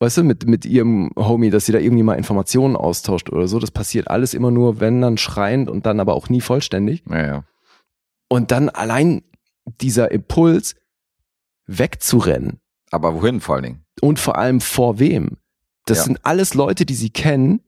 Weißt 0.00 0.18
du, 0.18 0.24
mit, 0.24 0.46
mit 0.46 0.64
ihrem 0.64 1.10
Homie, 1.16 1.50
dass 1.50 1.66
sie 1.66 1.72
da 1.72 1.78
irgendwie 1.78 2.04
mal 2.04 2.14
Informationen 2.14 2.76
austauscht 2.76 3.30
oder 3.30 3.48
so. 3.48 3.58
Das 3.58 3.72
passiert 3.72 4.08
alles 4.08 4.32
immer 4.32 4.50
nur, 4.50 4.80
wenn 4.80 5.00
dann 5.00 5.18
schreiend 5.18 5.68
und 5.68 5.86
dann 5.86 6.00
aber 6.00 6.14
auch 6.14 6.28
nie 6.28 6.40
vollständig. 6.40 7.02
Ja, 7.10 7.26
ja. 7.26 7.44
Und 8.28 8.50
dann 8.50 8.68
allein 8.68 9.22
dieser 9.80 10.10
Impuls, 10.10 10.74
wegzurennen. 11.66 12.60
Aber 12.90 13.14
wohin 13.14 13.40
vor 13.40 13.56
allen 13.56 13.64
Dingen? 13.64 13.84
Und 14.00 14.18
vor 14.18 14.36
allem 14.38 14.60
vor 14.60 14.98
wem? 14.98 15.36
Das 15.86 15.98
Ja. 15.98 16.04
sind 16.04 16.24
alles 16.24 16.54
Leute, 16.54 16.86
die 16.86 16.94
sie 16.94 17.10
kennen. 17.10 17.60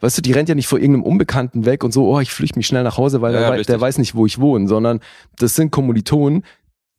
Weißt 0.00 0.18
du, 0.18 0.22
die 0.22 0.32
rennt 0.32 0.48
ja 0.48 0.54
nicht 0.54 0.66
vor 0.66 0.78
irgendeinem 0.80 1.04
Unbekannten 1.04 1.64
weg 1.64 1.84
und 1.84 1.92
so, 1.92 2.08
oh, 2.08 2.20
ich 2.20 2.32
flüchte 2.32 2.58
mich 2.58 2.66
schnell 2.66 2.82
nach 2.82 2.96
Hause, 2.96 3.20
weil 3.22 3.34
Ja, 3.34 3.54
der, 3.54 3.62
der 3.62 3.80
weiß 3.80 3.98
nicht, 3.98 4.14
wo 4.14 4.26
ich 4.26 4.40
wohne, 4.40 4.66
sondern 4.66 5.00
das 5.36 5.54
sind 5.54 5.70
Kommilitonen, 5.70 6.44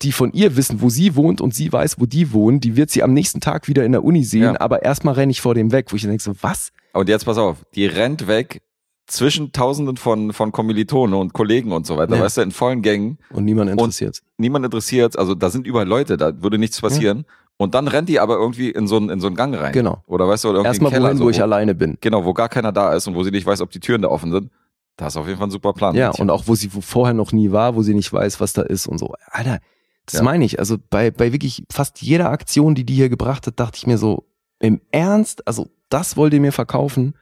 die 0.01 0.11
von 0.11 0.31
ihr 0.31 0.55
wissen, 0.55 0.81
wo 0.81 0.89
sie 0.89 1.15
wohnt 1.15 1.41
und 1.41 1.53
sie 1.53 1.71
weiß, 1.71 1.99
wo 1.99 2.05
die 2.05 2.31
wohnen. 2.31 2.59
Die 2.59 2.75
wird 2.77 2.91
sie 2.91 3.03
am 3.03 3.13
nächsten 3.13 3.41
Tag 3.41 3.67
wieder 3.67 3.83
in 3.85 3.91
der 3.91 4.03
Uni 4.03 4.23
sehen, 4.23 4.43
Ja. 4.43 4.61
aber 4.61 4.83
erstmal 4.83 5.15
renne 5.15 5.31
ich 5.31 5.41
vor 5.41 5.53
dem 5.55 5.71
weg, 5.71 5.91
wo 5.91 5.95
ich 5.95 6.01
dann 6.03 6.11
denke 6.11 6.23
so, 6.23 6.33
was? 6.41 6.71
Und 6.93 7.09
jetzt 7.09 7.25
pass 7.25 7.37
auf, 7.37 7.57
die 7.75 7.85
rennt 7.87 8.27
weg 8.27 8.61
zwischen 9.07 9.51
Tausenden 9.51 9.97
von, 9.97 10.31
von 10.33 10.51
Kommilitonen 10.51 11.13
und 11.19 11.33
Kollegen 11.33 11.71
und 11.71 11.85
so 11.85 11.97
weiter, 11.97 12.15
Ja. 12.15 12.23
weißt 12.23 12.37
du, 12.37 12.41
in 12.41 12.51
vollen 12.51 12.81
Gängen. 12.81 13.17
Und 13.31 13.45
niemand 13.45 13.69
interessiert. 13.69 14.21
Niemand 14.37 14.65
interessiert, 14.65 15.17
also 15.17 15.35
da 15.35 15.49
sind 15.49 15.67
überall 15.67 15.87
Leute, 15.87 16.17
da 16.17 16.41
würde 16.41 16.57
nichts 16.57 16.79
passieren. 16.79 17.25
Und 17.57 17.75
dann 17.75 17.87
rennt 17.87 18.09
die 18.09 18.19
aber 18.19 18.35
irgendwie 18.35 18.69
in 18.71 18.87
so 18.87 18.97
einen, 18.97 19.09
in 19.09 19.19
so 19.19 19.27
einen 19.27 19.35
Gang 19.35 19.55
rein. 19.55 19.73
Genau. 19.73 20.01
Oder 20.07 20.27
weißt 20.27 20.43
du, 20.43 20.49
oder 20.49 20.57
irgendwie 20.59 20.67
Erstmal 20.69 20.91
Keller, 20.91 21.05
wohin, 21.05 21.17
so, 21.17 21.25
wo 21.25 21.29
ich 21.29 21.41
alleine 21.41 21.75
bin. 21.75 21.97
Genau, 22.01 22.25
wo 22.25 22.33
gar 22.33 22.49
keiner 22.49 22.71
da 22.71 22.93
ist 22.93 23.07
und 23.07 23.15
wo 23.15 23.23
sie 23.23 23.31
nicht 23.31 23.45
weiß, 23.45 23.61
ob 23.61 23.69
die 23.69 23.79
Türen 23.79 24.01
da 24.01 24.07
offen 24.09 24.31
sind. 24.31 24.49
Da 24.97 25.07
ist 25.07 25.17
auf 25.17 25.27
jeden 25.27 25.37
Fall 25.37 25.47
ein 25.47 25.51
super 25.51 25.73
Plan. 25.73 25.95
Ja, 25.95 26.09
und 26.11 26.29
auch 26.29 26.47
wo 26.47 26.55
sie 26.55 26.73
wo 26.73 26.81
vorher 26.81 27.13
noch 27.13 27.31
nie 27.31 27.51
war, 27.51 27.75
wo 27.75 27.83
sie 27.83 27.93
nicht 27.93 28.11
weiß, 28.11 28.39
was 28.39 28.53
da 28.53 28.63
ist 28.63 28.87
und 28.87 28.97
so. 28.97 29.13
Alter, 29.31 29.59
das 30.05 30.15
Ja. 30.19 30.23
meine 30.23 30.45
ich. 30.45 30.59
Also 30.59 30.77
bei, 30.89 31.11
bei 31.11 31.31
wirklich 31.31 31.63
fast 31.71 32.01
jeder 32.01 32.29
Aktion, 32.31 32.73
die 32.75 32.85
die 32.85 32.93
hier 32.95 33.09
gebracht 33.09 33.45
hat, 33.47 33.59
dachte 33.59 33.77
ich 33.77 33.87
mir 33.87 33.97
so, 33.97 34.25
im 34.59 34.81
Ernst, 34.91 35.47
also 35.47 35.67
das 35.89 36.17
wollt 36.17 36.33
ihr 36.33 36.41
mir 36.41 36.51
verkaufen? 36.53 37.13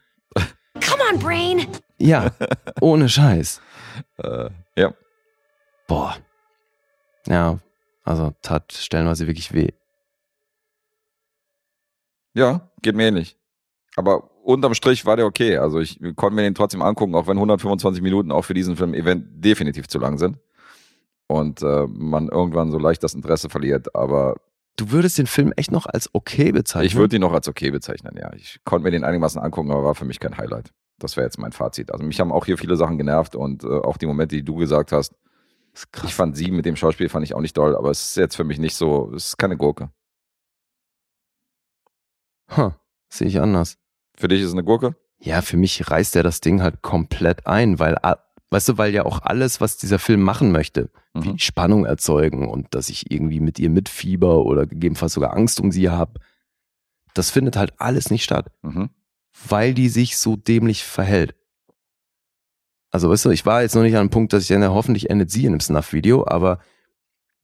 Come 0.82 1.02
on, 1.12 1.20
Brain! 1.20 1.68
Ja, 1.98 2.32
ohne 2.82 3.08
Scheiß. 3.08 3.62
äh, 4.18 4.50
ja. 4.76 4.94
Boah. 5.88 6.18
Ja, 7.28 7.60
also 8.04 8.34
tat 8.42 8.74
stellenweise 8.74 9.28
wirklich 9.28 9.54
weh. 9.54 9.70
Ja, 12.34 12.72
geht 12.82 12.96
mir 12.96 13.08
ähnlich. 13.08 13.38
Aber 13.96 14.32
unterm 14.44 14.74
Strich 14.74 15.06
war 15.06 15.18
der 15.18 15.26
okay. 15.26 15.58
Also 15.58 15.80
ich 15.80 16.00
konnte 16.16 16.36
mir 16.36 16.44
den 16.44 16.56
trotzdem 16.56 16.82
angucken, 16.82 17.16
auch 17.16 17.28
wenn 17.28 17.38
125 17.38 18.02
Minuten 18.02 18.32
auch 18.32 18.44
für 18.44 18.54
diesen 18.54 18.76
Film 18.76 18.94
event 18.94 19.26
definitiv 19.44 19.88
zu 19.88 20.00
lang 20.00 20.18
sind. 20.18 20.38
Und 21.28 21.62
äh, 21.62 21.88
man 21.88 22.30
irgendwann 22.30 22.72
so 22.72 22.78
leicht 22.78 23.04
das 23.04 23.14
Interesse 23.14 23.50
verliert. 23.50 23.96
Aber 23.96 24.36
Du 24.78 24.92
würdest 24.92 25.18
den 25.18 25.28
Film 25.28 25.54
echt 25.56 25.72
noch 25.72 25.86
als 25.86 26.10
okay 26.14 26.52
bezeichnen? 26.52 26.88
ich 26.88 26.96
würde 26.96 27.18
ihn 27.18 27.22
noch 27.22 27.34
als 27.34 27.48
okay 27.48 27.72
bezeichnen, 27.72 28.16
ja. 28.18 28.34
Ich 28.34 28.60
konnte 28.64 28.84
mir 28.84 28.92
den 28.92 29.04
einigermaßen 29.04 29.42
angucken, 29.42 29.72
aber 29.72 29.84
war 29.84 29.96
für 29.96 30.06
mich 30.06 30.20
kein 30.20 30.38
Highlight. 30.38 30.72
Das 30.98 31.18
wäre 31.18 31.26
jetzt 31.26 31.38
mein 31.38 31.52
Fazit. 31.52 31.92
Also 31.92 32.04
mich 32.04 32.20
haben 32.20 32.32
auch 32.32 32.46
hier 32.46 32.58
viele 32.58 32.76
Sachen 32.76 32.98
genervt 32.98 33.36
und 33.36 33.64
äh, 33.64 33.68
auch 33.68 33.98
die 33.98 34.06
Momente, 34.06 34.36
die 34.36 34.44
du 34.44 34.56
gesagt 34.56 34.92
hast. 34.92 35.16
Ich 36.04 36.14
fand 36.14 36.36
sie 36.36 36.52
mit 36.52 36.66
dem 36.66 36.76
Schauspiel 36.76 37.10
fand 37.10 37.24
ich 37.24 37.34
auch 37.34 37.42
nicht 37.42 37.58
doll, 37.58 37.76
aber 37.76 37.92
es 37.92 38.02
ist 38.02 38.18
jetzt 38.18 38.36
für 38.36 38.44
mich 38.44 38.60
nicht 38.60 38.76
so, 38.76 39.12
es 39.16 39.28
ist 39.28 39.38
keine 39.38 39.56
Gurke. 39.56 39.90
Huh, 42.56 42.72
sehe 43.10 43.28
ich 43.28 43.40
anders. 43.40 43.78
Für 44.18 44.28
dich 44.28 44.42
ist 44.42 44.48
es 44.48 44.54
eine 44.54 44.64
Gurke? 44.64 44.96
Ja, 45.20 45.42
für 45.42 45.56
mich 45.56 45.90
reißt 45.90 46.16
er 46.16 46.24
das 46.24 46.42
Ding 46.42 46.62
halt 46.62 46.82
komplett 46.82 47.48
ein, 47.48 47.80
weil, 47.80 47.96
weißt 48.52 48.70
du, 48.70 48.78
weil 48.78 48.94
ja 48.94 49.04
auch 49.06 49.22
alles, 49.24 49.60
was 49.62 49.78
dieser 49.78 49.98
Film 50.00 50.22
machen 50.22 50.52
möchte, 50.52 50.90
Mhm. 51.14 51.24
wie 51.24 51.40
Spannung 51.40 51.86
erzeugen 51.86 52.48
und 52.48 52.74
dass 52.76 52.90
ich 52.90 53.12
irgendwie 53.12 53.40
mit 53.40 53.58
ihr 53.60 53.70
mitfieber 53.70 54.46
oder 54.46 54.66
gegebenenfalls 54.68 55.14
sogar 55.14 55.34
Angst 55.34 55.60
um 55.60 55.72
sie 55.72 55.90
habe, 55.90 56.20
das 57.14 57.30
findet 57.32 57.56
halt 57.58 57.74
alles 57.80 58.10
nicht 58.12 58.24
statt, 58.24 58.52
Mhm. 58.62 58.90
weil 59.50 59.74
die 59.74 59.90
sich 59.90 60.18
so 60.18 60.36
dämlich 60.36 60.84
verhält. 60.84 61.36
Also, 62.92 63.10
weißt 63.10 63.26
du, 63.26 63.30
ich 63.30 63.46
war 63.46 63.62
jetzt 63.62 63.74
noch 63.76 63.84
nicht 63.84 63.94
an 63.96 64.02
einem 64.02 64.10
Punkt, 64.10 64.34
dass 64.34 64.44
ich 64.44 64.50
dann 64.50 64.64
hoffentlich 64.70 65.10
endet 65.10 65.32
sie 65.32 65.46
in 65.46 65.54
einem 65.54 65.60
Snuff-Video, 65.62 66.26
aber 66.28 66.60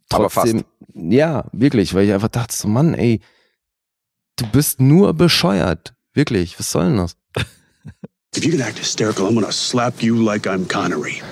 Aber 0.09 0.29
trotzdem, 0.29 0.63
ja, 0.93 1.45
wirklich, 1.51 1.93
weil 1.93 2.05
ich 2.05 2.13
einfach 2.13 2.27
dachte 2.29 2.55
so, 2.55 2.67
Mann, 2.69 2.93
ey, 2.93 3.21
du 4.37 4.45
bist 4.47 4.79
nur 4.81 5.13
bescheuert. 5.13 5.95
Wirklich, 6.13 6.57
was 6.59 6.71
soll 6.71 6.85
denn 6.87 6.97
das? 6.97 7.17
If 8.37 8.45
you 8.45 8.51
can 8.51 8.61
act 8.61 8.77
hysterical, 8.77 9.25
I'm 9.27 9.33
gonna 9.33 9.51
slap 9.51 10.03
you 10.03 10.15
like 10.23 10.45
I'm 10.45 10.67
Connery. 10.67 11.21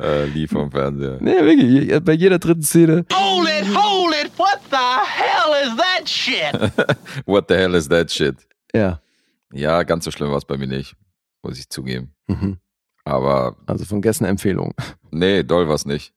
Äh, 0.00 0.24
lief 0.26 0.50
vom 0.50 0.70
Fernseher. 0.70 1.18
Nee, 1.20 1.40
wirklich, 1.44 2.04
bei 2.04 2.12
jeder 2.14 2.38
dritten 2.38 2.62
Szene. 2.62 3.04
Hold 3.12 3.48
it, 3.48 3.66
hold 3.74 4.12
it! 4.14 4.30
What 4.36 4.60
the 4.70 4.76
hell 4.76 5.54
is 5.64 5.76
that 5.76 6.08
shit? 6.08 6.52
What 7.26 7.46
the 7.48 7.54
hell 7.56 7.74
is 7.74 7.88
that 7.88 8.10
shit? 8.10 8.36
Ja. 8.74 9.00
Ja, 9.52 9.82
ganz 9.84 10.04
so 10.04 10.10
schlimm 10.10 10.30
war 10.30 10.38
es 10.38 10.44
bei 10.44 10.56
mir 10.58 10.66
nicht, 10.66 10.96
muss 11.42 11.58
ich 11.58 11.68
zugeben. 11.68 12.12
Mhm. 12.26 12.58
Aber 13.04 13.56
Also 13.66 13.84
von 13.84 14.02
Gessen 14.02 14.24
Empfehlung. 14.24 14.74
nee, 15.12 15.42
doll 15.44 15.68
war's 15.68 15.86
nicht. 15.86 16.12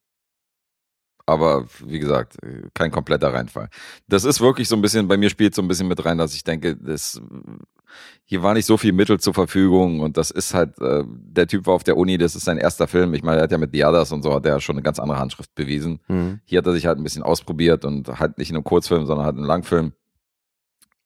Aber 1.25 1.65
wie 1.85 1.99
gesagt, 1.99 2.37
kein 2.73 2.91
kompletter 2.91 3.33
Reinfall. 3.33 3.69
Das 4.07 4.23
ist 4.23 4.41
wirklich 4.41 4.67
so 4.67 4.75
ein 4.75 4.81
bisschen, 4.81 5.07
bei 5.07 5.17
mir 5.17 5.29
spielt 5.29 5.55
so 5.55 5.61
ein 5.61 5.67
bisschen 5.67 5.87
mit 5.87 6.03
rein, 6.03 6.17
dass 6.17 6.33
ich 6.33 6.43
denke, 6.43 6.75
das 6.75 7.21
hier 8.25 8.43
war 8.43 8.53
nicht 8.53 8.65
so 8.65 8.77
viel 8.77 8.93
Mittel 8.93 9.19
zur 9.19 9.33
Verfügung 9.33 9.99
und 9.99 10.17
das 10.17 10.31
ist 10.31 10.53
halt, 10.53 10.79
äh, 10.79 11.03
der 11.05 11.47
Typ 11.47 11.65
war 11.65 11.73
auf 11.73 11.83
der 11.83 11.97
Uni, 11.97 12.17
das 12.17 12.35
ist 12.35 12.45
sein 12.45 12.57
erster 12.57 12.87
Film. 12.87 13.13
Ich 13.13 13.23
meine, 13.23 13.37
er 13.37 13.43
hat 13.43 13.51
ja 13.51 13.57
mit 13.57 13.71
The 13.73 13.83
Others 13.83 14.11
und 14.11 14.23
so, 14.23 14.33
hat 14.33 14.45
er 14.45 14.59
schon 14.61 14.75
eine 14.75 14.83
ganz 14.83 14.99
andere 14.99 15.19
Handschrift 15.19 15.53
bewiesen. 15.55 15.99
Mhm. 16.07 16.39
Hier 16.45 16.59
hat 16.59 16.65
er 16.65 16.73
sich 16.73 16.85
halt 16.85 16.97
ein 16.97 17.03
bisschen 17.03 17.23
ausprobiert 17.23 17.85
und 17.85 18.19
halt 18.19 18.37
nicht 18.37 18.49
in 18.49 18.55
einem 18.55 18.63
Kurzfilm, 18.63 19.05
sondern 19.05 19.25
halt 19.25 19.35
in 19.35 19.39
einem 19.39 19.47
Langfilm. 19.47 19.93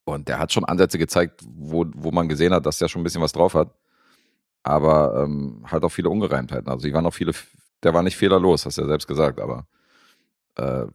Und 0.04 0.28
der 0.28 0.38
hat 0.38 0.54
schon 0.54 0.66
Ansätze 0.66 1.00
gezeigt, 1.00 1.42
wo, 1.48 1.86
wo 1.96 2.12
man 2.12 2.30
gesehen 2.30 2.54
hat, 2.54 2.66
dass 2.66 2.78
der 2.78 2.88
schon 2.88 3.02
ein 3.02 3.04
bisschen 3.04 3.22
was 3.22 3.32
drauf 3.32 3.56
hat. 3.56 3.74
Aber 4.62 5.24
ähm, 5.24 5.64
halt 5.66 5.84
auch 5.84 5.90
viele 5.90 6.10
Ungereimtheiten. 6.10 6.68
Also 6.68 6.88
die 6.88 6.94
waren 6.94 7.06
auch 7.06 7.14
viele, 7.14 7.34
der 7.82 7.94
war 7.94 8.04
nicht 8.04 8.18
fehlerlos, 8.18 8.66
hast 8.66 8.78
du 8.78 8.82
ja 8.84 8.88
selbst 8.88 9.08
gesagt, 9.08 9.40
aber 9.40 9.66
äh, 10.58 10.86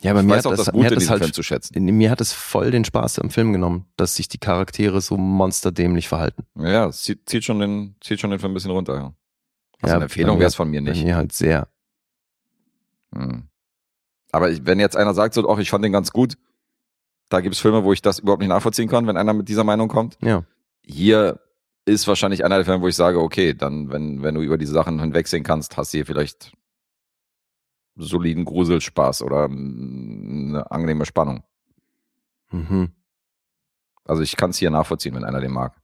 Ja, 0.00 0.10
aber 0.12 0.20
ich 0.20 0.26
mir 0.26 0.32
weiß 0.32 0.38
hat 0.38 0.46
auch 0.46 0.50
das, 0.56 0.66
das 0.66 0.66
mir 0.68 0.72
Gute 0.72 0.84
hat 0.86 0.92
in 0.92 0.94
das 0.96 1.02
diesem 1.04 1.14
Film 1.16 1.20
halt, 1.26 1.34
zu 1.34 1.42
schätzen. 1.42 1.84
mir 1.84 2.10
hat 2.10 2.20
es 2.20 2.32
voll 2.32 2.70
den 2.70 2.84
Spaß 2.84 3.18
am 3.20 3.30
Film 3.30 3.52
genommen, 3.52 3.86
dass 3.96 4.16
sich 4.16 4.28
die 4.28 4.38
Charaktere 4.38 5.00
so 5.00 5.16
monsterdämlich 5.16 6.08
verhalten. 6.08 6.44
Ja, 6.56 6.86
es 6.86 7.02
zieht, 7.02 7.28
zieht, 7.28 7.44
schon 7.44 7.60
den, 7.60 7.94
zieht 8.00 8.20
schon 8.20 8.30
den 8.30 8.38
Film 8.40 8.52
ein 8.52 8.54
bisschen 8.54 8.70
runter, 8.72 8.94
ja. 8.94 9.14
Also 9.80 9.86
Ja, 9.90 9.94
eine 9.94 10.04
Empfehlung 10.04 10.36
bei 10.36 10.40
wäre 10.40 10.48
es 10.48 10.54
von 10.54 10.70
mir 10.70 10.82
Bei 10.82 10.90
nicht. 10.90 11.04
mir 11.04 11.16
halt 11.16 11.32
sehr. 11.32 11.68
Hm. 13.14 13.48
Aber 14.30 14.50
ich, 14.50 14.64
wenn 14.64 14.80
jetzt 14.80 14.96
einer 14.96 15.12
sagt, 15.14 15.34
so, 15.34 15.48
ach, 15.50 15.58
ich 15.58 15.70
fand 15.70 15.84
den 15.84 15.92
ganz 15.92 16.10
gut, 16.12 16.34
da 17.28 17.40
gibt 17.40 17.54
es 17.54 17.60
Filme, 17.60 17.84
wo 17.84 17.92
ich 17.92 18.02
das 18.02 18.18
überhaupt 18.18 18.40
nicht 18.40 18.48
nachvollziehen 18.48 18.88
kann, 18.88 19.06
wenn 19.06 19.16
einer 19.16 19.34
mit 19.34 19.48
dieser 19.48 19.64
Meinung 19.64 19.88
kommt. 19.88 20.16
Ja. 20.22 20.44
Hier 20.82 21.40
ist 21.84 22.06
wahrscheinlich 22.06 22.44
einer 22.44 22.56
der 22.56 22.64
Filme, 22.64 22.82
wo 22.82 22.88
ich 22.88 22.96
sage, 22.96 23.20
okay, 23.20 23.54
dann, 23.54 23.90
wenn, 23.90 24.22
wenn 24.22 24.34
du 24.34 24.40
über 24.42 24.56
diese 24.58 24.72
Sachen 24.72 25.00
hinwegsehen 25.00 25.42
kannst, 25.42 25.76
hast 25.76 25.92
du 25.92 25.98
hier 25.98 26.06
vielleicht 26.06 26.52
soliden 27.96 28.44
Gruselspaß 28.44 29.22
oder 29.22 29.48
mm, 29.48 30.48
eine 30.54 30.70
angenehme 30.70 31.04
Spannung. 31.06 31.42
Mhm. 32.50 32.92
Also 34.04 34.22
ich 34.22 34.36
kann 34.36 34.50
es 34.50 34.56
hier 34.58 34.70
nachvollziehen, 34.70 35.14
wenn 35.14 35.24
einer 35.24 35.40
den 35.40 35.52
mag. 35.52 35.74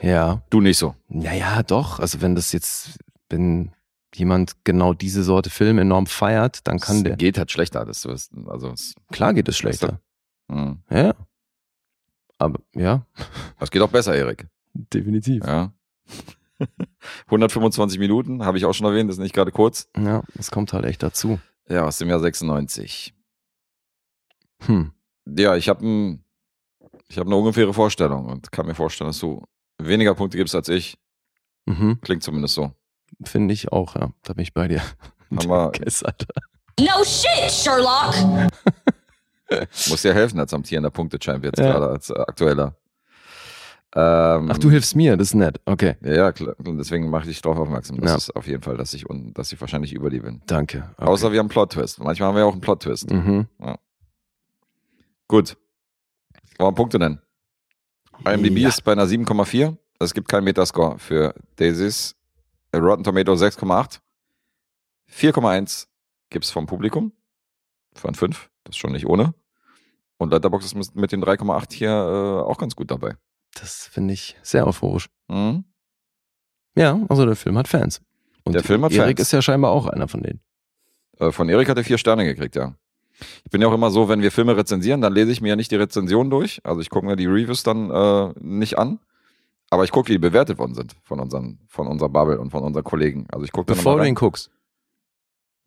Ja. 0.00 0.42
Du 0.50 0.60
nicht 0.60 0.78
so. 0.78 0.94
Naja, 1.08 1.62
doch. 1.62 2.00
Also 2.00 2.20
wenn 2.22 2.34
das 2.34 2.52
jetzt, 2.52 2.98
wenn 3.28 3.72
jemand 4.14 4.64
genau 4.64 4.94
diese 4.94 5.22
Sorte 5.22 5.48
Film 5.50 5.78
enorm 5.78 6.06
feiert, 6.06 6.66
dann 6.66 6.78
kann 6.80 6.96
Es 6.96 7.02
der. 7.04 7.16
geht 7.16 7.38
halt 7.38 7.50
schlechter. 7.52 7.84
Das 7.84 8.04
ist, 8.04 8.32
also 8.46 8.70
es, 8.70 8.94
Klar 9.10 9.32
geht 9.34 9.48
es 9.48 9.56
schlechter. 9.56 10.00
hm. 10.50 10.82
Ja. 10.90 11.14
Aber 12.38 12.58
ja, 12.74 13.06
das 13.60 13.70
geht 13.70 13.80
auch 13.82 13.90
besser, 13.90 14.14
Erik. 14.16 14.48
definitiv. 14.74 15.44
Ja. 15.46 15.72
125 17.26 17.98
Minuten, 17.98 18.44
habe 18.44 18.58
ich 18.58 18.64
auch 18.64 18.72
schon 18.72 18.86
erwähnt, 18.86 19.08
das 19.10 19.16
ist 19.16 19.22
nicht 19.22 19.34
gerade 19.34 19.52
kurz. 19.52 19.88
Ja, 19.96 20.22
das 20.34 20.50
kommt 20.50 20.72
halt 20.72 20.84
echt 20.84 21.02
dazu. 21.02 21.38
Ja, 21.68 21.84
aus 21.84 21.98
dem 21.98 22.08
Jahr 22.08 22.20
96. 22.20 23.14
Hm. 24.66 24.92
Ja, 25.26 25.56
ich 25.56 25.68
habe 25.68 25.86
ein, 25.86 26.24
ich 27.08 27.18
habe 27.18 27.28
eine 27.28 27.36
ungefähre 27.36 27.72
Vorstellung 27.74 28.26
und 28.26 28.52
kann 28.52 28.66
mir 28.66 28.74
vorstellen, 28.74 29.08
dass 29.10 29.18
du 29.18 29.44
weniger 29.78 30.14
Punkte 30.14 30.36
gibst 30.38 30.54
als 30.54 30.68
ich. 30.68 30.98
Mhm. 31.66 32.00
Klingt 32.00 32.22
zumindest 32.22 32.54
so. 32.54 32.72
Finde 33.24 33.54
ich 33.54 33.70
auch, 33.70 33.94
ja. 33.94 34.10
Da 34.22 34.32
bin 34.32 34.42
ich 34.42 34.52
bei 34.52 34.68
dir. 34.68 34.82
Haben 35.30 35.48
wir, 35.48 35.70
Guess, 35.78 36.02
Alter. 36.02 36.26
No 36.80 37.04
shit, 37.04 37.50
Sherlock! 37.50 38.14
muss 39.88 40.02
dir 40.02 40.14
helfen 40.14 40.40
als 40.40 40.52
amtierender 40.54 40.90
Punkte-Champ 40.90 41.44
jetzt 41.44 41.58
Ja. 41.58 41.72
gerade, 41.72 41.88
als 41.90 42.10
äh, 42.10 42.14
aktueller. 42.18 42.74
Ähm, 43.94 44.48
Ach, 44.50 44.56
du 44.58 44.70
hilfst 44.70 44.96
mir, 44.96 45.16
das 45.18 45.28
ist 45.28 45.34
nett. 45.34 45.60
Okay, 45.66 45.96
Ja, 46.02 46.14
ja, 46.14 46.32
klar. 46.32 46.54
Und 46.64 46.78
deswegen 46.78 47.10
mache 47.10 47.22
ich 47.24 47.28
dich 47.28 47.42
darauf 47.42 47.58
aufmerksam. 47.58 47.98
Das 48.00 48.10
Ja. 48.10 48.16
ist 48.16 48.36
auf 48.36 48.46
jeden 48.46 48.62
Fall, 48.62 48.76
dass 48.78 48.94
ich, 48.94 49.08
un, 49.08 49.34
dass 49.34 49.52
ich 49.52 49.60
wahrscheinlich 49.60 49.92
über 49.92 50.08
die 50.08 50.20
bin. 50.20 50.40
danke. 50.46 50.88
Okay. 50.96 51.06
Außer 51.10 51.30
wir 51.30 51.38
haben 51.38 51.44
einen 51.46 51.50
Plot-Twist. 51.50 51.98
Manchmal 52.02 52.28
haben 52.28 52.34
wir 52.36 52.40
ja 52.40 52.46
auch 52.46 52.52
einen 52.52 52.62
Plot-Twist. 52.62 53.10
Mhm. 53.10 53.46
Gut. 55.28 55.56
Wollen 56.58 56.70
wir 56.70 56.74
Punkte 56.74 56.98
nennen? 56.98 57.20
IMDb 58.24 58.58
Ja. 58.58 58.68
ist 58.68 58.82
bei 58.84 58.92
einer 58.92 59.06
7,4. 59.06 59.76
Es 59.98 60.14
gibt 60.14 60.28
keinen 60.28 60.44
Metascore 60.44 60.98
für 60.98 61.34
Daisies. 61.56 62.14
Rotten 62.74 63.04
Tomato 63.04 63.34
6,8. 63.34 64.00
4,1 65.06 65.86
gibt's 66.30 66.50
vom 66.50 66.66
Publikum. 66.66 67.12
Von 67.94 68.14
5. 68.14 68.48
Das 68.64 68.74
ist 68.74 68.78
schon 68.78 68.92
nicht 68.92 69.06
ohne. 69.06 69.34
Und 70.18 70.30
Letterboxd 70.32 70.66
ist 70.66 70.74
mit- 70.74 70.96
mit 70.96 71.12
den 71.12 71.20
3,8 71.20 71.72
hier 71.74 71.90
äh, 71.90 72.42
auch 72.48 72.56
ganz 72.58 72.74
gut 72.76 72.90
dabei. 72.90 73.16
Das 73.60 73.86
finde 73.86 74.14
ich 74.14 74.36
sehr 74.42 74.66
euphorisch. 74.66 75.08
Mhm. 75.28 75.64
Ja, 76.74 77.00
also 77.08 77.26
der 77.26 77.36
Film 77.36 77.58
hat 77.58 77.68
Fans. 77.68 78.00
Und 78.44 78.54
Der 78.54 78.62
Film 78.62 78.84
hat 78.84 78.92
Erik 78.92 79.18
Fans. 79.18 79.28
ist 79.28 79.32
ja 79.32 79.42
scheinbar 79.42 79.70
auch 79.72 79.86
einer 79.86 80.08
von 80.08 80.22
denen. 80.22 80.40
Äh, 81.18 81.30
von 81.32 81.48
Erik 81.48 81.68
hat 81.68 81.76
er 81.76 81.84
vier 81.84 81.98
Sterne 81.98 82.24
gekriegt, 82.24 82.56
ja. 82.56 82.74
Ich 83.44 83.50
bin 83.50 83.60
ja 83.60 83.68
auch 83.68 83.74
immer 83.74 83.90
so, 83.90 84.08
wenn 84.08 84.22
wir 84.22 84.32
Filme 84.32 84.56
rezensieren, 84.56 85.00
dann 85.00 85.12
lese 85.12 85.30
ich 85.30 85.40
mir 85.40 85.50
ja 85.50 85.56
nicht 85.56 85.70
die 85.70 85.76
Rezension 85.76 86.28
durch. 86.30 86.60
Also 86.64 86.80
ich 86.80 86.90
gucke 86.90 87.06
mir 87.06 87.14
die 87.14 87.26
Reviews 87.26 87.62
dann 87.62 87.90
äh, 87.90 88.32
nicht 88.40 88.78
an. 88.78 88.98
Aber 89.70 89.84
ich 89.84 89.90
gucke, 89.92 90.08
wie 90.08 90.12
die 90.14 90.18
bewertet 90.18 90.58
worden 90.58 90.74
sind 90.74 90.96
von 91.02 91.20
unseren, 91.20 91.58
von 91.68 91.86
unserer 91.86 92.08
Bubble 92.08 92.40
und 92.40 92.50
von 92.50 92.62
unseren 92.62 92.84
Kollegen. 92.84 93.26
Also 93.30 93.44
ich 93.44 93.52
gucke 93.52 93.72
Bevor 93.72 93.98
du 93.98 94.06
ihn 94.06 94.14
guckst. 94.14 94.50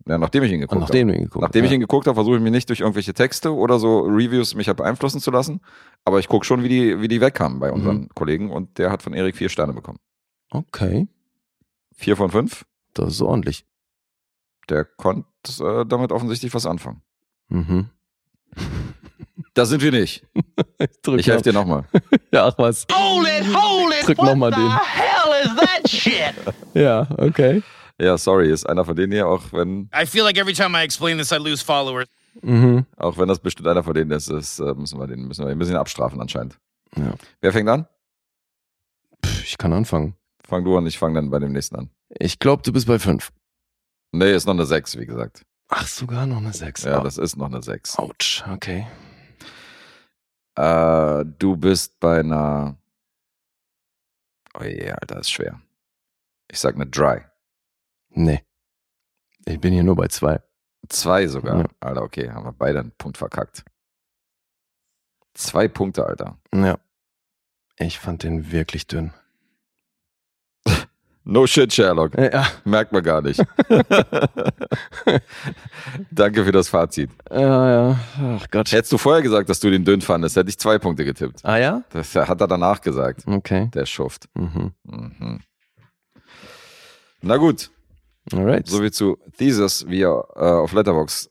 Ja, 0.08 0.18
nachdem 0.20 0.44
ich 0.44 0.52
ihn 0.52 0.60
geguckt 0.60 0.82
nachdem 0.82 1.08
habe. 1.08 1.14
du 1.14 1.18
ihn 1.18 1.24
geguckt 1.26 1.42
Nachdem 1.42 1.64
hast. 1.64 1.70
ich 1.72 1.74
ihn 1.76 1.80
geguckt 1.82 2.06
habe, 2.08 2.14
versuche 2.16 2.36
ich 2.36 2.42
mich 2.42 2.52
nicht 2.52 2.70
durch 2.70 2.82
irgendwelche 2.82 3.14
Texte 3.16 3.54
oder 3.56 3.80
so 3.80 4.02
Reviews 4.02 4.54
mich 4.54 4.68
halt 4.68 4.78
beeinflussen 4.78 5.20
zu 5.20 5.32
lassen. 5.32 5.62
Aber 6.04 6.20
ich 6.20 6.28
gucke 6.28 6.46
schon, 6.46 6.62
wie 6.64 6.70
die, 6.70 7.02
wie 7.02 7.08
die 7.08 7.22
wegkamen 7.22 7.60
bei 7.60 7.72
unseren 7.72 8.02
Mhm. 8.02 8.10
Kollegen. 8.14 8.52
Und 8.52 8.78
der 8.78 8.92
hat 8.92 9.02
von 9.02 9.14
Erik 9.14 9.36
vier 9.36 9.50
Sterne 9.50 9.74
bekommen. 9.74 9.98
Okay, 10.52 11.08
Vier 11.96 12.16
von 12.18 12.30
fünf. 12.30 12.66
das 12.94 13.14
ist 13.14 13.22
ordentlich. 13.22 13.66
Der 14.70 14.86
konnte 14.86 15.26
äh, 15.62 15.86
damit 15.88 16.12
offensichtlich 16.12 16.54
was 16.54 16.66
anfangen. 16.66 17.02
Mhm. 17.50 17.90
Da 19.54 19.66
sind 19.66 19.82
wir 19.82 19.92
nicht. 19.92 20.26
Drück 21.02 21.20
Ich 21.20 21.28
helfe 21.28 21.44
dir 21.44 21.54
nochmal. 21.54 21.86
Ja, 22.32 22.48
ach 22.48 22.58
was. 22.58 22.86
Hold 22.92 23.28
it, 23.28 23.56
hold 23.56 23.94
it! 23.94 24.06
Drück 24.08 24.18
what 24.18 24.26
noch 24.28 24.36
mal 24.36 24.52
the 24.54 24.60
den. 24.60 24.72
hell 24.72 25.46
is 25.46 25.56
that 25.56 25.90
shit? 25.90 26.36
Ja, 26.74 27.08
okay. 27.18 27.64
Ja, 28.00 28.18
sorry, 28.18 28.52
ist 28.52 28.66
einer 28.68 28.84
von 28.84 28.96
denen 28.96 29.14
hier, 29.14 29.28
auch 29.28 29.54
wenn, 29.54 29.90
I 29.96 30.06
feel 30.06 30.24
like 30.24 30.38
every 30.38 30.54
time 30.54 30.78
I 30.78 30.84
explain 30.84 31.18
this, 31.18 31.32
I 31.32 31.38
lose 31.38 31.64
followers. 31.64 32.08
Mhm. 32.42 32.86
auch 32.98 33.18
wenn 33.18 33.30
das 33.30 33.40
bestimmt 33.40 33.68
einer 33.70 33.84
von 33.84 33.94
denen 33.94 34.12
ist, 34.12 34.28
ist 34.30 34.60
äh, 34.60 34.74
müssen 34.74 35.00
wir 35.00 35.08
den, 35.08 35.26
müssen 35.28 35.46
wir 35.46 35.52
ein 35.52 35.58
bisschen 35.58 35.78
abstrafen 35.78 36.20
anscheinend. 36.20 36.58
Ja. 36.98 37.14
Wer 37.40 37.54
fängt 37.54 37.70
an? 37.70 37.88
Pff, 39.26 39.44
ich 39.46 39.58
kann 39.58 39.72
anfangen. 39.72 40.16
Fang 40.46 40.64
du 40.66 40.78
an, 40.78 40.86
ich 40.86 40.98
fange 41.00 41.16
dann 41.16 41.30
bei 41.30 41.40
dem 41.40 41.54
nächsten 41.54 41.78
an. 41.78 41.90
Ich 42.10 42.40
glaube, 42.40 42.62
du 42.64 42.74
bist 42.74 42.88
bei 42.88 43.00
fünf. 43.00 43.32
Nee, 44.12 44.34
ist 44.34 44.46
noch 44.46 44.54
eine 44.54 44.66
6, 44.66 44.98
wie 45.00 45.06
gesagt. 45.06 45.44
Ach, 45.70 45.88
sogar 45.88 46.26
noch 46.26 46.38
eine 46.38 46.54
sechs. 46.54 46.84
Ja, 46.84 47.00
Oh, 47.00 47.04
das 47.04 47.18
ist 47.18 47.36
noch 47.38 47.48
eine 47.48 47.62
6. 47.64 47.98
Autsch, 47.98 48.44
okay. 48.52 48.86
Äh, 50.56 51.26
du 51.40 51.58
bist 51.58 52.00
bei 52.00 52.20
einer. 52.20 52.78
Oh 54.58 54.64
je, 54.64 54.92
Alter, 54.92 55.20
ist 55.20 55.32
schwer. 55.32 55.60
Ich 56.50 56.60
sag 56.60 56.76
eine 56.76 56.86
Dry. 56.86 57.22
Nee. 58.16 58.44
Ich 59.46 59.60
bin 59.60 59.74
hier 59.74 59.84
nur 59.84 59.96
bei 59.96 60.08
zwei. 60.08 60.42
Zwei 60.90 61.28
sogar. 61.28 61.60
Ja. 61.60 61.66
Alter, 61.80 62.02
okay, 62.04 62.32
haben 62.32 62.46
wir 62.46 62.52
beide 62.54 62.80
einen 62.80 62.92
Punkt 62.98 63.18
verkackt. 63.18 63.64
Zwei 65.34 65.68
Punkte, 65.68 66.06
Alter. 66.06 66.38
Ja. 66.54 66.78
Ich 67.78 68.00
fand 68.00 68.24
den 68.24 68.52
wirklich 68.52 68.88
dünn. 68.88 69.14
No 71.28 71.48
shit, 71.48 71.74
Sherlock. 71.74 72.16
Ja, 72.20 72.46
Merkt 72.66 72.92
man 72.92 73.02
gar 73.02 73.20
nicht. 73.24 73.40
Danke 76.12 76.46
für 76.46 76.52
das 76.52 76.70
Fazit. 76.70 77.10
ja, 77.32 77.90
ja. 77.92 78.00
Ach 78.40 78.46
Gott. 78.52 78.72
Hättest 78.72 78.92
du 78.92 79.00
vorher 79.00 79.22
gesagt, 79.24 79.50
dass 79.50 79.60
du 79.60 79.70
den 79.72 79.84
dünn 79.84 80.02
fandest, 80.02 80.36
hätte 80.36 80.50
ich 80.50 80.60
zwei 80.60 80.78
Punkte 80.78 81.04
getippt. 81.04 81.44
Ah 81.44 81.58
ja? 81.58 81.84
Das 81.90 82.14
hat 82.16 82.42
er 82.42 82.48
danach 82.48 82.80
gesagt, 82.82 83.24
Okay. 83.28 83.70
der 83.74 83.88
Schuft. 83.88 84.30
Mhm. 84.36 84.74
Mhm. 84.84 85.40
Na 87.22 87.38
gut, 87.38 87.72
Alright. 88.34 88.68
soviel 88.68 88.92
zu 88.92 89.18
Thesis, 89.38 89.86
wie 89.88 90.02
er 90.04 90.26
äh, 90.36 90.40
auf 90.40 90.74
Letterbox 90.74 91.30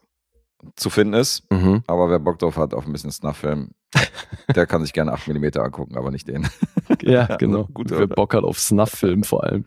zu 0.76 0.90
finden 0.90 1.14
ist. 1.14 1.50
Mhm. 1.50 1.82
Aber 1.86 2.08
wer 2.10 2.18
Bock 2.18 2.38
drauf 2.38 2.56
hat 2.56 2.72
auf 2.74 2.86
ein 2.86 2.92
bisschen 2.92 3.10
Snuff-Film, 3.10 3.70
der 4.54 4.66
kann 4.66 4.82
sich 4.82 4.92
gerne 4.92 5.12
8 5.12 5.28
mm 5.28 5.58
angucken, 5.58 5.96
aber 5.96 6.10
nicht 6.10 6.26
den. 6.28 6.46
Ja, 7.02 7.26
genau. 7.38 7.64
Gut, 7.74 7.90
Wer? 7.90 8.06
Bock 8.06 8.34
hat 8.34 8.44
auf 8.44 8.58
Snuff-Film 8.58 9.24
vor 9.24 9.44
allem. 9.44 9.64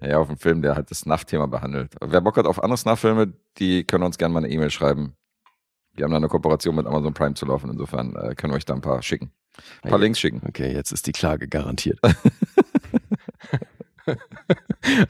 Ja, 0.00 0.18
auf 0.18 0.28
einen 0.28 0.38
Film, 0.38 0.62
der 0.62 0.76
halt 0.76 0.90
das 0.90 1.00
Snuff-Thema 1.00 1.46
behandelt. 1.46 1.94
Wer 2.00 2.20
Bock 2.22 2.36
hat 2.38 2.46
auf 2.46 2.62
andere 2.62 2.78
Snuff-Filme, 2.78 3.34
die 3.58 3.84
können 3.84 4.04
uns 4.04 4.16
gerne 4.16 4.32
mal 4.32 4.38
eine 4.44 4.48
E-Mail 4.52 4.70
schreiben. 4.70 5.14
Wir 5.92 6.04
haben 6.04 6.12
da 6.12 6.16
eine 6.16 6.28
Kooperation 6.28 6.74
mit 6.76 6.86
Amazon 6.86 7.12
Prime 7.12 7.34
zu 7.34 7.44
laufen. 7.44 7.68
Insofern 7.68 8.14
äh, 8.16 8.34
können 8.34 8.52
wir 8.52 8.56
euch 8.56 8.64
da 8.64 8.72
ein 8.74 8.80
paar 8.80 9.02
schicken. 9.02 9.32
Ein 9.82 9.90
paar 9.90 9.98
Hey. 9.98 10.04
Links 10.06 10.20
schicken. 10.20 10.40
Okay, 10.48 10.72
jetzt 10.72 10.92
ist 10.92 11.06
die 11.06 11.12
Klage 11.12 11.48
garantiert. 11.48 11.98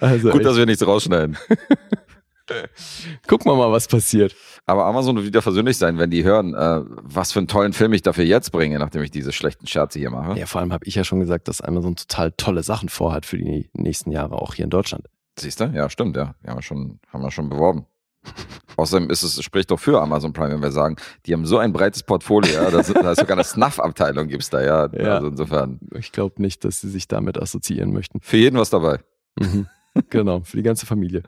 also, 0.01 0.30
Gut, 0.30 0.40
echt, 0.40 0.47
dass 0.47 0.56
wir 0.56 0.66
nichts 0.66 0.86
rausschneiden. 0.86 1.36
gucken 3.26 3.51
wir 3.51 3.56
mal, 3.56 3.70
was 3.70 3.88
passiert. 3.88 4.34
Aber 4.66 4.84
Amazon 4.86 5.16
wird 5.16 5.26
wieder 5.26 5.42
versöhnlich 5.42 5.76
sein, 5.76 5.98
wenn 5.98 6.10
die 6.10 6.24
hören, 6.24 6.55
äh, 6.55 6.80
was 7.02 7.32
für 7.32 7.38
einen 7.38 7.48
tollen 7.48 7.72
Film 7.72 7.92
ich 7.92 8.02
dafür 8.02 8.24
jetzt 8.24 8.51
bringe, 8.52 8.78
nachdem 8.78 9.02
ich 9.02 9.10
diese 9.10 9.32
schlechten 9.32 9.66
Scherze 9.66 9.98
hier 9.98 10.10
mache. 10.10 10.38
Ja, 10.38 10.47
vor 10.47 10.60
allem 10.60 10.72
habe 10.72 10.84
ich 10.86 10.94
ja 10.94 11.05
schon 11.05 11.20
gesagt, 11.20 11.48
dass 11.48 11.60
Amazon 11.60 11.97
total 11.97 12.32
tolle 12.32 12.62
Sachen 12.62 12.88
vorhat 12.88 13.26
für 13.26 13.38
die 13.38 13.70
nächsten 13.72 14.10
Jahre, 14.10 14.40
auch 14.40 14.55
hier 14.55 14.64
in 14.64 14.70
Deutschland. 14.70 15.06
Siehst 15.38 15.60
du? 15.60 15.64
Ja, 15.74 15.88
stimmt, 15.88 16.16
ja. 16.16 16.34
Die 16.42 16.48
haben 16.48 16.59
wir 16.59 16.62
schon, 16.62 17.01
haben 17.12 17.22
wir 17.22 17.30
schon 17.30 17.48
beworben. 17.48 17.86
Außerdem 18.76 19.10
ist 19.10 19.22
es, 19.22 19.42
spricht 19.42 19.70
doch 19.70 19.78
für 19.80 20.01
Amazon 20.01 20.32
Prime, 20.32 20.51
wenn 20.52 20.62
wir 20.62 20.72
sagen, 20.72 20.97
die 21.26 21.32
haben 21.32 21.47
so 21.47 21.59
ein 21.59 21.72
breites 21.72 22.02
Portfolio, 22.02 22.52
ja, 22.55 22.70
da, 22.70 22.80
ist 22.80 22.88
sogar 22.88 23.32
eine 23.32 23.44
Snuff-Abteilung 23.44 24.28
gibt's 24.28 24.51
da, 24.51 24.62
ja. 24.62 24.88
Ja. 24.92 25.16
Also 25.16 25.28
insofern, 25.28 25.80
Ich 25.98 26.12
glaube 26.12 26.40
nicht, 26.42 26.64
dass 26.64 26.80
sie 26.80 26.88
sich 26.88 27.09
damit 27.09 27.40
assoziieren 27.40 27.92
möchten. 27.92 28.20
für 28.20 28.36
jeden 28.36 28.59
was 28.59 28.70
dabei. 28.70 29.01
Mhm. 29.39 29.66
genau, 30.11 30.40
für 30.40 30.57
die 30.57 30.62
ganze 30.62 30.86
Familie. 30.86 31.23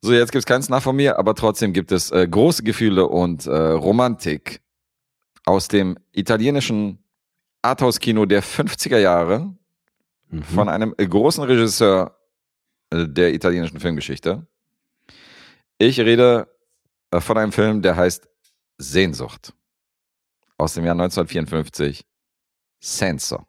So, 0.00 0.12
jetzt 0.12 0.32
gibt's 0.32 0.46
keinen 0.46 0.62
Snuff 0.62 0.82
von 0.82 0.96
mir, 0.96 1.18
aber 1.18 1.34
trotzdem 1.34 1.72
gibt 1.72 1.90
es 1.92 2.10
äh, 2.10 2.28
große 2.28 2.62
Gefühle 2.62 3.06
und 3.08 3.46
äh, 3.46 3.50
Romantik 3.56 4.60
aus 5.46 5.68
dem 5.68 5.98
italienischen 6.12 7.02
Arthouse-Kino 7.62 8.26
der 8.26 8.42
50er 8.42 8.98
Jahre 8.98 9.54
Mhm. 10.30 10.42
von 10.42 10.68
einem 10.68 10.94
äh, 10.98 11.06
großen 11.06 11.44
Regisseur 11.44 12.18
äh, 12.90 13.06
der 13.06 13.34
italienischen 13.34 13.78
Filmgeschichte. 13.78 14.46
Ich 15.78 16.00
rede 16.00 16.48
äh, 17.10 17.20
von 17.20 17.38
einem 17.38 17.52
Film, 17.52 17.82
der 17.82 17.96
heißt 17.96 18.28
Sehnsucht 18.78 19.54
aus 20.58 20.74
dem 20.74 20.84
Jahr 20.84 20.94
1954. 20.94 22.04
Senso. 22.80 23.46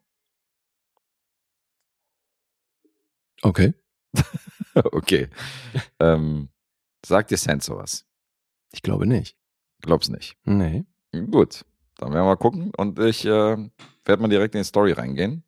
Okay. 3.41 3.73
Okay. 4.75 5.29
ähm, 6.01 6.49
sagt 7.05 7.31
dir 7.31 7.37
Senso 7.37 7.77
was? 7.77 8.05
Ich 8.73 8.81
glaube 8.81 9.07
nicht. 9.07 9.37
Glaub's 9.81 10.09
nicht. 10.09 10.37
Nee. 10.43 10.83
Gut, 11.31 11.63
dann 11.95 12.09
werden 12.11 12.23
wir 12.23 12.31
mal 12.31 12.35
gucken 12.35 12.71
und 12.75 12.99
ich 12.99 13.23
äh, 13.23 13.29
werde 14.05 14.21
mal 14.21 14.27
direkt 14.27 14.53
in 14.53 14.61
die 14.61 14.65
Story 14.67 14.91
reingehen. 14.91 15.45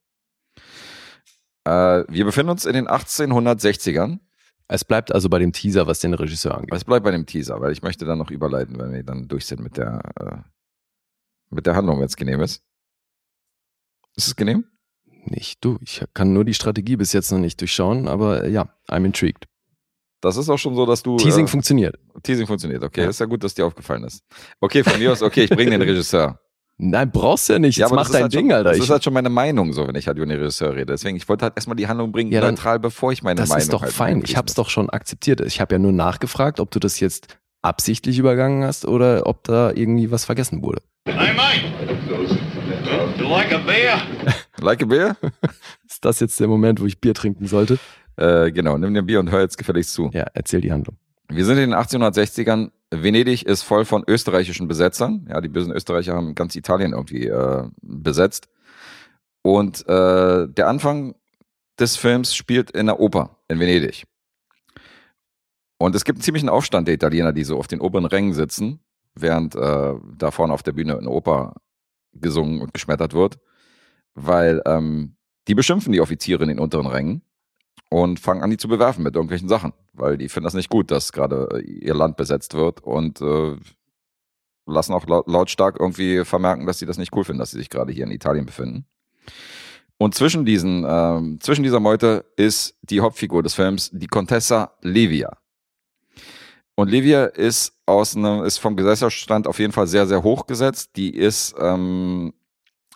Äh, 1.65 2.05
wir 2.07 2.23
befinden 2.23 2.51
uns 2.51 2.65
in 2.65 2.73
den 2.73 2.87
1860ern. 2.87 4.19
Es 4.69 4.85
bleibt 4.85 5.11
also 5.13 5.27
bei 5.29 5.39
dem 5.39 5.51
Teaser, 5.51 5.87
was 5.87 5.99
den 5.99 6.13
Regisseur 6.13 6.55
angeht. 6.55 6.73
Es 6.73 6.85
bleibt 6.85 7.03
bei 7.03 7.11
dem 7.11 7.25
Teaser, 7.25 7.59
weil 7.59 7.73
ich 7.73 7.81
möchte 7.81 8.05
dann 8.05 8.17
noch 8.17 8.31
überleiten, 8.31 8.79
wenn 8.79 8.93
wir 8.93 9.03
dann 9.03 9.27
durch 9.27 9.45
sind 9.45 9.61
mit 9.61 9.75
der, 9.75 10.01
äh, 10.19 10.37
mit 11.49 11.65
der 11.65 11.75
Handlung, 11.75 11.99
wenn 11.99 12.05
es 12.05 12.15
genehm 12.15 12.39
ist. 12.41 12.63
Ist 14.15 14.27
es 14.27 14.35
genehm? 14.35 14.65
Nicht 15.29 15.63
du. 15.63 15.77
Ich 15.81 16.03
kann 16.13 16.33
nur 16.33 16.45
die 16.45 16.53
Strategie 16.53 16.95
bis 16.95 17.13
jetzt 17.13 17.31
noch 17.31 17.39
nicht 17.39 17.59
durchschauen, 17.59 18.07
aber 18.07 18.43
äh, 18.45 18.49
ja, 18.51 18.69
I'm 18.89 19.05
intrigued. 19.05 19.45
Das 20.21 20.35
ist 20.37 20.49
auch 20.49 20.57
schon 20.57 20.75
so, 20.75 20.85
dass 20.85 21.03
du. 21.03 21.17
Teasing 21.17 21.45
äh, 21.45 21.47
funktioniert. 21.47 21.95
Teasing 22.23 22.47
funktioniert, 22.47 22.83
okay. 22.83 23.03
Ja. 23.03 23.09
Ist 23.09 23.19
ja 23.19 23.25
gut, 23.25 23.43
dass 23.43 23.53
dir 23.53 23.65
aufgefallen 23.65 24.03
ist. 24.03 24.23
Okay, 24.59 24.83
von 24.83 24.97
mir 24.97 25.11
aus, 25.11 25.21
okay, 25.21 25.43
ich 25.43 25.49
bringe 25.49 25.71
den 25.71 25.81
Regisseur. 25.81 26.39
Nein, 26.79 27.09
brauchst 27.11 27.49
du 27.49 27.53
ja 27.53 27.59
nicht. 27.59 27.77
Jetzt 27.77 27.87
aber 27.87 27.95
mach 27.95 28.01
das 28.03 28.09
ist 28.09 28.13
dein 28.13 28.21
halt 28.23 28.33
Ding, 28.33 28.49
schon, 28.49 28.51
Alter. 28.51 28.69
Das 28.69 28.77
Ich, 28.77 28.83
ist 28.83 28.89
halt 28.89 29.03
schon 29.03 29.13
meine 29.13 29.29
Meinung, 29.29 29.73
so, 29.73 29.87
wenn 29.87 29.95
ich 29.95 30.07
halt 30.07 30.17
über 30.17 30.27
den 30.27 30.37
Regisseur 30.37 30.73
rede. 30.75 30.85
Deswegen, 30.85 31.17
ich 31.17 31.27
wollte 31.27 31.43
halt 31.45 31.53
erstmal 31.55 31.75
die 31.75 31.87
Handlung 31.87 32.11
bringen, 32.11 32.31
Ja, 32.31 32.39
dann- 32.41 32.53
neutral, 32.53 32.79
bevor 32.79 33.11
ich 33.11 33.23
meine 33.23 33.39
das 33.41 33.49
Meinung 33.49 33.61
ist 33.63 33.73
doch 33.73 33.81
halt 33.81 33.93
fein. 33.93 34.21
Ich 34.23 34.37
hab's 34.37 34.51
lasse. 34.51 34.55
doch 34.61 34.69
schon 34.69 34.89
akzeptiert. 34.89 35.41
Ich 35.41 35.59
habe 35.59 35.73
ja 35.75 35.79
nur 35.79 35.91
nachgefragt, 35.91 36.59
ob 36.59 36.69
du 36.71 36.79
das 36.79 36.99
jetzt 36.99 37.37
absichtlich 37.63 38.19
übergangen 38.19 38.63
hast 38.63 38.85
oder 38.85 39.25
ob 39.25 39.43
da 39.43 39.71
irgendwie 39.71 40.11
was 40.11 40.25
vergessen 40.25 40.61
wurde. 40.61 40.81
Hey, 41.07 41.33
mate. 41.35 41.61
You 43.19 43.27
like 43.27 43.51
a 43.53 43.57
beer? 43.57 43.99
Like 44.61 44.83
a 44.83 44.85
beer? 44.85 45.17
Ist 45.87 46.03
das 46.03 46.19
jetzt 46.19 46.39
der 46.39 46.47
Moment, 46.47 46.81
wo 46.81 46.85
ich 46.85 46.99
Bier 46.99 47.13
trinken 47.13 47.47
sollte? 47.47 47.79
äh, 48.17 48.51
genau, 48.51 48.77
nimm 48.77 48.93
dir 48.93 49.01
ein 49.01 49.05
Bier 49.05 49.19
und 49.19 49.31
hör 49.31 49.41
jetzt 49.41 49.57
gefälligst 49.57 49.93
zu. 49.93 50.09
Ja, 50.13 50.25
erzähl 50.33 50.61
die 50.61 50.71
Handlung. 50.71 50.97
Wir 51.29 51.45
sind 51.45 51.57
in 51.57 51.71
den 51.71 51.79
1860ern. 51.79 52.71
Venedig 52.89 53.45
ist 53.45 53.63
voll 53.63 53.85
von 53.85 54.03
österreichischen 54.07 54.67
Besetzern. 54.67 55.27
Ja, 55.29 55.41
die 55.41 55.49
bösen 55.49 55.73
Österreicher 55.73 56.15
haben 56.15 56.35
ganz 56.35 56.55
Italien 56.55 56.93
irgendwie 56.93 57.27
äh, 57.27 57.67
besetzt. 57.81 58.47
Und 59.41 59.87
äh, 59.87 60.47
der 60.47 60.67
Anfang 60.67 61.15
des 61.79 61.97
Films 61.97 62.33
spielt 62.33 62.71
in 62.71 62.87
der 62.87 62.99
Oper 62.99 63.37
in 63.49 63.59
Venedig. 63.59 64.05
Und 65.77 65.95
es 65.95 66.05
gibt 66.05 66.17
einen 66.17 66.23
ziemlichen 66.23 66.49
Aufstand 66.49 66.87
der 66.87 66.95
Italiener, 66.95 67.33
die 67.33 67.43
so 67.43 67.57
auf 67.57 67.67
den 67.67 67.81
oberen 67.81 68.05
Rängen 68.05 68.33
sitzen, 68.33 68.79
während 69.13 69.55
äh, 69.55 69.93
da 70.17 70.31
vorne 70.31 70.53
auf 70.53 70.63
der 70.63 70.71
Bühne 70.71 70.97
eine 70.97 71.09
Oper 71.09 71.55
gesungen 72.13 72.61
und 72.61 72.73
geschmettert 72.73 73.13
wird, 73.13 73.37
weil 74.17 74.61
ähm, 74.65 75.15
die 75.47 75.55
beschimpfen 75.55 75.93
die 75.93 76.01
Offiziere 76.01 76.43
in 76.43 76.49
den 76.49 76.59
unteren 76.59 76.87
Rängen 76.87 77.21
und 77.89 78.19
fangen 78.19 78.43
an, 78.43 78.49
die 78.49 78.57
zu 78.57 78.67
bewerfen 78.67 79.03
mit 79.03 79.15
irgendwelchen 79.15 79.47
Sachen, 79.47 79.73
weil 79.93 80.17
die 80.17 80.27
finden 80.27 80.45
das 80.45 80.55
nicht 80.55 80.69
gut, 80.69 80.91
dass 80.91 81.13
gerade 81.13 81.47
äh, 81.53 81.61
ihr 81.61 81.93
Land 81.93 82.17
besetzt 82.17 82.55
wird 82.55 82.83
und 82.83 83.21
äh, 83.21 83.55
lassen 84.65 84.93
auch 84.93 85.05
laut, 85.07 85.27
lautstark 85.27 85.79
irgendwie 85.79 86.25
vermerken, 86.25 86.65
dass 86.65 86.79
sie 86.79 86.85
das 86.85 86.97
nicht 86.97 87.15
cool 87.15 87.23
finden, 87.23 87.39
dass 87.39 87.51
sie 87.51 87.59
sich 87.59 87.69
gerade 87.69 87.93
hier 87.93 88.05
in 88.05 88.11
Italien 88.11 88.45
befinden. 88.45 88.85
Und 89.99 90.15
zwischen 90.15 90.45
diesen, 90.45 90.85
ähm, 90.87 91.39
zwischen 91.39 91.63
dieser 91.63 91.79
Meute 91.79 92.25
ist 92.35 92.75
die 92.81 93.01
Hauptfigur 93.01 93.43
des 93.43 93.53
Films 93.53 93.89
die 93.93 94.07
Contessa 94.07 94.73
Livia. 94.81 95.37
Und 96.75 96.89
Livia 96.89 97.25
ist 97.25 97.73
aus 97.85 98.15
einem, 98.15 98.43
ist 98.43 98.57
vom 98.57 98.75
Gesellschaftsstand 98.75 99.47
auf 99.47 99.57
jeden 99.59 99.73
Fall 99.73 99.87
sehr, 99.87 100.05
sehr 100.05 100.21
hoch 100.21 100.45
gesetzt. 100.45 100.91
Die 100.95 101.15
ist, 101.15 101.55
ähm, 101.59 102.33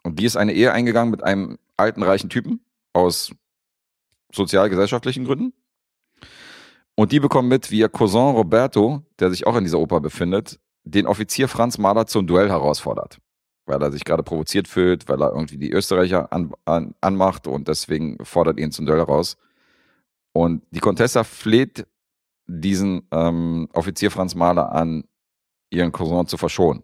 und 0.03 0.19
die 0.19 0.25
ist 0.25 0.37
eine 0.37 0.53
Ehe 0.53 0.71
eingegangen 0.71 1.11
mit 1.11 1.23
einem 1.23 1.57
alten, 1.77 2.03
reichen 2.03 2.29
Typen 2.29 2.63
aus 2.93 3.33
sozial-gesellschaftlichen 4.33 5.25
Gründen. 5.25 5.53
Und 6.95 7.11
die 7.11 7.19
bekommen 7.19 7.47
mit, 7.47 7.71
wie 7.71 7.79
ihr 7.79 7.89
Cousin 7.89 8.35
Roberto, 8.35 9.03
der 9.19 9.29
sich 9.29 9.47
auch 9.47 9.55
in 9.55 9.63
dieser 9.63 9.79
Oper 9.79 10.01
befindet, 10.01 10.59
den 10.83 11.07
Offizier 11.07 11.47
Franz 11.47 11.77
Mahler 11.77 12.05
zum 12.07 12.27
Duell 12.27 12.49
herausfordert. 12.49 13.19
Weil 13.65 13.81
er 13.81 13.91
sich 13.91 14.03
gerade 14.03 14.23
provoziert 14.23 14.67
fühlt, 14.67 15.07
weil 15.07 15.21
er 15.21 15.31
irgendwie 15.31 15.57
die 15.57 15.71
Österreicher 15.71 16.31
an, 16.33 16.51
an, 16.65 16.95
anmacht 17.01 17.47
und 17.47 17.67
deswegen 17.67 18.23
fordert 18.23 18.59
ihn 18.59 18.71
zum 18.71 18.85
Duell 18.85 18.99
heraus. 18.99 19.37
Und 20.33 20.63
die 20.71 20.79
Contessa 20.79 21.23
fleht 21.23 21.85
diesen 22.47 23.07
ähm, 23.11 23.69
Offizier 23.73 24.11
Franz 24.11 24.35
Mahler 24.35 24.71
an, 24.71 25.05
ihren 25.69 25.91
Cousin 25.91 26.27
zu 26.27 26.37
verschonen. 26.37 26.83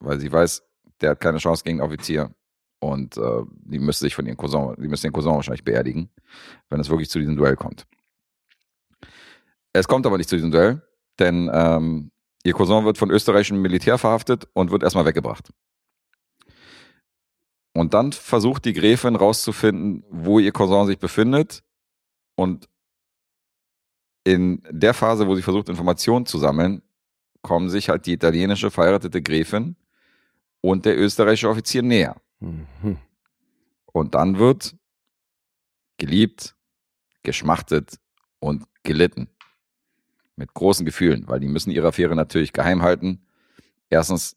Weil 0.00 0.18
sie 0.18 0.32
weiß, 0.32 0.62
der 1.00 1.10
hat 1.10 1.20
keine 1.20 1.38
Chance 1.38 1.62
gegen 1.64 1.78
den 1.78 1.86
Offizier. 1.86 2.34
Und 2.84 3.16
äh, 3.16 3.42
die 3.64 3.78
müsste 3.78 4.04
sich 4.04 4.14
von 4.14 4.26
ihrem 4.26 4.36
Cousin, 4.36 4.74
die 4.76 4.88
müsste 4.88 5.08
den 5.08 5.14
Cousin 5.14 5.32
wahrscheinlich 5.32 5.64
beerdigen, 5.64 6.10
wenn 6.68 6.80
es 6.80 6.90
wirklich 6.90 7.08
zu 7.08 7.18
diesem 7.18 7.34
Duell 7.34 7.56
kommt. 7.56 7.86
Es 9.72 9.88
kommt 9.88 10.04
aber 10.04 10.18
nicht 10.18 10.28
zu 10.28 10.36
diesem 10.36 10.50
Duell, 10.50 10.82
denn 11.18 11.50
ähm, 11.50 12.10
ihr 12.42 12.52
Cousin 12.52 12.84
wird 12.84 12.98
von 12.98 13.10
österreichischem 13.10 13.58
Militär 13.58 13.96
verhaftet 13.96 14.48
und 14.52 14.70
wird 14.70 14.82
erstmal 14.82 15.06
weggebracht. 15.06 15.48
Und 17.72 17.94
dann 17.94 18.12
versucht 18.12 18.66
die 18.66 18.74
Gräfin 18.74 19.16
rauszufinden, 19.16 20.04
wo 20.10 20.38
ihr 20.38 20.52
Cousin 20.52 20.86
sich 20.86 20.98
befindet. 20.98 21.64
Und 22.36 22.68
in 24.24 24.62
der 24.70 24.92
Phase, 24.92 25.26
wo 25.26 25.34
sie 25.34 25.42
versucht, 25.42 25.70
Informationen 25.70 26.26
zu 26.26 26.36
sammeln, 26.36 26.82
kommen 27.40 27.70
sich 27.70 27.88
halt 27.88 28.04
die 28.04 28.12
italienische 28.12 28.70
verheiratete 28.70 29.22
Gräfin 29.22 29.76
und 30.60 30.84
der 30.84 30.98
österreichische 30.98 31.48
Offizier 31.48 31.82
näher. 31.82 32.20
Mhm. 32.44 32.98
Und 33.92 34.14
dann 34.14 34.38
wird 34.38 34.76
geliebt, 35.98 36.56
geschmachtet 37.22 37.98
und 38.40 38.64
gelitten. 38.82 39.28
Mit 40.36 40.52
großen 40.52 40.84
Gefühlen, 40.84 41.28
weil 41.28 41.38
die 41.40 41.48
müssen 41.48 41.70
ihre 41.70 41.88
Affäre 41.88 42.16
natürlich 42.16 42.52
geheim 42.52 42.82
halten. 42.82 43.24
Erstens 43.88 44.36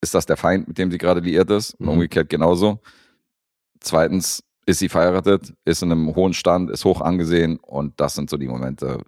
ist 0.00 0.14
das 0.14 0.26
der 0.26 0.36
Feind, 0.36 0.68
mit 0.68 0.78
dem 0.78 0.90
sie 0.90 0.98
gerade 0.98 1.20
liiert 1.20 1.50
ist, 1.50 1.74
und 1.74 1.86
Mhm. 1.86 1.92
umgekehrt 1.92 2.28
genauso. 2.28 2.80
Zweitens 3.80 4.44
ist 4.66 4.78
sie 4.78 4.88
verheiratet, 4.88 5.54
ist 5.64 5.82
in 5.82 5.90
einem 5.90 6.14
hohen 6.14 6.34
Stand, 6.34 6.70
ist 6.70 6.84
hoch 6.84 7.00
angesehen 7.00 7.58
und 7.58 7.98
das 8.00 8.14
sind 8.14 8.30
so 8.30 8.36
die 8.36 8.46
Momente, 8.46 9.02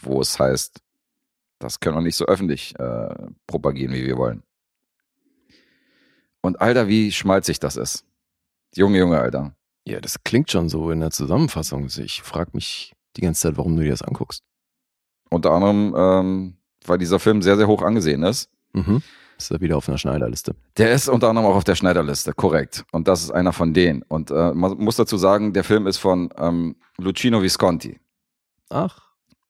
wo 0.00 0.20
es 0.22 0.38
heißt, 0.38 0.80
das 1.58 1.80
können 1.80 1.96
wir 1.96 2.00
nicht 2.02 2.16
so 2.16 2.24
öffentlich 2.24 2.78
äh, 2.78 3.14
propagieren, 3.46 3.92
wie 3.92 4.06
wir 4.06 4.16
wollen. 4.16 4.42
Und 6.42 6.60
Alter, 6.60 6.88
wie 6.88 7.12
schmalzig 7.12 7.58
das 7.60 7.76
ist. 7.76 8.04
Junge, 8.74 8.98
Junge, 8.98 9.18
Alter. 9.18 9.54
Ja, 9.86 10.00
das 10.00 10.22
klingt 10.22 10.50
schon 10.50 10.68
so 10.68 10.90
in 10.90 11.00
der 11.00 11.10
Zusammenfassung. 11.10 11.86
Ich 11.86 12.22
frage 12.22 12.50
mich 12.52 12.92
die 13.16 13.22
ganze 13.22 13.42
Zeit, 13.42 13.56
warum 13.56 13.76
du 13.76 13.82
dir 13.82 13.90
das 13.90 14.02
anguckst. 14.02 14.42
Unter 15.30 15.50
anderem, 15.50 15.94
ähm, 15.96 16.56
weil 16.84 16.98
dieser 16.98 17.18
Film 17.18 17.42
sehr, 17.42 17.56
sehr 17.56 17.66
hoch 17.66 17.82
angesehen 17.82 18.22
ist. 18.22 18.50
Mhm. 18.72 19.02
Ist 19.38 19.50
da 19.50 19.60
wieder 19.60 19.76
auf 19.76 19.88
einer 19.88 19.98
Schneiderliste. 19.98 20.54
Der 20.76 20.92
ist 20.92 21.08
unter 21.08 21.28
anderem 21.28 21.46
auch 21.48 21.54
auf 21.54 21.64
der 21.64 21.76
Schneiderliste, 21.76 22.32
korrekt. 22.32 22.84
Und 22.92 23.06
das 23.08 23.22
ist 23.22 23.30
einer 23.30 23.52
von 23.52 23.72
denen. 23.72 24.02
Und 24.02 24.30
äh, 24.30 24.52
man 24.52 24.76
muss 24.78 24.96
dazu 24.96 25.16
sagen, 25.16 25.52
der 25.52 25.64
Film 25.64 25.86
ist 25.86 25.98
von 25.98 26.30
ähm, 26.36 26.76
Lucino 26.98 27.40
Visconti. 27.40 28.00
Ach. 28.68 29.00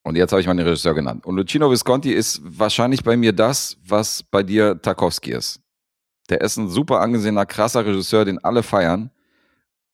Und 0.02 0.16
jetzt 0.16 0.32
habe 0.32 0.40
ich 0.40 0.47
mal 0.47 0.55
den 0.55 0.66
Regisseur 0.66 0.94
genannt. 0.94 1.27
Und 1.27 1.36
Lucino 1.36 1.70
Visconti 1.70 2.12
ist 2.12 2.40
wahrscheinlich 2.44 3.02
bei 3.02 3.16
mir 3.16 3.32
das, 3.32 3.77
was 3.86 4.23
bei 4.23 4.43
dir 4.43 4.81
Tarkovsky 4.81 5.32
ist. 5.32 5.60
Der 6.28 6.40
ist 6.42 6.56
ein 6.56 6.68
super 6.68 7.00
angesehener, 7.00 7.46
krasser 7.46 7.84
Regisseur, 7.86 8.24
den 8.24 8.38
alle 8.44 8.62
feiern. 8.62 9.10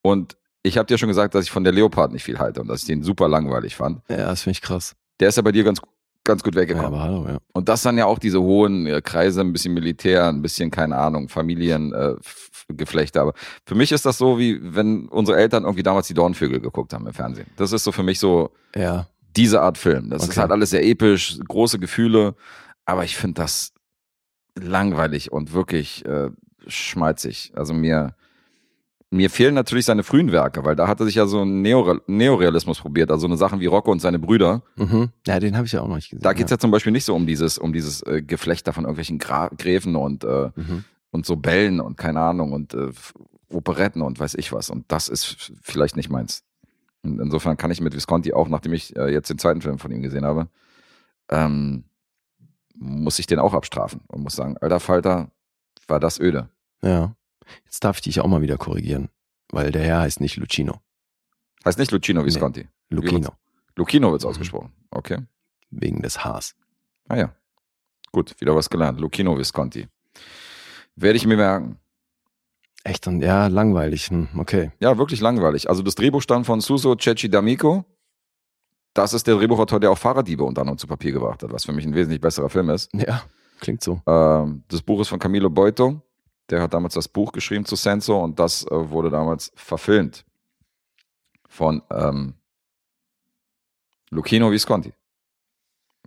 Und 0.03 0.37
ich 0.63 0.79
habe 0.79 0.87
dir 0.87 0.99
schon 0.99 1.09
gesagt, 1.09 1.35
dass 1.35 1.45
ich 1.45 1.51
von 1.51 1.65
der 1.65 1.73
Leopard 1.73 2.13
nicht 2.13 2.25
viel 2.25 2.39
halte 2.39 2.61
und 2.61 2.69
dass 2.69 2.81
ich 2.83 2.87
den 2.87 3.03
super 3.03 3.29
langweilig 3.29 3.77
fand. 3.77 4.01
Ja, 4.09 4.17
das 4.27 4.43
finde 4.43 4.53
ich 4.53 4.63
krass. 4.63 4.95
Der 5.21 5.29
ist 5.29 5.37
ja 5.37 5.43
bei 5.43 5.53
dir 5.53 5.63
ganz, 5.63 5.81
ganz 6.25 6.43
gut 6.43 6.55
Ja, 6.55 6.63
weggekommen. 6.63 6.87
aber 6.87 7.03
hallo, 7.03 7.27
ja. 7.29 7.39
Und 7.53 7.69
das 7.69 7.83
dann 7.83 7.99
ja 7.99 8.07
auch 8.07 8.19
diese 8.19 8.41
hohen 8.41 8.87
äh, 8.87 9.01
Kreise, 9.03 9.43
ein 9.43 9.53
bisschen 9.53 9.75
Militär, 9.75 10.27
ein 10.27 10.43
bisschen, 10.43 10.71
keine 10.71 10.97
Ahnung, 10.97 11.29
Familiengeflechte. 11.29 13.19
Äh. 13.19 13.23
Aber 13.23 13.35
für 13.67 13.75
mich 13.75 13.93
ist 13.93 14.07
das 14.07 14.19
so, 14.19 14.39
wie 14.39 14.59
wenn 14.63 15.09
unsere 15.09 15.39
Eltern 15.39 15.65
irgendwie 15.65 15.83
damals 15.83 16.07
die 16.09 16.15
Dornvögel 16.15 16.61
geguckt 16.61 16.93
haben 16.93 17.07
im 17.07 17.13
Fernsehen. 17.15 17.47
Das 17.57 17.73
ist 17.73 17.85
so 17.85 17.93
für 17.93 18.03
mich 18.03 18.19
so 18.19 18.51
Ja. 18.75 19.07
diese 19.37 19.61
Art 19.61 19.79
Film. 19.79 20.11
Das 20.11 20.23
ist 20.23 20.31
Okay. 20.31 20.41
halt 20.41 20.51
alles 20.53 20.71
sehr 20.71 20.85
episch, 20.85 21.39
große 21.47 21.79
Gefühle, 21.79 22.35
aber 22.87 23.05
ich 23.05 23.17
finde 23.17 23.43
das 23.43 23.73
langweilig 24.59 25.33
und 25.33 25.53
wirklich 25.53 26.05
äh, 26.07 26.31
schmalzig. 26.67 27.53
Also 27.55 27.75
mir, 27.75 28.15
mir 29.11 29.31
fehlen 29.31 29.55
natürlich 29.55 29.85
seine 29.85 30.03
frühen 30.03 30.33
Werke, 30.33 30.65
weil 30.65 30.77
da 30.77 30.89
hat 30.89 31.01
er 31.01 31.07
sich 31.07 31.17
ja 31.17 31.27
so 31.27 31.43
ein 31.43 31.63
Neore 31.63 32.01
Neorealismus 32.07 32.81
probiert, 32.81 33.11
also 33.11 33.27
eine 33.27 33.37
Sachen 33.37 33.61
wie 33.61 33.67
Rocco 33.67 33.91
und 33.93 34.01
seine 34.01 34.19
Brüder. 34.19 34.63
Mhm. 34.77 35.11
Ja, 35.27 35.39
den 35.41 35.57
habe 35.57 35.67
ich 35.67 35.73
ja 35.73 35.81
auch 35.83 35.89
noch 35.89 35.97
nicht 35.97 36.11
gesehen. 36.11 36.23
Da 36.23 36.33
geht's 36.33 36.51
ja 36.51 36.59
zum 36.59 36.71
Beispiel 36.71 36.93
nicht 36.93 37.05
so 37.05 37.15
um 37.15 37.27
dieses, 37.27 37.59
um 37.59 37.73
dieses 37.73 38.03
äh, 38.03 38.23
Geflechter 38.23 38.73
von 38.73 38.85
irgendwelchen 38.85 39.19
Gra 39.19 39.49
Gräfen 39.49 39.97
und, 39.97 40.25
äh, 40.25 40.51
Mhm. 40.57 40.85
und 41.11 41.27
so 41.27 41.37
Bällen 41.37 41.81
und 41.81 41.97
keine 41.97 42.21
Ahnung 42.21 42.53
und 42.53 42.75
äh, 42.75 42.91
Operetten 43.51 44.03
und 44.03 44.19
weiß 44.19 44.35
ich 44.35 44.53
was. 44.53 44.71
Und 44.71 44.85
das 44.91 45.09
ist 45.09 45.53
vielleicht 45.63 45.97
nicht 45.97 46.11
meins. 46.11 46.43
Und 47.03 47.21
insofern 47.21 47.57
kann 47.57 47.71
ich 47.71 47.81
mit 47.81 47.95
Visconti 47.95 48.33
auch, 48.33 48.49
nachdem 48.49 48.73
ich 48.73 48.97
äh, 48.97 49.13
jetzt 49.13 49.29
den 49.31 49.39
zweiten 49.39 49.61
Film 49.61 49.79
von 49.79 49.93
ihm 49.93 50.01
gesehen 50.03 50.25
habe, 50.25 50.49
ähm, 51.29 51.85
muss 52.85 53.19
ich 53.19 53.27
den 53.27 53.39
auch 53.39 53.55
abstrafen 53.55 54.03
und 54.09 54.23
muss 54.23 54.37
sagen, 54.37 54.57
alter 54.59 54.81
Falter, 54.81 55.31
war 55.89 56.01
das 56.01 56.21
öde. 56.21 56.49
Ja. 56.83 57.15
Jetzt 57.65 57.83
darf 57.85 57.97
ich 57.99 58.03
dich 58.03 58.21
auch 58.21 58.27
mal 58.27 58.43
wieder 58.43 58.57
korrigieren, 58.59 59.09
weil 59.51 59.71
der 59.71 59.83
Herr 59.83 60.01
heißt 60.01 60.21
nicht 60.21 60.37
Lucino. 60.37 60.81
Heißt 61.65 61.79
nicht 61.79 61.91
Lucino 61.93 62.25
Visconti. 62.25 62.69
Lucino. 62.91 63.31
Lucino 63.77 64.11
wird's 64.13 64.25
Mhm. 64.25 64.31
ausgesprochen. 64.31 64.73
Okay. 64.91 65.19
Wegen 65.71 66.03
des 66.03 66.25
Haars. 66.25 66.55
Ah 67.09 67.17
ja. 67.17 67.35
Gut, 68.13 68.39
wieder 68.41 68.55
was 68.55 68.71
gelernt. 68.71 69.01
Lucino 69.01 69.37
Visconti. 69.37 69.89
Werde 70.95 71.17
ich 71.17 71.27
mir 71.27 71.37
merken. 71.37 71.79
Echt 72.85 73.07
und 73.07 73.23
ja, 73.23 73.47
langweilig. 73.49 74.09
Hm, 74.11 74.29
okay. 74.39 74.71
Ja, 74.79 74.99
wirklich 74.99 75.21
langweilig. 75.21 75.69
Also 75.69 75.83
das 75.83 75.95
Drehbuch 75.95 76.21
stammt 76.23 76.47
von 76.47 76.61
Suso 76.61 76.95
Cecchi 76.97 77.29
D'Amico. 77.29 77.85
Das 78.95 79.13
ist 79.13 79.27
der 79.27 79.35
Drehbuchautor, 79.37 79.81
der 79.81 79.91
auch 79.91 79.99
Fahrraddiebe 79.99 80.45
unter 80.45 80.61
anderem 80.63 80.79
zu 80.79 80.87
Papier 80.87 81.13
gebracht 81.13 81.43
hat, 81.43 81.53
was 81.53 81.65
für 81.65 81.73
mich 81.73 81.85
ein 81.85 81.95
wesentlich 81.95 82.21
besserer 82.21 82.49
Film 82.49 82.71
ist. 82.71 82.91
Ja, 82.95 83.23
klingt 83.61 83.83
so. 83.83 84.01
Ähm, 84.07 84.63
das 84.69 84.83
Buch 84.83 85.01
ist 85.01 85.09
von 85.09 85.19
Camilo 85.19 85.51
Boito. 85.51 86.01
Der 86.51 86.63
hat 86.63 86.75
damals 86.75 86.95
das 86.95 87.09
Buch 87.09 87.33
geschrieben 87.33 87.65
zu 87.65 87.75
Senso 87.75 88.23
und 88.23 88.39
das 88.39 88.65
äh, 88.67 88.91
wurde 88.91 89.11
damals 89.11 89.51
verfilmt 89.57 90.25
von 91.49 91.83
ähm, 91.91 92.35
Lucchino 94.11 94.51
Visconti. 94.51 94.93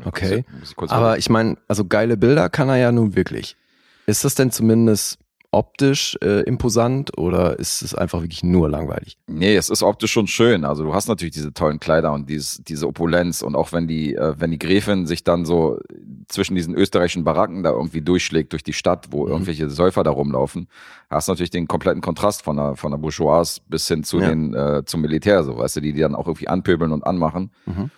Okay. 0.05 0.45
Ich- 0.63 0.75
ich 0.79 0.91
Aber 0.91 1.17
ich 1.17 1.29
meine, 1.29 1.57
also 1.67 1.85
geile 1.85 2.17
Bilder 2.17 2.49
kann 2.49 2.69
er 2.69 2.75
ja 2.77 2.91
nun 2.91 3.15
wirklich. 3.15 3.57
Ist 4.05 4.23
das 4.23 4.35
denn 4.35 4.51
zumindest 4.51 5.17
optisch 5.57 6.15
äh, 6.21 6.41
imposant 6.43 7.17
oder 7.17 7.57
ist 7.57 7.81
es 7.81 7.95
einfach 7.95 8.21
wirklich 8.21 8.43
nur 8.43 8.69
langweilig? 8.69 9.17
Nee, 9.27 9.55
es 9.55 9.69
ist 9.69 9.81
optisch 9.81 10.11
schon 10.11 10.27
schön. 10.27 10.63
Also 10.65 10.83
du 10.83 10.93
hast 10.93 11.07
natürlich 11.07 11.33
diese 11.33 11.51
tollen 11.53 11.79
Kleider 11.79 12.13
und 12.13 12.29
dieses, 12.29 12.61
diese 12.63 12.87
Opulenz 12.87 13.41
und 13.41 13.55
auch 13.55 13.71
wenn 13.73 13.87
die, 13.87 14.13
äh, 14.13 14.35
wenn 14.37 14.51
die 14.51 14.59
Gräfin 14.59 15.07
sich 15.07 15.23
dann 15.23 15.45
so 15.45 15.79
zwischen 16.27 16.55
diesen 16.55 16.75
österreichischen 16.75 17.23
Baracken 17.23 17.63
da 17.63 17.71
irgendwie 17.71 18.01
durchschlägt 18.01 18.51
durch 18.53 18.63
die 18.63 18.73
Stadt, 18.73 19.07
wo 19.11 19.25
Mhm. 19.25 19.31
irgendwelche 19.31 19.69
Säufer 19.69 20.03
da 20.03 20.11
rumlaufen, 20.11 20.67
hast 21.09 21.27
du 21.27 21.31
natürlich 21.31 21.49
den 21.49 21.67
kompletten 21.67 22.01
Kontrast 22.01 22.43
von 22.43 22.55
der, 22.57 22.75
von 22.75 22.91
der 22.91 22.97
Bourgeoise 22.99 23.61
bis 23.67 23.87
hin 23.87 24.03
zu 24.03 24.19
Ja. 24.19 24.29
den, 24.29 24.53
äh, 24.53 24.83
zum 24.85 25.01
Militär, 25.01 25.43
so 25.43 25.57
weißt 25.57 25.77
du, 25.77 25.81
die 25.81 25.93
die 25.93 26.01
dann 26.01 26.13
auch 26.15 26.27
irgendwie 26.27 26.47
anpöbeln 26.49 26.91
und 26.91 27.03
anmachen. 27.05 27.51
Mhm. 27.65 27.89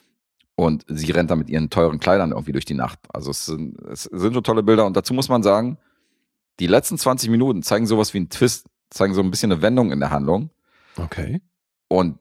Und 0.55 0.83
sie 0.87 1.11
rennt 1.11 1.31
da 1.31 1.35
mit 1.35 1.49
ihren 1.49 1.69
teuren 1.69 1.99
Kleidern 1.99 2.31
irgendwie 2.31 2.51
durch 2.51 2.65
die 2.65 2.73
Nacht. 2.73 2.99
Also 3.13 3.31
es 3.31 3.45
sind, 3.45 3.77
es 3.91 4.03
sind 4.03 4.33
schon 4.33 4.43
tolle 4.43 4.61
Bilder 4.63 4.85
und 4.85 4.95
dazu 4.97 5.13
muss 5.13 5.29
man 5.29 5.41
sagen, 5.41 5.77
die 6.59 6.67
letzten 6.67 6.97
20 6.97 7.29
Minuten 7.29 7.63
zeigen 7.63 7.87
sowas 7.87 8.13
wie 8.13 8.19
einen 8.19 8.29
Twist, 8.29 8.67
zeigen 8.89 9.13
so 9.13 9.21
ein 9.21 9.31
bisschen 9.31 9.51
eine 9.51 9.61
Wendung 9.61 9.91
in 9.91 9.99
der 9.99 10.11
Handlung. 10.11 10.49
Okay. 10.97 11.41
Und 11.87 12.19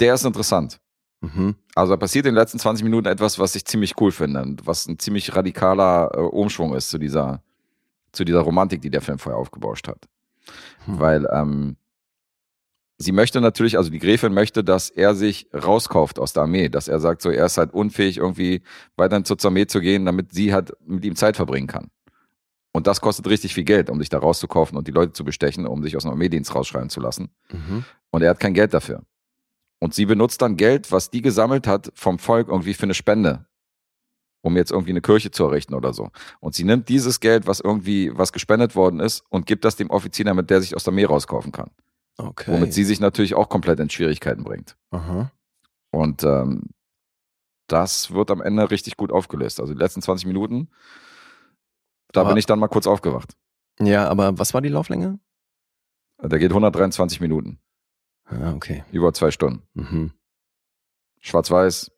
der 0.00 0.14
ist 0.14 0.24
interessant. 0.24 0.80
Mhm. 1.20 1.54
Also 1.74 1.92
da 1.92 1.96
passiert 1.96 2.26
in 2.26 2.32
den 2.34 2.38
letzten 2.38 2.58
20 2.58 2.84
Minuten 2.84 3.06
etwas, 3.06 3.38
was 3.38 3.54
ich 3.54 3.64
ziemlich 3.64 3.94
cool 4.00 4.10
finde 4.10 4.42
und 4.42 4.66
was 4.66 4.86
ein 4.86 4.98
ziemlich 4.98 5.34
radikaler 5.34 6.10
äh, 6.14 6.20
Umschwung 6.20 6.74
ist 6.74 6.90
zu 6.90 6.98
dieser, 6.98 7.42
zu 8.12 8.24
dieser 8.24 8.40
Romantik, 8.40 8.80
die 8.80 8.90
der 8.90 9.02
Film 9.02 9.18
vorher 9.18 9.38
aufgebauscht 9.38 9.86
hat. 9.86 10.08
Hm. 10.86 10.98
Weil 10.98 11.28
ähm, 11.30 11.76
sie 12.96 13.12
möchte 13.12 13.40
natürlich, 13.40 13.76
also 13.76 13.90
die 13.90 13.98
Gräfin 13.98 14.32
möchte, 14.32 14.64
dass 14.64 14.88
er 14.88 15.14
sich 15.14 15.48
rauskauft 15.52 16.18
aus 16.18 16.32
der 16.32 16.44
Armee, 16.44 16.70
dass 16.70 16.88
er 16.88 17.00
sagt, 17.00 17.20
so 17.22 17.30
er 17.30 17.46
ist 17.46 17.58
halt 17.58 17.74
unfähig, 17.74 18.16
irgendwie 18.16 18.62
weiterhin 18.96 19.24
zur 19.24 19.36
Armee 19.44 19.66
zu 19.66 19.80
gehen, 19.80 20.06
damit 20.06 20.32
sie 20.32 20.54
halt 20.54 20.72
mit 20.86 21.04
ihm 21.04 21.16
Zeit 21.16 21.36
verbringen 21.36 21.66
kann. 21.66 21.90
Und 22.72 22.86
das 22.86 23.00
kostet 23.00 23.26
richtig 23.26 23.54
viel 23.54 23.64
Geld, 23.64 23.90
um 23.90 23.98
sich 23.98 24.08
da 24.08 24.18
rauszukaufen 24.18 24.78
und 24.78 24.86
die 24.86 24.92
Leute 24.92 25.12
zu 25.12 25.24
bestechen, 25.24 25.66
um 25.66 25.82
sich 25.82 25.96
aus 25.96 26.04
dem 26.04 26.12
Armeedienst 26.12 26.54
rausschreiben 26.54 26.88
zu 26.88 27.00
lassen. 27.00 27.30
Mhm. 27.50 27.84
Und 28.10 28.22
er 28.22 28.30
hat 28.30 28.40
kein 28.40 28.54
Geld 28.54 28.74
dafür. 28.74 29.02
Und 29.80 29.94
sie 29.94 30.06
benutzt 30.06 30.42
dann 30.42 30.56
Geld, 30.56 30.92
was 30.92 31.10
die 31.10 31.22
gesammelt 31.22 31.66
hat 31.66 31.90
vom 31.94 32.18
Volk 32.18 32.48
irgendwie 32.48 32.74
für 32.74 32.84
eine 32.84 32.94
Spende, 32.94 33.46
um 34.42 34.56
jetzt 34.56 34.70
irgendwie 34.70 34.90
eine 34.90 35.00
Kirche 35.00 35.30
zu 35.30 35.44
errichten 35.44 35.74
oder 35.74 35.92
so. 35.92 36.10
Und 36.38 36.54
sie 36.54 36.64
nimmt 36.64 36.88
dieses 36.88 37.18
Geld, 37.18 37.46
was 37.46 37.60
irgendwie, 37.60 38.16
was 38.16 38.32
gespendet 38.32 38.76
worden 38.76 39.00
ist, 39.00 39.24
und 39.30 39.46
gibt 39.46 39.64
das 39.64 39.76
dem 39.76 39.90
Offizier, 39.90 40.26
damit 40.26 40.50
der 40.50 40.60
sich 40.60 40.76
aus 40.76 40.84
der 40.84 40.92
Armee 40.92 41.06
rauskaufen 41.06 41.50
kann. 41.50 41.70
Okay. 42.18 42.52
Womit 42.52 42.74
sie 42.74 42.84
sich 42.84 43.00
natürlich 43.00 43.34
auch 43.34 43.48
komplett 43.48 43.80
in 43.80 43.90
Schwierigkeiten 43.90 44.44
bringt. 44.44 44.76
Aha. 44.90 45.32
Und 45.90 46.22
ähm, 46.22 46.70
das 47.66 48.12
wird 48.12 48.30
am 48.30 48.42
Ende 48.42 48.70
richtig 48.70 48.96
gut 48.96 49.10
aufgelöst. 49.10 49.60
Also 49.60 49.72
die 49.72 49.78
letzten 49.78 50.02
20 50.02 50.26
Minuten, 50.26 50.68
da 52.12 52.20
Aber- 52.22 52.30
bin 52.30 52.36
ich 52.38 52.46
dann 52.46 52.58
mal 52.58 52.68
kurz 52.68 52.86
aufgewacht. 52.86 53.36
Ja, 53.80 54.08
aber 54.08 54.38
was 54.38 54.52
war 54.54 54.60
die 54.60 54.68
Lauflänge? 54.68 55.18
Der 56.22 56.38
geht 56.38 56.50
123 56.52 57.20
Minuten, 57.20 57.58
Ah, 58.26 58.52
okay. 58.52 58.84
über 58.92 59.12
zwei 59.14 59.30
Stunden. 59.30 59.62
Mhm. 59.74 60.12
Schwarz-Weiß, 61.20 61.90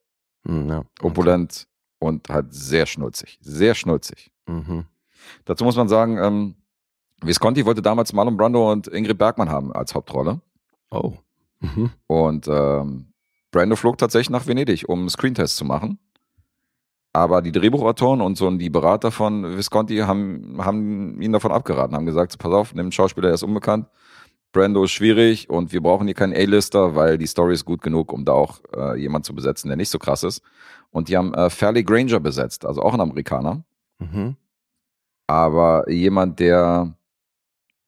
Hm, 0.46 0.68
ja. 0.68 0.84
opulent 1.00 1.66
und 1.98 2.28
halt 2.28 2.52
sehr 2.52 2.86
schnulzig. 2.86 3.38
Sehr 3.40 3.74
schnulzig. 3.74 4.30
Mhm. 4.46 4.86
Dazu 5.44 5.64
muss 5.64 5.76
man 5.76 5.88
sagen, 5.88 6.18
ähm, 6.18 6.56
Visconti 7.22 7.64
wollte 7.64 7.82
damals 7.82 8.12
Marlon 8.12 8.36
Brando 8.36 8.70
und 8.72 8.88
Ingrid 8.88 9.18
Bergmann 9.18 9.48
haben 9.48 9.72
als 9.72 9.94
Hauptrolle. 9.94 10.40
Oh. 10.90 11.14
Mhm. 11.60 11.90
Und 12.08 12.48
ähm, 12.48 13.12
Brando 13.52 13.76
flog 13.76 13.98
tatsächlich 13.98 14.30
nach 14.30 14.46
Venedig, 14.46 14.88
um 14.88 15.00
einen 15.00 15.10
Screentest 15.10 15.56
zu 15.56 15.64
machen. 15.64 15.98
Aber 17.14 17.42
die 17.42 17.52
Drehbuchautoren 17.52 18.20
und 18.22 18.36
so 18.38 18.50
die 18.52 18.70
Berater 18.70 19.10
von 19.10 19.56
Visconti 19.56 19.98
haben, 19.98 20.56
haben 20.64 21.20
ihn 21.20 21.32
davon 21.32 21.52
abgeraten, 21.52 21.94
haben 21.94 22.06
gesagt, 22.06 22.38
pass 22.38 22.52
auf, 22.52 22.72
nimm 22.74 22.84
einen 22.86 22.92
Schauspieler, 22.92 23.28
der 23.28 23.34
ist 23.34 23.42
unbekannt. 23.42 23.86
Brando 24.52 24.84
ist 24.84 24.92
schwierig 24.92 25.48
und 25.50 25.72
wir 25.72 25.82
brauchen 25.82 26.06
hier 26.06 26.14
keinen 26.14 26.34
A-Lister, 26.34 26.94
weil 26.94 27.18
die 27.18 27.26
Story 27.26 27.54
ist 27.54 27.64
gut 27.64 27.82
genug, 27.82 28.12
um 28.12 28.24
da 28.24 28.32
auch 28.32 28.60
äh, 28.76 28.98
jemand 29.00 29.24
zu 29.26 29.34
besetzen, 29.34 29.68
der 29.68 29.76
nicht 29.76 29.88
so 29.90 29.98
krass 29.98 30.22
ist. 30.22 30.42
Und 30.90 31.08
die 31.08 31.16
haben 31.16 31.32
äh, 31.34 31.48
Fairleigh 31.50 31.84
Granger 31.84 32.20
besetzt, 32.20 32.64
also 32.66 32.82
auch 32.82 32.94
ein 32.94 33.00
Amerikaner, 33.00 33.64
Mhm. 33.98 34.36
aber 35.26 35.88
jemand, 35.90 36.40
der 36.40 36.94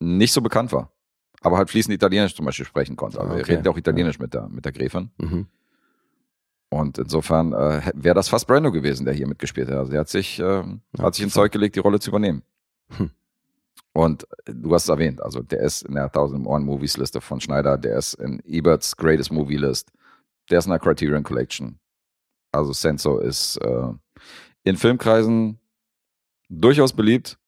nicht 0.00 0.32
so 0.32 0.40
bekannt 0.40 0.72
war, 0.72 0.90
aber 1.42 1.56
halt 1.58 1.70
fließend 1.70 1.94
Italienisch 1.94 2.34
zum 2.34 2.46
Beispiel 2.46 2.66
sprechen 2.66 2.96
konnte. 2.96 3.20
Also 3.20 3.32
er 3.34 3.40
Okay. 3.40 3.52
redet 3.52 3.66
ja 3.66 3.72
auch 3.72 3.76
Italienisch 3.76 4.18
mit 4.18 4.32
der, 4.34 4.48
mit 4.48 4.64
der 4.64 4.72
Gräfin. 4.72 5.10
Mhm. 5.18 5.46
Und 6.74 6.98
insofern 6.98 7.52
äh, 7.52 7.92
wäre 7.94 8.16
das 8.16 8.28
fast 8.28 8.48
Brando 8.48 8.72
gewesen, 8.72 9.04
der 9.04 9.14
hier 9.14 9.28
mitgespielt 9.28 9.68
hat. 9.68 9.76
Also 9.76 9.92
der 9.92 10.00
hat 10.00 10.08
sich, 10.08 10.40
äh, 10.40 10.64
hat 10.98 11.14
sich 11.14 11.22
ins 11.22 11.34
Zeug 11.34 11.52
gelegt, 11.52 11.76
die 11.76 11.80
Rolle 11.80 12.00
zu 12.00 12.10
übernehmen. 12.10 12.42
Hm. 12.96 13.10
Und 13.92 14.24
äh, 14.44 14.52
du 14.52 14.74
hast 14.74 14.82
es 14.82 14.88
erwähnt, 14.88 15.22
also 15.22 15.40
der 15.40 15.60
ist 15.60 15.82
in 15.82 15.94
der 15.94 16.06
1000 16.06 16.44
Ohren 16.44 16.64
Movies 16.64 16.96
Liste 16.96 17.20
von 17.20 17.40
Schneider, 17.40 17.78
der 17.78 17.96
ist 17.96 18.14
in 18.14 18.40
Eberts 18.40 18.96
Greatest 18.96 19.30
Movie 19.30 19.56
List, 19.56 19.92
der 20.50 20.58
ist 20.58 20.64
in 20.64 20.70
der 20.70 20.80
Criterion 20.80 21.22
Collection. 21.22 21.78
Also 22.50 22.72
Senso 22.72 23.18
ist 23.18 23.56
äh, 23.58 23.92
in 24.64 24.76
Filmkreisen 24.76 25.60
durchaus 26.48 26.92
beliebt, 26.92 27.38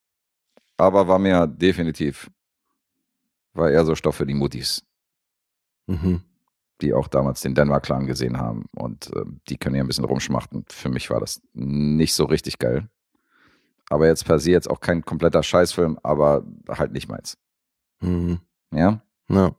aber 0.77 1.09
war 1.09 1.19
mir 1.19 1.47
definitiv, 1.47 2.31
war 3.51 3.69
eher 3.69 3.83
so 3.83 3.93
Stoff 3.93 4.15
für 4.15 4.25
die 4.25 4.33
Muttis 4.33 4.87
Mhm. 5.87 6.21
Die 6.81 6.93
auch 6.93 7.07
damals 7.07 7.41
den 7.41 7.55
Denver-Clan 7.55 8.05
gesehen 8.05 8.37
haben. 8.37 8.65
Und 8.75 9.13
äh, 9.15 9.23
die 9.49 9.57
können 9.57 9.75
ja 9.75 9.83
ein 9.83 9.87
bisschen 9.87 10.05
rumschmachten. 10.05 10.65
Für 10.69 10.89
mich 10.89 11.09
war 11.09 11.19
das 11.19 11.41
nicht 11.53 12.13
so 12.13 12.25
richtig 12.25 12.59
geil. 12.59 12.87
Aber 13.89 14.07
jetzt 14.07 14.25
per 14.25 14.39
se 14.39 14.51
jetzt 14.51 14.69
auch 14.69 14.79
kein 14.79 15.03
kompletter 15.03 15.43
Scheißfilm, 15.43 15.97
aber 16.03 16.43
halt 16.69 16.91
nicht 16.91 17.07
meins. 17.07 17.37
Mhm. 18.01 18.39
Ja? 18.71 19.01
Ja. 19.29 19.55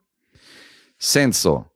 Senso. 0.98 1.66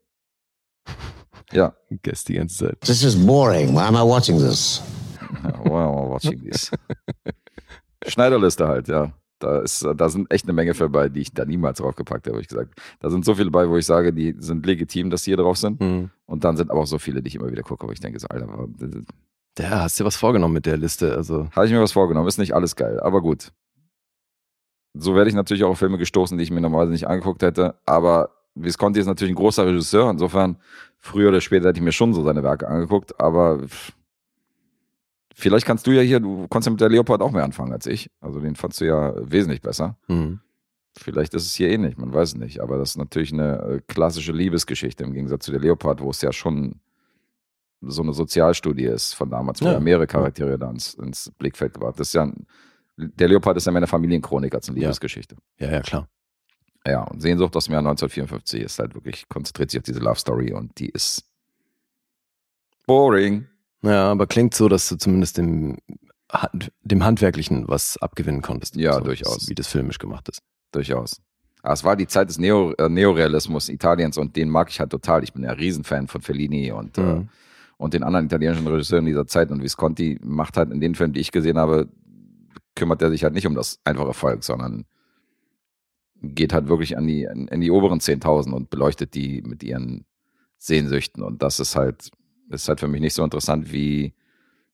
Ja. 1.52 1.74
Guess 2.02 2.24
die 2.24 2.34
ganze 2.34 2.66
Zeit. 2.66 2.80
This 2.80 3.02
is 3.02 3.26
boring. 3.26 3.74
Why 3.74 3.82
am 3.82 3.94
I 3.94 4.02
watching 4.02 4.38
this? 4.38 4.82
wow, 5.64 6.10
watching 6.10 6.42
this. 6.42 6.70
Schneiderliste 8.06 8.66
halt, 8.66 8.88
ja. 8.88 9.12
Da, 9.42 9.60
ist, 9.60 9.86
da 9.96 10.08
sind 10.08 10.30
echt 10.30 10.44
eine 10.44 10.52
Menge 10.52 10.74
Filme 10.74 10.90
bei, 10.90 11.08
die 11.08 11.20
ich 11.20 11.32
da 11.32 11.44
niemals 11.44 11.78
draufgepackt 11.78 12.26
habe, 12.26 12.36
habe 12.36 12.42
ich 12.42 12.48
gesagt. 12.48 12.74
Da 13.00 13.10
sind 13.10 13.24
so 13.24 13.34
viele 13.34 13.50
bei, 13.50 13.68
wo 13.68 13.76
ich 13.76 13.86
sage, 13.86 14.12
die 14.12 14.34
sind 14.38 14.64
legitim, 14.66 15.10
dass 15.10 15.22
die 15.22 15.30
hier 15.30 15.36
drauf 15.36 15.58
sind. 15.58 15.80
Mhm. 15.80 16.10
Und 16.26 16.44
dann 16.44 16.56
sind 16.56 16.70
aber 16.70 16.80
auch 16.80 16.86
so 16.86 16.98
viele, 16.98 17.22
die 17.22 17.28
ich 17.28 17.34
immer 17.34 17.50
wieder 17.50 17.62
gucke, 17.62 17.86
wo 17.86 17.92
ich 17.92 18.00
denke, 18.00 18.18
so, 18.20 18.28
Alter, 18.28 18.48
Ja, 19.58 19.80
hast 19.82 19.98
dir 19.98 20.04
was 20.04 20.16
vorgenommen 20.16 20.54
mit 20.54 20.66
der 20.66 20.76
Liste? 20.76 21.16
Also. 21.16 21.48
Habe 21.54 21.66
ich 21.66 21.72
mir 21.72 21.80
was 21.80 21.92
vorgenommen. 21.92 22.28
Ist 22.28 22.38
nicht 22.38 22.54
alles 22.54 22.76
geil, 22.76 23.00
aber 23.00 23.20
gut. 23.20 23.52
So 24.94 25.14
werde 25.14 25.30
ich 25.30 25.34
natürlich 25.34 25.64
auch 25.64 25.70
auf 25.70 25.78
Filme 25.78 25.98
gestoßen, 25.98 26.36
die 26.36 26.44
ich 26.44 26.50
mir 26.50 26.60
normalerweise 26.60 26.92
nicht 26.92 27.08
angeguckt 27.08 27.42
hätte. 27.42 27.74
Aber 27.86 28.30
Visconti 28.54 29.00
ist 29.00 29.06
natürlich 29.06 29.32
ein 29.32 29.36
großer 29.36 29.66
Regisseur, 29.66 30.10
insofern 30.10 30.56
früher 30.98 31.30
oder 31.30 31.40
später 31.40 31.68
hätte 31.68 31.78
ich 31.78 31.84
mir 31.84 31.92
schon 31.92 32.12
so 32.14 32.22
seine 32.22 32.42
Werke 32.42 32.68
angeguckt, 32.68 33.18
aber 33.18 33.60
pff, 33.60 33.92
vielleicht 35.34 35.66
kannst 35.66 35.86
du 35.86 35.90
ja 35.92 36.02
hier, 36.02 36.20
du 36.20 36.46
konntest 36.48 36.66
ja 36.66 36.70
mit 36.72 36.80
der 36.80 36.88
Leopard 36.88 37.22
auch 37.22 37.30
mehr 37.32 37.44
anfangen 37.44 37.72
als 37.72 37.86
ich. 37.86 38.10
Also 38.20 38.40
den 38.40 38.56
fandst 38.56 38.80
du 38.80 38.86
ja 38.86 39.14
wesentlich 39.18 39.60
besser. 39.62 39.96
Mhm. 40.08 40.40
Vielleicht 40.98 41.32
ist 41.34 41.46
es 41.46 41.54
hier 41.54 41.70
ähnlich, 41.70 41.96
man 41.96 42.12
weiß 42.12 42.30
es 42.30 42.34
nicht. 42.36 42.60
Aber 42.60 42.76
das 42.78 42.90
ist 42.90 42.96
natürlich 42.98 43.32
eine 43.32 43.58
äh, 43.62 43.80
klassische 43.86 44.32
Liebesgeschichte 44.32 45.04
im 45.04 45.12
Gegensatz 45.14 45.44
zu 45.46 45.50
der 45.50 45.60
Leopard, 45.60 46.00
wo 46.00 46.10
es 46.10 46.20
ja 46.20 46.32
schon 46.32 46.80
so 47.80 48.02
eine 48.02 48.12
Sozialstudie 48.12 48.84
ist 48.84 49.14
von 49.14 49.30
damals, 49.30 49.60
wo 49.62 49.66
Ja. 49.66 49.72
er 49.72 49.80
mehrere 49.80 50.06
Charaktere 50.06 50.58
da 50.58 50.70
ins, 50.70 50.94
ins 50.94 51.32
Blickfeld 51.38 51.72
gebracht. 51.74 51.98
Das 51.98 52.08
ist 52.08 52.12
ja 52.14 52.22
ein, 52.24 52.46
der 52.96 53.28
Leopard 53.28 53.56
ist 53.56 53.64
ja 53.66 53.72
mehr 53.72 53.78
eine 53.78 53.86
Familienchronik 53.86 54.54
als 54.54 54.68
eine 54.68 54.78
Ja. 54.78 54.82
Liebesgeschichte. 54.88 55.36
Ja, 55.58 55.70
ja, 55.72 55.80
klar. 55.80 56.08
Ja, 56.86 57.04
und 57.04 57.20
Sehnsucht 57.22 57.56
aus 57.56 57.64
dem 57.66 57.72
Jahr 57.72 57.80
1954 57.80 58.60
ist 58.62 58.78
halt 58.78 58.94
wirklich, 58.94 59.28
konzentriert 59.28 59.70
sich 59.70 59.78
auf 59.80 59.84
diese 59.84 60.00
Love 60.00 60.18
Story 60.18 60.52
und 60.52 60.78
die 60.78 60.90
ist 60.90 61.24
boring. 62.86 63.46
Ja, 63.82 64.10
aber 64.10 64.26
klingt 64.26 64.54
so, 64.54 64.68
dass 64.68 64.88
du 64.88 64.96
zumindest 64.96 65.38
dem, 65.38 65.78
dem 66.82 67.04
Handwerklichen 67.04 67.66
was 67.68 67.96
abgewinnen 67.98 68.42
konntest. 68.42 68.76
Ja, 68.76 68.94
so, 68.94 69.00
durchaus. 69.00 69.48
Wie 69.48 69.54
das 69.54 69.66
filmisch 69.68 69.98
gemacht 69.98 70.28
ist. 70.28 70.40
Durchaus. 70.72 71.20
Aber 71.62 71.74
es 71.74 71.84
war 71.84 71.96
die 71.96 72.06
Zeit 72.06 72.28
des 72.28 72.38
Neo, 72.38 72.72
äh, 72.78 72.88
Neorealismus 72.88 73.68
Italiens 73.68 74.18
und 74.18 74.34
den 74.36 74.48
mag 74.48 74.70
ich 74.70 74.80
halt 74.80 74.90
total. 74.90 75.22
Ich 75.22 75.32
bin 75.32 75.44
ja 75.44 75.50
ein 75.50 75.58
Riesenfan 75.58 76.08
von 76.08 76.20
Fellini 76.22 76.72
und, 76.72 76.98
äh, 76.98 77.02
Mhm. 77.02 77.28
und 77.76 77.94
den 77.94 78.02
anderen 78.02 78.26
italienischen 78.26 78.66
Regisseuren 78.66 79.04
dieser 79.06 79.26
Zeit. 79.26 79.50
Und 79.50 79.62
Visconti 79.62 80.18
macht 80.22 80.56
halt 80.56 80.70
in 80.72 80.80
den 80.80 80.94
Filmen, 80.94 81.12
die 81.12 81.20
ich 81.20 81.30
gesehen 81.32 81.58
habe, 81.58 81.88
kümmert 82.74 83.02
er 83.02 83.10
sich 83.10 83.22
halt 83.24 83.34
nicht 83.34 83.46
um 83.46 83.54
das 83.54 83.78
einfache 83.84 84.14
Volk, 84.14 84.42
sondern 84.44 84.86
geht 86.22 86.52
halt 86.52 86.68
wirklich 86.68 86.96
an 86.96 87.06
die, 87.06 87.24
in, 87.24 87.48
in 87.48 87.60
die 87.60 87.70
oberen 87.70 87.98
10.000 88.00 88.52
und 88.54 88.70
beleuchtet 88.70 89.14
die 89.14 89.42
mit 89.42 89.62
ihren 89.62 90.04
Sehnsüchten. 90.58 91.22
Und 91.22 91.42
das 91.42 91.58
ist 91.60 91.76
halt, 91.76 92.10
ist 92.52 92.68
halt 92.68 92.80
für 92.80 92.88
mich 92.88 93.00
nicht 93.00 93.14
so 93.14 93.24
interessant 93.24 93.72
wie, 93.72 94.14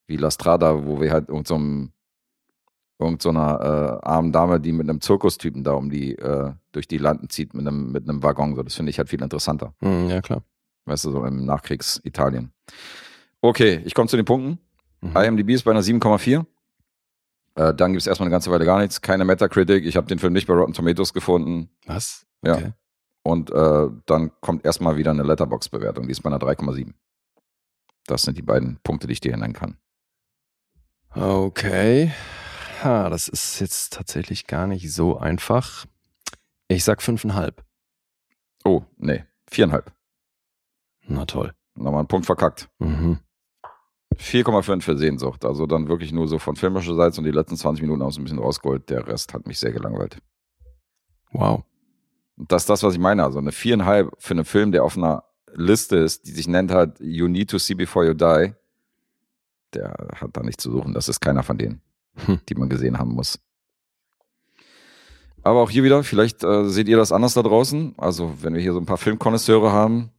wie 0.07 0.17
La 0.17 0.31
Strada, 0.31 0.85
wo 0.85 0.99
wir 0.99 1.11
halt 1.11 1.29
irgend 1.29 1.47
so 1.47 1.55
einem 1.55 1.91
irgend 2.99 3.21
so 3.21 3.29
äh, 3.29 3.33
armen 3.33 4.31
Dame, 4.31 4.59
die 4.59 4.73
mit 4.73 4.89
einem 4.89 4.99
Zirkustypen 4.99 5.63
da 5.63 5.71
um 5.71 5.89
die, 5.89 6.17
äh, 6.17 6.51
durch 6.73 6.87
die 6.87 6.97
Landen 6.97 7.29
zieht 7.29 7.53
mit 7.53 7.65
einem, 7.65 7.91
mit 7.91 8.07
einem 8.07 8.21
Waggon. 8.21 8.55
So, 8.55 8.61
das 8.61 8.75
finde 8.75 8.89
ich 8.89 8.97
halt 8.97 9.09
viel 9.09 9.21
interessanter. 9.21 9.73
Mhm, 9.79 10.09
ja, 10.09 10.21
klar. 10.21 10.43
Weißt 10.85 11.05
du, 11.05 11.11
so 11.11 11.23
im 11.23 11.45
Nachkriegs-Italien. 11.45 12.51
Okay, 13.41 13.81
ich 13.85 13.93
komme 13.93 14.09
zu 14.09 14.17
den 14.17 14.25
Punkten. 14.25 14.59
Mhm. 15.01 15.15
IMDb 15.15 15.49
ist 15.51 15.63
bei 15.63 15.71
einer 15.71 15.81
7,4. 15.81 16.45
Äh, 17.55 17.73
dann 17.73 17.93
gibt 17.93 18.01
es 18.01 18.07
erstmal 18.07 18.27
eine 18.27 18.33
ganze 18.33 18.51
Weile 18.51 18.65
gar 18.65 18.79
nichts. 18.79 19.01
Keine 19.01 19.23
Metacritic. 19.23 19.85
Ich 19.85 19.95
habe 19.95 20.07
den 20.07 20.19
Film 20.19 20.33
nicht 20.33 20.47
bei 20.47 20.53
Rotten 20.53 20.73
Tomatoes 20.73 21.13
gefunden. 21.13 21.69
Was? 21.85 22.25
Ja. 22.43 22.55
Okay. 22.55 22.73
Und 23.23 23.51
äh, 23.51 23.87
dann 24.05 24.31
kommt 24.41 24.65
erstmal 24.65 24.97
wieder 24.97 25.11
eine 25.11 25.23
Letterbox-Bewertung. 25.23 26.05
Die 26.05 26.11
ist 26.11 26.21
bei 26.21 26.29
einer 26.29 26.39
3,7. 26.39 26.93
Das 28.09 28.23
sind 28.23 28.37
die 28.37 28.43
beiden 28.43 28.79
Punkte, 28.83 29.07
die 29.07 29.13
ich 29.13 29.21
dir 29.21 29.37
nennen 29.37 29.53
kann. 29.53 29.77
Okay. 31.13 32.11
Ha, 32.83 33.09
das 33.09 33.27
ist 33.27 33.59
jetzt 33.59 33.93
tatsächlich 33.93 34.47
gar 34.47 34.65
nicht 34.65 34.91
so 34.91 35.17
einfach. 35.17 35.85
Ich 36.67 36.83
sag 36.83 37.01
fünfeinhalb. 37.01 37.63
Oh, 38.63 38.83
nee. 38.97 39.25
Viereinhalb. 39.47 39.91
Na 41.07 41.25
toll. 41.25 41.53
Nochmal 41.75 41.99
einen 41.99 42.07
Punkt 42.07 42.25
verkackt. 42.25 42.69
Mhm. 42.79 43.19
4,5 44.15 44.81
für 44.81 44.97
Sehnsucht. 44.97 45.45
Also 45.45 45.67
dann 45.67 45.87
wirklich 45.87 46.11
nur 46.11 46.27
so 46.27 46.39
von 46.39 46.55
filmischer 46.55 46.95
Seite 46.95 47.19
und 47.19 47.25
die 47.25 47.31
letzten 47.31 47.57
20 47.57 47.81
Minuten 47.83 48.01
auch 48.01 48.11
so 48.11 48.19
ein 48.19 48.23
bisschen 48.23 48.39
rausgeholt. 48.39 48.89
Der 48.89 49.07
Rest 49.07 49.33
hat 49.33 49.45
mich 49.45 49.59
sehr 49.59 49.71
gelangweilt. 49.71 50.19
Wow. 51.31 51.63
Und 52.37 52.51
das 52.51 52.63
ist 52.63 52.69
das, 52.69 52.83
was 52.83 52.93
ich 52.93 52.99
meine. 52.99 53.23
Also 53.23 53.37
eine 53.37 53.51
viereinhalb 53.51 54.11
für 54.17 54.33
einen 54.33 54.45
Film, 54.45 54.71
der 54.71 54.83
auf 54.83 54.97
einer 54.97 55.23
Liste 55.53 55.97
ist, 55.97 56.25
die 56.27 56.31
sich 56.31 56.47
nennt 56.47 56.71
halt 56.71 56.99
You 56.99 57.27
Need 57.27 57.49
to 57.51 57.57
See 57.57 57.73
Before 57.75 58.05
You 58.05 58.13
Die. 58.13 58.53
Der 59.73 59.93
hat 60.15 60.31
da 60.33 60.41
nichts 60.41 60.63
zu 60.63 60.71
suchen. 60.71 60.93
Das 60.93 61.07
ist 61.09 61.19
keiner 61.19 61.43
von 61.43 61.57
denen, 61.57 61.81
Hm. 62.25 62.39
die 62.49 62.55
man 62.55 62.69
gesehen 62.69 62.97
haben 62.97 63.13
muss. 63.13 63.39
Aber 65.43 65.61
auch 65.61 65.69
hier 65.69 65.83
wieder, 65.83 66.03
vielleicht 66.03 66.43
äh, 66.43 66.65
seht 66.67 66.89
ihr 66.89 66.97
das 66.97 67.11
anders 67.11 67.33
da 67.33 67.41
draußen. 67.43 67.93
Also 67.97 68.41
wenn 68.41 68.53
wir 68.53 68.61
hier 68.61 68.73
so 68.73 68.79
ein 68.79 68.85
paar 68.85 68.97
Filmkonnoisseure 68.97 69.71
haben, 69.71 70.11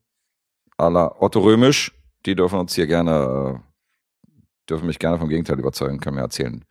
à 0.78 0.88
la 0.90 1.14
Otto 1.20 1.40
Römisch, 1.40 1.92
die 2.26 2.34
dürfen 2.34 2.58
uns 2.58 2.74
hier 2.74 2.86
gerne, 2.86 3.60
äh, 3.60 4.38
dürfen 4.68 4.86
mich 4.86 4.98
gerne 4.98 5.18
vom 5.18 5.28
Gegenteil 5.28 5.58
überzeugen, 5.58 6.00
können 6.00 6.16
mir 6.16 6.22
erzählen, 6.22 6.64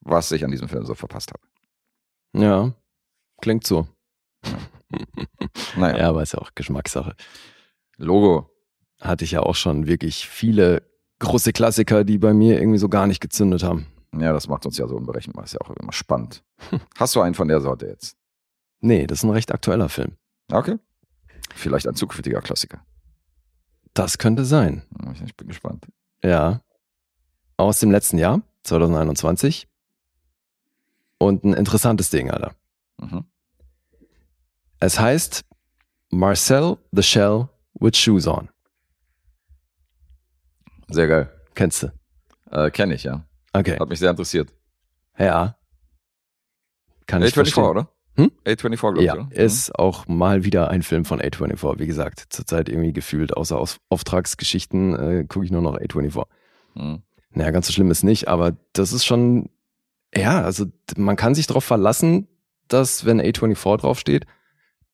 was 0.00 0.32
ich 0.32 0.44
an 0.44 0.50
diesem 0.50 0.68
Film 0.68 0.86
so 0.86 0.94
verpasst 0.94 1.32
habe. 1.32 1.42
Ja. 2.42 2.72
Klingt 3.42 3.66
so. 3.66 3.86
Naja, 5.76 5.98
Ja, 5.98 6.08
aber 6.08 6.22
ist 6.22 6.32
ja 6.32 6.38
auch 6.38 6.50
Geschmackssache. 6.54 7.14
Logo. 8.00 8.50
Hatte 9.00 9.24
ich 9.24 9.32
ja 9.32 9.40
auch 9.40 9.54
schon 9.54 9.86
wirklich 9.86 10.28
viele 10.28 10.82
große 11.20 11.52
Klassiker, 11.52 12.04
die 12.04 12.18
bei 12.18 12.34
mir 12.34 12.60
irgendwie 12.60 12.78
so 12.78 12.88
gar 12.88 13.06
nicht 13.06 13.20
gezündet 13.20 13.62
haben. 13.62 13.86
Ja, 14.18 14.32
das 14.32 14.48
macht 14.48 14.66
uns 14.66 14.76
ja 14.78 14.88
so 14.88 14.96
unberechenbar. 14.96 15.44
Ist 15.44 15.54
ja 15.54 15.60
auch 15.60 15.70
immer 15.70 15.92
spannend. 15.92 16.42
Hast 16.96 17.14
du 17.14 17.20
einen 17.20 17.34
von 17.34 17.48
der 17.48 17.60
Sorte 17.60 17.86
jetzt? 17.86 18.16
Nee, 18.80 19.06
das 19.06 19.18
ist 19.18 19.24
ein 19.24 19.30
recht 19.30 19.52
aktueller 19.52 19.88
Film. 19.88 20.16
Okay. 20.50 20.78
Vielleicht 21.54 21.86
ein 21.86 21.94
zukünftiger 21.94 22.40
Klassiker. 22.40 22.84
Das 23.94 24.18
könnte 24.18 24.44
sein. 24.44 24.82
Ich 25.24 25.36
bin 25.36 25.48
gespannt. 25.48 25.86
Ja. 26.22 26.62
Aus 27.56 27.80
dem 27.80 27.90
letzten 27.90 28.18
Jahr, 28.18 28.42
2021. 28.64 29.68
Und 31.18 31.44
ein 31.44 31.52
interessantes 31.52 32.08
Ding, 32.10 32.30
Alter. 32.30 32.54
Mhm. 32.98 33.24
Es 34.78 34.98
heißt 34.98 35.44
Marcel 36.08 36.78
the 36.92 37.02
Shell 37.02 37.48
with 37.80 37.96
Shoes 37.96 38.26
on. 38.26 38.48
Sehr 40.88 41.06
geil. 41.08 41.30
Kennst 41.54 41.82
du? 41.82 41.92
Äh, 42.50 42.70
Kenne 42.70 42.94
ich, 42.94 43.04
ja. 43.04 43.24
Okay. 43.52 43.78
Hat 43.78 43.88
mich 43.88 43.98
sehr 43.98 44.10
interessiert. 44.10 44.52
Ja. 45.18 45.56
Kann 47.06 47.22
ich 47.22 47.32
A24, 47.32 47.34
verstehen. 47.34 47.64
oder? 47.64 47.88
Hm? 48.16 48.30
A24, 48.44 48.76
glaube 48.78 48.98
ich. 49.00 49.04
Ja, 49.06 49.14
oder? 49.14 49.28
ist 49.32 49.74
auch 49.78 50.08
mal 50.08 50.44
wieder 50.44 50.68
ein 50.68 50.82
Film 50.82 51.04
von 51.04 51.20
A24. 51.20 51.78
Wie 51.78 51.86
gesagt, 51.86 52.26
zurzeit 52.30 52.68
irgendwie 52.68 52.92
gefühlt, 52.92 53.36
außer 53.36 53.58
aus 53.58 53.78
Auftragsgeschichten, 53.88 54.94
äh, 54.94 55.24
gucke 55.24 55.44
ich 55.44 55.50
nur 55.50 55.62
noch 55.62 55.76
A24. 55.76 56.26
Mhm. 56.74 57.02
Naja, 57.32 57.50
ganz 57.52 57.66
so 57.68 57.72
schlimm 57.72 57.90
ist 57.90 58.02
nicht, 58.02 58.26
aber 58.28 58.56
das 58.72 58.92
ist 58.92 59.04
schon, 59.04 59.50
ja, 60.14 60.42
also 60.42 60.66
man 60.96 61.14
kann 61.16 61.34
sich 61.36 61.46
darauf 61.46 61.64
verlassen, 61.64 62.26
dass 62.66 63.04
wenn 63.04 63.20
A24 63.20 63.78
draufsteht, 63.78 64.26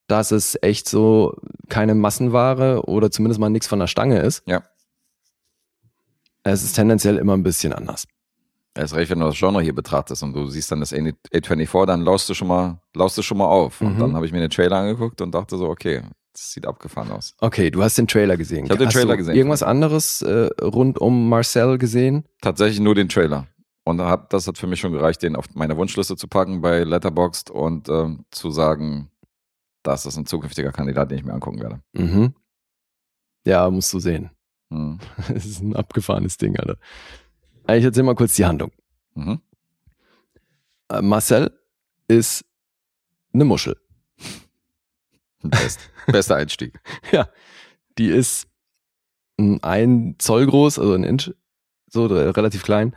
dass 0.06 0.30
es 0.30 0.56
echt 0.62 0.88
so 0.88 1.34
keine 1.68 1.94
Massenware 1.94 2.82
oder 2.86 3.10
zumindest 3.10 3.40
mal 3.40 3.48
nichts 3.50 3.66
von 3.66 3.78
der 3.80 3.86
Stange 3.86 4.20
ist. 4.20 4.42
Ja. 4.46 4.62
Es 6.44 6.62
ist 6.62 6.74
tendenziell 6.74 7.16
immer 7.16 7.34
ein 7.36 7.42
bisschen 7.42 7.72
anders. 7.72 8.06
Erst 8.74 8.94
recht, 8.94 9.10
wenn 9.10 9.18
du 9.20 9.26
das 9.26 9.36
Genre 9.38 9.62
hier 9.62 9.74
betrachtest 9.74 10.22
und 10.22 10.34
du 10.34 10.46
siehst 10.48 10.70
dann 10.70 10.80
das 10.80 10.92
A24, 10.94 11.86
dann 11.86 12.02
laust 12.02 12.28
du 12.28 12.34
schon 12.34 12.48
mal, 12.48 12.78
laust 12.94 13.16
du 13.16 13.22
schon 13.22 13.38
mal 13.38 13.46
auf. 13.46 13.80
Und 13.80 13.94
Mhm. 13.96 14.00
dann 14.00 14.14
habe 14.14 14.26
ich 14.26 14.32
mir 14.32 14.40
den 14.40 14.50
Trailer 14.50 14.76
angeguckt 14.76 15.20
und 15.22 15.34
dachte 15.34 15.56
so, 15.56 15.68
okay, 15.68 16.02
das 16.32 16.52
sieht 16.52 16.66
abgefahren 16.66 17.10
aus. 17.10 17.34
Okay, 17.40 17.70
du 17.70 17.82
hast 17.82 17.96
den 17.96 18.06
Trailer 18.06 18.36
gesehen. 18.36 18.66
Ich 18.66 18.70
hab 18.70 18.78
den 18.78 18.88
Hast 18.88 18.94
Trailer 18.94 19.12
du 19.12 19.16
gesehen. 19.16 19.34
Irgendwas 19.34 19.62
anderes 19.62 20.20
äh, 20.22 20.50
rund 20.62 20.98
um 20.98 21.28
Marcel 21.30 21.78
gesehen? 21.78 22.24
Tatsächlich 22.42 22.78
nur 22.80 22.94
den 22.94 23.08
Trailer. 23.08 23.46
Und 23.84 24.00
hab, 24.02 24.28
das 24.30 24.46
hat 24.46 24.58
für 24.58 24.66
mich 24.66 24.80
schon 24.80 24.92
gereicht, 24.92 25.22
den 25.22 25.36
auf 25.36 25.46
meine 25.54 25.76
Wunschliste 25.78 26.16
zu 26.16 26.28
packen 26.28 26.60
bei 26.60 26.84
Letterboxd 26.84 27.50
und 27.50 27.88
ähm, 27.88 28.24
zu 28.30 28.50
sagen, 28.50 29.10
das 29.86 30.06
ist 30.06 30.16
ein 30.16 30.26
zukünftiger 30.26 30.72
Kandidat, 30.72 31.10
den 31.10 31.18
ich 31.18 31.24
mir 31.24 31.32
angucken 31.32 31.60
werde. 31.60 31.80
Mhm. 31.92 32.34
Ja, 33.46 33.70
musst 33.70 33.92
du 33.92 33.98
sehen. 34.00 34.30
Mhm. 34.70 34.98
Das 35.28 35.44
ist 35.44 35.60
ein 35.62 35.76
abgefahrenes 35.76 36.36
Ding, 36.36 36.56
Alter. 36.58 36.76
Ich 37.68 37.84
erzähl 37.84 38.02
mal 38.04 38.14
kurz 38.14 38.34
die 38.36 38.44
Handlung. 38.46 38.72
Mhm. 39.14 39.40
Äh, 40.88 41.02
Marcel 41.02 41.52
ist 42.08 42.44
eine 43.32 43.44
Muschel. 43.44 43.76
Best, 45.42 45.80
bester 46.06 46.36
Einstieg. 46.36 46.80
Ja, 47.12 47.28
die 47.98 48.08
ist 48.08 48.48
ein- 49.38 50.16
Zoll 50.18 50.46
groß, 50.46 50.78
also 50.78 50.94
ein 50.94 51.04
Inch, 51.04 51.30
so 51.88 52.06
re- 52.06 52.36
relativ 52.36 52.62
klein 52.62 52.96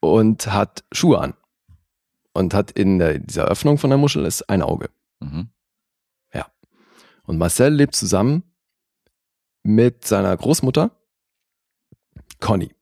und 0.00 0.46
hat 0.52 0.84
Schuhe 0.92 1.18
an. 1.20 1.34
Und 2.32 2.54
hat 2.54 2.70
in 2.70 2.98
der, 3.00 3.18
dieser 3.18 3.46
Öffnung 3.46 3.76
von 3.78 3.90
der 3.90 3.98
Muschel 3.98 4.24
ist 4.24 4.48
ein 4.48 4.62
Auge. 4.62 4.88
Mhm. 5.20 5.48
Und 7.30 7.38
Marcel 7.38 7.72
lebt 7.72 7.94
zusammen 7.94 8.42
mit 9.62 10.04
seiner 10.04 10.36
Großmutter, 10.36 10.90
Conny. 12.40 12.74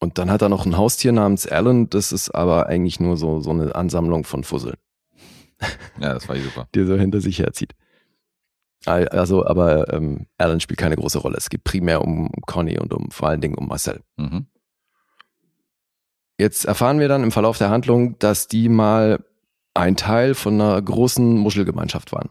Und 0.00 0.18
dann 0.18 0.30
hat 0.30 0.42
er 0.42 0.50
noch 0.50 0.66
ein 0.66 0.76
Haustier 0.76 1.12
namens 1.12 1.46
Alan, 1.46 1.88
das 1.88 2.12
ist 2.12 2.28
aber 2.30 2.66
eigentlich 2.66 3.00
nur 3.00 3.16
so, 3.16 3.40
so 3.40 3.50
eine 3.52 3.74
Ansammlung 3.74 4.24
von 4.24 4.44
Fusseln, 4.44 4.76
Ja, 5.98 6.12
das 6.12 6.28
war 6.28 6.36
super. 6.36 6.68
die 6.74 6.80
er 6.80 6.86
so 6.86 6.96
hinter 6.96 7.22
sich 7.22 7.38
herzieht. 7.38 7.72
Al- 8.84 9.08
Also, 9.08 9.46
aber 9.46 9.90
ähm, 9.94 10.26
Alan 10.36 10.60
spielt 10.60 10.78
keine 10.78 10.96
große 10.96 11.18
Rolle. 11.18 11.38
Es 11.38 11.48
geht 11.48 11.64
primär 11.64 12.02
um 12.02 12.30
Conny 12.46 12.78
und 12.78 12.92
um 12.92 13.10
vor 13.10 13.28
allen 13.28 13.40
Dingen 13.40 13.54
um 13.54 13.66
Marcel. 13.66 14.02
Mhm. 14.18 14.46
Jetzt 16.38 16.66
erfahren 16.66 17.00
wir 17.00 17.08
dann 17.08 17.22
im 17.22 17.32
Verlauf 17.32 17.56
der 17.56 17.70
Handlung, 17.70 18.18
dass 18.18 18.46
die 18.46 18.68
mal 18.68 19.24
ein 19.72 19.96
Teil 19.96 20.34
von 20.34 20.60
einer 20.60 20.82
großen 20.82 21.38
Muschelgemeinschaft 21.38 22.12
waren. 22.12 22.28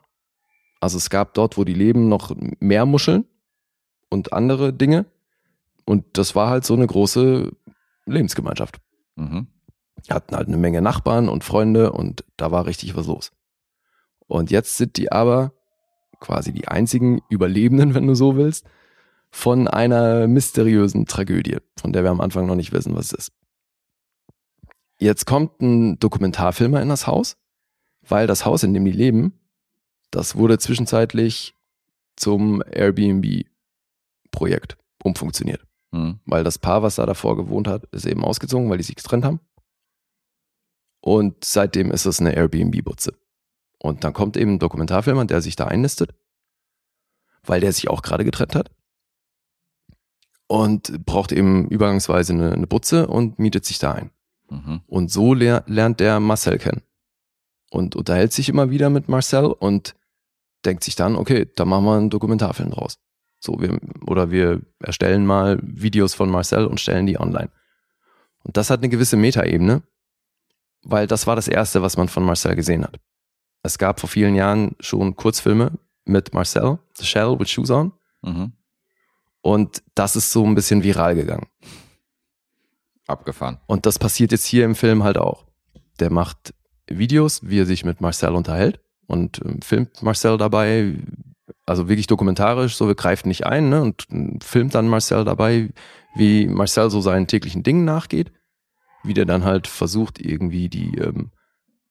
Also 0.85 0.99
es 0.99 1.09
gab 1.09 1.33
dort, 1.33 1.57
wo 1.57 1.63
die 1.63 1.73
leben, 1.73 2.09
noch 2.09 2.35
mehr 2.59 2.85
Muscheln 2.85 3.25
und 4.09 4.33
andere 4.33 4.71
Dinge. 4.71 5.07
Und 5.83 6.05
das 6.13 6.35
war 6.35 6.47
halt 6.47 6.63
so 6.63 6.75
eine 6.75 6.85
große 6.85 7.51
Lebensgemeinschaft. 8.05 8.77
Mhm. 9.15 9.47
Hatten 10.07 10.35
halt 10.35 10.47
eine 10.47 10.57
Menge 10.57 10.83
Nachbarn 10.83 11.27
und 11.27 11.43
Freunde 11.43 11.91
und 11.91 12.23
da 12.37 12.51
war 12.51 12.67
richtig 12.67 12.95
was 12.95 13.07
los. 13.07 13.31
Und 14.27 14.51
jetzt 14.51 14.77
sind 14.77 14.97
die 14.97 15.11
aber 15.11 15.53
quasi 16.19 16.53
die 16.53 16.67
einzigen 16.67 17.19
Überlebenden, 17.29 17.93
wenn 17.95 18.05
du 18.05 18.13
so 18.13 18.35
willst, 18.35 18.67
von 19.31 19.67
einer 19.67 20.27
mysteriösen 20.27 21.07
Tragödie, 21.07 21.57
von 21.77 21.93
der 21.93 22.03
wir 22.03 22.11
am 22.11 22.21
Anfang 22.21 22.45
noch 22.45 22.53
nicht 22.53 22.73
wissen, 22.73 22.95
was 22.95 23.07
es 23.07 23.13
ist. 23.13 23.31
Jetzt 24.99 25.25
kommt 25.25 25.63
ein 25.63 25.97
Dokumentarfilmer 25.97 26.79
in 26.79 26.89
das 26.89 27.07
Haus, 27.07 27.37
weil 28.07 28.27
das 28.27 28.45
Haus, 28.45 28.61
in 28.61 28.75
dem 28.75 28.85
die 28.85 28.91
leben, 28.91 29.33
das 30.11 30.35
wurde 30.35 30.57
zwischenzeitlich 30.57 31.55
zum 32.15 32.63
Airbnb-Projekt 32.71 34.77
umfunktioniert. 35.03 35.61
Mhm. 35.91 36.19
Weil 36.25 36.43
das 36.43 36.57
Paar, 36.57 36.83
was 36.83 36.95
da 36.95 37.05
davor 37.05 37.37
gewohnt 37.37 37.67
hat, 37.67 37.85
ist 37.91 38.05
eben 38.05 38.23
ausgezogen, 38.23 38.69
weil 38.69 38.77
die 38.77 38.83
sich 38.83 38.95
getrennt 38.95 39.25
haben. 39.25 39.39
Und 41.01 41.43
seitdem 41.43 41.91
ist 41.91 42.05
es 42.05 42.19
eine 42.19 42.35
Airbnb-Butze. 42.35 43.13
Und 43.77 44.03
dann 44.03 44.13
kommt 44.13 44.37
eben 44.37 44.55
ein 44.55 44.59
Dokumentarfilmer, 44.59 45.25
der 45.25 45.41
sich 45.41 45.55
da 45.55 45.65
einnistet, 45.65 46.15
weil 47.43 47.61
der 47.61 47.71
sich 47.71 47.89
auch 47.89 48.01
gerade 48.01 48.25
getrennt 48.25 48.55
hat. 48.55 48.71
Und 50.47 51.05
braucht 51.05 51.31
eben 51.31 51.67
übergangsweise 51.69 52.33
eine, 52.33 52.51
eine 52.51 52.67
Butze 52.67 53.07
und 53.07 53.39
mietet 53.39 53.65
sich 53.65 53.79
da 53.79 53.93
ein. 53.93 54.11
Mhm. 54.49 54.81
Und 54.87 55.11
so 55.11 55.33
ler 55.33 55.63
lernt 55.67 55.99
der 55.99 56.19
Marcel 56.19 56.57
kennen. 56.57 56.81
Und 57.75 57.97
unterhält 57.97 58.31
sich 58.31 58.47
immer 58.47 58.69
wieder 58.69 58.89
mit 58.89 59.09
Marcel 59.09 59.47
und 59.47 59.95
denkt 60.63 60.85
sich 60.85 60.95
dann, 60.95 61.17
okay, 61.17 61.45
da 61.57 61.65
machen 61.65 61.83
wir 61.83 61.97
einen 61.97 62.09
Dokumentarfilm 62.09 62.71
draus. 62.71 62.99
So, 63.41 63.59
wir, 63.59 63.77
oder 64.07 64.31
wir 64.31 64.61
erstellen 64.79 65.25
mal 65.25 65.59
Videos 65.61 66.13
von 66.13 66.29
Marcel 66.29 66.67
und 66.67 66.79
stellen 66.79 67.05
die 67.05 67.19
online. 67.19 67.49
Und 68.43 68.55
das 68.55 68.69
hat 68.69 68.79
eine 68.79 68.87
gewisse 68.87 69.17
Metaebene, 69.17 69.83
weil 70.83 71.05
das 71.05 71.27
war 71.27 71.35
das 71.35 71.49
erste, 71.49 71.81
was 71.81 71.97
man 71.97 72.07
von 72.07 72.23
Marcel 72.23 72.55
gesehen 72.55 72.85
hat. 72.85 72.97
Es 73.61 73.77
gab 73.77 73.99
vor 73.99 74.07
vielen 74.07 74.35
Jahren 74.35 74.77
schon 74.79 75.17
Kurzfilme 75.17 75.77
mit 76.05 76.33
Marcel, 76.33 76.79
The 76.93 77.05
Shell 77.05 77.37
with 77.37 77.49
Shoes 77.49 77.71
On. 77.71 77.91
Mhm. 78.21 78.53
Und 79.41 79.83
das 79.95 80.15
ist 80.15 80.31
so 80.31 80.45
ein 80.45 80.55
bisschen 80.55 80.81
viral 80.81 81.15
gegangen. 81.15 81.47
Abgefahren. 83.05 83.59
Und 83.67 83.85
das 83.85 83.99
passiert 83.99 84.31
jetzt 84.31 84.45
hier 84.45 84.63
im 84.63 84.75
Film 84.75 85.03
halt 85.03 85.17
auch. 85.17 85.45
Der 85.99 86.09
macht 86.09 86.53
Videos, 86.87 87.41
wie 87.43 87.59
er 87.59 87.65
sich 87.65 87.85
mit 87.85 88.01
Marcel 88.01 88.33
unterhält. 88.33 88.79
Und 89.07 89.41
ähm, 89.45 89.61
filmt 89.61 90.01
Marcel 90.01 90.37
dabei, 90.37 90.95
also 91.65 91.87
wirklich 91.87 92.07
dokumentarisch, 92.07 92.75
so 92.75 92.87
wir 92.87 92.95
greifen 92.95 93.27
nicht 93.27 93.45
ein, 93.45 93.69
ne, 93.69 93.81
und 93.81 94.05
ähm, 94.11 94.39
filmt 94.41 94.73
dann 94.73 94.87
Marcel 94.87 95.23
dabei, 95.23 95.69
wie 96.15 96.47
Marcel 96.47 96.89
so 96.89 97.01
seinen 97.01 97.27
täglichen 97.27 97.63
Dingen 97.63 97.85
nachgeht, 97.85 98.31
wie 99.03 99.13
der 99.13 99.25
dann 99.25 99.43
halt 99.43 99.67
versucht, 99.67 100.19
irgendwie 100.19 100.69
die 100.69 100.97
ähm, 100.97 101.31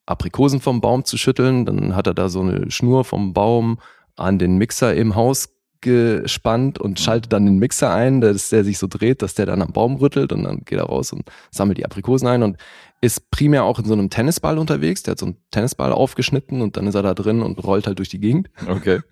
Aprikosen 0.07 0.61
vom 0.61 0.81
Baum 0.81 1.05
zu 1.05 1.17
schütteln, 1.17 1.65
dann 1.65 1.95
hat 1.95 2.07
er 2.07 2.15
da 2.15 2.29
so 2.29 2.41
eine 2.41 2.71
Schnur 2.71 3.05
vom 3.05 3.33
Baum 3.33 3.79
an 4.17 4.39
den 4.39 4.59
Mixer 4.59 4.95
im 4.95 5.15
Haus 5.15 5.54
gespannt 5.85 6.81
und 6.81 6.99
schaltet 6.99 7.33
dann 7.33 7.45
den 7.45 7.59
Mixer 7.59 7.93
ein, 7.93 8.21
dass 8.21 8.49
der 8.49 8.65
sich 8.65 8.79
so 8.79 8.89
dreht, 8.89 9.23
dass 9.23 9.35
der 9.35 9.47
dann 9.47 9.63
am 9.63 9.73
Baum 9.73 9.97
rüttelt 9.97 10.33
und 10.33 10.43
dann 10.43 10.65
geht 10.65 10.79
er 10.79 10.87
raus 10.87 11.13
und 11.13 11.31
sammelt 11.53 11.79
die 11.79 11.85
Aprikosen 11.85 12.27
ein 12.27 12.43
und 12.43 12.57
ist 13.01 13.31
primär 13.31 13.65
auch 13.65 13.79
in 13.79 13.85
so 13.85 13.93
einem 13.93 14.11
Tennisball 14.11 14.59
unterwegs. 14.59 15.03
Der 15.03 15.13
hat 15.13 15.19
so 15.19 15.27
einen 15.27 15.37
Tennisball 15.51 15.93
aufgeschnitten 15.93 16.63
und 16.63 16.77
dann 16.77 16.87
ist 16.87 16.95
er 16.95 17.03
da 17.03 17.15
drin 17.15 17.43
und 17.43 17.63
rollt 17.63 17.87
halt 17.87 17.99
durch 17.99 18.09
die 18.09 18.21
Gegend. 18.21 18.51
Okay. 18.67 19.01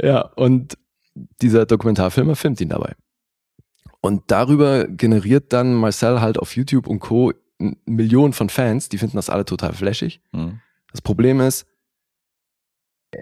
Ja, 0.00 0.20
und 0.36 0.78
dieser 1.42 1.66
Dokumentarfilmer 1.66 2.36
filmt 2.36 2.60
ihn 2.60 2.68
dabei. 2.68 2.94
Und 4.00 4.22
darüber 4.28 4.86
generiert 4.86 5.52
dann 5.52 5.74
Marcel 5.74 6.20
halt 6.20 6.38
auf 6.38 6.54
YouTube 6.54 6.86
und 6.86 7.00
Co. 7.00 7.32
Millionen 7.84 8.32
von 8.32 8.48
Fans, 8.48 8.88
die 8.88 8.98
finden 8.98 9.16
das 9.16 9.30
alle 9.30 9.44
total 9.44 9.72
flashig. 9.72 10.20
Mhm. 10.30 10.60
Das 10.92 11.02
Problem 11.02 11.40
ist, 11.40 11.66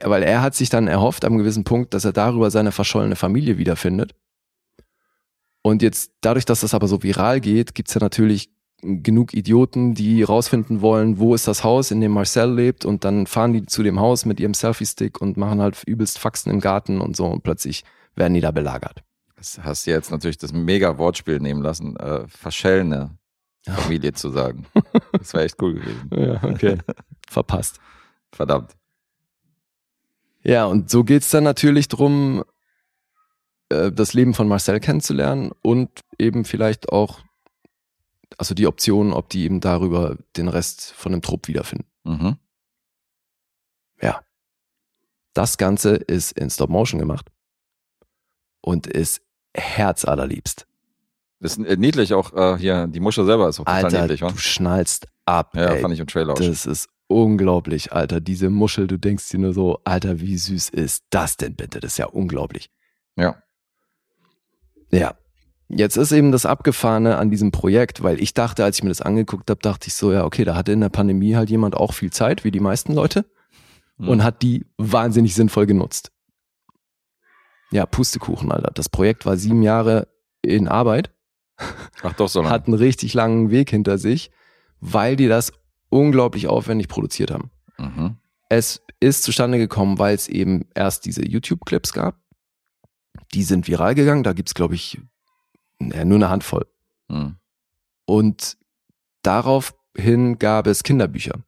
weil 0.03 0.23
er 0.23 0.43
hat 0.43 0.55
sich 0.55 0.69
dann 0.69 0.89
erhofft 0.89 1.25
am 1.25 1.39
gewissen 1.39 1.65
Punkt, 1.65 1.95
dass 1.95 2.05
er 2.05 2.13
darüber 2.13 2.51
seine 2.51 2.73
verschollene 2.73 3.17
Familie 3.17 3.59
wiederfindet. 3.59 4.15
Und 5.63 5.83
jetzt 5.83 6.13
dadurch, 6.21 6.45
dass 6.45 6.61
das 6.61 6.75
aber 6.75 6.89
so 6.89 7.03
viral 7.03 7.41
geht, 7.41 7.75
gibt's 7.75 7.95
ja 7.95 8.01
natürlich 8.01 8.51
genug 8.83 9.35
Idioten, 9.35 9.95
die 9.95 10.23
rausfinden 10.23 10.81
wollen, 10.81 11.19
wo 11.19 11.35
ist 11.35 11.49
das 11.49 11.65
Haus, 11.65 11.91
in 11.91 12.01
dem 12.01 12.13
Marcel 12.13 12.55
lebt 12.55 12.85
und 12.85 13.05
dann 13.05 13.27
fahren 13.27 13.53
die 13.53 13.67
zu 13.67 13.83
dem 13.83 13.99
Haus 13.99 14.27
mit 14.27 14.39
ihrem 14.39 14.55
Selfie-Stick 14.55 15.21
und 15.21 15.37
machen 15.37 15.61
halt 15.61 15.83
übelst 15.85 16.19
Faxen 16.19 16.51
im 16.53 16.61
Garten 16.61 17.01
und 17.01 17.17
so 17.17 17.27
und 17.27 17.43
plötzlich 17.43 17.85
werden 18.15 18.35
die 18.35 18.41
da 18.41 18.51
belagert. 18.51 19.03
Das 19.37 19.59
hast 19.63 19.87
du 19.87 19.91
jetzt 19.91 20.11
natürlich 20.11 20.39
das 20.39 20.53
mega 20.53 20.99
Wortspiel 20.99 21.41
nehmen 21.41 21.63
lassen, 21.63 21.97
äh, 21.97 22.27
verschellene 22.29 23.17
Familie 23.65 24.13
zu 24.13 24.31
sagen. 24.31 24.67
Das 25.13 25.33
wäre 25.33 25.45
echt 25.45 25.61
cool 25.61 25.75
gewesen. 25.75 26.11
Ja, 26.15 26.43
okay. 26.45 26.79
Verpasst. 27.29 27.81
Verdammt. 28.33 28.77
Ja, 30.47 30.67
und 30.67 30.91
so 30.91 31.03
geht's 31.03 31.31
dann 31.31 31.43
natürlich 31.43 31.89
drum, 31.89 32.45
äh, 33.69 33.91
das 33.91 34.15
Leben 34.15 34.33
von 34.33 34.47
Marcel 34.47 34.79
kennenzulernen 34.79 35.51
und 35.61 35.91
eben 36.21 36.45
vielleicht 36.45 36.91
auch, 36.91 37.19
also 38.39 38.55
die 38.55 38.69
Option, 38.69 39.13
ob 39.13 39.29
die 39.29 39.43
eben 39.43 39.61
darüber 39.61 40.17
den 40.37 40.47
Rest 40.47 40.93
von 40.93 41.11
dem 41.11 41.21
Trupp 41.21 41.49
wiederfinden. 41.49 41.87
Mhm. 42.05 42.37
Ja. 44.01 44.21
Das 45.35 45.59
Ganze 45.59 45.97
ist 45.97 46.31
in 46.39 46.49
Stop 46.49 46.71
Motion 46.71 47.01
gemacht 47.01 47.29
und 48.61 48.87
ist 48.87 49.23
herzallerliebst. 49.53 50.69
Das 51.41 51.57
ist 51.57 51.67
äh, 51.67 51.77
niedlich 51.77 52.15
auch 52.15 52.33
äh, 52.35 52.57
hier, 52.57 52.87
die 52.87 53.01
Muschel 53.01 53.27
selber 53.27 53.49
ist 53.49 53.59
auch 53.59 53.65
total 53.65 53.85
Alter, 53.87 54.03
niedlich, 54.03 54.23
wa? 54.23 54.31
du 54.31 54.39
schnallst 54.39 55.09
ab. 55.25 55.57
Ja, 55.57 55.73
ey. 55.73 55.81
fand 55.81 55.93
ich 55.93 55.99
im 55.99 56.07
Trailer 56.07 56.35
auch. 56.35 56.39
schon. 56.39 56.47
Das 56.47 56.67
ist 56.67 56.89
unglaublich, 57.09 57.93
Alter. 57.93 58.21
Diese 58.21 58.51
Muschel, 58.51 58.87
du 58.87 58.99
denkst 58.99 59.29
dir 59.31 59.39
nur 59.39 59.53
so, 59.53 59.81
Alter, 59.85 60.21
wie 60.21 60.37
süß 60.37 60.71
ist 60.71 61.05
das 61.11 61.37
denn 61.37 61.55
bitte? 61.55 61.81
Das 61.81 61.93
ist 61.93 61.99
ja 61.99 62.07
unglaublich. 62.07 62.71
Ja. 63.17 63.43
Ja. 64.91 65.15
Jetzt 65.69 65.97
ist 65.97 66.13
eben 66.13 66.31
das 66.31 66.47
Abgefahrene 66.47 67.17
an 67.17 67.31
diesem 67.31 67.51
Projekt, 67.51 68.03
weil 68.05 68.21
ich 68.23 68.35
dachte, 68.35 68.63
als 68.63 68.79
ich 68.79 68.85
mir 68.85 68.91
das 68.91 69.01
angeguckt 69.03 69.51
habe, 69.51 69.61
dachte 69.61 69.89
ich 69.89 69.95
so, 69.95 70.13
ja, 70.13 70.25
okay, 70.25 70.45
da 70.45 70.55
hatte 70.55 70.71
in 70.73 70.81
der 70.81 70.91
Pandemie 70.91 71.35
halt 71.35 71.51
jemand 71.51 71.75
auch 71.77 71.93
viel 71.93 72.13
Zeit, 72.13 72.45
wie 72.45 72.53
die 72.53 72.61
meisten 72.61 72.93
Leute, 72.95 73.25
Mhm. 73.99 74.09
und 74.09 74.25
hat 74.25 74.43
die 74.43 74.67
wahnsinnig 74.77 75.35
sinnvoll 75.35 75.67
genutzt. 75.67 76.13
Ja, 77.73 77.85
Pustekuchen, 77.87 78.53
Alter. 78.53 78.71
Das 78.75 78.89
Projekt 78.89 79.27
war 79.27 79.37
sieben 79.37 79.63
Jahre 79.63 80.07
in 80.43 80.69
Arbeit, 80.69 81.11
Ach 82.03 82.13
doch, 82.13 82.29
so 82.29 82.41
lange. 82.43 82.51
hat 82.53 82.67
einen 82.67 82.75
richtig 82.77 83.15
langen 83.15 83.51
Weg 83.51 83.71
hinter 83.71 83.99
sich, 83.99 84.31
weil 84.81 85.17
die 85.17 85.27
das 85.29 85.53
unglaublich 85.89 86.49
aufwendig 86.49 86.89
produziert 86.89 87.31
haben. 87.31 87.51
Mhm. 87.79 88.17
Es 88.49 88.83
ist 89.01 89.23
zustande 89.23 89.59
gekommen, 89.59 89.99
weil 89.99 90.15
es 90.15 90.29
eben 90.29 90.67
erst 90.75 91.05
diese 91.05 91.27
YouTube-Clips 91.27 91.93
gab. 91.93 92.19
Die 93.35 93.43
sind 93.43 93.67
viral 93.67 93.95
gegangen. 93.95 94.23
Da 94.23 94.33
gibt's 94.33 94.55
glaube 94.55 94.75
ich, 94.75 94.99
ja, 95.81 96.05
nur 96.05 96.17
eine 96.17 96.31
Handvoll. 96.31 96.67
Mhm. 97.09 97.37
Und 98.05 98.57
daraufhin 99.23 100.39
gab 100.39 100.67
es 100.67 100.83
Kinderbücher 100.83 101.43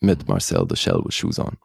mit 0.00 0.28
Marcel 0.28 0.66
the 0.68 0.76
Shell 0.76 1.02
with 1.04 1.14
Shoes 1.14 1.38
On. 1.38 1.56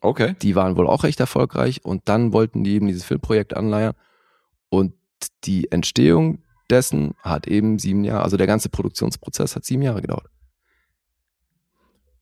Okay. 0.00 0.36
Die 0.42 0.54
waren 0.54 0.76
wohl 0.76 0.86
auch 0.86 1.02
recht 1.04 1.18
erfolgreich 1.20 1.84
und 1.84 2.08
dann 2.08 2.32
wollten 2.32 2.62
die 2.62 2.74
eben 2.74 2.86
dieses 2.86 3.04
Filmprojekt 3.04 3.56
anleiern. 3.56 3.94
Und 4.68 4.94
die 5.44 5.72
Entstehung 5.72 6.42
dessen 6.70 7.14
hat 7.18 7.46
eben 7.46 7.78
sieben 7.78 8.04
Jahre, 8.04 8.22
also 8.22 8.36
der 8.36 8.46
ganze 8.46 8.68
Produktionsprozess 8.68 9.56
hat 9.56 9.64
sieben 9.64 9.82
Jahre 9.82 10.02
gedauert. 10.02 10.30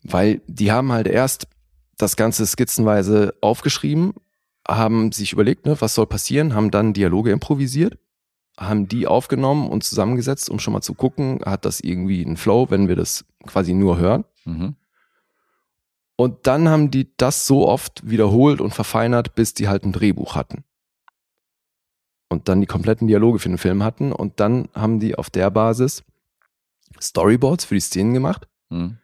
Weil 0.08 0.40
die 0.46 0.72
haben 0.72 0.92
halt 0.92 1.06
erst 1.06 1.48
das 1.96 2.16
Ganze 2.16 2.46
skizzenweise 2.46 3.34
aufgeschrieben, 3.40 4.14
haben 4.68 5.12
sich 5.12 5.32
überlegt, 5.32 5.66
ne, 5.66 5.80
was 5.80 5.94
soll 5.94 6.06
passieren, 6.06 6.54
haben 6.54 6.70
dann 6.70 6.92
Dialoge 6.92 7.30
improvisiert, 7.30 7.98
haben 8.58 8.88
die 8.88 9.06
aufgenommen 9.06 9.68
und 9.68 9.84
zusammengesetzt, 9.84 10.50
um 10.50 10.58
schon 10.58 10.72
mal 10.72 10.82
zu 10.82 10.94
gucken, 10.94 11.40
hat 11.44 11.64
das 11.64 11.80
irgendwie 11.80 12.24
einen 12.24 12.36
Flow, 12.36 12.70
wenn 12.70 12.88
wir 12.88 12.96
das 12.96 13.24
quasi 13.46 13.74
nur 13.74 13.98
hören. 13.98 14.24
Mhm. 14.44 14.76
Und 16.16 16.46
dann 16.46 16.68
haben 16.68 16.90
die 16.90 17.10
das 17.16 17.46
so 17.46 17.68
oft 17.68 18.08
wiederholt 18.08 18.60
und 18.60 18.72
verfeinert, 18.72 19.34
bis 19.34 19.54
die 19.54 19.68
halt 19.68 19.84
ein 19.84 19.92
Drehbuch 19.92 20.34
hatten. 20.34 20.64
Und 22.28 22.48
dann 22.48 22.60
die 22.60 22.66
kompletten 22.66 23.06
Dialoge 23.06 23.38
für 23.38 23.50
den 23.50 23.58
Film 23.58 23.82
hatten. 23.82 24.12
Und 24.12 24.40
dann 24.40 24.68
haben 24.74 24.98
die 24.98 25.14
auf 25.14 25.30
der 25.30 25.50
Basis 25.50 26.02
Storyboards 27.00 27.66
für 27.66 27.74
die 27.74 27.80
Szenen 27.80 28.14
gemacht, 28.14 28.48
Mhm. 28.68 28.98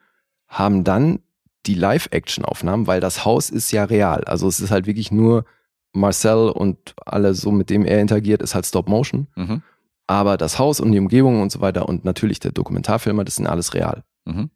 Haben 0.53 0.85
dann 0.85 1.21
die 1.65 1.75
Live-Action-Aufnahmen, 1.75 2.87
weil 2.87 3.01
das 3.01 3.25
Haus 3.25 3.49
ist 3.49 3.73
ja 3.73 3.85
real. 3.85 4.23
Also 4.25 4.47
es 4.47 4.61
ist 4.61 4.71
halt 4.71 4.87
wirklich 4.87 5.11
nur 5.11 5.45
Marcel 5.93 6.51
und 6.51 6.95
alle 7.07 7.35
so, 7.35 7.51
mit 7.51 7.71
dem 7.71 7.85
er 7.85 8.01
interagiert, 8.01 8.43
ist 8.43 8.55
halt 8.55 8.67
Stop-Motion. 8.67 9.29
Mhm. 9.35 9.63
Aber 10.07 10.37
das 10.37 10.59
Haus 10.59 10.81
und 10.81 10.93
die 10.93 10.99
Umgebung 10.99 11.41
und 11.41 11.51
so 11.51 11.61
weiter 11.61 11.89
und 11.89 12.05
natürlich 12.05 12.39
der 12.39 12.53
Dokumentarfilmer, 12.53 13.25
das 13.25 13.37
sind 13.37 13.47
alles 13.47 13.73
real. 13.73 14.05
Mhm. 14.27 14.51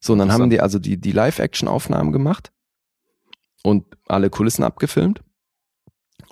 So, 0.00 0.14
und 0.14 0.18
dann 0.18 0.32
haben 0.32 0.50
die 0.50 0.60
also 0.60 0.80
die, 0.80 0.96
die 0.96 1.12
Live-Action-Aufnahmen 1.12 2.10
gemacht 2.10 2.50
und 3.62 3.84
alle 4.08 4.28
Kulissen 4.28 4.64
abgefilmt. 4.64 5.22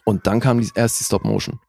Und 0.05 0.27
dann 0.27 0.41
kam 0.41 0.61
die, 0.61 0.69
erst 0.75 0.99
die 0.99 1.05
Stop-Motion. 1.05 1.61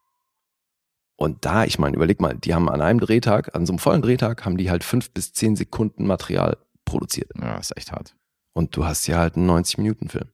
Und 1.18 1.46
da, 1.46 1.66
ich 1.66 1.78
meine, 1.78 1.96
überleg 1.96 2.20
mal, 2.20 2.36
die 2.36 2.56
haben 2.56 2.68
an 2.68 2.82
einem 2.82 3.00
Drehtag, 3.00 3.54
an 3.54 3.68
so 3.68 3.74
einem 3.74 3.80
vollen 3.80 4.02
Drehtag, 4.02 4.44
haben 4.44 4.58
die 4.58 4.72
halt 4.72 4.84
fünf 4.84 5.12
bis 5.12 5.34
zehn 5.34 5.56
Sekunden 5.56 6.08
Material 6.08 6.58
produziert. 6.86 7.32
Ja, 7.40 7.58
ist 7.58 7.76
echt 7.78 7.92
hart. 7.92 8.16
Und 8.54 8.76
du 8.76 8.86
hast 8.86 9.08
ja 9.08 9.18
halt 9.20 9.36
einen 9.36 9.50
90-Minuten-Film. 9.50 10.30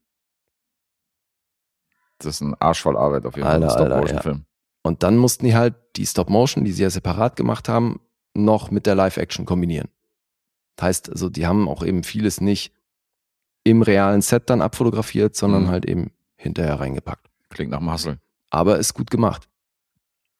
Das 2.20 2.36
ist 2.36 2.42
ein 2.42 2.56
Arsch 2.60 2.82
voll 2.82 2.98
Arbeit 2.98 3.26
auf 3.26 3.36
jeden 3.36 3.48
Fall. 3.48 3.64
Ein 3.64 3.70
Stop-Motion-Film. 3.70 4.46
Und 4.84 5.04
dann 5.04 5.18
mussten 5.18 5.46
die 5.46 5.56
halt 5.56 5.76
die 5.96 6.06
Stop-Motion, 6.06 6.64
die 6.66 6.72
sie 6.72 6.84
ja 6.84 6.90
separat 6.90 7.36
gemacht 7.36 7.70
haben, 7.70 8.00
noch 8.34 8.72
mit 8.72 8.86
der 8.86 8.96
Live-Action 8.96 9.46
kombinieren. 9.46 9.90
Das 10.76 10.86
heißt, 10.88 11.10
also 11.10 11.30
die 11.30 11.46
haben 11.46 11.68
auch 11.68 11.84
eben 11.84 12.04
vieles 12.04 12.40
nicht 12.42 12.74
im 13.64 13.82
realen 13.82 14.22
Set 14.22 14.50
dann 14.50 14.62
abfotografiert, 14.62 15.36
sondern 15.36 15.64
Mhm. 15.64 15.68
halt 15.70 15.86
eben 15.86 16.12
hinterher 16.38 16.80
reingepackt. 16.80 17.28
Klingt 17.50 17.72
nach 17.72 17.80
Muscle. 17.82 18.20
Aber 18.50 18.78
ist 18.78 18.94
gut 18.94 19.10
gemacht. 19.12 19.50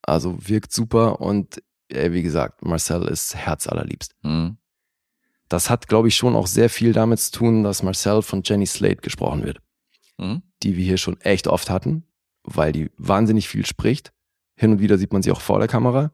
Also 0.04 0.38
wirkt 0.48 0.72
super 0.72 1.20
und 1.20 1.62
äh, 1.90 2.12
wie 2.12 2.24
gesagt, 2.24 2.64
Marcel 2.64 3.08
ist 3.08 3.36
herzallerliebst. 3.36 4.16
Mhm. 4.24 4.58
Das 5.50 5.70
hat, 5.70 5.88
glaube 5.88 6.08
ich, 6.10 6.16
schon 6.18 6.36
auch 6.36 6.48
sehr 6.48 6.70
viel 6.70 6.92
damit 6.94 7.20
zu 7.20 7.32
tun, 7.32 7.64
dass 7.64 7.84
Marcel 7.84 8.22
von 8.22 8.42
Jenny 8.44 8.66
Slate 8.66 8.98
gesprochen 8.98 9.44
wird, 9.44 9.60
Mhm. 10.18 10.42
die 10.64 10.76
wir 10.76 10.84
hier 10.84 10.98
schon 10.98 11.20
echt 11.22 11.48
oft 11.48 11.70
hatten, 11.70 12.04
weil 12.44 12.72
die 12.72 12.92
wahnsinnig 12.98 13.48
viel 13.48 13.66
spricht. 13.66 14.12
Hin 14.56 14.72
und 14.72 14.80
wieder 14.80 14.98
sieht 14.98 15.14
man 15.14 15.22
sie 15.22 15.32
auch 15.32 15.42
vor 15.42 15.60
der 15.60 15.68
Kamera. 15.68 16.12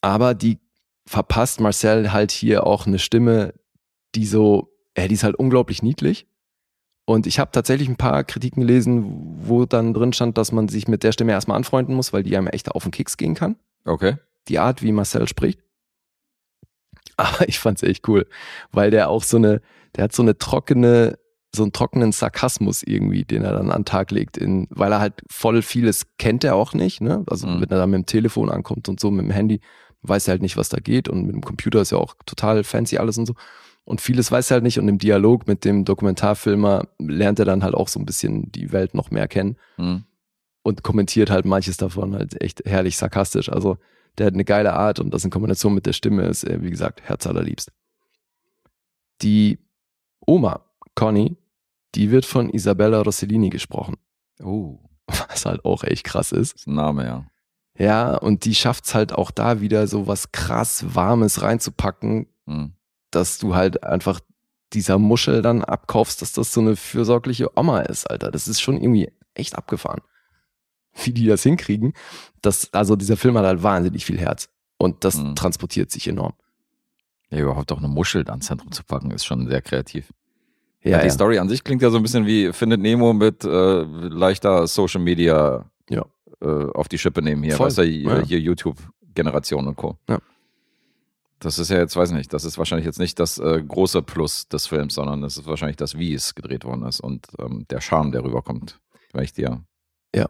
Aber 0.00 0.34
die 0.34 0.58
verpasst 1.06 1.60
Marcel 1.60 2.12
halt 2.12 2.30
hier 2.32 2.66
auch 2.66 2.86
eine 2.86 2.98
Stimme, 2.98 3.54
die 4.14 4.26
so, 4.26 4.68
äh, 4.94 5.08
die 5.08 5.14
ist 5.14 5.24
halt 5.24 5.36
unglaublich 5.36 5.82
niedlich. 5.82 6.26
Und 7.04 7.26
ich 7.26 7.38
habe 7.38 7.50
tatsächlich 7.50 7.88
ein 7.88 7.96
paar 7.96 8.22
Kritiken 8.24 8.60
gelesen, 8.60 9.04
wo 9.46 9.64
dann 9.64 9.92
drin 9.94 10.12
stand, 10.12 10.38
dass 10.38 10.52
man 10.52 10.68
sich 10.68 10.86
mit 10.86 11.02
der 11.02 11.12
Stimme 11.12 11.32
erstmal 11.32 11.56
anfreunden 11.56 11.94
muss, 11.96 12.12
weil 12.12 12.22
die 12.22 12.36
einem 12.36 12.46
echt 12.46 12.70
auf 12.70 12.84
den 12.84 12.92
Keks 12.92 13.16
gehen 13.16 13.34
kann. 13.34 13.56
Okay. 13.84 14.16
Die 14.48 14.58
Art, 14.58 14.82
wie 14.82 14.92
Marcel 14.92 15.26
spricht. 15.26 15.60
Aber 17.16 17.48
ich 17.48 17.58
fand's 17.58 17.82
echt 17.82 18.08
cool, 18.08 18.26
weil 18.72 18.90
der 18.90 19.08
auch 19.10 19.22
so 19.22 19.36
eine, 19.36 19.60
der 19.96 20.04
hat 20.04 20.12
so 20.12 20.22
eine 20.22 20.38
trockene, 20.38 21.18
so 21.54 21.62
einen 21.62 21.72
trockenen 21.72 22.12
Sarkasmus 22.12 22.82
irgendwie, 22.82 23.24
den 23.24 23.42
er 23.44 23.52
dann 23.52 23.70
an 23.70 23.80
den 23.82 23.84
Tag 23.84 24.10
legt, 24.10 24.38
in, 24.38 24.66
weil 24.70 24.90
er 24.92 25.00
halt 25.00 25.20
voll 25.30 25.60
vieles 25.62 26.06
kennt 26.18 26.44
er 26.44 26.54
auch 26.56 26.72
nicht, 26.72 27.00
ne? 27.02 27.22
Also 27.26 27.46
Mhm. 27.46 27.60
wenn 27.60 27.68
er 27.70 27.78
dann 27.78 27.90
mit 27.90 27.98
dem 27.98 28.06
Telefon 28.06 28.50
ankommt 28.50 28.88
und 28.88 28.98
so, 29.00 29.10
mit 29.10 29.24
dem 29.26 29.30
Handy, 29.30 29.60
weiß 30.02 30.26
er 30.28 30.32
halt 30.32 30.42
nicht, 30.42 30.56
was 30.56 30.68
da 30.70 30.78
geht 30.78 31.08
und 31.08 31.26
mit 31.26 31.34
dem 31.34 31.42
Computer 31.42 31.80
ist 31.82 31.92
ja 31.92 31.98
auch 31.98 32.14
total 32.26 32.64
fancy 32.64 32.96
alles 32.96 33.18
und 33.18 33.26
so. 33.26 33.34
Und 33.84 34.00
vieles 34.00 34.32
weiß 34.32 34.50
er 34.50 34.54
halt 34.56 34.64
nicht 34.64 34.78
und 34.78 34.88
im 34.88 34.98
Dialog 34.98 35.46
mit 35.46 35.64
dem 35.64 35.84
Dokumentarfilmer 35.84 36.86
lernt 36.98 37.38
er 37.38 37.44
dann 37.44 37.62
halt 37.62 37.74
auch 37.74 37.88
so 37.88 38.00
ein 38.00 38.06
bisschen 38.06 38.50
die 38.52 38.72
Welt 38.72 38.94
noch 38.94 39.10
mehr 39.10 39.28
kennen 39.28 39.56
Mhm. 39.76 40.04
und 40.62 40.82
kommentiert 40.82 41.30
halt 41.30 41.44
manches 41.44 41.76
davon 41.76 42.14
halt 42.14 42.40
echt 42.40 42.62
herrlich 42.64 42.96
sarkastisch. 42.96 43.50
Also 43.50 43.76
der 44.18 44.26
hat 44.26 44.34
eine 44.34 44.44
geile 44.44 44.72
Art 44.74 44.98
und 45.00 45.12
das 45.12 45.24
in 45.24 45.30
Kombination 45.30 45.74
mit 45.74 45.86
der 45.86 45.92
Stimme 45.92 46.22
ist, 46.24 46.44
äh, 46.44 46.62
wie 46.62 46.70
gesagt, 46.70 47.00
herzallerliebst. 47.02 47.70
Die 49.22 49.58
Oma, 50.26 50.60
Conny, 50.94 51.36
die 51.94 52.10
wird 52.10 52.24
von 52.24 52.50
Isabella 52.50 53.00
Rossellini 53.02 53.50
gesprochen, 53.50 53.96
Oh, 54.42 54.78
was 55.06 55.44
halt 55.46 55.64
auch 55.64 55.84
echt 55.84 56.04
krass 56.04 56.32
ist. 56.32 56.56
ist 56.56 56.66
ein 56.66 56.74
Name, 56.74 57.04
ja. 57.06 57.26
Ja, 57.78 58.16
und 58.16 58.44
die 58.44 58.54
schafft's 58.54 58.94
halt 58.94 59.12
auch 59.12 59.30
da 59.30 59.60
wieder 59.60 59.86
so 59.86 60.06
was 60.06 60.32
krass 60.32 60.94
Warmes 60.94 61.42
reinzupacken, 61.42 62.26
Mhm. 62.44 62.72
dass 63.12 63.38
du 63.38 63.54
halt 63.54 63.84
einfach 63.84 64.18
dieser 64.72 64.98
Muschel 64.98 65.42
dann 65.42 65.62
abkaufst, 65.62 66.22
dass 66.22 66.32
das 66.32 66.52
so 66.52 66.60
eine 66.60 66.74
fürsorgliche 66.76 67.56
Oma 67.56 67.82
ist, 67.82 68.10
Alter. 68.10 68.30
Das 68.32 68.48
ist 68.48 68.60
schon 68.60 68.76
irgendwie 68.80 69.12
echt 69.34 69.54
abgefahren. 69.56 70.00
Wie 71.04 71.12
die 71.12 71.26
das 71.26 71.42
hinkriegen. 71.42 71.94
Das, 72.42 72.72
also 72.72 72.96
dieser 72.96 73.16
Film 73.16 73.36
hat 73.38 73.44
halt 73.46 73.62
wahnsinnig 73.62 74.04
viel 74.04 74.18
Herz. 74.18 74.48
Und 74.78 75.04
das 75.04 75.16
Mhm. 75.16 75.34
transportiert 75.36 75.90
sich 75.90 76.08
enorm. 76.08 76.34
Ja, 77.30 77.38
überhaupt 77.38 77.72
auch 77.72 77.78
eine 77.78 77.88
Muschel 77.88 78.28
ans 78.28 78.46
Zentrum 78.46 78.72
zu 78.72 78.82
packen, 78.84 79.10
ist 79.10 79.24
schon 79.24 79.46
sehr 79.48 79.62
kreativ. 79.62 80.12
Ja, 80.82 80.98
die 80.98 81.06
ja. 81.06 81.12
Story 81.12 81.38
an 81.38 81.48
sich 81.48 81.62
klingt 81.64 81.80
ja 81.80 81.90
so 81.90 81.96
ein 81.96 82.02
bisschen 82.02 82.26
wie 82.26 82.52
Findet 82.52 82.80
Nemo 82.80 83.12
mit 83.12 83.44
äh, 83.44 83.82
leichter 83.82 84.66
Social 84.66 85.00
Media 85.00 85.64
Ja. 85.88 86.04
äh, 86.42 86.46
auf 86.74 86.88
die 86.88 86.98
Schippe 86.98 87.22
nehmen 87.22 87.42
hier. 87.44 87.56
Voll. 87.56 87.68
Weißt 87.68 87.78
du, 87.78 87.84
Ja. 87.86 88.20
hier 88.22 88.40
YouTube-Generation 88.40 89.66
und 89.68 89.76
Co. 89.76 89.96
Ja. 90.08 90.18
Das 91.38 91.58
ist 91.58 91.70
ja 91.70 91.78
jetzt, 91.78 91.96
weiß 91.96 92.12
nicht, 92.12 92.32
das 92.32 92.44
ist 92.44 92.58
wahrscheinlich 92.58 92.86
jetzt 92.86 92.98
nicht 93.00 93.18
das 93.18 93.38
äh, 93.38 93.62
große 93.66 94.02
Plus 94.02 94.48
des 94.48 94.66
Films, 94.66 94.94
sondern 94.94 95.22
das 95.22 95.36
ist 95.36 95.46
wahrscheinlich 95.46 95.76
das, 95.76 95.96
wie 95.98 96.14
es 96.14 96.34
gedreht 96.34 96.64
worden 96.64 96.84
ist 96.84 97.00
und 97.00 97.26
ähm, 97.38 97.66
der 97.70 97.80
Charme, 97.80 98.12
der 98.12 98.22
rüberkommt. 98.24 98.78
Weil 99.12 99.24
ich 99.24 99.32
dir. 99.32 99.62
Ja. 100.14 100.28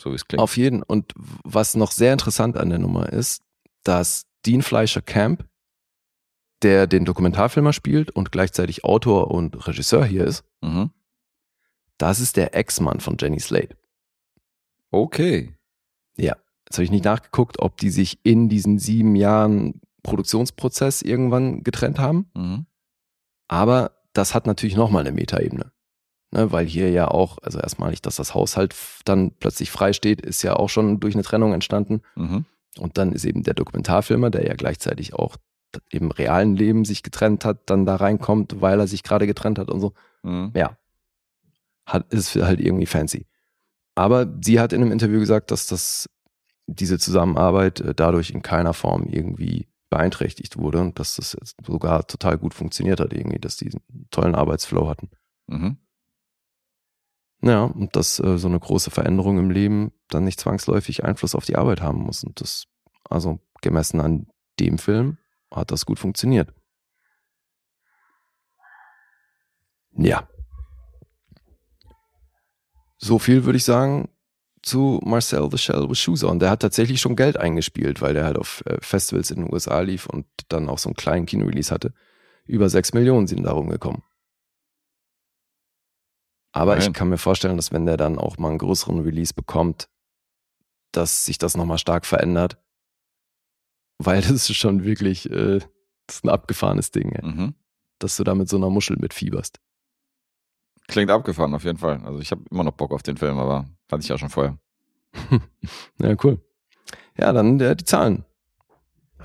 So 0.00 0.10
wie 0.10 0.14
es 0.16 0.26
klingt. 0.26 0.40
Auf 0.40 0.56
jeden. 0.56 0.82
Und 0.82 1.12
was 1.44 1.74
noch 1.76 1.92
sehr 1.92 2.12
interessant 2.12 2.56
an 2.56 2.70
der 2.70 2.78
Nummer 2.78 3.12
ist, 3.12 3.42
dass 3.84 4.24
Dean 4.46 4.62
Fleischer 4.62 5.02
Camp, 5.02 5.46
der 6.62 6.86
den 6.86 7.04
Dokumentarfilmer 7.04 7.72
spielt 7.72 8.10
und 8.10 8.32
gleichzeitig 8.32 8.84
Autor 8.84 9.30
und 9.30 9.66
Regisseur 9.66 10.04
hier 10.04 10.24
ist, 10.24 10.44
Mhm. 10.62 10.90
das 11.98 12.20
ist 12.20 12.36
der 12.36 12.54
Ex-Mann 12.54 13.00
von 13.00 13.16
Jenny 13.18 13.40
Slate. 13.40 13.76
Okay. 14.90 15.54
Ja, 16.16 16.36
jetzt 16.66 16.76
habe 16.76 16.84
ich 16.84 16.90
nicht 16.90 17.04
nachgeguckt, 17.04 17.60
ob 17.60 17.76
die 17.78 17.90
sich 17.90 18.18
in 18.24 18.48
diesen 18.48 18.78
sieben 18.78 19.14
Jahren 19.16 19.80
Produktionsprozess 20.02 21.02
irgendwann 21.02 21.62
getrennt 21.62 21.98
haben. 21.98 22.30
Mhm. 22.34 22.66
Aber 23.48 23.92
das 24.12 24.34
hat 24.34 24.46
natürlich 24.46 24.76
nochmal 24.76 25.00
eine 25.06 25.12
Metaebene. 25.12 25.72
Ne, 26.32 26.52
weil 26.52 26.64
hier 26.66 26.90
ja 26.90 27.08
auch, 27.08 27.38
also 27.42 27.58
erstmalig, 27.58 28.02
dass 28.02 28.14
das 28.16 28.34
Haus 28.34 28.56
halt 28.56 28.72
f- 28.72 29.00
dann 29.04 29.32
plötzlich 29.32 29.70
frei 29.72 29.92
steht, 29.92 30.20
ist 30.20 30.42
ja 30.42 30.54
auch 30.54 30.68
schon 30.68 31.00
durch 31.00 31.14
eine 31.14 31.24
Trennung 31.24 31.52
entstanden. 31.52 32.02
Mhm. 32.14 32.44
Und 32.78 32.98
dann 32.98 33.12
ist 33.12 33.24
eben 33.24 33.42
der 33.42 33.54
Dokumentarfilmer, 33.54 34.30
der 34.30 34.46
ja 34.46 34.54
gleichzeitig 34.54 35.12
auch 35.14 35.36
im 35.90 36.12
realen 36.12 36.54
Leben 36.54 36.84
sich 36.84 37.02
getrennt 37.02 37.44
hat, 37.44 37.68
dann 37.68 37.84
da 37.84 37.96
reinkommt, 37.96 38.60
weil 38.60 38.78
er 38.78 38.86
sich 38.86 39.02
gerade 39.02 39.26
getrennt 39.26 39.58
hat 39.58 39.70
und 39.70 39.80
so. 39.80 39.92
Mhm. 40.22 40.52
Ja. 40.54 40.76
Hat, 41.86 42.12
ist 42.12 42.36
halt 42.36 42.60
irgendwie 42.60 42.86
fancy. 42.86 43.26
Aber 43.96 44.32
sie 44.40 44.60
hat 44.60 44.72
in 44.72 44.82
einem 44.82 44.92
Interview 44.92 45.18
gesagt, 45.18 45.50
dass 45.50 45.66
das, 45.66 46.06
diese 46.68 46.98
Zusammenarbeit 46.98 47.80
äh, 47.80 47.92
dadurch 47.94 48.30
in 48.30 48.42
keiner 48.42 48.72
Form 48.72 49.04
irgendwie 49.08 49.66
beeinträchtigt 49.90 50.56
wurde 50.56 50.80
und 50.80 51.00
dass 51.00 51.16
das 51.16 51.36
jetzt 51.38 51.56
sogar 51.66 52.06
total 52.06 52.38
gut 52.38 52.54
funktioniert 52.54 53.00
hat, 53.00 53.12
irgendwie, 53.12 53.40
dass 53.40 53.56
die 53.56 53.72
einen 53.72 54.06
tollen 54.12 54.36
Arbeitsflow 54.36 54.88
hatten. 54.88 55.10
Mhm. 55.48 55.78
Ja, 57.42 57.64
und 57.64 57.96
dass 57.96 58.20
äh, 58.20 58.36
so 58.36 58.48
eine 58.48 58.60
große 58.60 58.90
Veränderung 58.90 59.38
im 59.38 59.50
Leben 59.50 59.92
dann 60.08 60.24
nicht 60.24 60.40
zwangsläufig 60.40 61.04
Einfluss 61.04 61.34
auf 61.34 61.46
die 61.46 61.56
Arbeit 61.56 61.80
haben 61.80 62.02
muss. 62.02 62.22
Und 62.22 62.40
das, 62.40 62.66
also 63.08 63.40
gemessen 63.62 64.00
an 64.00 64.26
dem 64.58 64.78
Film, 64.78 65.18
hat 65.50 65.70
das 65.70 65.86
gut 65.86 65.98
funktioniert. 65.98 66.52
Ja. 69.92 70.28
So 72.98 73.18
viel 73.18 73.44
würde 73.44 73.56
ich 73.56 73.64
sagen 73.64 74.10
zu 74.62 75.00
Marcel 75.02 75.48
the 75.50 75.56
Shell 75.56 75.88
with 75.88 75.98
Shoes 75.98 76.22
on. 76.22 76.38
Der 76.38 76.50
hat 76.50 76.60
tatsächlich 76.60 77.00
schon 77.00 77.16
Geld 77.16 77.38
eingespielt, 77.38 78.02
weil 78.02 78.12
der 78.12 78.24
halt 78.24 78.36
auf 78.36 78.62
äh, 78.66 78.76
Festivals 78.80 79.30
in 79.30 79.42
den 79.44 79.52
USA 79.52 79.80
lief 79.80 80.06
und 80.06 80.26
dann 80.48 80.68
auch 80.68 80.78
so 80.78 80.90
einen 80.90 80.96
kleinen 80.96 81.24
Kinorelease 81.24 81.72
hatte. 81.72 81.94
Über 82.44 82.68
sechs 82.68 82.92
Millionen 82.92 83.26
sind 83.26 83.44
darum 83.44 83.70
gekommen. 83.70 84.02
Aber 86.52 86.76
ich 86.78 86.84
Nein. 86.84 86.92
kann 86.92 87.08
mir 87.08 87.18
vorstellen, 87.18 87.56
dass 87.56 87.72
wenn 87.72 87.86
der 87.86 87.96
dann 87.96 88.18
auch 88.18 88.36
mal 88.38 88.48
einen 88.48 88.58
größeren 88.58 89.00
Release 89.00 89.32
bekommt, 89.34 89.88
dass 90.92 91.24
sich 91.24 91.38
das 91.38 91.56
nochmal 91.56 91.78
stark 91.78 92.04
verändert. 92.06 92.58
Weil 93.98 94.20
das 94.22 94.30
ist 94.32 94.54
schon 94.56 94.82
wirklich, 94.84 95.30
äh, 95.30 95.58
das 96.06 96.16
ist 96.16 96.24
ein 96.24 96.30
abgefahrenes 96.30 96.90
Ding, 96.90 97.12
ey, 97.12 97.24
Mhm. 97.26 97.54
dass 98.00 98.16
du 98.16 98.24
da 98.24 98.34
mit 98.34 98.48
so 98.48 98.56
einer 98.56 98.70
Muschel 98.70 98.96
mitfieberst. 98.98 99.60
Klingt 100.88 101.10
abgefahren 101.10 101.54
auf 101.54 101.62
jeden 101.64 101.78
Fall. 101.78 102.02
Also 102.04 102.18
ich 102.18 102.32
habe 102.32 102.42
immer 102.50 102.64
noch 102.64 102.72
Bock 102.72 102.90
auf 102.92 103.02
den 103.04 103.16
Film, 103.16 103.38
aber 103.38 103.68
hatte 103.92 104.02
ich 104.02 104.08
ja 104.08 104.18
schon 104.18 104.30
vorher. 104.30 104.58
Ja, 106.00 106.16
cool. 106.24 106.40
Ja, 107.16 107.32
dann 107.32 107.60
äh, 107.60 107.76
die 107.76 107.84
Zahlen. 107.84 108.24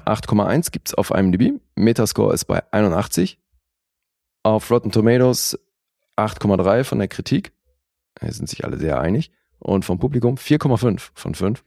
8,1 0.05 0.69
gibt's 0.71 0.93
auf 0.93 1.09
IMDb. 1.09 1.59
Metascore 1.75 2.33
ist 2.33 2.45
bei 2.45 2.61
81. 2.71 3.39
Auf 4.43 4.69
Rotten 4.69 4.91
Tomatoes 4.91 5.57
8,3 6.17 6.83
von 6.83 6.99
der 6.99 7.07
Kritik. 7.07 7.53
Hier 8.19 8.31
sind 8.31 8.49
sich 8.49 8.65
alle 8.65 8.77
sehr 8.77 8.99
einig. 8.99 9.31
Und 9.59 9.85
vom 9.85 9.99
Publikum 9.99 10.35
4,5 10.35 11.09
von 11.13 11.35
5. 11.35 11.63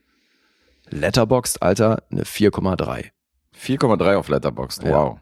Letterboxd, 0.90 1.62
Alter, 1.62 2.02
eine 2.10 2.24
4,3. 2.24 3.10
4,3 3.54 4.16
auf 4.16 4.28
Letterboxd. 4.28 4.84
Ja. 4.84 4.90
Wow. 4.90 5.20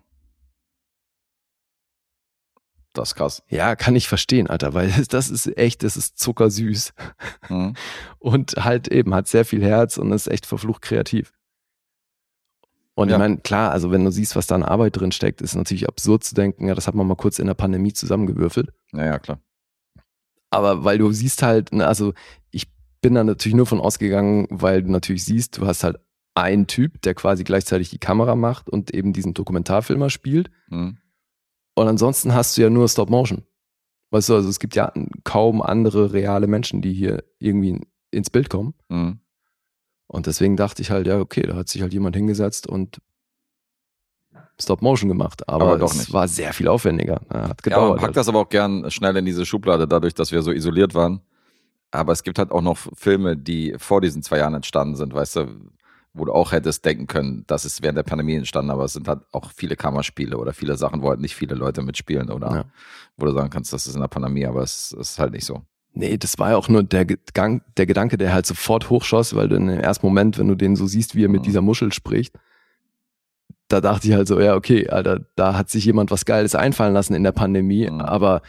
Das 2.92 3.10
ist 3.10 3.14
krass. 3.14 3.42
Ja, 3.48 3.76
kann 3.76 3.94
ich 3.94 4.08
verstehen, 4.08 4.48
Alter, 4.48 4.74
weil 4.74 4.90
das 5.08 5.30
ist 5.30 5.46
echt, 5.58 5.82
das 5.82 5.96
ist 5.96 6.18
zuckersüß. 6.18 6.94
Mhm. 7.48 7.74
Und 8.18 8.52
halt 8.52 8.88
eben, 8.88 9.14
hat 9.14 9.28
sehr 9.28 9.44
viel 9.44 9.62
Herz 9.62 9.98
und 9.98 10.12
ist 10.12 10.28
echt 10.28 10.46
verflucht 10.46 10.82
kreativ. 10.82 11.32
Und 12.98 13.10
Ja. 13.10 13.16
ich 13.16 13.18
meine, 13.18 13.36
klar, 13.36 13.70
also 13.72 13.90
wenn 13.90 14.04
du 14.04 14.10
siehst, 14.10 14.36
was 14.36 14.46
da 14.46 14.54
an 14.54 14.62
Arbeit 14.62 14.96
drin 14.98 15.12
steckt, 15.12 15.42
ist 15.42 15.54
natürlich 15.54 15.86
absurd 15.86 16.24
zu 16.24 16.34
denken, 16.34 16.66
ja, 16.66 16.74
das 16.74 16.86
hat 16.86 16.94
man 16.94 17.06
mal 17.06 17.14
kurz 17.14 17.38
in 17.38 17.46
der 17.46 17.54
Pandemie 17.54 17.92
zusammengewürfelt. 17.92 18.70
Ja, 18.92 19.04
ja, 19.04 19.18
klar. 19.18 19.38
Aber 20.50 20.82
weil 20.84 20.98
du 20.98 21.12
siehst 21.12 21.42
halt, 21.42 21.72
ne, 21.72 21.86
also 21.86 22.14
ich 22.50 22.66
bin 23.02 23.14
da 23.14 23.22
natürlich 23.22 23.54
nur 23.54 23.66
von 23.66 23.80
ausgegangen, 23.80 24.46
weil 24.50 24.82
du 24.82 24.90
natürlich 24.90 25.24
siehst, 25.24 25.58
du 25.58 25.66
hast 25.66 25.84
halt 25.84 25.98
einen 26.34 26.66
Typ, 26.66 27.02
der 27.02 27.14
quasi 27.14 27.44
gleichzeitig 27.44 27.90
die 27.90 27.98
Kamera 27.98 28.34
macht 28.34 28.68
und 28.70 28.92
eben 28.94 29.12
diesen 29.12 29.34
Dokumentarfilmer 29.34 30.08
spielt. 30.10 30.50
Mhm. 30.68 30.98
Und 31.74 31.88
ansonsten 31.88 32.34
hast 32.34 32.56
du 32.56 32.62
ja 32.62 32.70
nur 32.70 32.88
Stop 32.88 33.10
Motion. 33.10 33.44
Weißt 34.10 34.28
du, 34.30 34.34
also 34.36 34.48
es 34.48 34.58
gibt 34.58 34.74
ja 34.74 34.92
kaum 35.24 35.60
andere 35.60 36.12
reale 36.14 36.46
Menschen, 36.46 36.80
die 36.80 36.94
hier 36.94 37.24
irgendwie 37.38 37.80
ins 38.10 38.30
Bild 38.30 38.48
kommen. 38.48 38.74
Mhm. 38.88 39.20
Und 40.08 40.26
deswegen 40.26 40.56
dachte 40.56 40.82
ich 40.82 40.90
halt, 40.90 41.06
ja, 41.06 41.18
okay, 41.18 41.42
da 41.42 41.56
hat 41.56 41.68
sich 41.68 41.82
halt 41.82 41.92
jemand 41.92 42.14
hingesetzt 42.16 42.66
und 42.66 42.98
Stop 44.60 44.80
Motion 44.80 45.08
gemacht. 45.08 45.48
Aber, 45.48 45.64
Aber 45.66 45.78
doch 45.78 45.90
es 45.92 45.98
nicht. 45.98 46.12
war 46.12 46.28
sehr 46.28 46.52
viel 46.52 46.68
aufwendiger. 46.68 47.16
Hat 47.28 47.32
Ja, 47.32 47.38
man 47.40 47.56
gedauert. 47.62 47.90
packt 47.96 48.06
halt. 48.06 48.16
das 48.16 48.28
aber 48.28 48.40
auch 48.40 48.48
gern 48.48 48.90
schnell 48.90 49.16
in 49.16 49.24
diese 49.26 49.44
Schublade, 49.44 49.86
dadurch, 49.86 50.14
dass 50.14 50.32
wir 50.32 50.42
so 50.42 50.50
isoliert 50.52 50.94
waren. 50.94 51.20
Aber 51.90 52.12
es 52.12 52.22
gibt 52.22 52.38
halt 52.38 52.50
auch 52.52 52.62
noch 52.62 52.78
Filme, 52.94 53.36
die 53.36 53.74
vor 53.78 54.00
diesen 54.00 54.22
zwei 54.22 54.38
Jahren 54.38 54.54
entstanden 54.54 54.96
sind, 54.96 55.12
weißt 55.14 55.36
du, 55.36 55.46
wo 56.14 56.24
du 56.24 56.32
auch 56.32 56.52
hättest 56.52 56.84
denken 56.86 57.06
können, 57.06 57.44
das 57.46 57.66
ist 57.66 57.82
während 57.82 57.98
der 57.98 58.02
Pandemie 58.02 58.34
entstanden, 58.34 58.70
aber 58.70 58.84
es 58.84 58.94
sind 58.94 59.06
halt 59.06 59.20
auch 59.32 59.50
viele 59.54 59.76
Kammerspiele 59.76 60.38
oder 60.38 60.54
viele 60.54 60.76
Sachen, 60.78 61.02
wo 61.02 61.10
halt 61.10 61.20
nicht 61.20 61.34
viele 61.36 61.54
Leute 61.54 61.82
mitspielen 61.82 62.30
oder 62.30 62.50
Ja. 62.50 62.64
wo 63.18 63.26
du 63.26 63.32
sagen 63.32 63.50
kannst, 63.50 63.72
das 63.74 63.86
ist 63.86 63.94
in 63.94 64.00
der 64.00 64.08
Pandemie, 64.08 64.46
aber 64.46 64.62
es 64.62 64.92
ist 64.92 65.18
halt 65.18 65.32
nicht 65.32 65.44
so. 65.44 65.62
Nee, 65.98 66.18
das 66.18 66.38
war 66.38 66.50
ja 66.50 66.56
auch 66.58 66.68
nur 66.68 66.82
der, 66.82 67.06
Gedank, 67.06 67.62
der 67.78 67.86
Gedanke, 67.86 68.18
der 68.18 68.34
halt 68.34 68.44
sofort 68.44 68.90
hochschoss, 68.90 69.34
weil 69.34 69.48
du 69.48 69.56
in 69.56 69.66
dem 69.68 69.80
ersten 69.80 70.04
Moment, 70.04 70.36
wenn 70.36 70.46
du 70.46 70.54
den 70.54 70.76
so 70.76 70.86
siehst, 70.86 71.14
wie 71.14 71.24
er 71.24 71.30
mit 71.30 71.40
Mhm. 71.40 71.44
dieser 71.46 71.62
Muschel 71.62 71.90
spricht, 71.90 72.34
da 73.68 73.80
dachte 73.80 74.06
ich 74.06 74.12
halt 74.14 74.28
so, 74.28 74.38
ja, 74.38 74.54
okay, 74.56 74.88
Alter, 74.90 75.20
da 75.36 75.56
hat 75.56 75.70
sich 75.70 75.86
jemand 75.86 76.10
was 76.10 76.26
Geiles 76.26 76.54
einfallen 76.54 76.92
lassen 76.92 77.14
in 77.14 77.24
der 77.24 77.32
Pandemie, 77.32 77.88
Mhm. 77.90 78.02
aber 78.02 78.42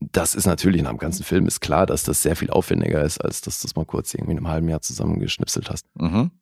das 0.00 0.34
ist 0.34 0.46
natürlich 0.46 0.82
nach 0.82 0.90
dem 0.90 0.98
ganzen 0.98 1.22
Film 1.22 1.46
ist 1.46 1.60
klar, 1.60 1.86
dass 1.86 2.02
das 2.02 2.20
sehr 2.22 2.34
viel 2.34 2.50
aufwendiger 2.50 3.04
ist, 3.04 3.18
als 3.24 3.40
dass 3.42 3.60
du 3.60 3.68
das 3.68 3.76
mal 3.76 3.86
kurz 3.86 4.12
irgendwie 4.12 4.32
in 4.32 4.38
einem 4.38 4.48
halben 4.48 4.68
Jahr 4.68 4.80
zusammengeschnipselt 4.80 5.70
hast. 5.70 5.86
Mhm. 5.94 6.32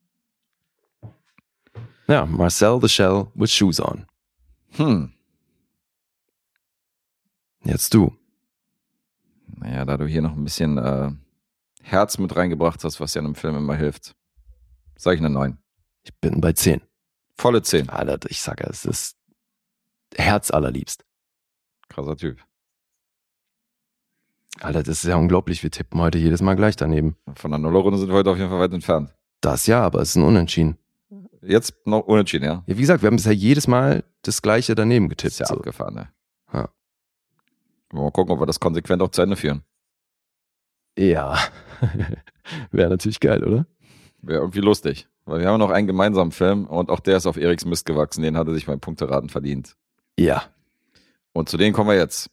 Ja, 2.08 2.24
Marcel 2.24 2.78
the 2.80 2.88
Shell 2.88 3.26
with 3.34 3.52
Shoes 3.52 3.78
on. 3.78 4.06
Hm. 4.70 5.12
Jetzt 7.62 7.92
du. 7.92 8.16
Naja, 9.60 9.84
da 9.84 9.96
du 9.96 10.06
hier 10.06 10.22
noch 10.22 10.32
ein 10.36 10.44
bisschen 10.44 10.78
äh, 10.78 11.10
Herz 11.82 12.18
mit 12.18 12.34
reingebracht 12.34 12.82
hast, 12.84 13.00
was 13.00 13.14
ja 13.14 13.20
in 13.20 13.26
einem 13.26 13.34
Film 13.34 13.56
immer 13.56 13.76
hilft, 13.76 14.14
sag 14.96 15.14
ich 15.14 15.20
eine 15.20 15.30
9. 15.30 15.58
Ich 16.02 16.14
bin 16.18 16.40
bei 16.40 16.52
10. 16.52 16.80
Volle 17.36 17.62
10. 17.62 17.88
Alter, 17.90 18.30
ich 18.30 18.40
sage, 18.40 18.64
es 18.68 18.84
ist 18.84 19.16
Herz 20.14 20.50
allerliebst. 20.50 21.04
Krasser 21.88 22.16
Typ. 22.16 22.38
Alter, 24.60 24.82
das 24.82 25.04
ist 25.04 25.04
ja 25.04 25.16
unglaublich. 25.16 25.62
Wir 25.62 25.70
tippen 25.70 26.00
heute 26.00 26.18
jedes 26.18 26.42
Mal 26.42 26.54
gleich 26.56 26.76
daneben. 26.76 27.16
Von 27.34 27.50
der 27.50 27.58
Nullerrunde 27.58 27.98
sind 27.98 28.08
wir 28.08 28.14
heute 28.14 28.30
auf 28.30 28.36
jeden 28.38 28.50
Fall 28.50 28.60
weit 28.60 28.72
entfernt. 28.72 29.14
Das 29.40 29.66
ja, 29.66 29.80
aber 29.82 30.00
es 30.00 30.10
ist 30.10 30.16
ein 30.16 30.22
Unentschieden. 30.24 30.76
Jetzt 31.42 31.74
noch 31.86 32.00
unentschieden, 32.00 32.44
ja? 32.44 32.62
Ja, 32.66 32.76
wie 32.76 32.80
gesagt, 32.80 33.02
wir 33.02 33.06
haben 33.06 33.16
bisher 33.16 33.32
jedes 33.34 33.66
Mal 33.66 34.04
das 34.22 34.42
gleiche 34.42 34.74
daneben 34.74 35.08
Das 35.08 35.16
getippt. 35.16 35.32
ist 35.32 35.38
ja 35.40 35.46
so. 35.46 35.54
abgefahren, 35.56 35.94
ne? 35.94 36.08
Ja. 37.92 37.98
Mal 38.00 38.10
gucken, 38.10 38.32
ob 38.34 38.40
wir 38.40 38.46
das 38.46 38.60
konsequent 38.60 39.02
auch 39.02 39.10
zu 39.10 39.22
Ende 39.22 39.36
führen. 39.36 39.62
ja. 40.96 41.38
Wäre 42.72 42.90
natürlich 42.90 43.20
geil, 43.20 43.42
oder? 43.44 43.64
Wäre 44.22 44.40
irgendwie 44.40 44.60
lustig. 44.60 45.08
Weil 45.24 45.40
wir 45.40 45.48
haben 45.48 45.58
noch 45.60 45.70
einen 45.70 45.86
gemeinsamen 45.86 46.32
Film 46.32 46.66
und 46.66 46.90
auch 46.90 47.00
der 47.00 47.16
ist 47.16 47.26
auf 47.26 47.36
Eriks 47.36 47.64
Mist 47.64 47.86
gewachsen. 47.86 48.22
Den 48.22 48.36
hat 48.36 48.48
er 48.48 48.54
sich 48.54 48.66
beim 48.66 48.80
Punkteraten 48.80 49.28
verdient. 49.28 49.76
Ja. 50.18 50.42
Und 51.32 51.48
zu 51.48 51.56
denen 51.56 51.72
kommen 51.72 51.88
wir 51.90 51.96
jetzt. 51.96 52.28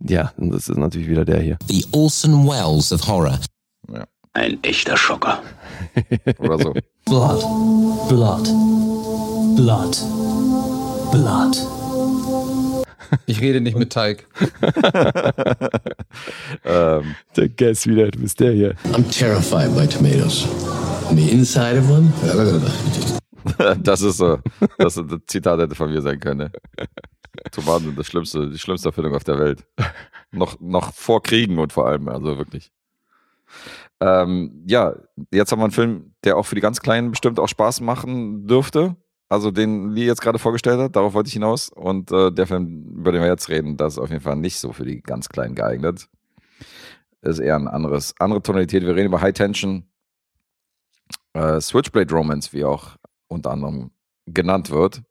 Ja, 0.00 0.32
und 0.36 0.50
das 0.50 0.68
ist 0.68 0.76
natürlich 0.76 1.08
wieder 1.08 1.24
der 1.24 1.40
hier. 1.40 1.58
The 1.68 1.84
Orson 1.92 2.46
Welles 2.46 2.92
of 2.92 3.06
horror. 3.08 3.40
Ein 4.34 4.62
echter 4.62 4.96
Schocker. 4.96 5.42
Oder 6.38 6.58
so. 6.58 6.74
Blood. 7.06 8.08
Blood. 8.08 8.44
Blood. 9.56 9.96
Blood. 11.10 11.75
Ich 13.26 13.40
rede 13.40 13.60
nicht 13.60 13.76
mit 13.76 13.92
Teig. 13.92 14.26
ähm, 16.64 17.14
Der 17.36 17.48
Guess 17.48 17.86
wieder, 17.86 18.10
du 18.10 18.20
bist 18.20 18.40
der 18.40 18.52
hier. 18.52 18.74
I'm 18.92 19.08
terrified 19.10 19.74
by 19.76 19.86
tomatoes. 19.86 20.46
On 21.10 21.16
the 21.16 21.30
inside 21.30 21.78
of 21.78 21.90
one? 21.90 22.12
das 23.82 24.02
ist 24.02 24.16
so. 24.16 24.38
Das, 24.78 24.94
das 24.94 25.20
Zitat 25.26 25.60
hätte 25.60 25.74
von 25.74 25.90
mir 25.90 26.02
sein 26.02 26.18
können. 26.18 26.38
Ne? 26.38 26.52
Tomaten 27.52 27.84
sind 27.84 27.98
das 27.98 28.06
schlimmste, 28.06 28.50
die 28.50 28.58
schlimmste 28.58 28.88
Erfindung 28.88 29.14
auf 29.14 29.24
der 29.24 29.38
Welt. 29.38 29.64
noch, 30.32 30.58
noch 30.60 30.92
vor 30.92 31.22
Kriegen 31.22 31.58
und 31.58 31.72
vor 31.72 31.86
allem, 31.86 32.08
also 32.08 32.38
wirklich. 32.38 32.72
Ähm, 34.00 34.62
ja, 34.66 34.94
jetzt 35.30 35.52
haben 35.52 35.60
wir 35.60 35.64
einen 35.64 35.72
Film, 35.72 36.14
der 36.24 36.36
auch 36.36 36.44
für 36.44 36.54
die 36.54 36.60
ganz 36.60 36.80
Kleinen 36.80 37.10
bestimmt 37.10 37.40
auch 37.40 37.48
Spaß 37.48 37.80
machen 37.80 38.46
dürfte. 38.46 38.96
Also 39.28 39.50
den 39.50 39.90
Lee 39.90 40.06
jetzt 40.06 40.20
gerade 40.20 40.38
vorgestellt 40.38 40.78
hat, 40.78 40.94
darauf 40.94 41.14
wollte 41.14 41.28
ich 41.28 41.32
hinaus. 41.32 41.68
Und 41.68 42.12
äh, 42.12 42.30
der 42.30 42.46
Film, 42.46 42.94
über 42.96 43.12
den 43.12 43.22
wir 43.22 43.28
jetzt 43.28 43.48
reden, 43.48 43.76
das 43.76 43.94
ist 43.94 43.98
auf 43.98 44.10
jeden 44.10 44.22
Fall 44.22 44.36
nicht 44.36 44.58
so 44.58 44.72
für 44.72 44.84
die 44.84 45.02
ganz 45.02 45.28
Kleinen 45.28 45.54
geeignet. 45.54 46.08
Ist 47.22 47.40
eher 47.40 47.56
ein 47.56 47.66
anderes, 47.66 48.14
andere 48.20 48.40
Tonalität. 48.40 48.84
Wir 48.84 48.94
reden 48.94 49.08
über 49.08 49.20
High 49.20 49.34
Tension, 49.34 49.88
äh, 51.32 51.60
Switchblade 51.60 52.14
Romance, 52.14 52.52
wie 52.52 52.64
auch 52.64 52.96
unter 53.26 53.50
anderem 53.50 53.90
genannt 54.26 54.70
wird. 54.70 55.02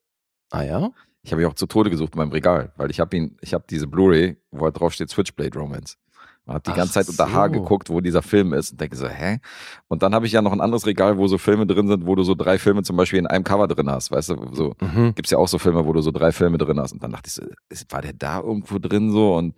Ah 0.49 0.63
ja? 0.63 0.91
Ich 1.23 1.31
habe 1.31 1.41
ihn 1.41 1.47
auch 1.47 1.55
zu 1.55 1.65
Tode 1.65 1.89
gesucht 1.89 2.13
in 2.13 2.19
meinem 2.19 2.31
Regal, 2.31 2.71
weil 2.77 2.91
ich 2.91 2.99
habe 2.99 3.17
ihn, 3.17 3.37
ich 3.41 3.53
habe 3.53 3.65
diese 3.69 3.87
Blu-ray, 3.87 4.37
wo 4.51 4.63
halt 4.65 4.79
drauf 4.79 4.93
steht 4.93 5.09
Switchblade 5.09 5.57
Romance. 5.57 5.97
Und 6.45 6.53
habe 6.53 6.63
die 6.63 6.72
Ach 6.72 6.76
ganze 6.76 6.93
Zeit 6.93 7.09
unter 7.09 7.27
so. 7.27 7.51
geguckt, 7.51 7.89
wo 7.89 8.01
dieser 8.01 8.22
Film 8.22 8.53
ist 8.53 8.72
und 8.72 8.80
denke 8.81 8.95
so, 8.95 9.07
hä? 9.07 9.39
Und 9.88 10.03
dann 10.03 10.13
habe 10.13 10.27
ich 10.27 10.31
ja 10.31 10.41
noch 10.43 10.51
ein 10.51 10.61
anderes 10.61 10.85
Regal, 10.85 11.17
wo 11.17 11.27
so 11.27 11.38
Filme 11.39 11.65
drin 11.65 11.88
sind, 11.88 12.05
wo 12.05 12.13
du 12.15 12.22
so 12.23 12.35
drei 12.35 12.59
Filme 12.59 12.84
zum 12.84 12.95
Beispiel 12.97 13.17
in 13.19 13.26
einem 13.27 13.43
Cover 13.43 13.67
drin 13.67 13.89
hast, 13.89 14.11
weißt 14.11 14.30
du, 14.30 14.49
so 14.53 14.76
Mhm. 14.80 15.15
gibt's 15.15 15.31
ja 15.31 15.39
auch 15.39 15.47
so 15.47 15.57
Filme, 15.57 15.85
wo 15.85 15.93
du 15.93 16.01
so 16.01 16.11
drei 16.11 16.31
Filme 16.31 16.57
drin 16.59 16.80
hast. 16.80 16.91
Und 16.91 17.01
dann 17.03 17.11
dachte 17.11 17.27
ich 17.27 17.34
so, 17.34 17.43
ist, 17.69 17.91
war 17.91 18.01
der 18.03 18.13
da 18.13 18.41
irgendwo 18.41 18.77
drin 18.77 19.11
so? 19.11 19.35
Und 19.35 19.55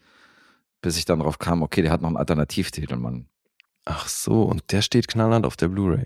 bis 0.81 0.97
ich 0.97 1.03
dann 1.05 1.19
drauf 1.19 1.39
kam, 1.39 1.61
okay, 1.61 1.81
der 1.81 1.91
hat 1.91 2.01
noch 2.01 2.07
einen 2.07 2.17
Alternativtitel, 2.17 2.95
Mann. 2.95 3.25
Ach 3.83 4.07
so, 4.07 4.43
und 4.43 4.71
der 4.71 4.81
steht 4.81 5.07
knallhart 5.07 5.45
auf 5.45 5.57
der 5.57 5.67
Blu-ray. 5.67 6.05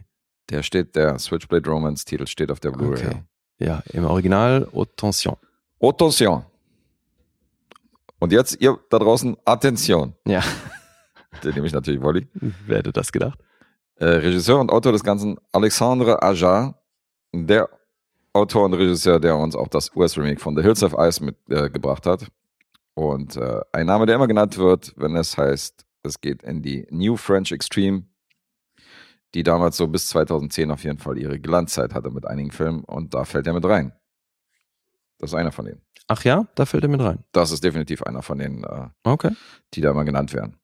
Der 0.50 0.64
steht, 0.64 0.96
der 0.96 1.20
Switchblade 1.20 1.70
Romance 1.70 2.06
Titel 2.06 2.26
steht 2.26 2.52
auf 2.52 2.60
der 2.60 2.72
Blu-ray. 2.72 3.06
Okay. 3.08 3.24
Ja, 3.60 3.84
im 3.94 4.06
Original 4.06 4.68
Attention. 4.74 5.36
Attention. 5.80 6.44
Und 8.22 8.32
jetzt 8.32 8.62
ihr 8.62 8.78
da 8.90 9.00
draußen, 9.00 9.36
Attention. 9.46 10.14
Ja, 10.26 10.44
Den 11.44 11.56
nehme 11.56 11.66
ich 11.66 11.74
natürlich 11.74 12.02
Wolli. 12.02 12.28
wer 12.68 12.78
hätte 12.78 12.92
das 12.92 13.12
gedacht? 13.12 13.40
Äh, 13.96 14.06
Regisseur 14.06 14.60
und 14.60 14.72
Autor 14.72 14.92
des 14.92 15.04
Ganzen, 15.04 15.38
Alexandre 15.52 16.22
Ajar, 16.22 16.80
der 17.34 17.68
Autor 18.34 18.66
und 18.66 18.74
Regisseur, 18.76 19.20
der 19.20 19.36
uns 19.38 19.56
auch 19.56 19.68
das 19.68 19.96
US-Remake 19.96 20.40
von 20.40 20.56
The 20.56 20.62
Hills 20.62 20.84
of 20.84 20.94
Ice 20.98 21.24
mitgebracht 21.24 22.06
äh, 22.06 22.10
hat. 22.10 22.28
Und 22.94 23.38
äh, 23.38 23.62
ein 23.72 23.88
Name, 23.88 24.06
der 24.06 24.16
immer 24.16 24.28
genannt 24.28 24.58
wird, 24.58 24.94
wenn 24.98 25.16
es 25.16 25.38
heißt, 25.38 25.86
es 26.04 26.22
geht 26.22 26.44
in 26.44 26.62
die 26.62 26.86
New 26.92 27.16
French 27.16 27.52
Extreme, 27.52 28.04
die 29.34 29.44
damals 29.44 29.78
so 29.78 29.88
bis 29.88 30.10
2010 30.10 30.70
auf 30.70 30.84
jeden 30.84 31.00
Fall 31.00 31.18
ihre 31.18 31.40
Glanzzeit 31.40 31.96
hatte 31.96 32.12
mit 32.12 32.28
einigen 32.28 32.52
Filmen 32.52 32.84
und 32.84 33.14
da 33.14 33.24
fällt 33.26 33.48
er 33.48 33.54
mit 33.54 33.66
rein. 33.66 33.94
Das 35.22 35.30
ist 35.30 35.36
einer 35.36 35.52
von 35.52 35.66
denen. 35.66 35.82
Ach 36.08 36.24
ja, 36.24 36.48
da 36.56 36.66
fällt 36.66 36.82
er 36.84 36.90
mit 36.90 37.00
rein. 37.00 37.24
Das 37.32 37.52
ist 37.52 37.64
definitiv 37.64 38.02
einer 38.02 38.24
von 38.24 38.40
denen, 38.40 38.64
äh, 38.64 38.90
Okay. 39.04 39.30
die 39.76 39.82
da 39.82 39.92
immer 39.92 40.04
genannt 40.04 40.34
werden. 40.34 40.60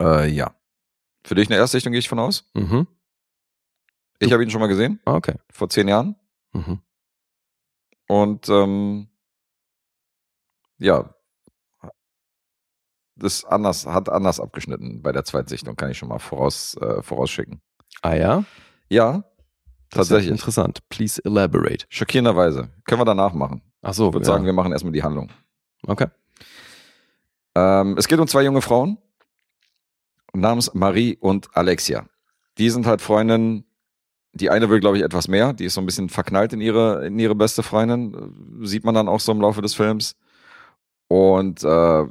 Äh, 0.00 0.28
ja. 0.30 0.54
Für 1.24 1.34
dich 1.34 1.48
eine 1.48 1.56
Erstsichtung 1.56 1.90
gehe 1.92 1.98
ich 1.98 2.08
von 2.08 2.20
aus. 2.20 2.48
Mhm. 2.54 2.86
Ich 4.20 4.32
habe 4.32 4.44
ihn 4.44 4.50
schon 4.50 4.60
mal 4.60 4.68
gesehen, 4.68 5.00
Okay. 5.04 5.34
vor 5.50 5.68
zehn 5.68 5.88
Jahren. 5.88 6.14
Mhm. 6.52 6.80
Und 8.06 8.48
ähm, 8.48 9.08
ja, 10.78 11.12
das 13.16 13.44
anders, 13.44 13.84
hat 13.86 14.08
anders 14.08 14.38
abgeschnitten 14.38 15.02
bei 15.02 15.10
der 15.10 15.24
Zweitsichtung, 15.24 15.74
kann 15.74 15.90
ich 15.90 15.98
schon 15.98 16.08
mal 16.08 16.20
voraus, 16.20 16.76
äh, 16.76 17.02
vorausschicken. 17.02 17.60
Ah 18.02 18.14
ja? 18.14 18.44
Ja, 18.88 19.24
Ja 19.92 19.98
tatsächlich. 19.98 20.30
Interessant. 20.30 20.80
Please 20.88 21.20
elaborate. 21.24 21.86
Schockierenderweise. 21.88 22.70
Können 22.86 23.00
wir 23.00 23.04
danach 23.04 23.32
machen. 23.32 23.62
Ach 23.82 23.94
so, 23.94 24.08
Ich 24.08 24.14
würde 24.14 24.26
ja. 24.26 24.32
sagen, 24.32 24.44
wir 24.44 24.52
machen 24.52 24.72
erstmal 24.72 24.92
die 24.92 25.02
Handlung. 25.02 25.30
Okay. 25.86 26.06
Ähm, 27.54 27.96
es 27.96 28.08
geht 28.08 28.18
um 28.18 28.26
zwei 28.26 28.42
junge 28.42 28.62
Frauen 28.62 28.98
namens 30.34 30.74
Marie 30.74 31.16
und 31.20 31.48
Alexia. 31.56 32.06
Die 32.58 32.70
sind 32.70 32.86
halt 32.86 33.00
Freundinnen. 33.00 33.64
Die 34.32 34.50
eine 34.50 34.68
will, 34.68 34.80
glaube 34.80 34.98
ich, 34.98 35.02
etwas 35.02 35.28
mehr. 35.28 35.54
Die 35.54 35.64
ist 35.64 35.74
so 35.74 35.80
ein 35.80 35.86
bisschen 35.86 36.10
verknallt 36.10 36.52
in 36.52 36.60
ihre, 36.60 37.06
in 37.06 37.18
ihre 37.18 37.34
beste 37.34 37.62
Freundin. 37.62 38.60
Sieht 38.62 38.84
man 38.84 38.94
dann 38.94 39.08
auch 39.08 39.20
so 39.20 39.32
im 39.32 39.40
Laufe 39.40 39.62
des 39.62 39.74
Films. 39.74 40.14
Und 41.08 41.62
äh, 41.64 42.04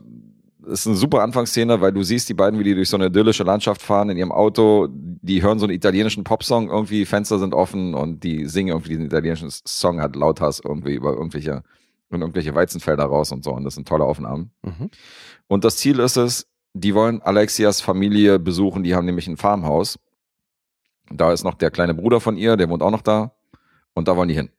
ist 0.67 0.87
eine 0.87 0.95
super 0.95 1.21
Anfangsszene, 1.21 1.81
weil 1.81 1.91
du 1.91 2.03
siehst 2.03 2.29
die 2.29 2.33
beiden, 2.33 2.59
wie 2.59 2.63
die 2.63 2.75
durch 2.75 2.89
so 2.89 2.97
eine 2.97 3.07
idyllische 3.07 3.43
Landschaft 3.43 3.81
fahren 3.81 4.09
in 4.09 4.17
ihrem 4.17 4.31
Auto. 4.31 4.87
Die 4.91 5.41
hören 5.41 5.59
so 5.59 5.65
einen 5.65 5.73
italienischen 5.73 6.23
Popsong, 6.23 6.69
irgendwie 6.69 7.05
Fenster 7.05 7.39
sind 7.39 7.53
offen 7.53 7.93
und 7.93 8.23
die 8.23 8.45
singen 8.45 8.69
irgendwie 8.69 8.89
diesen 8.89 9.05
italienischen 9.05 9.49
Song, 9.49 10.01
hat 10.01 10.15
Lauthas 10.15 10.61
irgendwie 10.63 10.93
über 10.93 11.13
irgendwelche, 11.13 11.63
und 12.09 12.21
irgendwelche 12.21 12.53
Weizenfelder 12.53 13.05
raus 13.05 13.31
und 13.31 13.43
so. 13.43 13.51
Und 13.51 13.63
das 13.63 13.75
sind 13.75 13.87
tolle 13.87 14.03
Aufnahmen. 14.03 14.51
Mhm. 14.63 14.89
Und 15.47 15.63
das 15.63 15.77
Ziel 15.77 15.99
ist 15.99 16.17
es, 16.17 16.47
die 16.73 16.93
wollen 16.93 17.21
Alexias 17.21 17.81
Familie 17.81 18.39
besuchen, 18.39 18.83
die 18.83 18.95
haben 18.95 19.05
nämlich 19.05 19.27
ein 19.27 19.37
Farmhaus. 19.37 19.97
Da 21.11 21.31
ist 21.31 21.43
noch 21.43 21.53
der 21.53 21.71
kleine 21.71 21.93
Bruder 21.93 22.19
von 22.19 22.37
ihr, 22.37 22.57
der 22.57 22.69
wohnt 22.69 22.83
auch 22.83 22.91
noch 22.91 23.01
da. 23.01 23.33
Und 23.93 24.07
da 24.07 24.17
wollen 24.17 24.27
die 24.27 24.35
hin. 24.35 24.49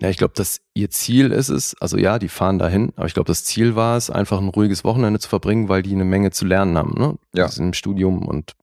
Ja, 0.00 0.08
ich 0.08 0.16
glaube, 0.16 0.32
dass 0.34 0.62
ihr 0.72 0.88
Ziel 0.88 1.30
ist 1.30 1.50
es, 1.50 1.76
also 1.78 1.98
ja, 1.98 2.18
die 2.18 2.28
fahren 2.28 2.58
dahin, 2.58 2.92
aber 2.96 3.06
ich 3.06 3.12
glaube, 3.12 3.26
das 3.26 3.44
Ziel 3.44 3.76
war 3.76 3.98
es, 3.98 4.08
einfach 4.08 4.38
ein 4.40 4.48
ruhiges 4.48 4.82
Wochenende 4.82 5.20
zu 5.20 5.28
verbringen, 5.28 5.68
weil 5.68 5.82
die 5.82 5.92
eine 5.92 6.06
Menge 6.06 6.30
zu 6.30 6.46
lernen 6.46 6.78
haben, 6.78 6.94
ne? 6.98 7.18
Ja. 7.34 7.46
Die 7.46 7.52
sind 7.52 7.66
im 7.66 7.72
Studium 7.74 8.26
und 8.26 8.56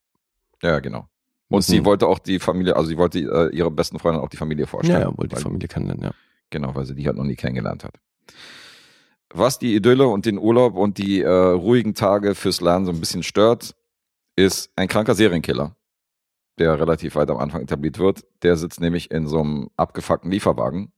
Ja, 0.63 0.79
genau. 0.79 1.07
Und 1.49 1.63
sie 1.63 1.85
wollte 1.85 2.07
auch 2.07 2.19
die 2.19 2.39
Familie, 2.39 2.75
also 2.75 2.89
sie 2.89 2.97
wollte 2.97 3.19
äh, 3.19 3.55
ihre 3.55 3.71
besten 3.71 3.99
Freundin 3.99 4.21
auch 4.21 4.29
die 4.29 4.37
Familie 4.37 4.65
vorstellen. 4.65 4.99
ja, 4.99 5.09
ja, 5.09 5.17
wollte 5.17 5.35
die 5.35 5.41
Familie 5.41 5.67
kennenlernen, 5.67 6.05
ja. 6.05 6.11
Genau, 6.49 6.73
weil 6.75 6.85
sie 6.85 6.95
die 6.95 7.05
halt 7.05 7.17
noch 7.17 7.23
nie 7.23 7.35
kennengelernt 7.35 7.83
hat. 7.83 7.93
Was 9.29 9.59
die 9.59 9.75
Idylle 9.75 10.07
und 10.07 10.25
den 10.25 10.39
Urlaub 10.39 10.75
und 10.75 10.97
die 10.97 11.21
äh, 11.21 11.29
ruhigen 11.29 11.93
Tage 11.93 12.33
fürs 12.33 12.61
Lernen 12.61 12.85
so 12.85 12.91
ein 12.91 12.99
bisschen 12.99 13.23
stört, 13.23 13.75
ist 14.35 14.71
ein 14.75 14.87
kranker 14.87 15.13
Serienkiller, 15.13 15.75
der 16.57 16.79
relativ 16.79 17.15
weit 17.15 17.29
am 17.29 17.37
Anfang 17.37 17.61
etabliert 17.61 17.99
wird. 17.99 18.25
Der 18.41 18.55
sitzt 18.55 18.81
nämlich 18.81 19.11
in 19.11 19.27
so 19.27 19.39
einem 19.39 19.69
abgefuckten 19.75 20.31
Lieferwagen 20.31 20.91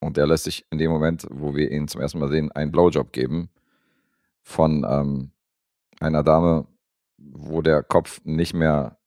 und 0.00 0.16
der 0.16 0.26
lässt 0.26 0.44
sich 0.44 0.64
in 0.70 0.78
dem 0.78 0.90
Moment, 0.90 1.26
wo 1.30 1.54
wir 1.54 1.70
ihn 1.70 1.88
zum 1.88 2.00
ersten 2.00 2.18
Mal 2.18 2.28
sehen, 2.28 2.52
einen 2.52 2.72
Blowjob 2.72 3.12
geben 3.12 3.48
von 4.42 4.84
ähm, 4.88 5.30
einer 6.00 6.22
Dame, 6.22 6.66
wo 7.18 7.62
der 7.62 7.82
Kopf 7.82 8.20
nicht 8.24 8.54
mehr 8.54 8.98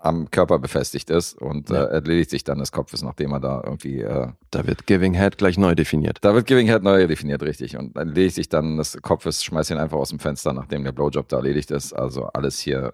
am 0.00 0.30
Körper 0.30 0.60
befestigt 0.60 1.10
ist 1.10 1.34
und 1.34 1.70
Ja. 1.70 1.84
äh, 1.86 1.94
erledigt 1.94 2.30
sich 2.30 2.44
dann 2.44 2.58
des 2.60 2.70
Kopfes, 2.70 3.02
nachdem 3.02 3.32
er 3.32 3.40
da 3.40 3.60
irgendwie 3.64 4.00
äh, 4.00 4.28
Da 4.52 4.64
wird 4.64 4.86
Giving 4.86 5.12
Head 5.14 5.38
gleich 5.38 5.58
neu 5.58 5.74
definiert. 5.74 6.18
da 6.20 6.34
wird 6.34 6.46
Giving 6.46 6.68
Head 6.68 6.84
neu 6.84 7.04
definiert, 7.08 7.42
richtig. 7.42 7.76
Und 7.76 7.96
ich 8.16 8.34
sich 8.34 8.48
dann 8.48 8.76
des 8.76 8.96
Kopfes, 9.02 9.42
schmeiß 9.42 9.70
ihn 9.70 9.78
einfach 9.78 9.96
aus 9.98 10.10
dem 10.10 10.20
Fenster, 10.20 10.52
nachdem 10.52 10.84
der 10.84 10.92
Blowjob 10.92 11.28
da 11.28 11.38
erledigt 11.38 11.72
ist. 11.72 11.92
Also 11.92 12.26
alles 12.26 12.60
hier 12.60 12.92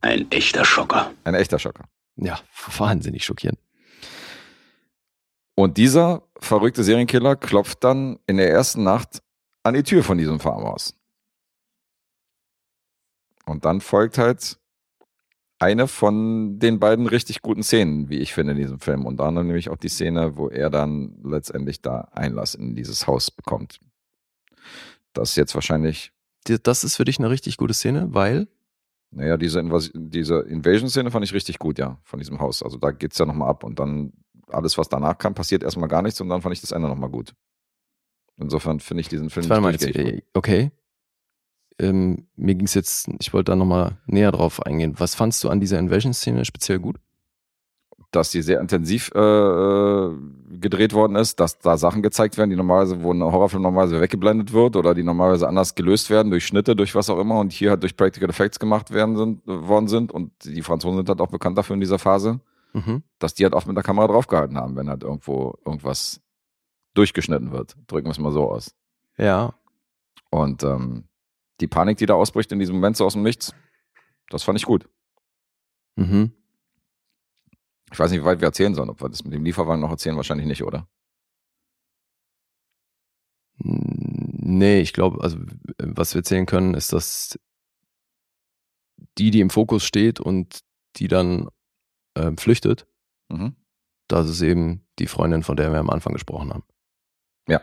Ein 0.00 0.28
echter 0.32 0.64
Schocker. 0.64 1.12
ein 1.22 1.34
echter 1.36 1.60
Schocker. 1.60 1.84
Ja, 2.16 2.40
wahnsinnig 2.78 3.24
schockierend. 3.24 3.60
Und 5.54 5.76
dieser 5.76 6.22
verrückte 6.38 6.82
Serienkiller 6.82 7.36
klopft 7.36 7.84
dann 7.84 8.18
in 8.26 8.38
der 8.38 8.50
ersten 8.50 8.82
Nacht 8.82 9.22
an 9.62 9.74
die 9.74 9.82
Tür 9.82 10.02
von 10.02 10.18
diesem 10.18 10.40
Farmhaus. 10.40 10.94
Und 13.46 13.64
dann 13.64 13.80
folgt 13.80 14.18
halt 14.18 14.58
eine 15.58 15.86
von 15.86 16.58
den 16.58 16.80
beiden 16.80 17.06
richtig 17.06 17.42
guten 17.42 17.62
Szenen, 17.62 18.08
wie 18.08 18.18
ich 18.18 18.34
finde, 18.34 18.52
in 18.52 18.58
diesem 18.58 18.80
Film. 18.80 19.06
Und 19.06 19.18
dann 19.18 19.34
nämlich 19.34 19.68
auch 19.70 19.76
die 19.76 19.88
Szene, 19.88 20.36
wo 20.36 20.48
er 20.48 20.70
dann 20.70 21.16
letztendlich 21.22 21.80
da 21.82 22.08
Einlass 22.12 22.54
in 22.54 22.74
dieses 22.74 23.06
Haus 23.06 23.30
bekommt. 23.30 23.78
Das 25.12 25.30
ist 25.30 25.36
jetzt 25.36 25.54
wahrscheinlich 25.54 26.12
Das 26.64 26.82
ist 26.82 26.96
für 26.96 27.04
dich 27.04 27.18
eine 27.18 27.30
richtig 27.30 27.56
gute 27.58 27.74
Szene, 27.74 28.08
weil 28.12 28.48
Naja, 29.10 29.36
diese, 29.36 29.60
Invas 29.60 29.90
diese 29.94 30.40
Invasion-Szene 30.40 31.10
fand 31.10 31.24
ich 31.24 31.34
richtig 31.34 31.58
gut, 31.58 31.78
ja, 31.78 32.00
von 32.02 32.18
diesem 32.18 32.40
Haus. 32.40 32.62
Also 32.62 32.78
da 32.78 32.90
geht's 32.90 33.18
ja 33.18 33.26
nochmal 33.26 33.50
ab 33.50 33.62
und 33.62 33.78
dann 33.78 34.14
alles, 34.54 34.78
was 34.78 34.88
danach 34.88 35.18
kam, 35.18 35.34
passiert 35.34 35.62
erstmal 35.62 35.88
gar 35.88 36.02
nichts 36.02 36.20
und 36.20 36.28
dann 36.28 36.42
fand 36.42 36.54
ich 36.54 36.60
das 36.60 36.72
Ende 36.72 36.88
nochmal 36.88 37.10
gut. 37.10 37.34
Insofern 38.36 38.80
finde 38.80 39.02
ich 39.02 39.08
diesen 39.08 39.30
Film 39.30 39.48
Warte 39.48 39.62
mal, 39.62 39.72
jetzt, 39.72 39.86
okay. 40.34 40.70
Ähm, 41.78 42.26
mir 42.36 42.54
ging 42.54 42.66
es 42.66 42.74
jetzt, 42.74 43.08
ich 43.18 43.32
wollte 43.32 43.52
da 43.52 43.56
nochmal 43.56 43.98
näher 44.06 44.32
drauf 44.32 44.62
eingehen. 44.64 44.94
Was 44.98 45.14
fandst 45.14 45.42
du 45.44 45.48
an 45.48 45.60
dieser 45.60 45.78
Invasion-Szene 45.78 46.44
speziell 46.44 46.78
gut? 46.78 46.98
dass 48.12 48.30
die 48.30 48.42
sehr 48.42 48.60
intensiv 48.60 49.10
äh, 49.14 49.18
äh, 49.18 50.10
gedreht 50.60 50.92
worden 50.92 51.16
ist, 51.16 51.40
dass 51.40 51.58
da 51.58 51.78
Sachen 51.78 52.02
gezeigt 52.02 52.36
werden, 52.36 52.50
die 52.50 52.56
normalerweise, 52.56 53.02
wo 53.02 53.12
ein 53.12 53.22
Horrorfilm 53.22 53.62
normalerweise 53.62 54.00
weggeblendet 54.00 54.52
wird 54.52 54.76
oder 54.76 54.94
die 54.94 55.02
normalerweise 55.02 55.48
anders 55.48 55.74
gelöst 55.74 56.10
werden, 56.10 56.30
durch 56.30 56.46
Schnitte, 56.46 56.76
durch 56.76 56.94
was 56.94 57.08
auch 57.08 57.18
immer 57.18 57.40
und 57.40 57.52
hier 57.52 57.70
halt 57.70 57.82
durch 57.82 57.96
Practical 57.96 58.28
Effects 58.28 58.58
gemacht 58.58 58.92
werden 58.92 59.16
sind, 59.16 59.48
äh, 59.48 59.66
worden 59.66 59.88
sind 59.88 60.12
und 60.12 60.30
die 60.44 60.62
Franzosen 60.62 60.98
sind 60.98 61.08
halt 61.08 61.20
auch 61.20 61.30
bekannt 61.30 61.56
dafür 61.56 61.74
in 61.74 61.80
dieser 61.80 61.98
Phase, 61.98 62.40
Mhm. 62.74 63.02
dass 63.18 63.34
die 63.34 63.44
halt 63.44 63.52
oft 63.54 63.66
mit 63.66 63.76
der 63.76 63.84
Kamera 63.84 64.06
draufgehalten 64.06 64.56
haben, 64.56 64.76
wenn 64.76 64.88
halt 64.88 65.02
irgendwo 65.02 65.58
irgendwas 65.64 66.20
durchgeschnitten 66.94 67.52
wird. 67.52 67.76
Drücken 67.86 68.06
wir 68.06 68.12
es 68.12 68.18
mal 68.18 68.32
so 68.32 68.50
aus. 68.50 68.74
Ja, 69.18 69.54
Und 70.30 70.62
ähm, 70.62 71.08
die 71.60 71.66
Panik, 71.68 71.98
die 71.98 72.06
da 72.06 72.14
ausbricht 72.14 72.50
in 72.50 72.58
diesem 72.58 72.74
Moment 72.76 72.96
so 72.96 73.04
aus 73.04 73.12
dem 73.12 73.22
Nichts, 73.22 73.54
das 74.30 74.42
fand 74.42 74.58
ich 74.58 74.64
gut. 74.64 74.88
mhm. 75.96 76.32
Ich 77.92 77.98
weiß 77.98 78.10
nicht, 78.10 78.22
wie 78.22 78.24
weit 78.24 78.40
wir 78.40 78.46
erzählen 78.48 78.74
sollen. 78.74 78.88
Ob 78.88 79.02
wir 79.02 79.10
das 79.10 79.22
mit 79.22 79.34
dem 79.34 79.44
Lieferwagen 79.44 79.82
noch 79.82 79.90
erzählen, 79.90 80.16
wahrscheinlich 80.16 80.46
nicht, 80.46 80.62
oder? 80.64 80.88
Nee, 83.58 84.80
ich 84.80 84.94
glaube, 84.94 85.22
also 85.22 85.38
was 85.78 86.14
wir 86.14 86.20
erzählen 86.20 86.46
können, 86.46 86.72
ist, 86.72 86.94
dass 86.94 87.38
die, 89.18 89.30
die 89.30 89.40
im 89.40 89.50
Fokus 89.50 89.84
steht 89.84 90.20
und 90.20 90.60
die 90.96 91.08
dann 91.08 91.48
ähm, 92.14 92.36
flüchtet, 92.36 92.86
Mhm. 93.30 93.56
das 94.08 94.28
ist 94.28 94.42
eben 94.42 94.84
die 94.98 95.06
Freundin, 95.06 95.42
von 95.42 95.56
der 95.56 95.72
wir 95.72 95.78
am 95.78 95.90
Anfang 95.90 96.12
gesprochen 96.12 96.52
haben. 96.52 96.64
Ja. 97.48 97.60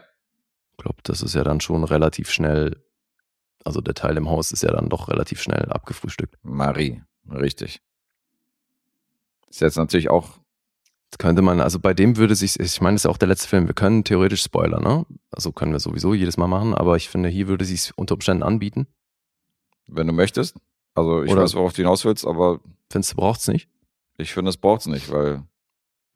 Ich 0.72 0.78
glaube, 0.78 0.98
das 1.04 1.22
ist 1.22 1.36
ja 1.36 1.44
dann 1.44 1.62
schon 1.62 1.84
relativ 1.84 2.30
schnell, 2.32 2.84
also 3.66 3.82
der 3.82 3.94
Teil 3.94 4.18
im 4.18 4.30
Haus 4.30 4.52
ist 4.52 4.64
ja 4.64 4.72
dann 4.72 4.90
doch 4.90 5.08
relativ 5.10 5.42
schnell 5.42 5.66
abgefrühstückt. 5.72 6.38
Marie, 6.44 7.02
richtig. 7.30 7.82
Ist 9.50 9.62
jetzt 9.62 9.78
natürlich 9.78 10.10
auch, 10.10 10.40
Könnte 11.18 11.42
man, 11.42 11.60
also 11.60 11.80
bei 11.80 11.96
dem 11.96 12.18
würde 12.18 12.36
sich, 12.36 12.60
ich 12.60 12.82
meine, 12.82 12.94
das 12.96 13.02
ist 13.02 13.06
ja 13.06 13.10
auch 13.12 13.18
der 13.18 13.28
letzte 13.30 13.48
Film, 13.48 13.66
wir 13.66 13.74
können 13.74 14.04
theoretisch 14.04 14.44
Spoiler, 14.44 14.80
ne? 14.80 15.08
Also 15.32 15.52
können 15.52 15.72
wir 15.72 15.80
sowieso 15.80 16.14
jedes 16.14 16.38
Mal 16.38 16.46
machen, 16.48 16.76
aber 16.76 16.96
ich 16.98 17.10
finde, 17.10 17.30
hier 17.30 17.48
würde 17.48 17.66
sich 17.66 17.92
unter 17.98 18.14
Umständen 18.14 18.44
anbieten. 18.44 18.88
wenn 19.88 20.06
du 20.06 20.14
möchtest. 20.14 20.56
Also 20.94 21.24
ich 21.24 21.32
Oder- 21.32 21.42
weiß, 21.42 21.56
worauf 21.56 21.74
du 21.74 21.78
hinaus 21.78 22.06
willst, 22.06 22.28
aber 22.28 22.60
Findest 22.92 23.14
du, 23.14 23.16
braucht's 23.18 23.48
nicht? 23.48 23.68
Ich 24.20 24.34
finde, 24.34 24.50
es 24.50 24.58
braucht 24.58 24.82
es 24.82 24.88
nicht, 24.88 25.12
weil 25.12 25.44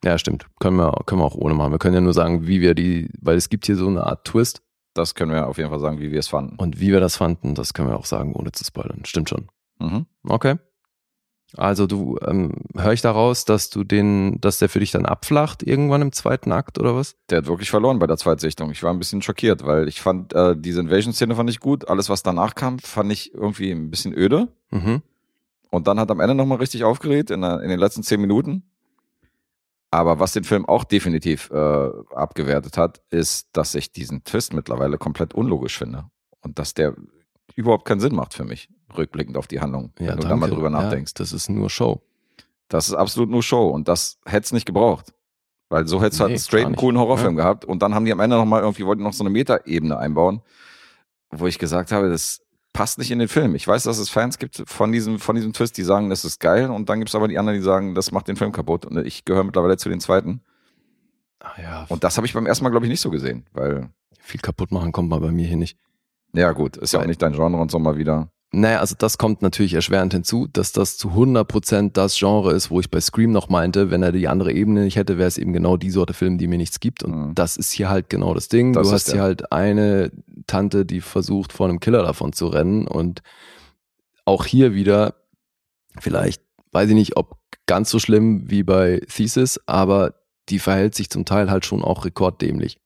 Ja, 0.04 0.18
stimmt. 0.18 0.46
Können 0.60 0.76
wir, 0.76 0.92
können 1.06 1.20
wir 1.20 1.26
auch 1.26 1.34
ohne 1.34 1.54
machen. 1.54 1.72
Wir 1.72 1.78
können 1.78 1.94
ja 1.94 2.00
nur 2.00 2.14
sagen, 2.14 2.46
wie 2.46 2.60
wir 2.60 2.74
die, 2.74 3.10
weil 3.20 3.36
es 3.36 3.48
gibt 3.48 3.66
hier 3.66 3.76
so 3.76 3.88
eine 3.88 4.04
Art 4.06 4.24
Twist 4.24 4.64
das 4.94 5.14
können 5.14 5.32
wir 5.32 5.48
auf 5.48 5.58
jeden 5.58 5.70
Fall 5.70 5.80
sagen, 5.80 5.98
wie 5.98 6.12
wir 6.12 6.20
es 6.20 6.28
fanden. 6.28 6.56
und 6.56 6.80
wie 6.80 6.92
wir 6.92 7.00
das 7.00 7.16
fanden, 7.16 7.54
das 7.54 7.74
können 7.74 7.88
wir 7.88 7.98
auch 7.98 8.06
sagen, 8.06 8.32
ohne 8.32 8.52
zu 8.52 8.64
spoilern. 8.64 9.04
Stimmt 9.04 9.28
schon. 9.28 9.48
Mhm. 9.80 10.06
Okay. 10.26 10.56
Also 11.56 11.86
du, 11.86 12.18
ähm, 12.26 12.52
höre 12.74 12.92
ich 12.92 13.00
daraus, 13.00 13.44
dass 13.44 13.70
du 13.70 13.84
den, 13.84 14.40
dass 14.40 14.58
der 14.58 14.68
für 14.68 14.80
dich 14.80 14.90
dann 14.90 15.06
abflacht 15.06 15.62
irgendwann 15.62 16.02
im 16.02 16.10
zweiten 16.10 16.50
Akt 16.50 16.78
oder 16.80 16.96
was? 16.96 17.16
Der 17.30 17.38
hat 17.38 17.46
wirklich 17.46 17.70
verloren 17.70 18.00
bei 18.00 18.08
der 18.08 18.16
Zweitsichtung. 18.16 18.72
Ich 18.72 18.82
war 18.82 18.92
ein 18.92 18.98
bisschen 18.98 19.22
schockiert, 19.22 19.64
weil 19.64 19.86
ich 19.86 20.00
fand, 20.00 20.32
äh, 20.32 20.56
diese 20.56 20.80
Invasion-Szene 20.80 21.36
fand 21.36 21.50
ich 21.50 21.60
gut. 21.60 21.88
Alles, 21.88 22.08
was 22.08 22.24
danach 22.24 22.56
kam, 22.56 22.80
fand 22.80 23.12
ich 23.12 23.34
irgendwie 23.34 23.70
ein 23.70 23.90
bisschen 23.90 24.16
öde. 24.16 24.48
Mhm. 24.70 25.02
Und 25.74 25.88
dann 25.88 25.98
hat 25.98 26.08
am 26.12 26.20
Ende 26.20 26.36
nochmal 26.36 26.58
richtig 26.58 26.84
aufgeregt 26.84 27.32
in, 27.32 27.40
der, 27.40 27.60
in 27.60 27.68
den 27.68 27.80
letzten 27.80 28.04
zehn 28.04 28.20
Minuten. 28.20 28.62
Aber 29.90 30.20
was 30.20 30.32
den 30.32 30.44
Film 30.44 30.66
auch 30.66 30.84
definitiv 30.84 31.50
äh, 31.50 31.88
abgewertet 32.14 32.76
hat, 32.78 33.02
ist, 33.10 33.48
dass 33.52 33.74
ich 33.74 33.90
diesen 33.90 34.22
Twist 34.22 34.52
mittlerweile 34.52 34.98
komplett 34.98 35.34
unlogisch 35.34 35.76
finde. 35.76 36.04
Und 36.42 36.60
dass 36.60 36.74
der 36.74 36.94
überhaupt 37.56 37.86
keinen 37.86 37.98
Sinn 37.98 38.14
macht 38.14 38.34
für 38.34 38.44
mich, 38.44 38.68
rückblickend 38.96 39.36
auf 39.36 39.48
die 39.48 39.60
Handlung, 39.60 39.92
wenn 39.96 40.16
du 40.16 40.22
da 40.22 40.36
mal 40.36 40.48
drüber 40.48 40.70
nachdenkst. 40.70 41.12
Ja, 41.16 41.18
das 41.24 41.32
ist 41.32 41.48
nur 41.48 41.68
Show. 41.70 42.02
Das 42.68 42.86
ist 42.86 42.94
absolut 42.94 43.30
nur 43.30 43.42
Show 43.42 43.68
und 43.68 43.88
das 43.88 44.18
hätte 44.26 44.44
es 44.44 44.52
nicht 44.52 44.66
gebraucht. 44.66 45.12
Weil 45.70 45.88
so 45.88 46.00
hättest 46.00 46.20
du 46.20 46.22
halt 46.22 46.30
Nee, 46.30 46.34
einen 46.34 46.40
straight 46.40 46.66
einen 46.66 46.76
coolen 46.76 46.98
Horrorfilm 46.98 47.36
Ja. 47.36 47.42
gehabt 47.42 47.64
und 47.64 47.82
dann 47.82 47.96
haben 47.96 48.04
die 48.04 48.12
am 48.12 48.20
Ende 48.20 48.36
nochmal 48.36 48.62
irgendwie, 48.62 48.86
wollten 48.86 49.02
noch 49.02 49.12
so 49.12 49.24
eine 49.24 49.30
Metaebene 49.30 49.98
einbauen, 49.98 50.40
wo 51.30 51.48
ich 51.48 51.58
gesagt 51.58 51.90
habe, 51.90 52.08
das 52.10 52.43
passt 52.74 52.98
nicht 52.98 53.10
in 53.10 53.18
den 53.18 53.28
Film. 53.28 53.54
Ich 53.54 53.66
weiß, 53.66 53.84
dass 53.84 53.96
es 53.96 54.10
Fans 54.10 54.38
gibt 54.38 54.62
von 54.66 54.92
diesem, 54.92 55.18
von 55.18 55.34
diesem 55.34 55.54
Twist, 55.54 55.78
die 55.78 55.82
sagen, 55.82 56.10
das 56.10 56.26
ist 56.26 56.40
geil 56.40 56.68
und 56.70 56.90
dann 56.90 56.98
gibt 56.98 57.08
es 57.08 57.14
aber 57.14 57.28
die 57.28 57.38
anderen, 57.38 57.58
die 57.58 57.64
sagen, 57.64 57.94
das 57.94 58.12
macht 58.12 58.28
den 58.28 58.36
Film 58.36 58.52
kaputt 58.52 58.84
und 58.84 58.98
ich 59.06 59.24
gehöre 59.24 59.44
mittlerweile 59.44 59.78
zu 59.78 59.88
den 59.88 60.00
zweiten. 60.00 60.42
Ah 61.40 61.60
ja, 61.62 61.86
Und 61.88 62.04
das 62.04 62.16
habe 62.16 62.26
ich 62.26 62.34
beim 62.34 62.46
ersten 62.46 62.64
Mal, 62.64 62.70
glaube 62.70 62.84
ich, 62.84 62.90
nicht 62.90 63.00
so 63.00 63.10
gesehen, 63.10 63.46
weil, 63.52 63.88
viel 64.18 64.40
kaputt 64.40 64.72
machen 64.72 64.92
kommt 64.92 65.08
mal 65.08 65.20
bei 65.20 65.30
mir 65.30 65.46
hier 65.46 65.56
nicht. 65.56 65.78
ja 66.32 66.52
gut, 66.52 66.76
ist 66.76 66.92
ja 66.92 67.00
auch 67.00 67.06
nicht 67.06 67.22
dein 67.22 67.32
Genre 67.32 67.56
und 67.56 67.70
so 67.70 67.78
mal 67.78 67.96
wieder. 67.96 68.30
Naja, 68.56 68.80
also 68.80 68.94
das 68.96 69.18
kommt 69.18 69.42
natürlich 69.42 69.74
erschwerend 69.74 70.12
hinzu, 70.12 70.46
dass 70.46 70.70
das 70.72 70.96
zu 70.96 71.08
100% 71.10 71.92
das 71.92 72.16
Genre 72.16 72.52
ist, 72.52 72.70
wo 72.70 72.78
ich 72.80 72.90
bei 72.90 73.00
Scream 73.00 73.32
noch 73.32 73.48
meinte, 73.48 73.90
wenn 73.90 74.02
er 74.02 74.12
die 74.12 74.28
andere 74.28 74.52
Ebene 74.52 74.84
nicht 74.84 74.96
hätte, 74.96 75.18
wäre 75.18 75.26
es 75.28 75.38
eben 75.38 75.52
genau 75.52 75.76
die 75.76 75.90
Sorte 75.90 76.14
Film, 76.14 76.38
die 76.38 76.46
mir 76.46 76.58
nichts 76.58 76.78
gibt. 76.80 77.02
Und 77.02 77.28
Mhm. 77.30 77.34
das 77.34 77.56
ist 77.56 77.72
hier 77.72 77.88
halt 77.88 78.08
genau 78.10 78.32
das 78.32 78.48
Ding. 78.48 78.72
Das 78.72 78.86
du 78.88 78.92
hast 78.92 79.06
der. 79.08 79.14
hier 79.14 79.22
halt 79.22 79.52
eine 79.52 80.12
Tante, 80.46 80.86
die 80.86 81.00
versucht, 81.00 81.52
vor 81.52 81.68
einem 81.68 81.80
Killer 81.80 82.02
davon 82.02 82.32
zu 82.32 82.46
rennen. 82.46 82.86
Und 82.86 83.22
auch 84.24 84.44
hier 84.44 84.74
wieder, 84.74 85.14
vielleicht, 85.98 86.42
weiß 86.72 86.88
ich 86.90 86.94
nicht, 86.94 87.16
ob 87.16 87.38
ganz 87.66 87.90
so 87.90 87.98
schlimm 87.98 88.50
wie 88.50 88.62
bei 88.62 89.00
Thesis, 89.08 89.60
aber 89.66 90.14
die 90.48 90.58
verhält 90.58 90.94
sich 90.94 91.10
zum 91.10 91.24
Teil 91.24 91.50
halt 91.50 91.64
schon 91.66 91.82
auch 91.82 92.04
rekorddämlich. 92.04 92.78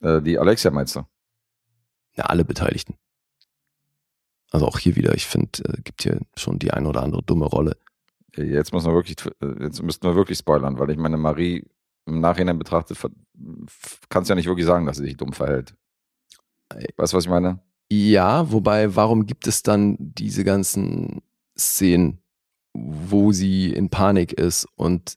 Äh, 0.00 0.22
die 0.22 0.38
Alexia 0.38 0.70
meinst 0.70 0.96
du? 0.96 1.02
Ja, 2.16 2.24
alle 2.24 2.44
Beteiligten. 2.44 2.94
Also 4.50 4.66
auch 4.66 4.78
hier 4.78 4.96
wieder, 4.96 5.14
ich 5.14 5.26
finde, 5.26 5.64
äh, 5.64 5.82
gibt 5.82 6.02
hier 6.02 6.20
schon 6.36 6.58
die 6.58 6.72
eine 6.72 6.88
oder 6.88 7.02
andere 7.02 7.22
dumme 7.22 7.46
Rolle. 7.46 7.76
Jetzt 8.36 8.72
muss 8.72 8.84
man 8.84 8.94
wirklich, 8.94 9.16
äh, 9.40 9.64
jetzt 9.64 9.82
müssten 9.82 10.06
wir 10.06 10.14
wirklich 10.14 10.38
spoilern, 10.38 10.78
weil 10.78 10.90
ich 10.90 10.98
meine, 10.98 11.16
Marie 11.16 11.64
im 12.06 12.20
Nachhinein 12.20 12.58
betrachtet, 12.58 12.98
kannst 14.08 14.30
ja 14.30 14.36
nicht 14.36 14.46
wirklich 14.46 14.66
sagen, 14.66 14.86
dass 14.86 14.98
sie 14.98 15.04
sich 15.04 15.16
dumm 15.16 15.32
verhält. 15.32 15.74
Weißt 16.96 17.12
du, 17.12 17.16
was 17.16 17.24
ich 17.24 17.30
meine? 17.30 17.60
Ja, 17.90 18.50
wobei, 18.50 18.96
warum 18.96 19.26
gibt 19.26 19.46
es 19.46 19.62
dann 19.62 19.96
diese 19.98 20.44
ganzen 20.44 21.22
Szenen, 21.58 22.18
wo 22.74 23.32
sie 23.32 23.72
in 23.72 23.90
Panik 23.90 24.32
ist 24.32 24.66
und 24.76 25.16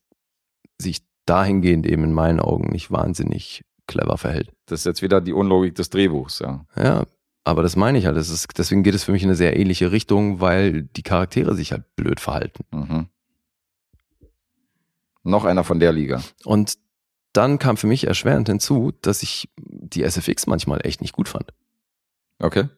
sich 0.80 1.04
dahingehend 1.26 1.86
eben 1.86 2.04
in 2.04 2.14
meinen 2.14 2.40
Augen 2.40 2.72
nicht 2.72 2.92
wahnsinnig 2.92 3.64
clever 3.88 4.18
verhält? 4.18 4.52
Das 4.66 4.82
ist 4.82 4.86
jetzt 4.86 5.02
wieder 5.02 5.20
die 5.22 5.34
Unlogik 5.34 5.76
des 5.76 5.90
Drehbuchs, 5.90 6.40
ja. 6.40 6.66
Ja, 6.76 7.06
aber 7.44 7.64
das 7.64 7.76
meine 7.76 7.98
ich 7.98 8.06
halt. 8.06 8.18
Das 8.18 8.30
ist, 8.30 8.48
deswegen 8.58 8.84
geht 8.84 8.96
es 8.96 9.04
für 9.04 9.12
mich 9.12 9.24
in 9.24 9.30
eine 9.30 9.36
sehr 9.36 9.58
ähnliche 9.58 9.92
Richtung, 9.92 10.42
weil 10.42 10.84
die 10.84 11.04
Charaktere 11.04 11.56
sich 11.56 11.72
halt 11.72 11.96
blöd 11.96 12.20
verhalten. 12.20 12.64
Mhm. 12.72 13.08
Noch 15.24 15.46
einer 15.46 15.64
von 15.64 15.80
der 15.80 15.92
Liga. 15.92 16.22
Und 16.46 16.78
dann 17.34 17.60
kam 17.60 17.78
für 17.78 17.88
mich 17.88 18.08
erschwerend 18.08 18.50
hinzu, 18.50 18.92
dass 19.02 19.22
ich 19.22 19.50
die 19.58 20.04
SFX 20.04 20.48
manchmal 20.48 20.86
echt 20.86 21.02
nicht 21.02 21.14
gut 21.14 21.30
fand. 21.30 21.54
Okay. 22.40 22.70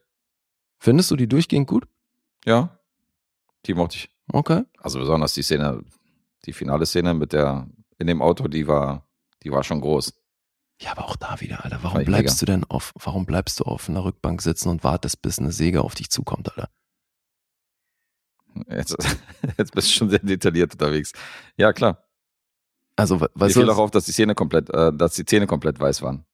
Findest 0.79 1.11
du 1.11 1.15
die 1.15 1.27
durchgehend 1.27 1.67
gut? 1.67 1.87
Ja. 2.45 2.79
Die 3.65 3.73
mochte 3.73 3.97
ich. 3.97 4.09
Okay. 4.31 4.63
Also 4.77 4.99
besonders 4.99 5.33
die 5.33 5.43
Szene, 5.43 5.83
die 6.45 6.53
finale 6.53 6.85
Szene 6.85 7.13
mit 7.13 7.33
der 7.33 7.69
in 7.99 8.07
dem 8.07 8.21
Auto, 8.21 8.47
die 8.47 8.67
war, 8.67 9.07
die 9.43 9.51
war 9.51 9.63
schon 9.63 9.79
groß. 9.79 10.13
Ja, 10.81 10.91
aber 10.91 11.05
auch 11.05 11.15
da 11.15 11.39
wieder, 11.39 11.63
Alter. 11.63 11.79
Warum 11.83 12.03
bleibst 12.03 12.41
mega. 12.41 12.53
du 12.53 12.59
denn 12.59 12.63
auf, 12.69 12.91
warum 12.95 13.25
bleibst 13.25 13.59
du 13.59 13.65
auf 13.65 13.87
einer 13.87 14.03
Rückbank 14.03 14.41
sitzen 14.41 14.69
und 14.69 14.83
wartest, 14.83 15.21
bis 15.21 15.37
eine 15.37 15.51
Säge 15.51 15.81
auf 15.81 15.93
dich 15.93 16.09
zukommt, 16.09 16.49
Alter? 16.49 16.69
Jetzt, 18.67 18.97
jetzt 19.57 19.73
bist 19.73 19.89
du 19.89 19.93
schon 19.93 20.09
sehr 20.09 20.19
detailliert 20.19 20.73
unterwegs. 20.73 21.13
Ja, 21.55 21.71
klar. 21.71 22.03
Also, 22.95 23.21
was 23.21 23.55
Mir 23.55 23.61
fiel 23.61 23.69
auch 23.69 23.77
auf, 23.77 23.91
dass 23.91 24.05
die 24.05 24.11
Zähne 24.11 24.33
komplett, 24.33 24.69
äh, 24.71 24.91
dass 24.91 25.13
die 25.13 25.25
Zähne 25.25 25.45
komplett 25.45 25.79
weiß 25.79 26.01
waren. 26.01 26.25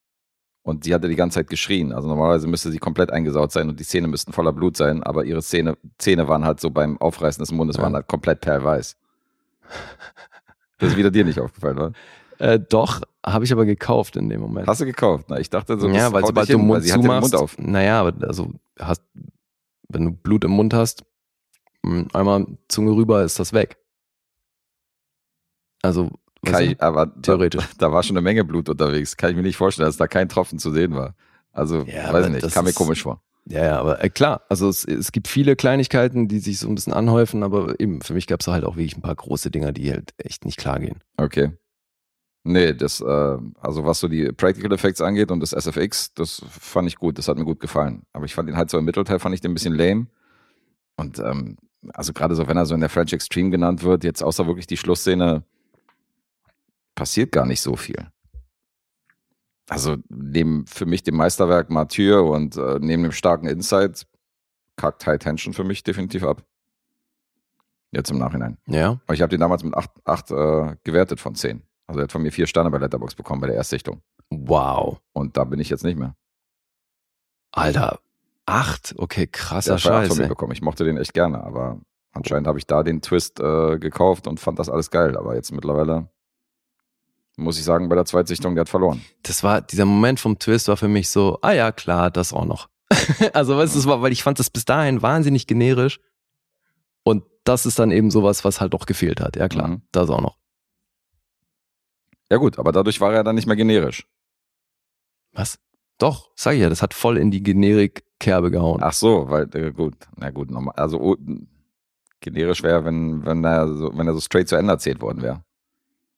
Und 0.63 0.85
sie 0.85 0.93
hatte 0.93 1.07
die 1.07 1.15
ganze 1.15 1.35
Zeit 1.35 1.49
geschrien. 1.49 1.93
Also 1.93 2.09
normalerweise 2.09 2.47
müsste 2.47 2.71
sie 2.71 2.77
komplett 2.77 3.11
eingesaut 3.11 3.53
sein 3.53 3.69
und 3.69 3.79
die 3.79 3.85
Zähne 3.85 4.07
müssten 4.07 4.33
voller 4.33 4.51
Blut 4.51 4.75
sein, 4.75 5.01
aber 5.01 5.23
ihre 5.23 5.41
Zähne, 5.41 5.77
Zähne 5.97 6.27
waren 6.27 6.43
halt 6.43 6.59
so 6.59 6.69
beim 6.71 6.99
Aufreißen 6.99 7.41
des 7.41 7.53
Mundes, 7.53 7.77
ja. 7.77 7.83
waren 7.83 7.93
halt 7.93 8.07
komplett 8.07 8.41
perlweiß. 8.41 8.97
Das 10.77 10.91
ist 10.91 10.97
wieder 10.97 11.09
dir 11.09 11.23
nicht 11.23 11.39
aufgefallen, 11.39 11.77
oder? 11.77 11.93
Äh, 12.39 12.59
doch, 12.59 13.01
habe 13.25 13.45
ich 13.45 13.51
aber 13.51 13.65
gekauft 13.65 14.15
in 14.15 14.29
dem 14.29 14.41
Moment. 14.41 14.67
Hast 14.67 14.81
du 14.81 14.85
gekauft? 14.85 15.25
Na, 15.29 15.39
ich 15.39 15.49
dachte 15.49 15.79
so, 15.79 15.89
ja, 15.89 16.11
weil 16.11 16.25
sobald 16.25 16.49
du 16.49 16.57
Mund 16.57 16.85
zumachst, 16.85 17.33
Mund 17.33 17.35
auf. 17.35 17.57
naja, 17.57 18.01
aber 18.01 18.27
also 18.27 18.53
hast, 18.79 19.01
wenn 19.89 20.05
du 20.05 20.11
Blut 20.11 20.43
im 20.43 20.51
Mund 20.51 20.73
hast, 20.73 21.03
einmal 22.13 22.45
Zunge 22.67 22.91
rüber, 22.91 23.23
ist 23.23 23.39
das 23.39 23.53
weg. 23.53 23.77
Also 25.81 26.11
Kai, 26.45 26.75
aber 26.79 27.11
theoretisch. 27.21 27.63
Da, 27.63 27.69
da, 27.87 27.91
war 27.91 28.03
schon 28.03 28.15
eine 28.15 28.23
Menge 28.23 28.43
Blut 28.43 28.69
unterwegs. 28.69 29.17
Kann 29.17 29.31
ich 29.31 29.35
mir 29.35 29.43
nicht 29.43 29.57
vorstellen, 29.57 29.87
dass 29.87 29.97
da 29.97 30.07
kein 30.07 30.29
Tropfen 30.29 30.59
zu 30.59 30.71
sehen 30.71 30.95
war. 30.95 31.15
Also, 31.51 31.83
ja, 31.83 32.13
weiß 32.13 32.27
ich 32.27 32.33
nicht, 32.33 32.53
kam 32.53 32.65
mir 32.65 32.73
komisch 32.73 33.03
vor. 33.03 33.21
Ja, 33.49 33.63
ja, 33.63 33.79
aber 33.79 34.03
äh, 34.03 34.09
klar, 34.09 34.41
also 34.49 34.67
es, 34.67 34.83
es 34.83 35.11
gibt 35.11 35.27
viele 35.27 35.55
Kleinigkeiten, 35.55 36.27
die 36.27 36.39
sich 36.39 36.59
so 36.59 36.67
ein 36.67 36.75
bisschen 36.75 36.93
anhäufen, 36.93 37.43
aber 37.43 37.79
eben 37.79 38.01
für 38.01 38.13
mich 38.13 38.27
gab 38.27 38.41
es 38.41 38.47
halt 38.47 38.65
auch 38.65 38.75
wirklich 38.75 38.97
ein 38.97 39.01
paar 39.01 39.15
große 39.15 39.49
Dinger, 39.51 39.71
die 39.71 39.91
halt 39.91 40.13
echt 40.17 40.43
nicht 40.45 40.57
klar 40.57 40.79
gehen. 40.79 40.99
Okay. 41.15 41.51
Nee, 42.47 42.73
das, 42.73 43.01
äh, 43.01 43.37
also 43.59 43.83
was 43.83 43.99
so 43.99 44.07
die 44.07 44.31
Practical 44.31 44.71
Effects 44.71 45.01
angeht 45.01 45.31
und 45.31 45.41
das 45.41 45.51
SFX, 45.51 46.13
das 46.13 46.41
fand 46.49 46.87
ich 46.87 46.95
gut, 46.95 47.17
das 47.17 47.27
hat 47.27 47.37
mir 47.37 47.43
gut 47.43 47.59
gefallen. 47.59 48.03
Aber 48.13 48.23
ich 48.23 48.33
fand 48.33 48.47
ihn 48.47 48.55
halt 48.55 48.69
so 48.69 48.77
im 48.77 48.85
Mittelteil, 48.85 49.19
fand 49.19 49.35
ich 49.35 49.41
den 49.41 49.51
ein 49.51 49.53
bisschen 49.53 49.75
lame. 49.75 50.07
Und 50.95 51.19
ähm, 51.19 51.57
also 51.93 52.13
gerade 52.13 52.35
so, 52.35 52.47
wenn 52.47 52.55
er 52.55 52.65
so 52.65 52.73
in 52.73 52.79
der 52.79 52.89
French 52.89 53.11
Extreme 53.11 53.49
genannt 53.49 53.83
wird, 53.83 54.05
jetzt 54.05 54.23
außer 54.23 54.47
wirklich 54.47 54.65
die 54.65 54.77
Schlussszene, 54.77 55.43
passiert 56.95 57.33
gar 57.33 57.45
nicht 57.45 57.59
so 57.59 57.75
viel. 57.75 58.07
Also 59.67 59.97
neben 60.07 60.65
für 60.67 60.85
mich 60.85 61.03
dem 61.03 61.17
Meisterwerk 61.17 61.69
Mathieu 61.69 62.33
und 62.33 62.55
äh, 62.55 62.79
neben 62.79 63.03
dem 63.03 63.11
starken 63.11 63.47
Insight 63.47 64.07
kackt 64.77 65.05
High 65.05 65.19
Tension 65.19 65.53
für 65.53 65.65
mich 65.65 65.83
definitiv 65.83 66.23
ab. 66.23 66.45
Jetzt 67.91 68.09
im 68.09 68.19
Nachhinein. 68.19 68.57
Ja. 68.67 69.01
Aber 69.05 69.13
ich 69.13 69.21
habe 69.21 69.29
den 69.29 69.41
damals 69.41 69.63
mit 69.63 69.75
8, 69.75 69.91
8 70.05 70.31
äh, 70.31 70.75
gewertet 70.85 71.19
von 71.19 71.35
10. 71.35 71.66
Also 71.87 71.99
er 71.99 72.03
hat 72.03 72.11
von 72.11 72.21
mir 72.21 72.31
vier 72.31 72.47
Sterne 72.47 72.69
bei 72.69 72.77
Letterbox 72.77 73.15
bekommen 73.15 73.41
bei 73.41 73.47
der 73.47 73.55
Erstsichtung. 73.55 74.01
Wow. 74.29 74.99
Und 75.13 75.37
da 75.37 75.45
bin 75.45 75.59
ich 75.59 75.69
jetzt 75.69 75.83
nicht 75.83 75.97
mehr. 75.97 76.15
Alter, 77.51 77.99
acht? 78.45 78.93
Okay, 78.97 79.27
krasser 79.27 79.73
der 79.73 79.77
Scheiß. 79.79 79.91
Scheiß. 79.91 80.07
Von 80.09 80.17
mir 80.17 80.27
bekommen. 80.27 80.51
Ich 80.51 80.61
mochte 80.61 80.83
den 80.83 80.97
echt 80.97 81.13
gerne, 81.13 81.43
aber 81.43 81.79
anscheinend 82.11 82.47
habe 82.47 82.59
ich 82.59 82.67
da 82.67 82.83
den 82.83 83.01
Twist 83.01 83.39
äh, 83.39 83.79
gekauft 83.79 84.27
und 84.27 84.39
fand 84.39 84.59
das 84.59 84.69
alles 84.69 84.91
geil. 84.91 85.17
Aber 85.17 85.35
jetzt 85.35 85.51
mittlerweile 85.51 86.09
muss 87.37 87.57
ich 87.57 87.63
sagen, 87.63 87.87
bei 87.87 87.95
der 87.95 88.05
Zweitsichtung, 88.05 88.55
der 88.55 88.61
hat 88.61 88.69
verloren. 88.69 89.01
Das 89.23 89.43
war, 89.43 89.61
dieser 89.61 89.85
Moment 89.85 90.19
vom 90.19 90.39
Twist 90.39 90.67
war 90.67 90.77
für 90.77 90.87
mich 90.87 91.09
so, 91.09 91.37
ah 91.41 91.51
ja, 91.51 91.71
klar, 91.71 92.09
das 92.09 92.33
auch 92.33 92.45
noch. 92.45 92.67
also, 93.33 93.57
weißt 93.57 93.75
du, 93.75 93.85
war, 93.85 94.01
weil 94.01 94.11
ich 94.11 94.23
fand 94.23 94.39
das 94.39 94.49
bis 94.49 94.65
dahin 94.65 95.01
wahnsinnig 95.01 95.45
generisch. 95.45 95.99
Und 97.03 97.23
das 97.43 97.65
ist 97.65 97.79
dann 97.79 97.91
eben 97.91 98.11
sowas, 98.11 98.43
was 98.43 98.59
halt 98.59 98.73
doch 98.73 98.85
gefehlt 98.85 99.21
hat. 99.21 99.35
Ja, 99.35 99.47
klar, 99.47 99.67
mhm. 99.67 99.81
das 99.91 100.09
auch 100.09 100.21
noch. 100.21 100.37
Ja, 102.31 102.37
gut, 102.37 102.59
aber 102.59 102.71
dadurch 102.71 102.99
war 102.99 103.13
er 103.13 103.23
dann 103.23 103.35
nicht 103.35 103.47
mehr 103.47 103.55
generisch. 103.55 104.07
Was? 105.33 105.59
Doch, 105.97 106.29
sag 106.35 106.53
ich 106.53 106.61
ja, 106.61 106.69
das 106.69 106.81
hat 106.81 106.93
voll 106.93 107.17
in 107.17 107.31
die 107.31 107.41
Generik-Kerbe 107.41 108.51
gehauen. 108.51 108.81
Ach 108.83 108.93
so, 108.93 109.29
weil, 109.29 109.49
äh, 109.55 109.71
gut, 109.71 109.95
na 110.15 110.29
gut, 110.29 110.51
normal, 110.51 110.75
also 110.75 110.99
oh, 110.99 111.15
generisch 112.19 112.63
wäre, 112.63 112.85
wenn, 112.85 113.25
wenn 113.25 113.43
er 113.43 113.67
so, 113.67 113.97
wenn 113.97 114.07
er 114.07 114.13
so 114.13 114.19
straight 114.19 114.47
zu 114.47 114.55
Ende 114.55 114.73
erzählt 114.73 115.01
worden 115.01 115.21
wäre. 115.21 115.43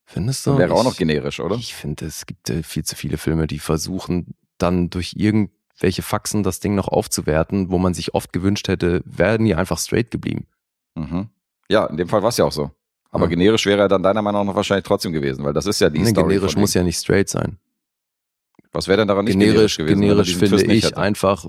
Findest 0.06 0.46
du? 0.48 0.58
Wäre 0.58 0.74
auch 0.74 0.84
noch 0.84 0.98
generisch, 0.98 1.40
oder? 1.40 1.56
Ich 1.56 1.76
finde, 1.76 2.06
es 2.08 2.26
gibt 2.26 2.50
äh, 2.50 2.64
viel 2.64 2.84
zu 2.84 2.96
viele 2.96 3.18
Filme, 3.18 3.46
die 3.46 3.60
versuchen, 3.60 4.34
dann 4.58 4.90
durch 4.90 5.14
irgendwelche 5.16 6.02
Faxen 6.02 6.44
das 6.44 6.60
Ding 6.60 6.76
noch 6.76 6.88
aufzuwerten, 6.88 7.70
wo 7.70 7.78
man 7.78 7.94
sich 7.94 8.16
oft 8.16 8.34
gewünscht 8.34 8.68
hätte, 8.68 9.04
wären 9.06 9.46
die 9.46 9.56
einfach 9.56 9.78
straight 9.78 10.12
geblieben. 10.12 10.48
Mhm. 10.96 11.30
Ja, 11.70 11.86
in 11.86 11.98
dem 11.98 12.10
Fall 12.10 12.24
war 12.24 12.30
es 12.30 12.38
ja 12.38 12.46
auch 12.46 12.52
so. 12.52 12.72
Aber 13.12 13.24
Ja. 13.26 13.30
generisch 13.30 13.66
wäre 13.66 13.82
er 13.82 13.88
dann 13.88 14.04
deiner 14.04 14.22
Meinung 14.22 14.46
nach 14.46 14.56
wahrscheinlich 14.56 14.86
trotzdem 14.86 15.12
gewesen, 15.14 15.44
weil 15.44 15.54
das 15.54 15.66
ist 15.66 15.80
ja 15.82 15.90
die 15.90 16.00
Nee, 16.00 16.10
Story. 16.10 16.36
generisch 16.36 16.56
muss 16.56 16.74
ja 16.74 16.84
nicht 16.84 16.98
straight 16.98 17.28
sein. 17.30 17.58
Was 18.72 18.88
wäre 18.88 18.98
denn 19.00 19.08
daran 19.08 19.26
nicht 19.26 19.34
generisch, 19.34 19.78
generisch 19.78 19.78
gewesen? 19.78 20.02
wenn 20.02 20.04
er 20.04 20.10
generisch 20.10 20.36
finde 20.36 20.50
Twist 20.58 20.68
nicht 20.68 20.86
ich 20.92 20.98
einfach, 20.98 21.46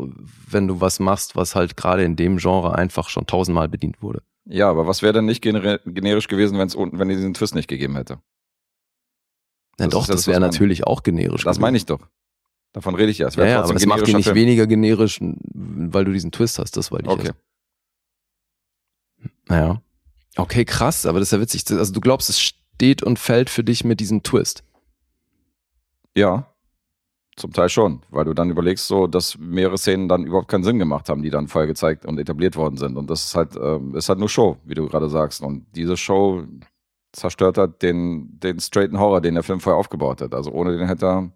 wenn 0.49 0.67
du 0.69 0.81
was 0.81 1.01
machst, 1.01 1.37
was 1.37 1.55
halt 1.55 1.77
gerade 1.77 2.03
in 2.03 2.17
dem 2.17 2.39
Genre 2.39 2.75
einfach 2.75 3.11
schon 3.11 3.27
tausendmal 3.27 3.69
bedient 3.69 4.01
wurde. 4.03 4.23
Ja, 4.47 4.71
aber 4.71 4.87
was 4.87 5.03
wäre 5.03 5.13
denn 5.13 5.27
nicht 5.27 5.43
gener 5.43 5.79
generisch 5.85 6.29
gewesen, 6.29 6.59
wenn's 6.59 6.75
unten, 6.75 6.99
wenn 6.99 7.11
er 7.11 7.17
diesen 7.17 7.35
Twist 7.35 7.55
nicht 7.55 7.69
gegeben 7.69 7.95
hätte? 7.97 8.15
Ja, 9.79 9.87
Das 9.87 9.91
doch, 9.91 10.07
das 10.07 10.17
das, 10.17 10.27
wäre 10.29 10.41
natürlich 10.41 10.87
auch 10.87 11.03
generisch. 11.03 11.45
Das 11.45 11.59
meine 11.59 11.77
ich 11.77 11.85
doch. 11.85 12.01
Davon 12.73 12.95
rede 12.95 13.11
ich 13.11 13.19
ja. 13.19 13.29
Es 13.29 13.35
Ja, 13.35 13.45
ja, 13.47 13.63
aber 13.63 13.75
ein 13.79 13.89
macht 13.89 14.09
ihn 14.09 14.17
nicht 14.17 14.25
Film. 14.25 14.37
weniger 14.37 14.67
generisch, 14.67 15.19
weil 15.21 16.05
du 16.07 16.13
diesen 16.13 16.33
Twist 16.33 16.59
hast, 16.59 16.77
das 16.79 16.91
wollte 16.91 17.05
ich 17.07 17.11
Okay. 17.11 17.27
erst. 17.29 17.39
Naja. 19.49 19.83
Okay, 20.37 20.65
krass, 20.65 21.07
aber 21.07 21.19
das 21.19 21.29
ist 21.29 21.33
ja 21.33 21.41
witzig. 21.41 21.65
Also 21.71 21.93
du 21.93 22.01
glaubst, 22.01 22.31
es 22.31 22.41
steht 22.41 23.03
und 23.03 23.19
fällt 23.19 23.51
für 23.51 23.65
dich 23.65 23.85
mit 23.85 24.01
diesem 24.01 24.23
Twist. 24.23 24.63
Ja, 26.15 26.51
zum 27.37 27.53
Teil 27.53 27.69
schon, 27.69 28.03
weil 28.11 28.25
du 28.25 28.35
dann 28.35 28.51
überlegst, 28.51 28.87
so, 28.87 29.07
dass 29.07 29.39
mehrere 29.39 29.79
Szenen 29.79 30.09
dann 30.09 30.25
überhaupt 30.25 30.49
keinen 30.49 30.65
Sinn 30.65 30.79
gemacht 30.79 31.09
haben, 31.09 31.23
die 31.23 31.31
dann 31.31 31.49
vorher 31.49 31.67
gezeigt 31.67 32.05
und 32.05 32.19
etabliert 32.19 32.57
worden 32.57 32.77
sind. 32.77 32.97
Und 32.97 33.11
das 33.11 33.25
ist 33.25 33.35
halt, 33.35 33.57
ähm, 33.57 33.95
ist 33.95 34.09
halt 34.09 34.19
nur 34.19 34.29
Show, 34.29 34.59
wie 34.65 34.75
du 34.75 34.87
gerade 34.87 35.09
sagst. 35.09 35.43
Und 35.43 35.67
diese 35.75 35.97
Show 35.97 36.45
zerstört 37.13 37.59
halt 37.59 37.83
den, 37.83 38.39
den 38.39 38.61
straighten 38.61 38.99
Horror, 38.99 39.21
den 39.21 39.35
der 39.35 39.43
Film 39.43 39.61
vorher 39.61 39.79
aufgebaut 39.79 40.21
hat. 40.21 40.35
Also 40.35 40.53
ohne 40.53 40.77
den 40.77 40.87
hätte 40.87 41.07
er. 41.07 41.33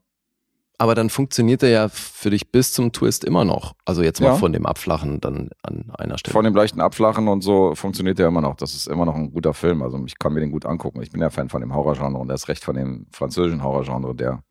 Aber 0.77 0.95
dann 0.97 1.09
funktioniert 1.09 1.63
er 1.63 1.69
ja 1.71 1.89
für 1.89 2.31
dich 2.31 2.51
bis 2.51 2.73
zum 2.73 2.91
Twist 2.93 3.25
immer 3.25 3.45
noch. 3.45 3.75
Also 3.85 4.03
jetzt 4.03 4.21
mal 4.21 4.29
Ja. 4.29 4.35
von 4.35 4.53
dem 4.53 4.67
Abflachen 4.67 5.21
dann 5.21 5.51
an 5.63 5.93
einer 5.97 6.19
Stelle. 6.19 6.33
Von 6.33 6.45
dem 6.45 6.55
leichten 6.55 6.81
Abflachen 6.81 7.29
und 7.29 7.43
so 7.43 7.75
funktioniert 7.77 8.19
der 8.19 8.27
immer 8.29 8.41
noch. 8.41 8.57
Das 8.57 8.75
ist 8.75 8.89
immer 8.89 9.05
noch 9.05 9.15
ein 9.15 9.33
guter 9.33 9.55
Film. 9.55 9.83
Also 9.83 10.03
ich 10.05 10.19
kann 10.19 10.33
mir 10.33 10.41
den 10.41 10.51
gut 10.51 10.67
angucken. 10.67 11.01
Ich 11.01 11.11
bin 11.13 11.21
ja 11.21 11.31
Fan 11.31 11.49
von 11.49 11.61
dem 11.61 11.75
Horrorgenre 11.75 12.19
und 12.19 12.29
erst 12.31 12.49
recht 12.49 12.65
von 12.65 12.75
dem 12.75 13.07
französischen 13.13 13.63
Horrorgenre, 13.63 14.15
der 14.17 14.43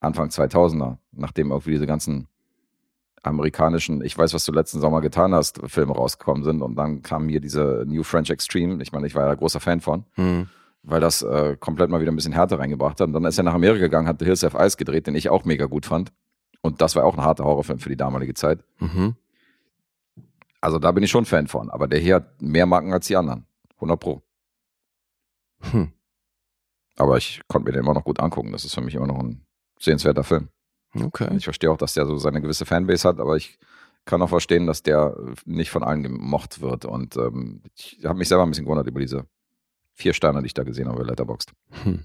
Anfang 0.00 0.28
2000er, 0.28 0.98
nachdem 1.12 1.50
irgendwie 1.50 1.70
diese 1.70 1.86
ganzen 1.86 2.28
amerikanischen, 3.22 4.04
ich 4.04 4.16
weiß, 4.18 4.34
was 4.34 4.44
du 4.44 4.52
letzten 4.52 4.80
Sommer 4.80 5.00
getan 5.00 5.34
hast, 5.34 5.58
Filme 5.66 5.94
rausgekommen 5.94 6.44
sind 6.44 6.60
und 6.60 6.76
dann 6.76 7.00
kam 7.02 7.26
hier 7.28 7.40
diese 7.40 7.84
New 7.86 8.02
French 8.02 8.28
Extreme. 8.28 8.82
Ich 8.82 8.92
meine, 8.92 9.06
ich 9.06 9.14
war 9.14 9.26
ja 9.26 9.34
großer 9.34 9.60
Fan 9.60 9.80
von, 9.80 10.04
Hm. 10.16 10.48
Weil 10.84 11.00
das 11.00 11.22
äh, 11.22 11.56
komplett 11.58 11.90
mal 11.90 12.00
wieder 12.00 12.12
ein 12.12 12.16
bisschen 12.16 12.32
Härte 12.32 12.58
reingebracht 12.58 13.00
hat. 13.00 13.08
Und 13.08 13.14
dann 13.14 13.24
ist 13.24 13.38
er 13.38 13.44
nach 13.44 13.54
Amerika 13.54 13.80
gegangen, 13.84 14.06
hat 14.06 14.18
The 14.20 14.26
Hills 14.26 14.42
Have 14.42 14.58
Ice 14.58 14.76
gedreht, 14.76 15.06
den 15.06 15.14
ich 15.14 15.30
auch 15.30 15.44
mega 15.44 15.66
gut 15.66 15.86
fand. 15.86 16.12
Und 16.60 16.80
das 16.80 16.94
war 16.94 17.04
auch 17.04 17.14
ein 17.14 17.24
harter 17.24 17.44
Horrorfilm 17.44 17.78
für 17.78 17.88
die 17.88 17.96
damalige 17.96 18.34
Zeit. 18.34 18.64
Mhm. 18.78 19.16
Also 20.60 20.78
da 20.78 20.92
bin 20.92 21.02
ich 21.02 21.10
schon 21.10 21.24
Fan 21.24 21.46
von. 21.46 21.70
Aber 21.70 21.88
der 21.88 21.98
hier 21.98 22.16
hat 22.16 22.40
mehr 22.40 22.66
Marken 22.66 22.92
als 22.92 23.06
die 23.06 23.16
anderen. 23.16 23.46
100 23.76 24.00
Pro. 24.00 24.22
Hm. 25.60 25.92
Aber 26.96 27.16
ich 27.16 27.42
konnte 27.48 27.66
mir 27.66 27.72
den 27.72 27.82
immer 27.82 27.94
noch 27.94 28.04
gut 28.04 28.20
angucken. 28.20 28.52
Das 28.52 28.64
ist 28.64 28.74
für 28.74 28.80
mich 28.80 28.94
immer 28.94 29.06
noch 29.06 29.18
ein 29.18 29.44
sehenswerter 29.78 30.24
Film. 30.24 30.48
Okay. 30.94 31.34
Ich 31.36 31.44
verstehe 31.44 31.70
auch, 31.70 31.76
dass 31.76 31.94
der 31.94 32.06
so 32.06 32.16
seine 32.18 32.40
gewisse 32.40 32.64
Fanbase 32.64 33.08
hat, 33.08 33.20
aber 33.20 33.36
ich 33.36 33.58
kann 34.04 34.22
auch 34.22 34.28
verstehen, 34.28 34.66
dass 34.66 34.82
der 34.82 35.16
nicht 35.44 35.70
von 35.70 35.82
allen 35.82 36.02
gemocht 36.02 36.60
wird. 36.60 36.84
Und 36.84 37.16
ähm, 37.16 37.62
ich 37.74 38.00
habe 38.04 38.18
mich 38.18 38.28
selber 38.28 38.44
ein 38.44 38.50
bisschen 38.50 38.64
gewundert 38.64 38.86
über 38.86 39.00
diese 39.00 39.26
vier 39.94 40.12
Sterne, 40.12 40.40
die 40.40 40.46
ich 40.46 40.54
da 40.54 40.64
gesehen 40.64 40.88
habe 40.88 40.98
bei 40.98 41.04
Letterboxd. 41.04 41.52
Hm. 41.84 42.04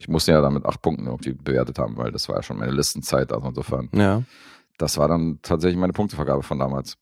Ich 0.00 0.08
musste 0.08 0.32
ja 0.32 0.40
dann 0.40 0.54
mit 0.54 0.64
acht 0.64 0.80
Punkten 0.82 1.06
irgendwie 1.06 1.32
bewertet 1.32 1.78
haben, 1.78 1.96
weil 1.96 2.12
das 2.12 2.28
war 2.28 2.36
ja 2.36 2.42
schon 2.42 2.58
meine 2.58 2.72
Listenzeit. 2.72 3.32
Also 3.32 3.48
insofern 3.48 3.88
Ja. 3.92 4.22
Das 4.76 4.96
war 4.96 5.08
dann 5.08 5.40
tatsächlich 5.42 5.78
meine 5.78 5.92
Punktevergabe 5.92 6.44
von 6.44 6.58
damals. 6.58 6.96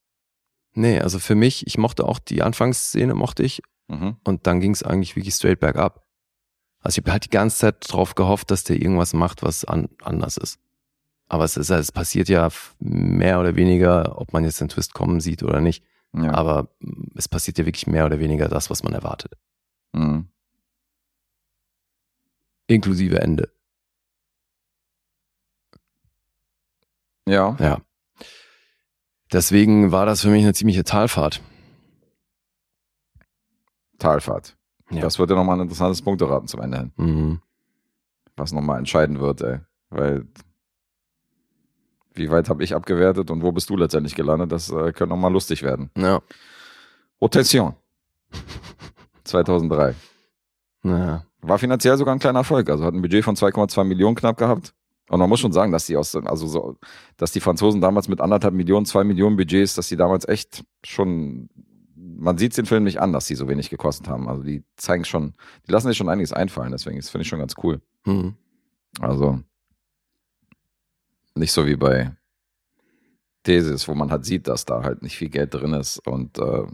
Nee, 0.72 0.98
also 0.98 1.18
für 1.18 1.34
mich, 1.34 1.66
ich 1.66 1.76
mochte 1.76 2.06
auch 2.06 2.18
die 2.18 2.42
Anfangsszene, 2.42 3.14
mochte 3.14 3.42
ich. 3.42 3.62
Mhm. 3.88 4.16
Und 4.24 4.46
dann 4.46 4.60
ging 4.60 4.72
es 4.72 4.82
eigentlich 4.82 5.14
wirklich 5.14 5.34
straight 5.34 5.60
bergab. 5.60 6.06
Also 6.80 6.94
ich 6.94 7.04
habe 7.04 7.12
halt 7.12 7.24
die 7.24 7.30
ganze 7.30 7.58
Zeit 7.58 7.76
drauf 7.80 8.14
gehofft, 8.14 8.50
dass 8.50 8.64
der 8.64 8.76
irgendwas 8.76 9.12
macht, 9.12 9.42
was 9.42 9.64
an, 9.64 9.88
anders 10.02 10.36
ist. 10.36 10.58
Aber 11.28 11.44
es 11.44 11.56
ist, 11.56 11.70
es 11.70 11.92
passiert 11.92 12.28
ja 12.28 12.48
mehr 12.78 13.40
oder 13.40 13.56
weniger, 13.56 14.18
ob 14.18 14.32
man 14.32 14.44
jetzt 14.44 14.60
den 14.60 14.68
Twist 14.68 14.94
kommen 14.94 15.20
sieht 15.20 15.42
oder 15.42 15.60
nicht. 15.60 15.84
Ja. 16.16 16.32
Aber 16.32 16.70
mm, 16.80 17.08
es 17.16 17.28
passiert 17.28 17.58
ja 17.58 17.66
wirklich 17.66 17.86
mehr 17.86 18.06
oder 18.06 18.18
weniger 18.18 18.48
das, 18.48 18.70
was 18.70 18.82
man 18.82 18.94
erwartet. 18.94 19.32
Mhm. 19.92 20.28
Inklusive 22.68 23.20
Ende. 23.20 23.52
Ja. 27.28 27.56
Ja. 27.60 27.80
Deswegen 29.32 29.92
war 29.92 30.06
das 30.06 30.22
für 30.22 30.30
mich 30.30 30.44
eine 30.44 30.54
ziemliche 30.54 30.84
Talfahrt. 30.84 31.42
Talfahrt. 33.98 34.56
Ja. 34.90 35.00
Das 35.00 35.18
wird 35.18 35.30
ja 35.30 35.36
nochmal 35.36 35.56
ein 35.56 35.62
interessantes 35.62 36.02
Punkteraten 36.02 36.46
zum 36.46 36.60
Ende 36.60 36.78
hin. 36.78 36.92
Mhm. 36.96 37.42
Was 38.36 38.52
nochmal 38.52 38.78
entscheiden 38.78 39.20
wird, 39.20 39.40
ey. 39.40 39.60
Weil 39.90 40.26
wie 42.16 42.30
weit 42.30 42.48
habe 42.48 42.64
ich 42.64 42.74
abgewertet 42.74 43.30
und 43.30 43.42
wo 43.42 43.52
bist 43.52 43.70
du 43.70 43.76
letztendlich 43.76 44.14
gelandet? 44.14 44.52
Das 44.52 44.70
äh, 44.70 44.92
könnte 44.92 45.08
nochmal 45.08 45.32
lustig 45.32 45.62
werden. 45.62 45.90
Ja. 45.96 46.22
Rotation. 47.20 47.74
2003. 49.24 49.94
Naja. 50.82 51.24
War 51.42 51.58
finanziell 51.58 51.96
sogar 51.96 52.14
ein 52.14 52.18
kleiner 52.18 52.40
Erfolg. 52.40 52.68
Also 52.70 52.84
hat 52.84 52.94
ein 52.94 53.02
Budget 53.02 53.24
von 53.24 53.36
2,2 53.36 53.84
Millionen 53.84 54.16
knapp 54.16 54.36
gehabt. 54.36 54.74
Und 55.08 55.20
man 55.20 55.28
muss 55.28 55.40
schon 55.40 55.52
sagen, 55.52 55.70
dass 55.70 55.86
die 55.86 55.96
aus, 55.96 56.16
also 56.16 56.46
so, 56.46 56.76
dass 57.16 57.30
die 57.30 57.40
Franzosen 57.40 57.80
damals 57.80 58.08
mit 58.08 58.20
anderthalb 58.20 58.54
Millionen, 58.54 58.86
zwei 58.86 59.04
Millionen 59.04 59.36
Budgets, 59.36 59.74
dass 59.74 59.88
die 59.88 59.96
damals 59.96 60.26
echt 60.26 60.64
schon, 60.84 61.48
man 61.94 62.38
sieht 62.38 62.56
den 62.56 62.66
Film 62.66 62.82
nicht 62.84 63.00
an, 63.00 63.12
dass 63.12 63.26
die 63.26 63.36
so 63.36 63.48
wenig 63.48 63.70
gekostet 63.70 64.08
haben. 64.08 64.28
Also 64.28 64.42
die 64.42 64.64
zeigen 64.76 65.04
schon, 65.04 65.34
die 65.66 65.72
lassen 65.72 65.88
sich 65.88 65.96
schon 65.96 66.08
einiges 66.08 66.32
einfallen. 66.32 66.72
Deswegen, 66.72 66.96
das 66.96 67.10
finde 67.10 67.22
ich 67.22 67.28
schon 67.28 67.38
ganz 67.38 67.54
cool. 67.62 67.80
Mhm. 68.04 68.34
Also 69.00 69.40
nicht 71.36 71.52
so 71.52 71.66
wie 71.66 71.76
bei 71.76 72.12
Thesis, 73.44 73.86
wo 73.88 73.94
man 73.94 74.10
halt 74.10 74.24
sieht, 74.24 74.48
dass 74.48 74.64
da 74.64 74.82
halt 74.82 75.02
nicht 75.02 75.16
viel 75.16 75.28
Geld 75.28 75.54
drin 75.54 75.72
ist 75.72 75.98
und 76.06 76.38
äh, 76.38 76.66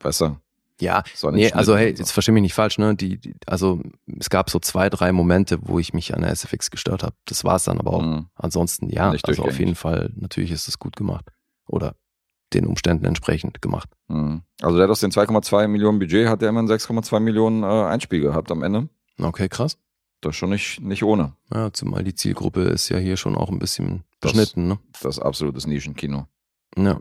weißt 0.00 0.22
du? 0.22 0.36
Ja, 0.80 1.02
nee, 1.30 1.52
also 1.52 1.76
hey, 1.76 1.94
so. 1.94 2.00
jetzt 2.00 2.12
versteh 2.12 2.32
mich 2.32 2.40
nicht 2.40 2.54
falsch, 2.54 2.78
ne? 2.78 2.96
Die, 2.96 3.18
die, 3.18 3.34
also 3.46 3.82
es 4.18 4.30
gab 4.30 4.48
so 4.48 4.58
zwei, 4.58 4.88
drei 4.88 5.12
Momente, 5.12 5.58
wo 5.60 5.78
ich 5.78 5.92
mich 5.92 6.14
an 6.14 6.22
der 6.22 6.34
SFX 6.34 6.70
gestört 6.70 7.02
habe. 7.02 7.14
Das 7.26 7.44
war 7.44 7.56
es 7.56 7.64
dann 7.64 7.78
aber 7.78 7.92
auch. 7.92 8.02
Mhm. 8.02 8.26
Ansonsten 8.34 8.88
ja, 8.88 9.12
Nicht 9.12 9.28
also 9.28 9.42
auf 9.42 9.58
jeden 9.58 9.74
Fall, 9.74 10.10
natürlich 10.16 10.50
ist 10.50 10.68
es 10.68 10.78
gut 10.78 10.96
gemacht. 10.96 11.26
Oder 11.66 11.96
den 12.54 12.66
Umständen 12.66 13.04
entsprechend 13.04 13.60
gemacht. 13.60 13.90
Mhm. 14.08 14.42
Also 14.62 14.76
der 14.76 14.84
hat 14.84 14.90
aus 14.90 15.00
den 15.00 15.10
2,2 15.10 15.68
Millionen 15.68 15.98
Budget, 15.98 16.28
hat 16.28 16.40
der 16.40 16.48
immer 16.48 16.62
6,2 16.62 17.20
Millionen 17.20 17.62
äh, 17.62 17.66
Einspiel 17.66 18.20
gehabt 18.20 18.50
am 18.50 18.62
Ende. 18.62 18.88
Okay, 19.20 19.48
krass. 19.48 19.76
Das 20.20 20.30
ist 20.30 20.36
schon 20.36 20.50
nicht, 20.50 20.80
nicht 20.80 21.02
ohne. 21.02 21.34
Ja, 21.52 21.72
zumal 21.72 22.04
die 22.04 22.14
Zielgruppe 22.14 22.62
ist 22.62 22.88
ja 22.90 22.98
hier 22.98 23.16
schon 23.16 23.34
auch 23.36 23.48
ein 23.50 23.58
bisschen 23.58 24.04
Das- 24.20 24.32
beschnitten, 24.32 24.68
ne? 24.68 24.78
Das 24.92 25.16
ist 25.16 25.22
absolutes 25.22 25.66
Nischenkino. 25.66 26.26
Ja. 26.76 27.00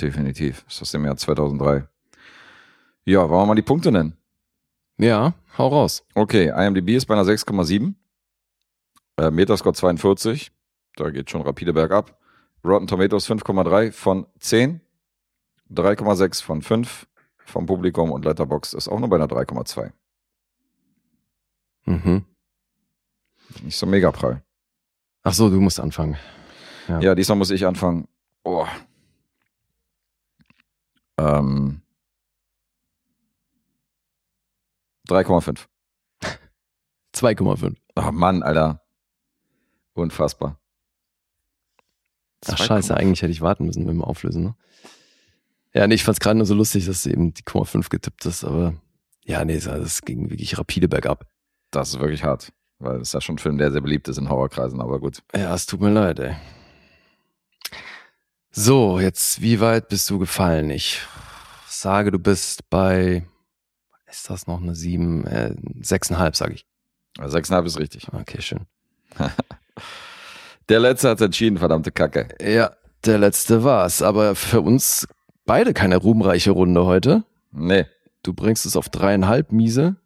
Definitiv. 0.00 0.62
Das 0.64 0.74
ist 0.76 0.82
aus 0.82 0.90
dem 0.92 1.04
Jahr 1.04 1.16
2003. 1.16 1.88
Ja, 3.04 3.28
wollen 3.28 3.42
wir 3.42 3.46
mal 3.46 3.54
die 3.54 3.62
Punkte 3.62 3.90
nennen? 3.90 4.16
Ja, 4.98 5.34
hau 5.56 5.68
raus. 5.68 6.04
Okay, 6.14 6.48
IMDb 6.54 6.90
ist 6.90 7.06
bei 7.06 7.14
einer 7.14 7.24
6,7. 7.24 7.94
Äh, 9.16 9.30
Metascore 9.30 9.74
42. 9.74 10.52
Da 10.96 11.10
geht 11.10 11.30
schon 11.30 11.42
rapide 11.42 11.72
bergab. 11.72 12.16
Rotten 12.64 12.86
Tomatoes 12.86 13.26
5,3 13.28 13.92
von 13.92 14.26
10. 14.40 14.80
3,6 15.70 16.42
von 16.42 16.62
5 16.62 17.06
vom 17.44 17.66
Publikum 17.66 18.10
und 18.12 18.24
Letterboxd 18.24 18.74
ist 18.74 18.88
auch 18.88 18.98
nur 19.00 19.08
bei 19.08 19.16
einer 19.16 19.26
3,2. 19.28 19.92
Mhm. 21.86 22.24
Nicht 23.62 23.76
so 23.76 23.86
mega 23.86 24.10
prall. 24.10 24.42
Ach 25.22 25.32
so, 25.32 25.50
du 25.50 25.60
musst 25.60 25.80
anfangen. 25.80 26.16
Ja. 26.88 27.00
Ja, 27.00 27.14
diesmal 27.14 27.38
muss 27.38 27.50
ich 27.50 27.66
anfangen. 27.66 28.06
Oh. 28.44 28.66
Ähm. 31.18 31.82
3,5. 35.08 35.66
2,5. 37.14 37.76
Ach 37.94 38.10
Mann, 38.12 38.42
Alter. 38.42 38.80
Unfassbar. 39.92 40.58
Ach 42.46 42.56
scheiße, 42.56 42.96
eigentlich 42.96 43.20
hätte 43.20 43.32
ich 43.32 43.40
warten 43.40 43.66
müssen 43.66 43.80
mit 43.84 43.90
dem 43.90 44.04
Auflösen, 44.04 44.44
ne? 44.44 44.56
Ja, 45.74 45.86
nee, 45.86 45.94
ich 45.96 46.04
fand's 46.04 46.20
gerade 46.20 46.38
nur 46.38 46.46
so 46.46 46.54
lustig, 46.54 46.86
dass 46.86 47.02
du 47.02 47.10
eben 47.10 47.34
die 47.34 47.42
Komma 47.42 47.64
5 47.64 47.88
getippt 47.88 48.24
hast, 48.24 48.44
aber 48.44 48.74
ja, 49.24 49.44
nee, 49.44 49.58
das 49.58 50.02
ging 50.02 50.30
wirklich 50.30 50.56
rapide 50.56 50.88
bergab. 50.88 51.26
Das 51.70 51.90
ist 51.90 52.00
wirklich 52.00 52.24
hart. 52.24 52.52
Weil 52.78 52.98
das 52.98 53.08
ist 53.08 53.14
ja 53.14 53.20
schon 53.20 53.36
ein 53.36 53.38
Film, 53.38 53.58
der 53.58 53.72
sehr 53.72 53.80
beliebt 53.80 54.08
ist 54.08 54.18
in 54.18 54.28
Horrorkreisen, 54.28 54.80
aber 54.80 55.00
gut. 55.00 55.22
Ja, 55.34 55.54
es 55.54 55.66
tut 55.66 55.80
mir 55.80 55.90
leid, 55.90 56.20
ey. 56.20 56.36
So, 58.50 58.98
jetzt, 59.00 59.42
wie 59.42 59.60
weit 59.60 59.88
bist 59.88 60.08
du 60.10 60.18
gefallen? 60.18 60.70
Ich 60.70 61.00
sage, 61.68 62.10
du 62.10 62.18
bist 62.18 62.70
bei, 62.70 63.26
ist 64.08 64.30
das 64.30 64.46
noch 64.46 64.60
eine 64.60 64.74
7, 64.74 65.26
äh, 65.26 65.54
6,5, 65.80 66.36
sage 66.36 66.54
ich. 66.54 66.66
Also 67.18 67.36
6,5 67.36 67.66
ist 67.66 67.78
richtig. 67.78 68.08
Okay, 68.12 68.40
schön. 68.40 68.66
Der 70.68 70.80
letzte 70.80 71.08
hat 71.08 71.20
entschieden, 71.20 71.58
verdammte 71.58 71.90
Kacke. 71.90 72.28
Ja, 72.42 72.72
der 73.06 73.18
letzte 73.18 73.64
war's, 73.64 74.02
aber 74.02 74.34
für 74.34 74.60
uns 74.60 75.08
beide 75.46 75.72
keine 75.72 75.96
ruhmreiche 75.96 76.50
Runde 76.50 76.84
heute. 76.84 77.24
Nee. 77.52 77.86
Du 78.22 78.34
bringst 78.34 78.66
es 78.66 78.76
auf 78.76 78.90
dreieinhalb 78.90 79.50
Miese 79.52 79.96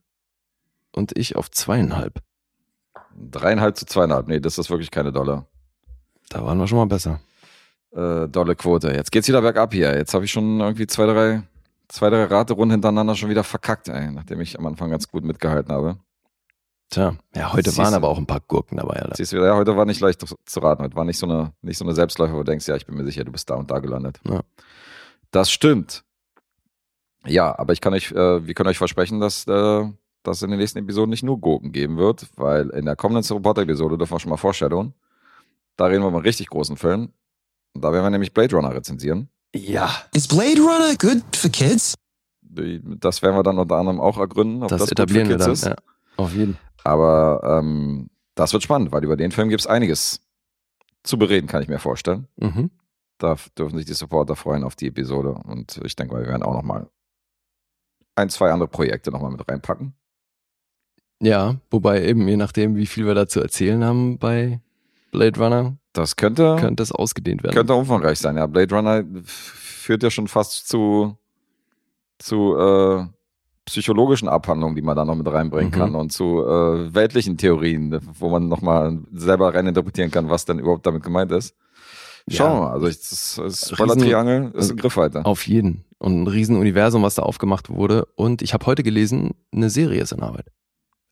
und 0.92 1.16
ich 1.18 1.34
auf 1.34 1.50
zweieinhalb. 1.50 2.22
Dreieinhalb 3.16 3.76
zu 3.76 3.86
zweieinhalb. 3.86 4.28
Nee, 4.28 4.40
das 4.40 4.58
ist 4.58 4.70
wirklich 4.70 4.90
keine 4.90 5.12
dolle, 5.12 5.46
Da 6.30 6.44
waren 6.44 6.58
wir 6.58 6.66
schon 6.66 6.78
mal 6.78 6.86
besser. 6.86 7.20
äh, 7.94 8.26
dolle 8.28 8.56
Quote. 8.56 8.92
Jetzt 8.92 9.12
geht's 9.12 9.28
wieder 9.28 9.42
bergab 9.42 9.72
hier. 9.72 9.94
Jetzt 9.96 10.14
habe 10.14 10.24
ich 10.24 10.32
schon 10.32 10.60
irgendwie 10.60 10.86
zwei, 10.86 11.06
drei, 11.06 11.42
zwei, 11.88 12.08
drei 12.10 12.24
Raterunden 12.24 12.70
hintereinander 12.72 13.14
schon 13.14 13.28
wieder 13.30 13.44
verkackt, 13.44 13.88
ey, 13.88 14.10
nachdem 14.10 14.40
ich 14.40 14.58
am 14.58 14.66
Anfang 14.66 14.90
ganz 14.90 15.08
gut 15.08 15.24
mitgehalten 15.24 15.72
habe. 15.72 15.98
Tja, 16.90 17.14
ja, 17.34 17.52
heute 17.52 17.70
Siehst 17.70 17.78
waren 17.78 17.94
aber 17.94 18.08
auch 18.08 18.18
ein 18.18 18.26
paar 18.26 18.40
Gurken 18.40 18.76
dabei, 18.76 18.96
Alter. 19.02 19.16
Siehst 19.16 19.32
du, 19.32 19.38
ja, 19.38 19.56
heute 19.56 19.76
war 19.76 19.86
nicht 19.86 20.00
leicht 20.00 20.20
zu- 20.26 20.36
zu 20.44 20.60
raten. 20.60 20.82
Heute 20.82 20.94
war 20.96 21.04
nicht 21.06 21.18
so 21.18 21.26
eine, 21.26 21.52
nicht 21.62 21.78
so 21.78 21.84
eine 21.86 21.94
Selbstläufer, 21.94 22.34
wo 22.34 22.38
du 22.38 22.44
denkst, 22.44 22.66
ja, 22.68 22.76
ich 22.76 22.84
bin 22.86 22.96
mir 22.96 23.04
sicher, 23.04 23.24
du 23.24 23.32
bist 23.32 23.48
da 23.48 23.54
und 23.54 23.70
da 23.70 23.78
gelandet. 23.78 24.20
Ja. 24.28 24.40
Das 25.30 25.50
stimmt. 25.50 26.04
Ja, 27.26 27.58
aber 27.58 27.72
ich 27.72 27.80
kann 27.80 27.94
euch, 27.94 28.10
äh, 28.12 28.46
wir 28.46 28.52
können 28.54 28.68
euch 28.68 28.78
versprechen, 28.78 29.20
dass 29.20 29.46
äh, 29.46 29.84
dass 30.22 30.38
es 30.38 30.42
in 30.42 30.50
den 30.50 30.58
nächsten 30.60 30.78
Episoden 30.78 31.10
nicht 31.10 31.22
nur 31.22 31.38
Gurken 31.40 31.72
geben 31.72 31.96
wird, 31.96 32.28
weil 32.36 32.70
in 32.70 32.84
der 32.84 32.96
kommenden 32.96 33.24
Reporter-Episode 33.36 33.98
dürfen 33.98 34.14
wir 34.14 34.20
schon 34.20 34.30
mal 34.30 34.36
Vorstellungen. 34.36 34.94
Da 35.76 35.86
reden 35.86 36.02
wir 36.02 36.08
über 36.08 36.18
einen 36.18 36.26
richtig 36.26 36.48
großen 36.48 36.76
Film. 36.76 37.12
Und 37.74 37.82
da 37.82 37.92
werden 37.92 38.04
wir 38.04 38.10
nämlich 38.10 38.32
Blade 38.34 38.54
Runner 38.54 38.74
rezensieren. 38.74 39.28
Ja. 39.54 39.90
Is 40.14 40.28
Blade 40.28 40.60
Runner 40.60 40.94
good 40.98 41.22
for 41.34 41.50
kids? 41.50 41.94
Das 42.42 43.22
werden 43.22 43.36
wir 43.36 43.42
dann 43.42 43.58
unter 43.58 43.76
anderem 43.76 44.00
auch 44.00 44.18
ergründen, 44.18 44.62
ob 44.62 44.68
Das 44.68 44.80
das, 44.80 44.88
gut 44.90 44.98
etablieren 44.98 45.26
für 45.26 45.38
wir 45.38 45.46
Kids 45.46 45.60
dann, 45.62 45.72
ist. 45.72 45.78
ja. 45.78 45.92
Auf 46.18 46.34
jeden. 46.34 46.58
Aber 46.84 47.40
ähm, 47.60 48.10
das 48.34 48.52
wird 48.52 48.62
spannend, 48.62 48.92
weil 48.92 49.02
über 49.04 49.16
den 49.16 49.32
Film 49.32 49.48
gibt 49.48 49.60
es 49.62 49.66
einiges 49.66 50.20
zu 51.02 51.18
bereden, 51.18 51.46
kann 51.46 51.62
ich 51.62 51.68
mir 51.68 51.78
vorstellen. 51.78 52.28
Mhm. 52.36 52.70
Da 53.18 53.36
dürfen 53.58 53.76
sich 53.76 53.86
die 53.86 53.94
Supporter 53.94 54.36
freuen 54.36 54.64
auf 54.64 54.76
die 54.76 54.88
Episode. 54.88 55.30
Und 55.32 55.80
ich 55.84 55.96
denke 55.96 56.14
mal, 56.14 56.20
wir 56.22 56.28
werden 56.28 56.42
auch 56.42 56.54
noch 56.54 56.62
mal 56.62 56.88
ein, 58.14 58.28
zwei 58.28 58.50
andere 58.50 58.68
Projekte 58.68 59.10
noch 59.10 59.20
mal 59.22 59.30
mit 59.30 59.48
reinpacken. 59.48 59.94
Ja, 61.22 61.56
wobei 61.70 62.04
eben, 62.04 62.26
je 62.26 62.36
nachdem, 62.36 62.74
wie 62.76 62.86
viel 62.86 63.06
wir 63.06 63.14
dazu 63.14 63.40
erzählen 63.40 63.84
haben 63.84 64.18
bei 64.18 64.60
Blade 65.12 65.38
Runner, 65.38 65.76
Das 65.92 66.16
könnte, 66.16 66.56
könnte 66.58 66.82
es 66.82 66.90
ausgedehnt 66.90 67.42
werden. 67.44 67.54
könnte 67.54 67.74
umfangreich 67.74 68.18
sein. 68.18 68.36
Ja, 68.36 68.46
Blade 68.46 68.74
Runner 68.74 69.04
führt 69.24 70.02
ja 70.02 70.10
schon 70.10 70.26
fast 70.26 70.66
zu, 70.68 71.16
zu 72.18 72.56
äh, 72.56 73.04
psychologischen 73.66 74.28
Abhandlungen, 74.28 74.74
die 74.74 74.82
man 74.82 74.96
da 74.96 75.04
noch 75.04 75.14
mit 75.14 75.26
reinbringen 75.30 75.70
Mhm. 75.70 75.76
kann 75.76 75.94
und 75.94 76.12
zu 76.12 76.42
äh, 76.44 76.92
weltlichen 76.94 77.36
Theorien, 77.36 78.00
wo 78.18 78.28
man 78.28 78.48
noch 78.48 78.60
mal 78.62 78.98
selber 79.12 79.54
reininterpretieren 79.54 80.10
kann, 80.10 80.28
was 80.28 80.44
denn 80.44 80.58
überhaupt 80.58 80.84
damit 80.86 81.02
gemeint 81.04 81.30
ist. 81.30 81.54
Schauen 82.28 82.52
Ja. 82.52 82.56
wir 82.56 82.60
mal. 82.62 82.72
Also 82.72 82.86
ich, 82.88 82.98
das, 82.98 83.40
das 83.42 83.70
Spoiler-Triangel 83.72 84.50
ist 84.54 84.70
ein 84.70 84.76
Griffweite. 84.76 85.24
Auf 85.24 85.46
jeden. 85.46 85.84
Und 85.98 86.22
ein 86.22 86.26
Riesenuniversum, 86.26 87.02
was 87.02 87.14
da 87.16 87.22
aufgemacht 87.22 87.70
wurde. 87.70 88.06
Und 88.16 88.42
ich 88.42 88.54
habe 88.54 88.66
heute 88.66 88.82
gelesen, 88.82 89.30
eine 89.52 89.70
Serie 89.70 90.02
ist 90.02 90.12
in 90.12 90.20
Arbeit. 90.20 90.46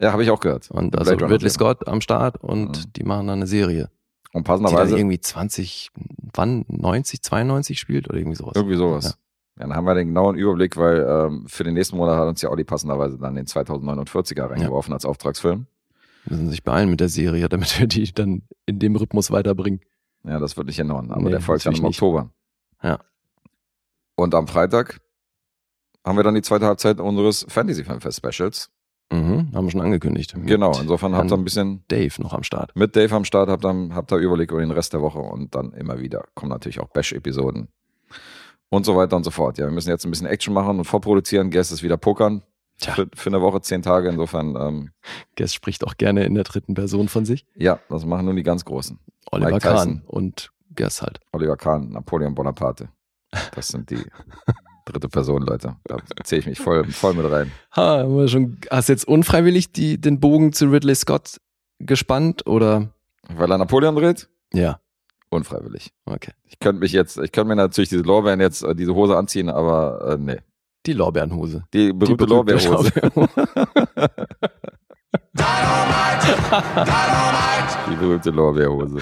Ja, 0.01 0.12
habe 0.12 0.22
ich 0.22 0.31
auch 0.31 0.40
gehört. 0.40 0.70
Und 0.70 0.97
also 0.98 1.12
Ridley. 1.14 1.51
Scott 1.51 1.86
am 1.86 2.01
Start 2.01 2.39
und 2.43 2.97
die 2.97 3.02
machen 3.05 3.27
dann 3.27 3.39
eine 3.40 3.47
Serie. 3.47 3.90
Und 4.32 4.47
Die 4.47 4.51
passenderweise 4.51 4.97
irgendwie 4.97 5.20
20, 5.20 5.90
wann? 6.35 6.64
90, 6.68 7.22
92 7.22 7.78
spielt 7.78 8.09
oder 8.09 8.16
irgendwie 8.18 8.36
sowas. 8.36 8.52
Irgendwie 8.55 8.77
sowas. 8.77 9.05
Ja. 9.56 9.66
dann 9.66 9.74
haben 9.74 9.85
wir 9.85 9.94
den 9.94 10.09
genauen 10.09 10.36
Überblick, 10.36 10.77
weil 10.77 11.05
ähm, 11.06 11.44
für 11.48 11.64
den 11.64 11.74
nächsten 11.74 11.97
Monat 11.97 12.16
hat 12.16 12.28
uns 12.28 12.40
ja 12.40 12.48
Olli 12.48 12.64
passenderweise 12.64 13.18
dann 13.18 13.35
den 13.35 13.47
2049er 13.47 14.48
reingeworfen 14.51 14.94
als 14.94 15.05
Auftragsfilm. 15.05 15.66
Müssen 16.27 16.48
sich 16.51 16.62
beeilen 16.64 16.90
mit 16.90 17.01
der 17.01 17.09
Serie, 17.09 17.48
damit 17.48 17.78
wir 17.81 17.86
die 17.86 18.10
dann 18.12 18.43
in 18.66 18.78
dem 18.78 18.94
Rhythmus 18.97 19.31
weiterbringen. 19.31 19.81
Ja, 20.24 20.39
das 20.39 20.56
wird 20.56 20.66
nicht 20.66 20.77
hinhauen, 20.77 21.10
aber 21.10 21.22
Nee, 21.22 21.31
der 21.31 21.40
folgt 21.40 21.64
dann 21.66 21.72
im 21.74 21.82
natürlich 21.82 22.01
nicht. 22.01 22.02
Oktober. 22.02 22.31
Ja. 22.82 22.98
Und 24.16 24.35
am 24.35 24.47
Freitag 24.47 25.01
haben 26.05 26.16
wir 26.16 26.22
dann 26.22 26.35
die 26.35 26.43
zweite 26.43 26.66
Halbzeit 26.66 27.01
unseres 27.01 27.44
Fantasy 27.48 27.85
Filmfest 27.85 28.18
Specials. 28.24 28.70
Mhm, 29.12 29.51
haben 29.53 29.65
wir 29.66 29.70
schon 29.70 29.81
angekündigt. 29.81 30.35
Genau, 30.47 30.73
insofern 30.81 31.16
habt 31.16 31.31
ihr 31.32 31.37
ein 31.37 31.45
bisschen 31.45 31.82
Dave 31.89 32.23
noch 32.23 32.32
am 32.32 32.43
Start. 32.45 32.70
mit 32.77 32.95
Dave 32.95 33.15
am 33.15 33.24
Start, 33.24 33.49
habt 33.49 33.65
ihr, 33.65 33.89
habt 33.95 34.12
ihr 34.12 34.19
Überblick 34.19 34.51
über 34.53 34.61
den 34.61 34.70
Rest 34.70 34.93
der 34.93 35.03
Woche 35.03 35.19
und 35.19 35.55
dann 35.55 35.73
immer 35.73 35.99
wieder 36.01 36.24
kommen 36.35 36.51
natürlich 36.51 36.78
auch 36.81 36.89
Bash-Episoden 36.91 37.69
und 38.69 38.87
so 38.87 38.97
weiter 38.97 39.16
und 39.16 39.24
so 39.24 39.31
fort. 39.32 39.59
Ja, 39.59 39.65
wir 39.66 39.73
müssen 39.73 39.89
jetzt 39.91 40.05
ein 40.05 40.11
bisschen 40.11 40.28
Action 40.28 40.55
machen 40.55 40.78
und 40.78 40.85
vorproduzieren. 40.85 41.51
Guest 41.51 41.73
ist 41.73 41.82
wieder 41.82 41.97
pokern. 41.97 42.43
Tja. 42.78 42.95
Für, 42.95 43.09
für 43.15 43.28
eine 43.31 43.43
Woche, 43.43 43.61
zehn 43.61 43.82
Tage. 43.82 44.09
Insofern, 44.09 44.57
ähm, 44.57 44.91
Guest 45.37 45.55
spricht 45.55 45.85
auch 45.85 45.97
gerne 45.97 46.24
in 46.24 46.35
der 46.35 46.45
dritten 46.45 46.74
Person 46.74 47.09
von 47.09 47.24
sich. 47.24 47.45
ja, 47.57 47.81
das 47.89 48.07
machen 48.07 48.27
nur 48.27 48.35
die 48.35 48.43
ganz 48.45 48.65
Großen. 48.65 48.99
Oliver. 49.32 49.59
Kahn 49.59 50.03
und 50.07 50.53
Guest 50.77 51.03
halt. 51.03 51.19
Oliver 51.32 51.57
Kahn, 51.57 51.91
Napoleon 51.91 52.35
Bonaparte. 52.35 52.89
Das 53.55 53.69
sind 53.69 53.91
die 53.91 54.03
dritte 54.91 55.09
Person, 55.09 55.43
Leute. 55.43 55.77
Da 55.85 55.99
zähle 56.25 56.41
ich 56.41 56.47
mich 56.47 56.59
voll, 56.59 56.85
voll 56.85 57.15
mit 57.15 57.31
rein. 57.31 57.51
Ha, 57.77 58.05
schon, 58.27 58.59
hast 58.71 58.89
du 58.89 58.93
jetzt 58.93 59.07
unfreiwillig 59.07 59.73
die, 59.73 60.01
den 60.01 60.21
Bogen 60.21 60.53
zu 60.53 60.67
Ridley 60.67 60.95
Scott 60.95 61.41
gespannt 61.79 62.47
oder? 62.47 62.89
Weil 63.29 63.51
er 63.51 63.59
Napoleon 63.59 63.95
dreht? 63.95 64.29
Ja, 64.53 64.81
Unfreiwillig. 65.33 65.93
okay. 66.07 66.33
Ich 66.45 66.59
könnte 66.59 66.81
mich 66.81 66.91
jetzt, 66.91 67.17
ich 67.17 67.31
könnte 67.31 67.51
mir 67.51 67.57
natürlich 67.57 67.89
diese 67.89 68.03
Lorbeeren 68.03 68.41
jetzt, 68.41 68.65
äh, 68.65 68.75
diese 68.75 68.97
Hose 68.97 69.17
anziehen, 69.17 69.49
aber 69.49 70.15
äh, 70.15 70.19
nee. 70.19 70.39
Die 70.87 70.93
Lorbeerenhose. 70.93 71.62
Die 71.73 71.93
berühmte, 71.93 72.07
Die 72.07 72.15
berühmte 72.17 72.25
Lorbeerhose. 72.27 72.93
Lorbeerhose. 73.15 74.11
Die 77.91 77.95
berühmte 77.97 78.31
Lorbeerhose. 78.31 78.99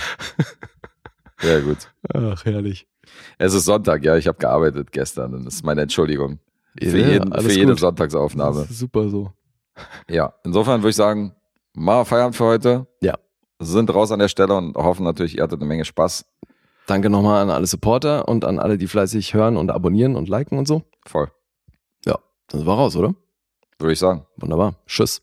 Sehr 1.40 1.60
gut. 1.62 1.78
Ach, 2.12 2.44
herrlich. 2.44 2.86
Es 3.38 3.54
ist 3.54 3.64
Sonntag, 3.64 4.04
ja, 4.04 4.16
ich 4.16 4.26
habe 4.26 4.38
gearbeitet 4.38 4.90
gestern. 4.92 5.44
Das 5.44 5.54
ist 5.54 5.64
meine 5.64 5.82
Entschuldigung. 5.82 6.40
Für, 6.80 6.98
Ja, 6.98 7.08
jeden, 7.08 7.32
alles 7.32 7.46
für 7.46 7.52
jede 7.52 7.72
gut. 7.72 7.80
Sonntagsaufnahme. 7.80 8.60
Das 8.62 8.70
ist 8.70 8.78
super 8.80 9.08
so. 9.08 9.32
Ja, 10.08 10.34
insofern 10.44 10.80
würde 10.80 10.90
ich 10.90 10.96
sagen, 10.96 11.34
mal 11.74 12.04
Feierabend 12.04 12.34
für 12.36 12.44
heute. 12.44 12.86
Ja. 13.00 13.14
Sind 13.60 13.92
raus 13.94 14.10
an 14.12 14.18
der 14.18 14.28
Stelle 14.28 14.54
und 14.56 14.76
hoffen 14.76 15.04
natürlich, 15.04 15.36
ihr 15.36 15.42
hattet 15.42 15.60
eine 15.60 15.68
Menge 15.68 15.84
Spaß. 15.84 16.24
Danke 16.86 17.10
nochmal 17.10 17.42
an 17.42 17.50
alle 17.50 17.66
Supporter 17.66 18.26
und 18.28 18.44
an 18.44 18.58
alle, 18.58 18.78
die 18.78 18.86
fleißig 18.88 19.34
hören 19.34 19.56
und 19.56 19.70
abonnieren 19.70 20.16
und 20.16 20.28
liken 20.28 20.58
und 20.58 20.66
so. 20.66 20.82
Voll. 21.06 21.30
Ja, 22.06 22.18
dann 22.48 22.60
sind 22.60 22.66
wir 22.66 22.74
raus, 22.74 22.96
oder? 22.96 23.14
Würde 23.78 23.92
ich 23.92 23.98
sagen. 23.98 24.24
Wunderbar. 24.36 24.74
Tschüss. 24.86 25.22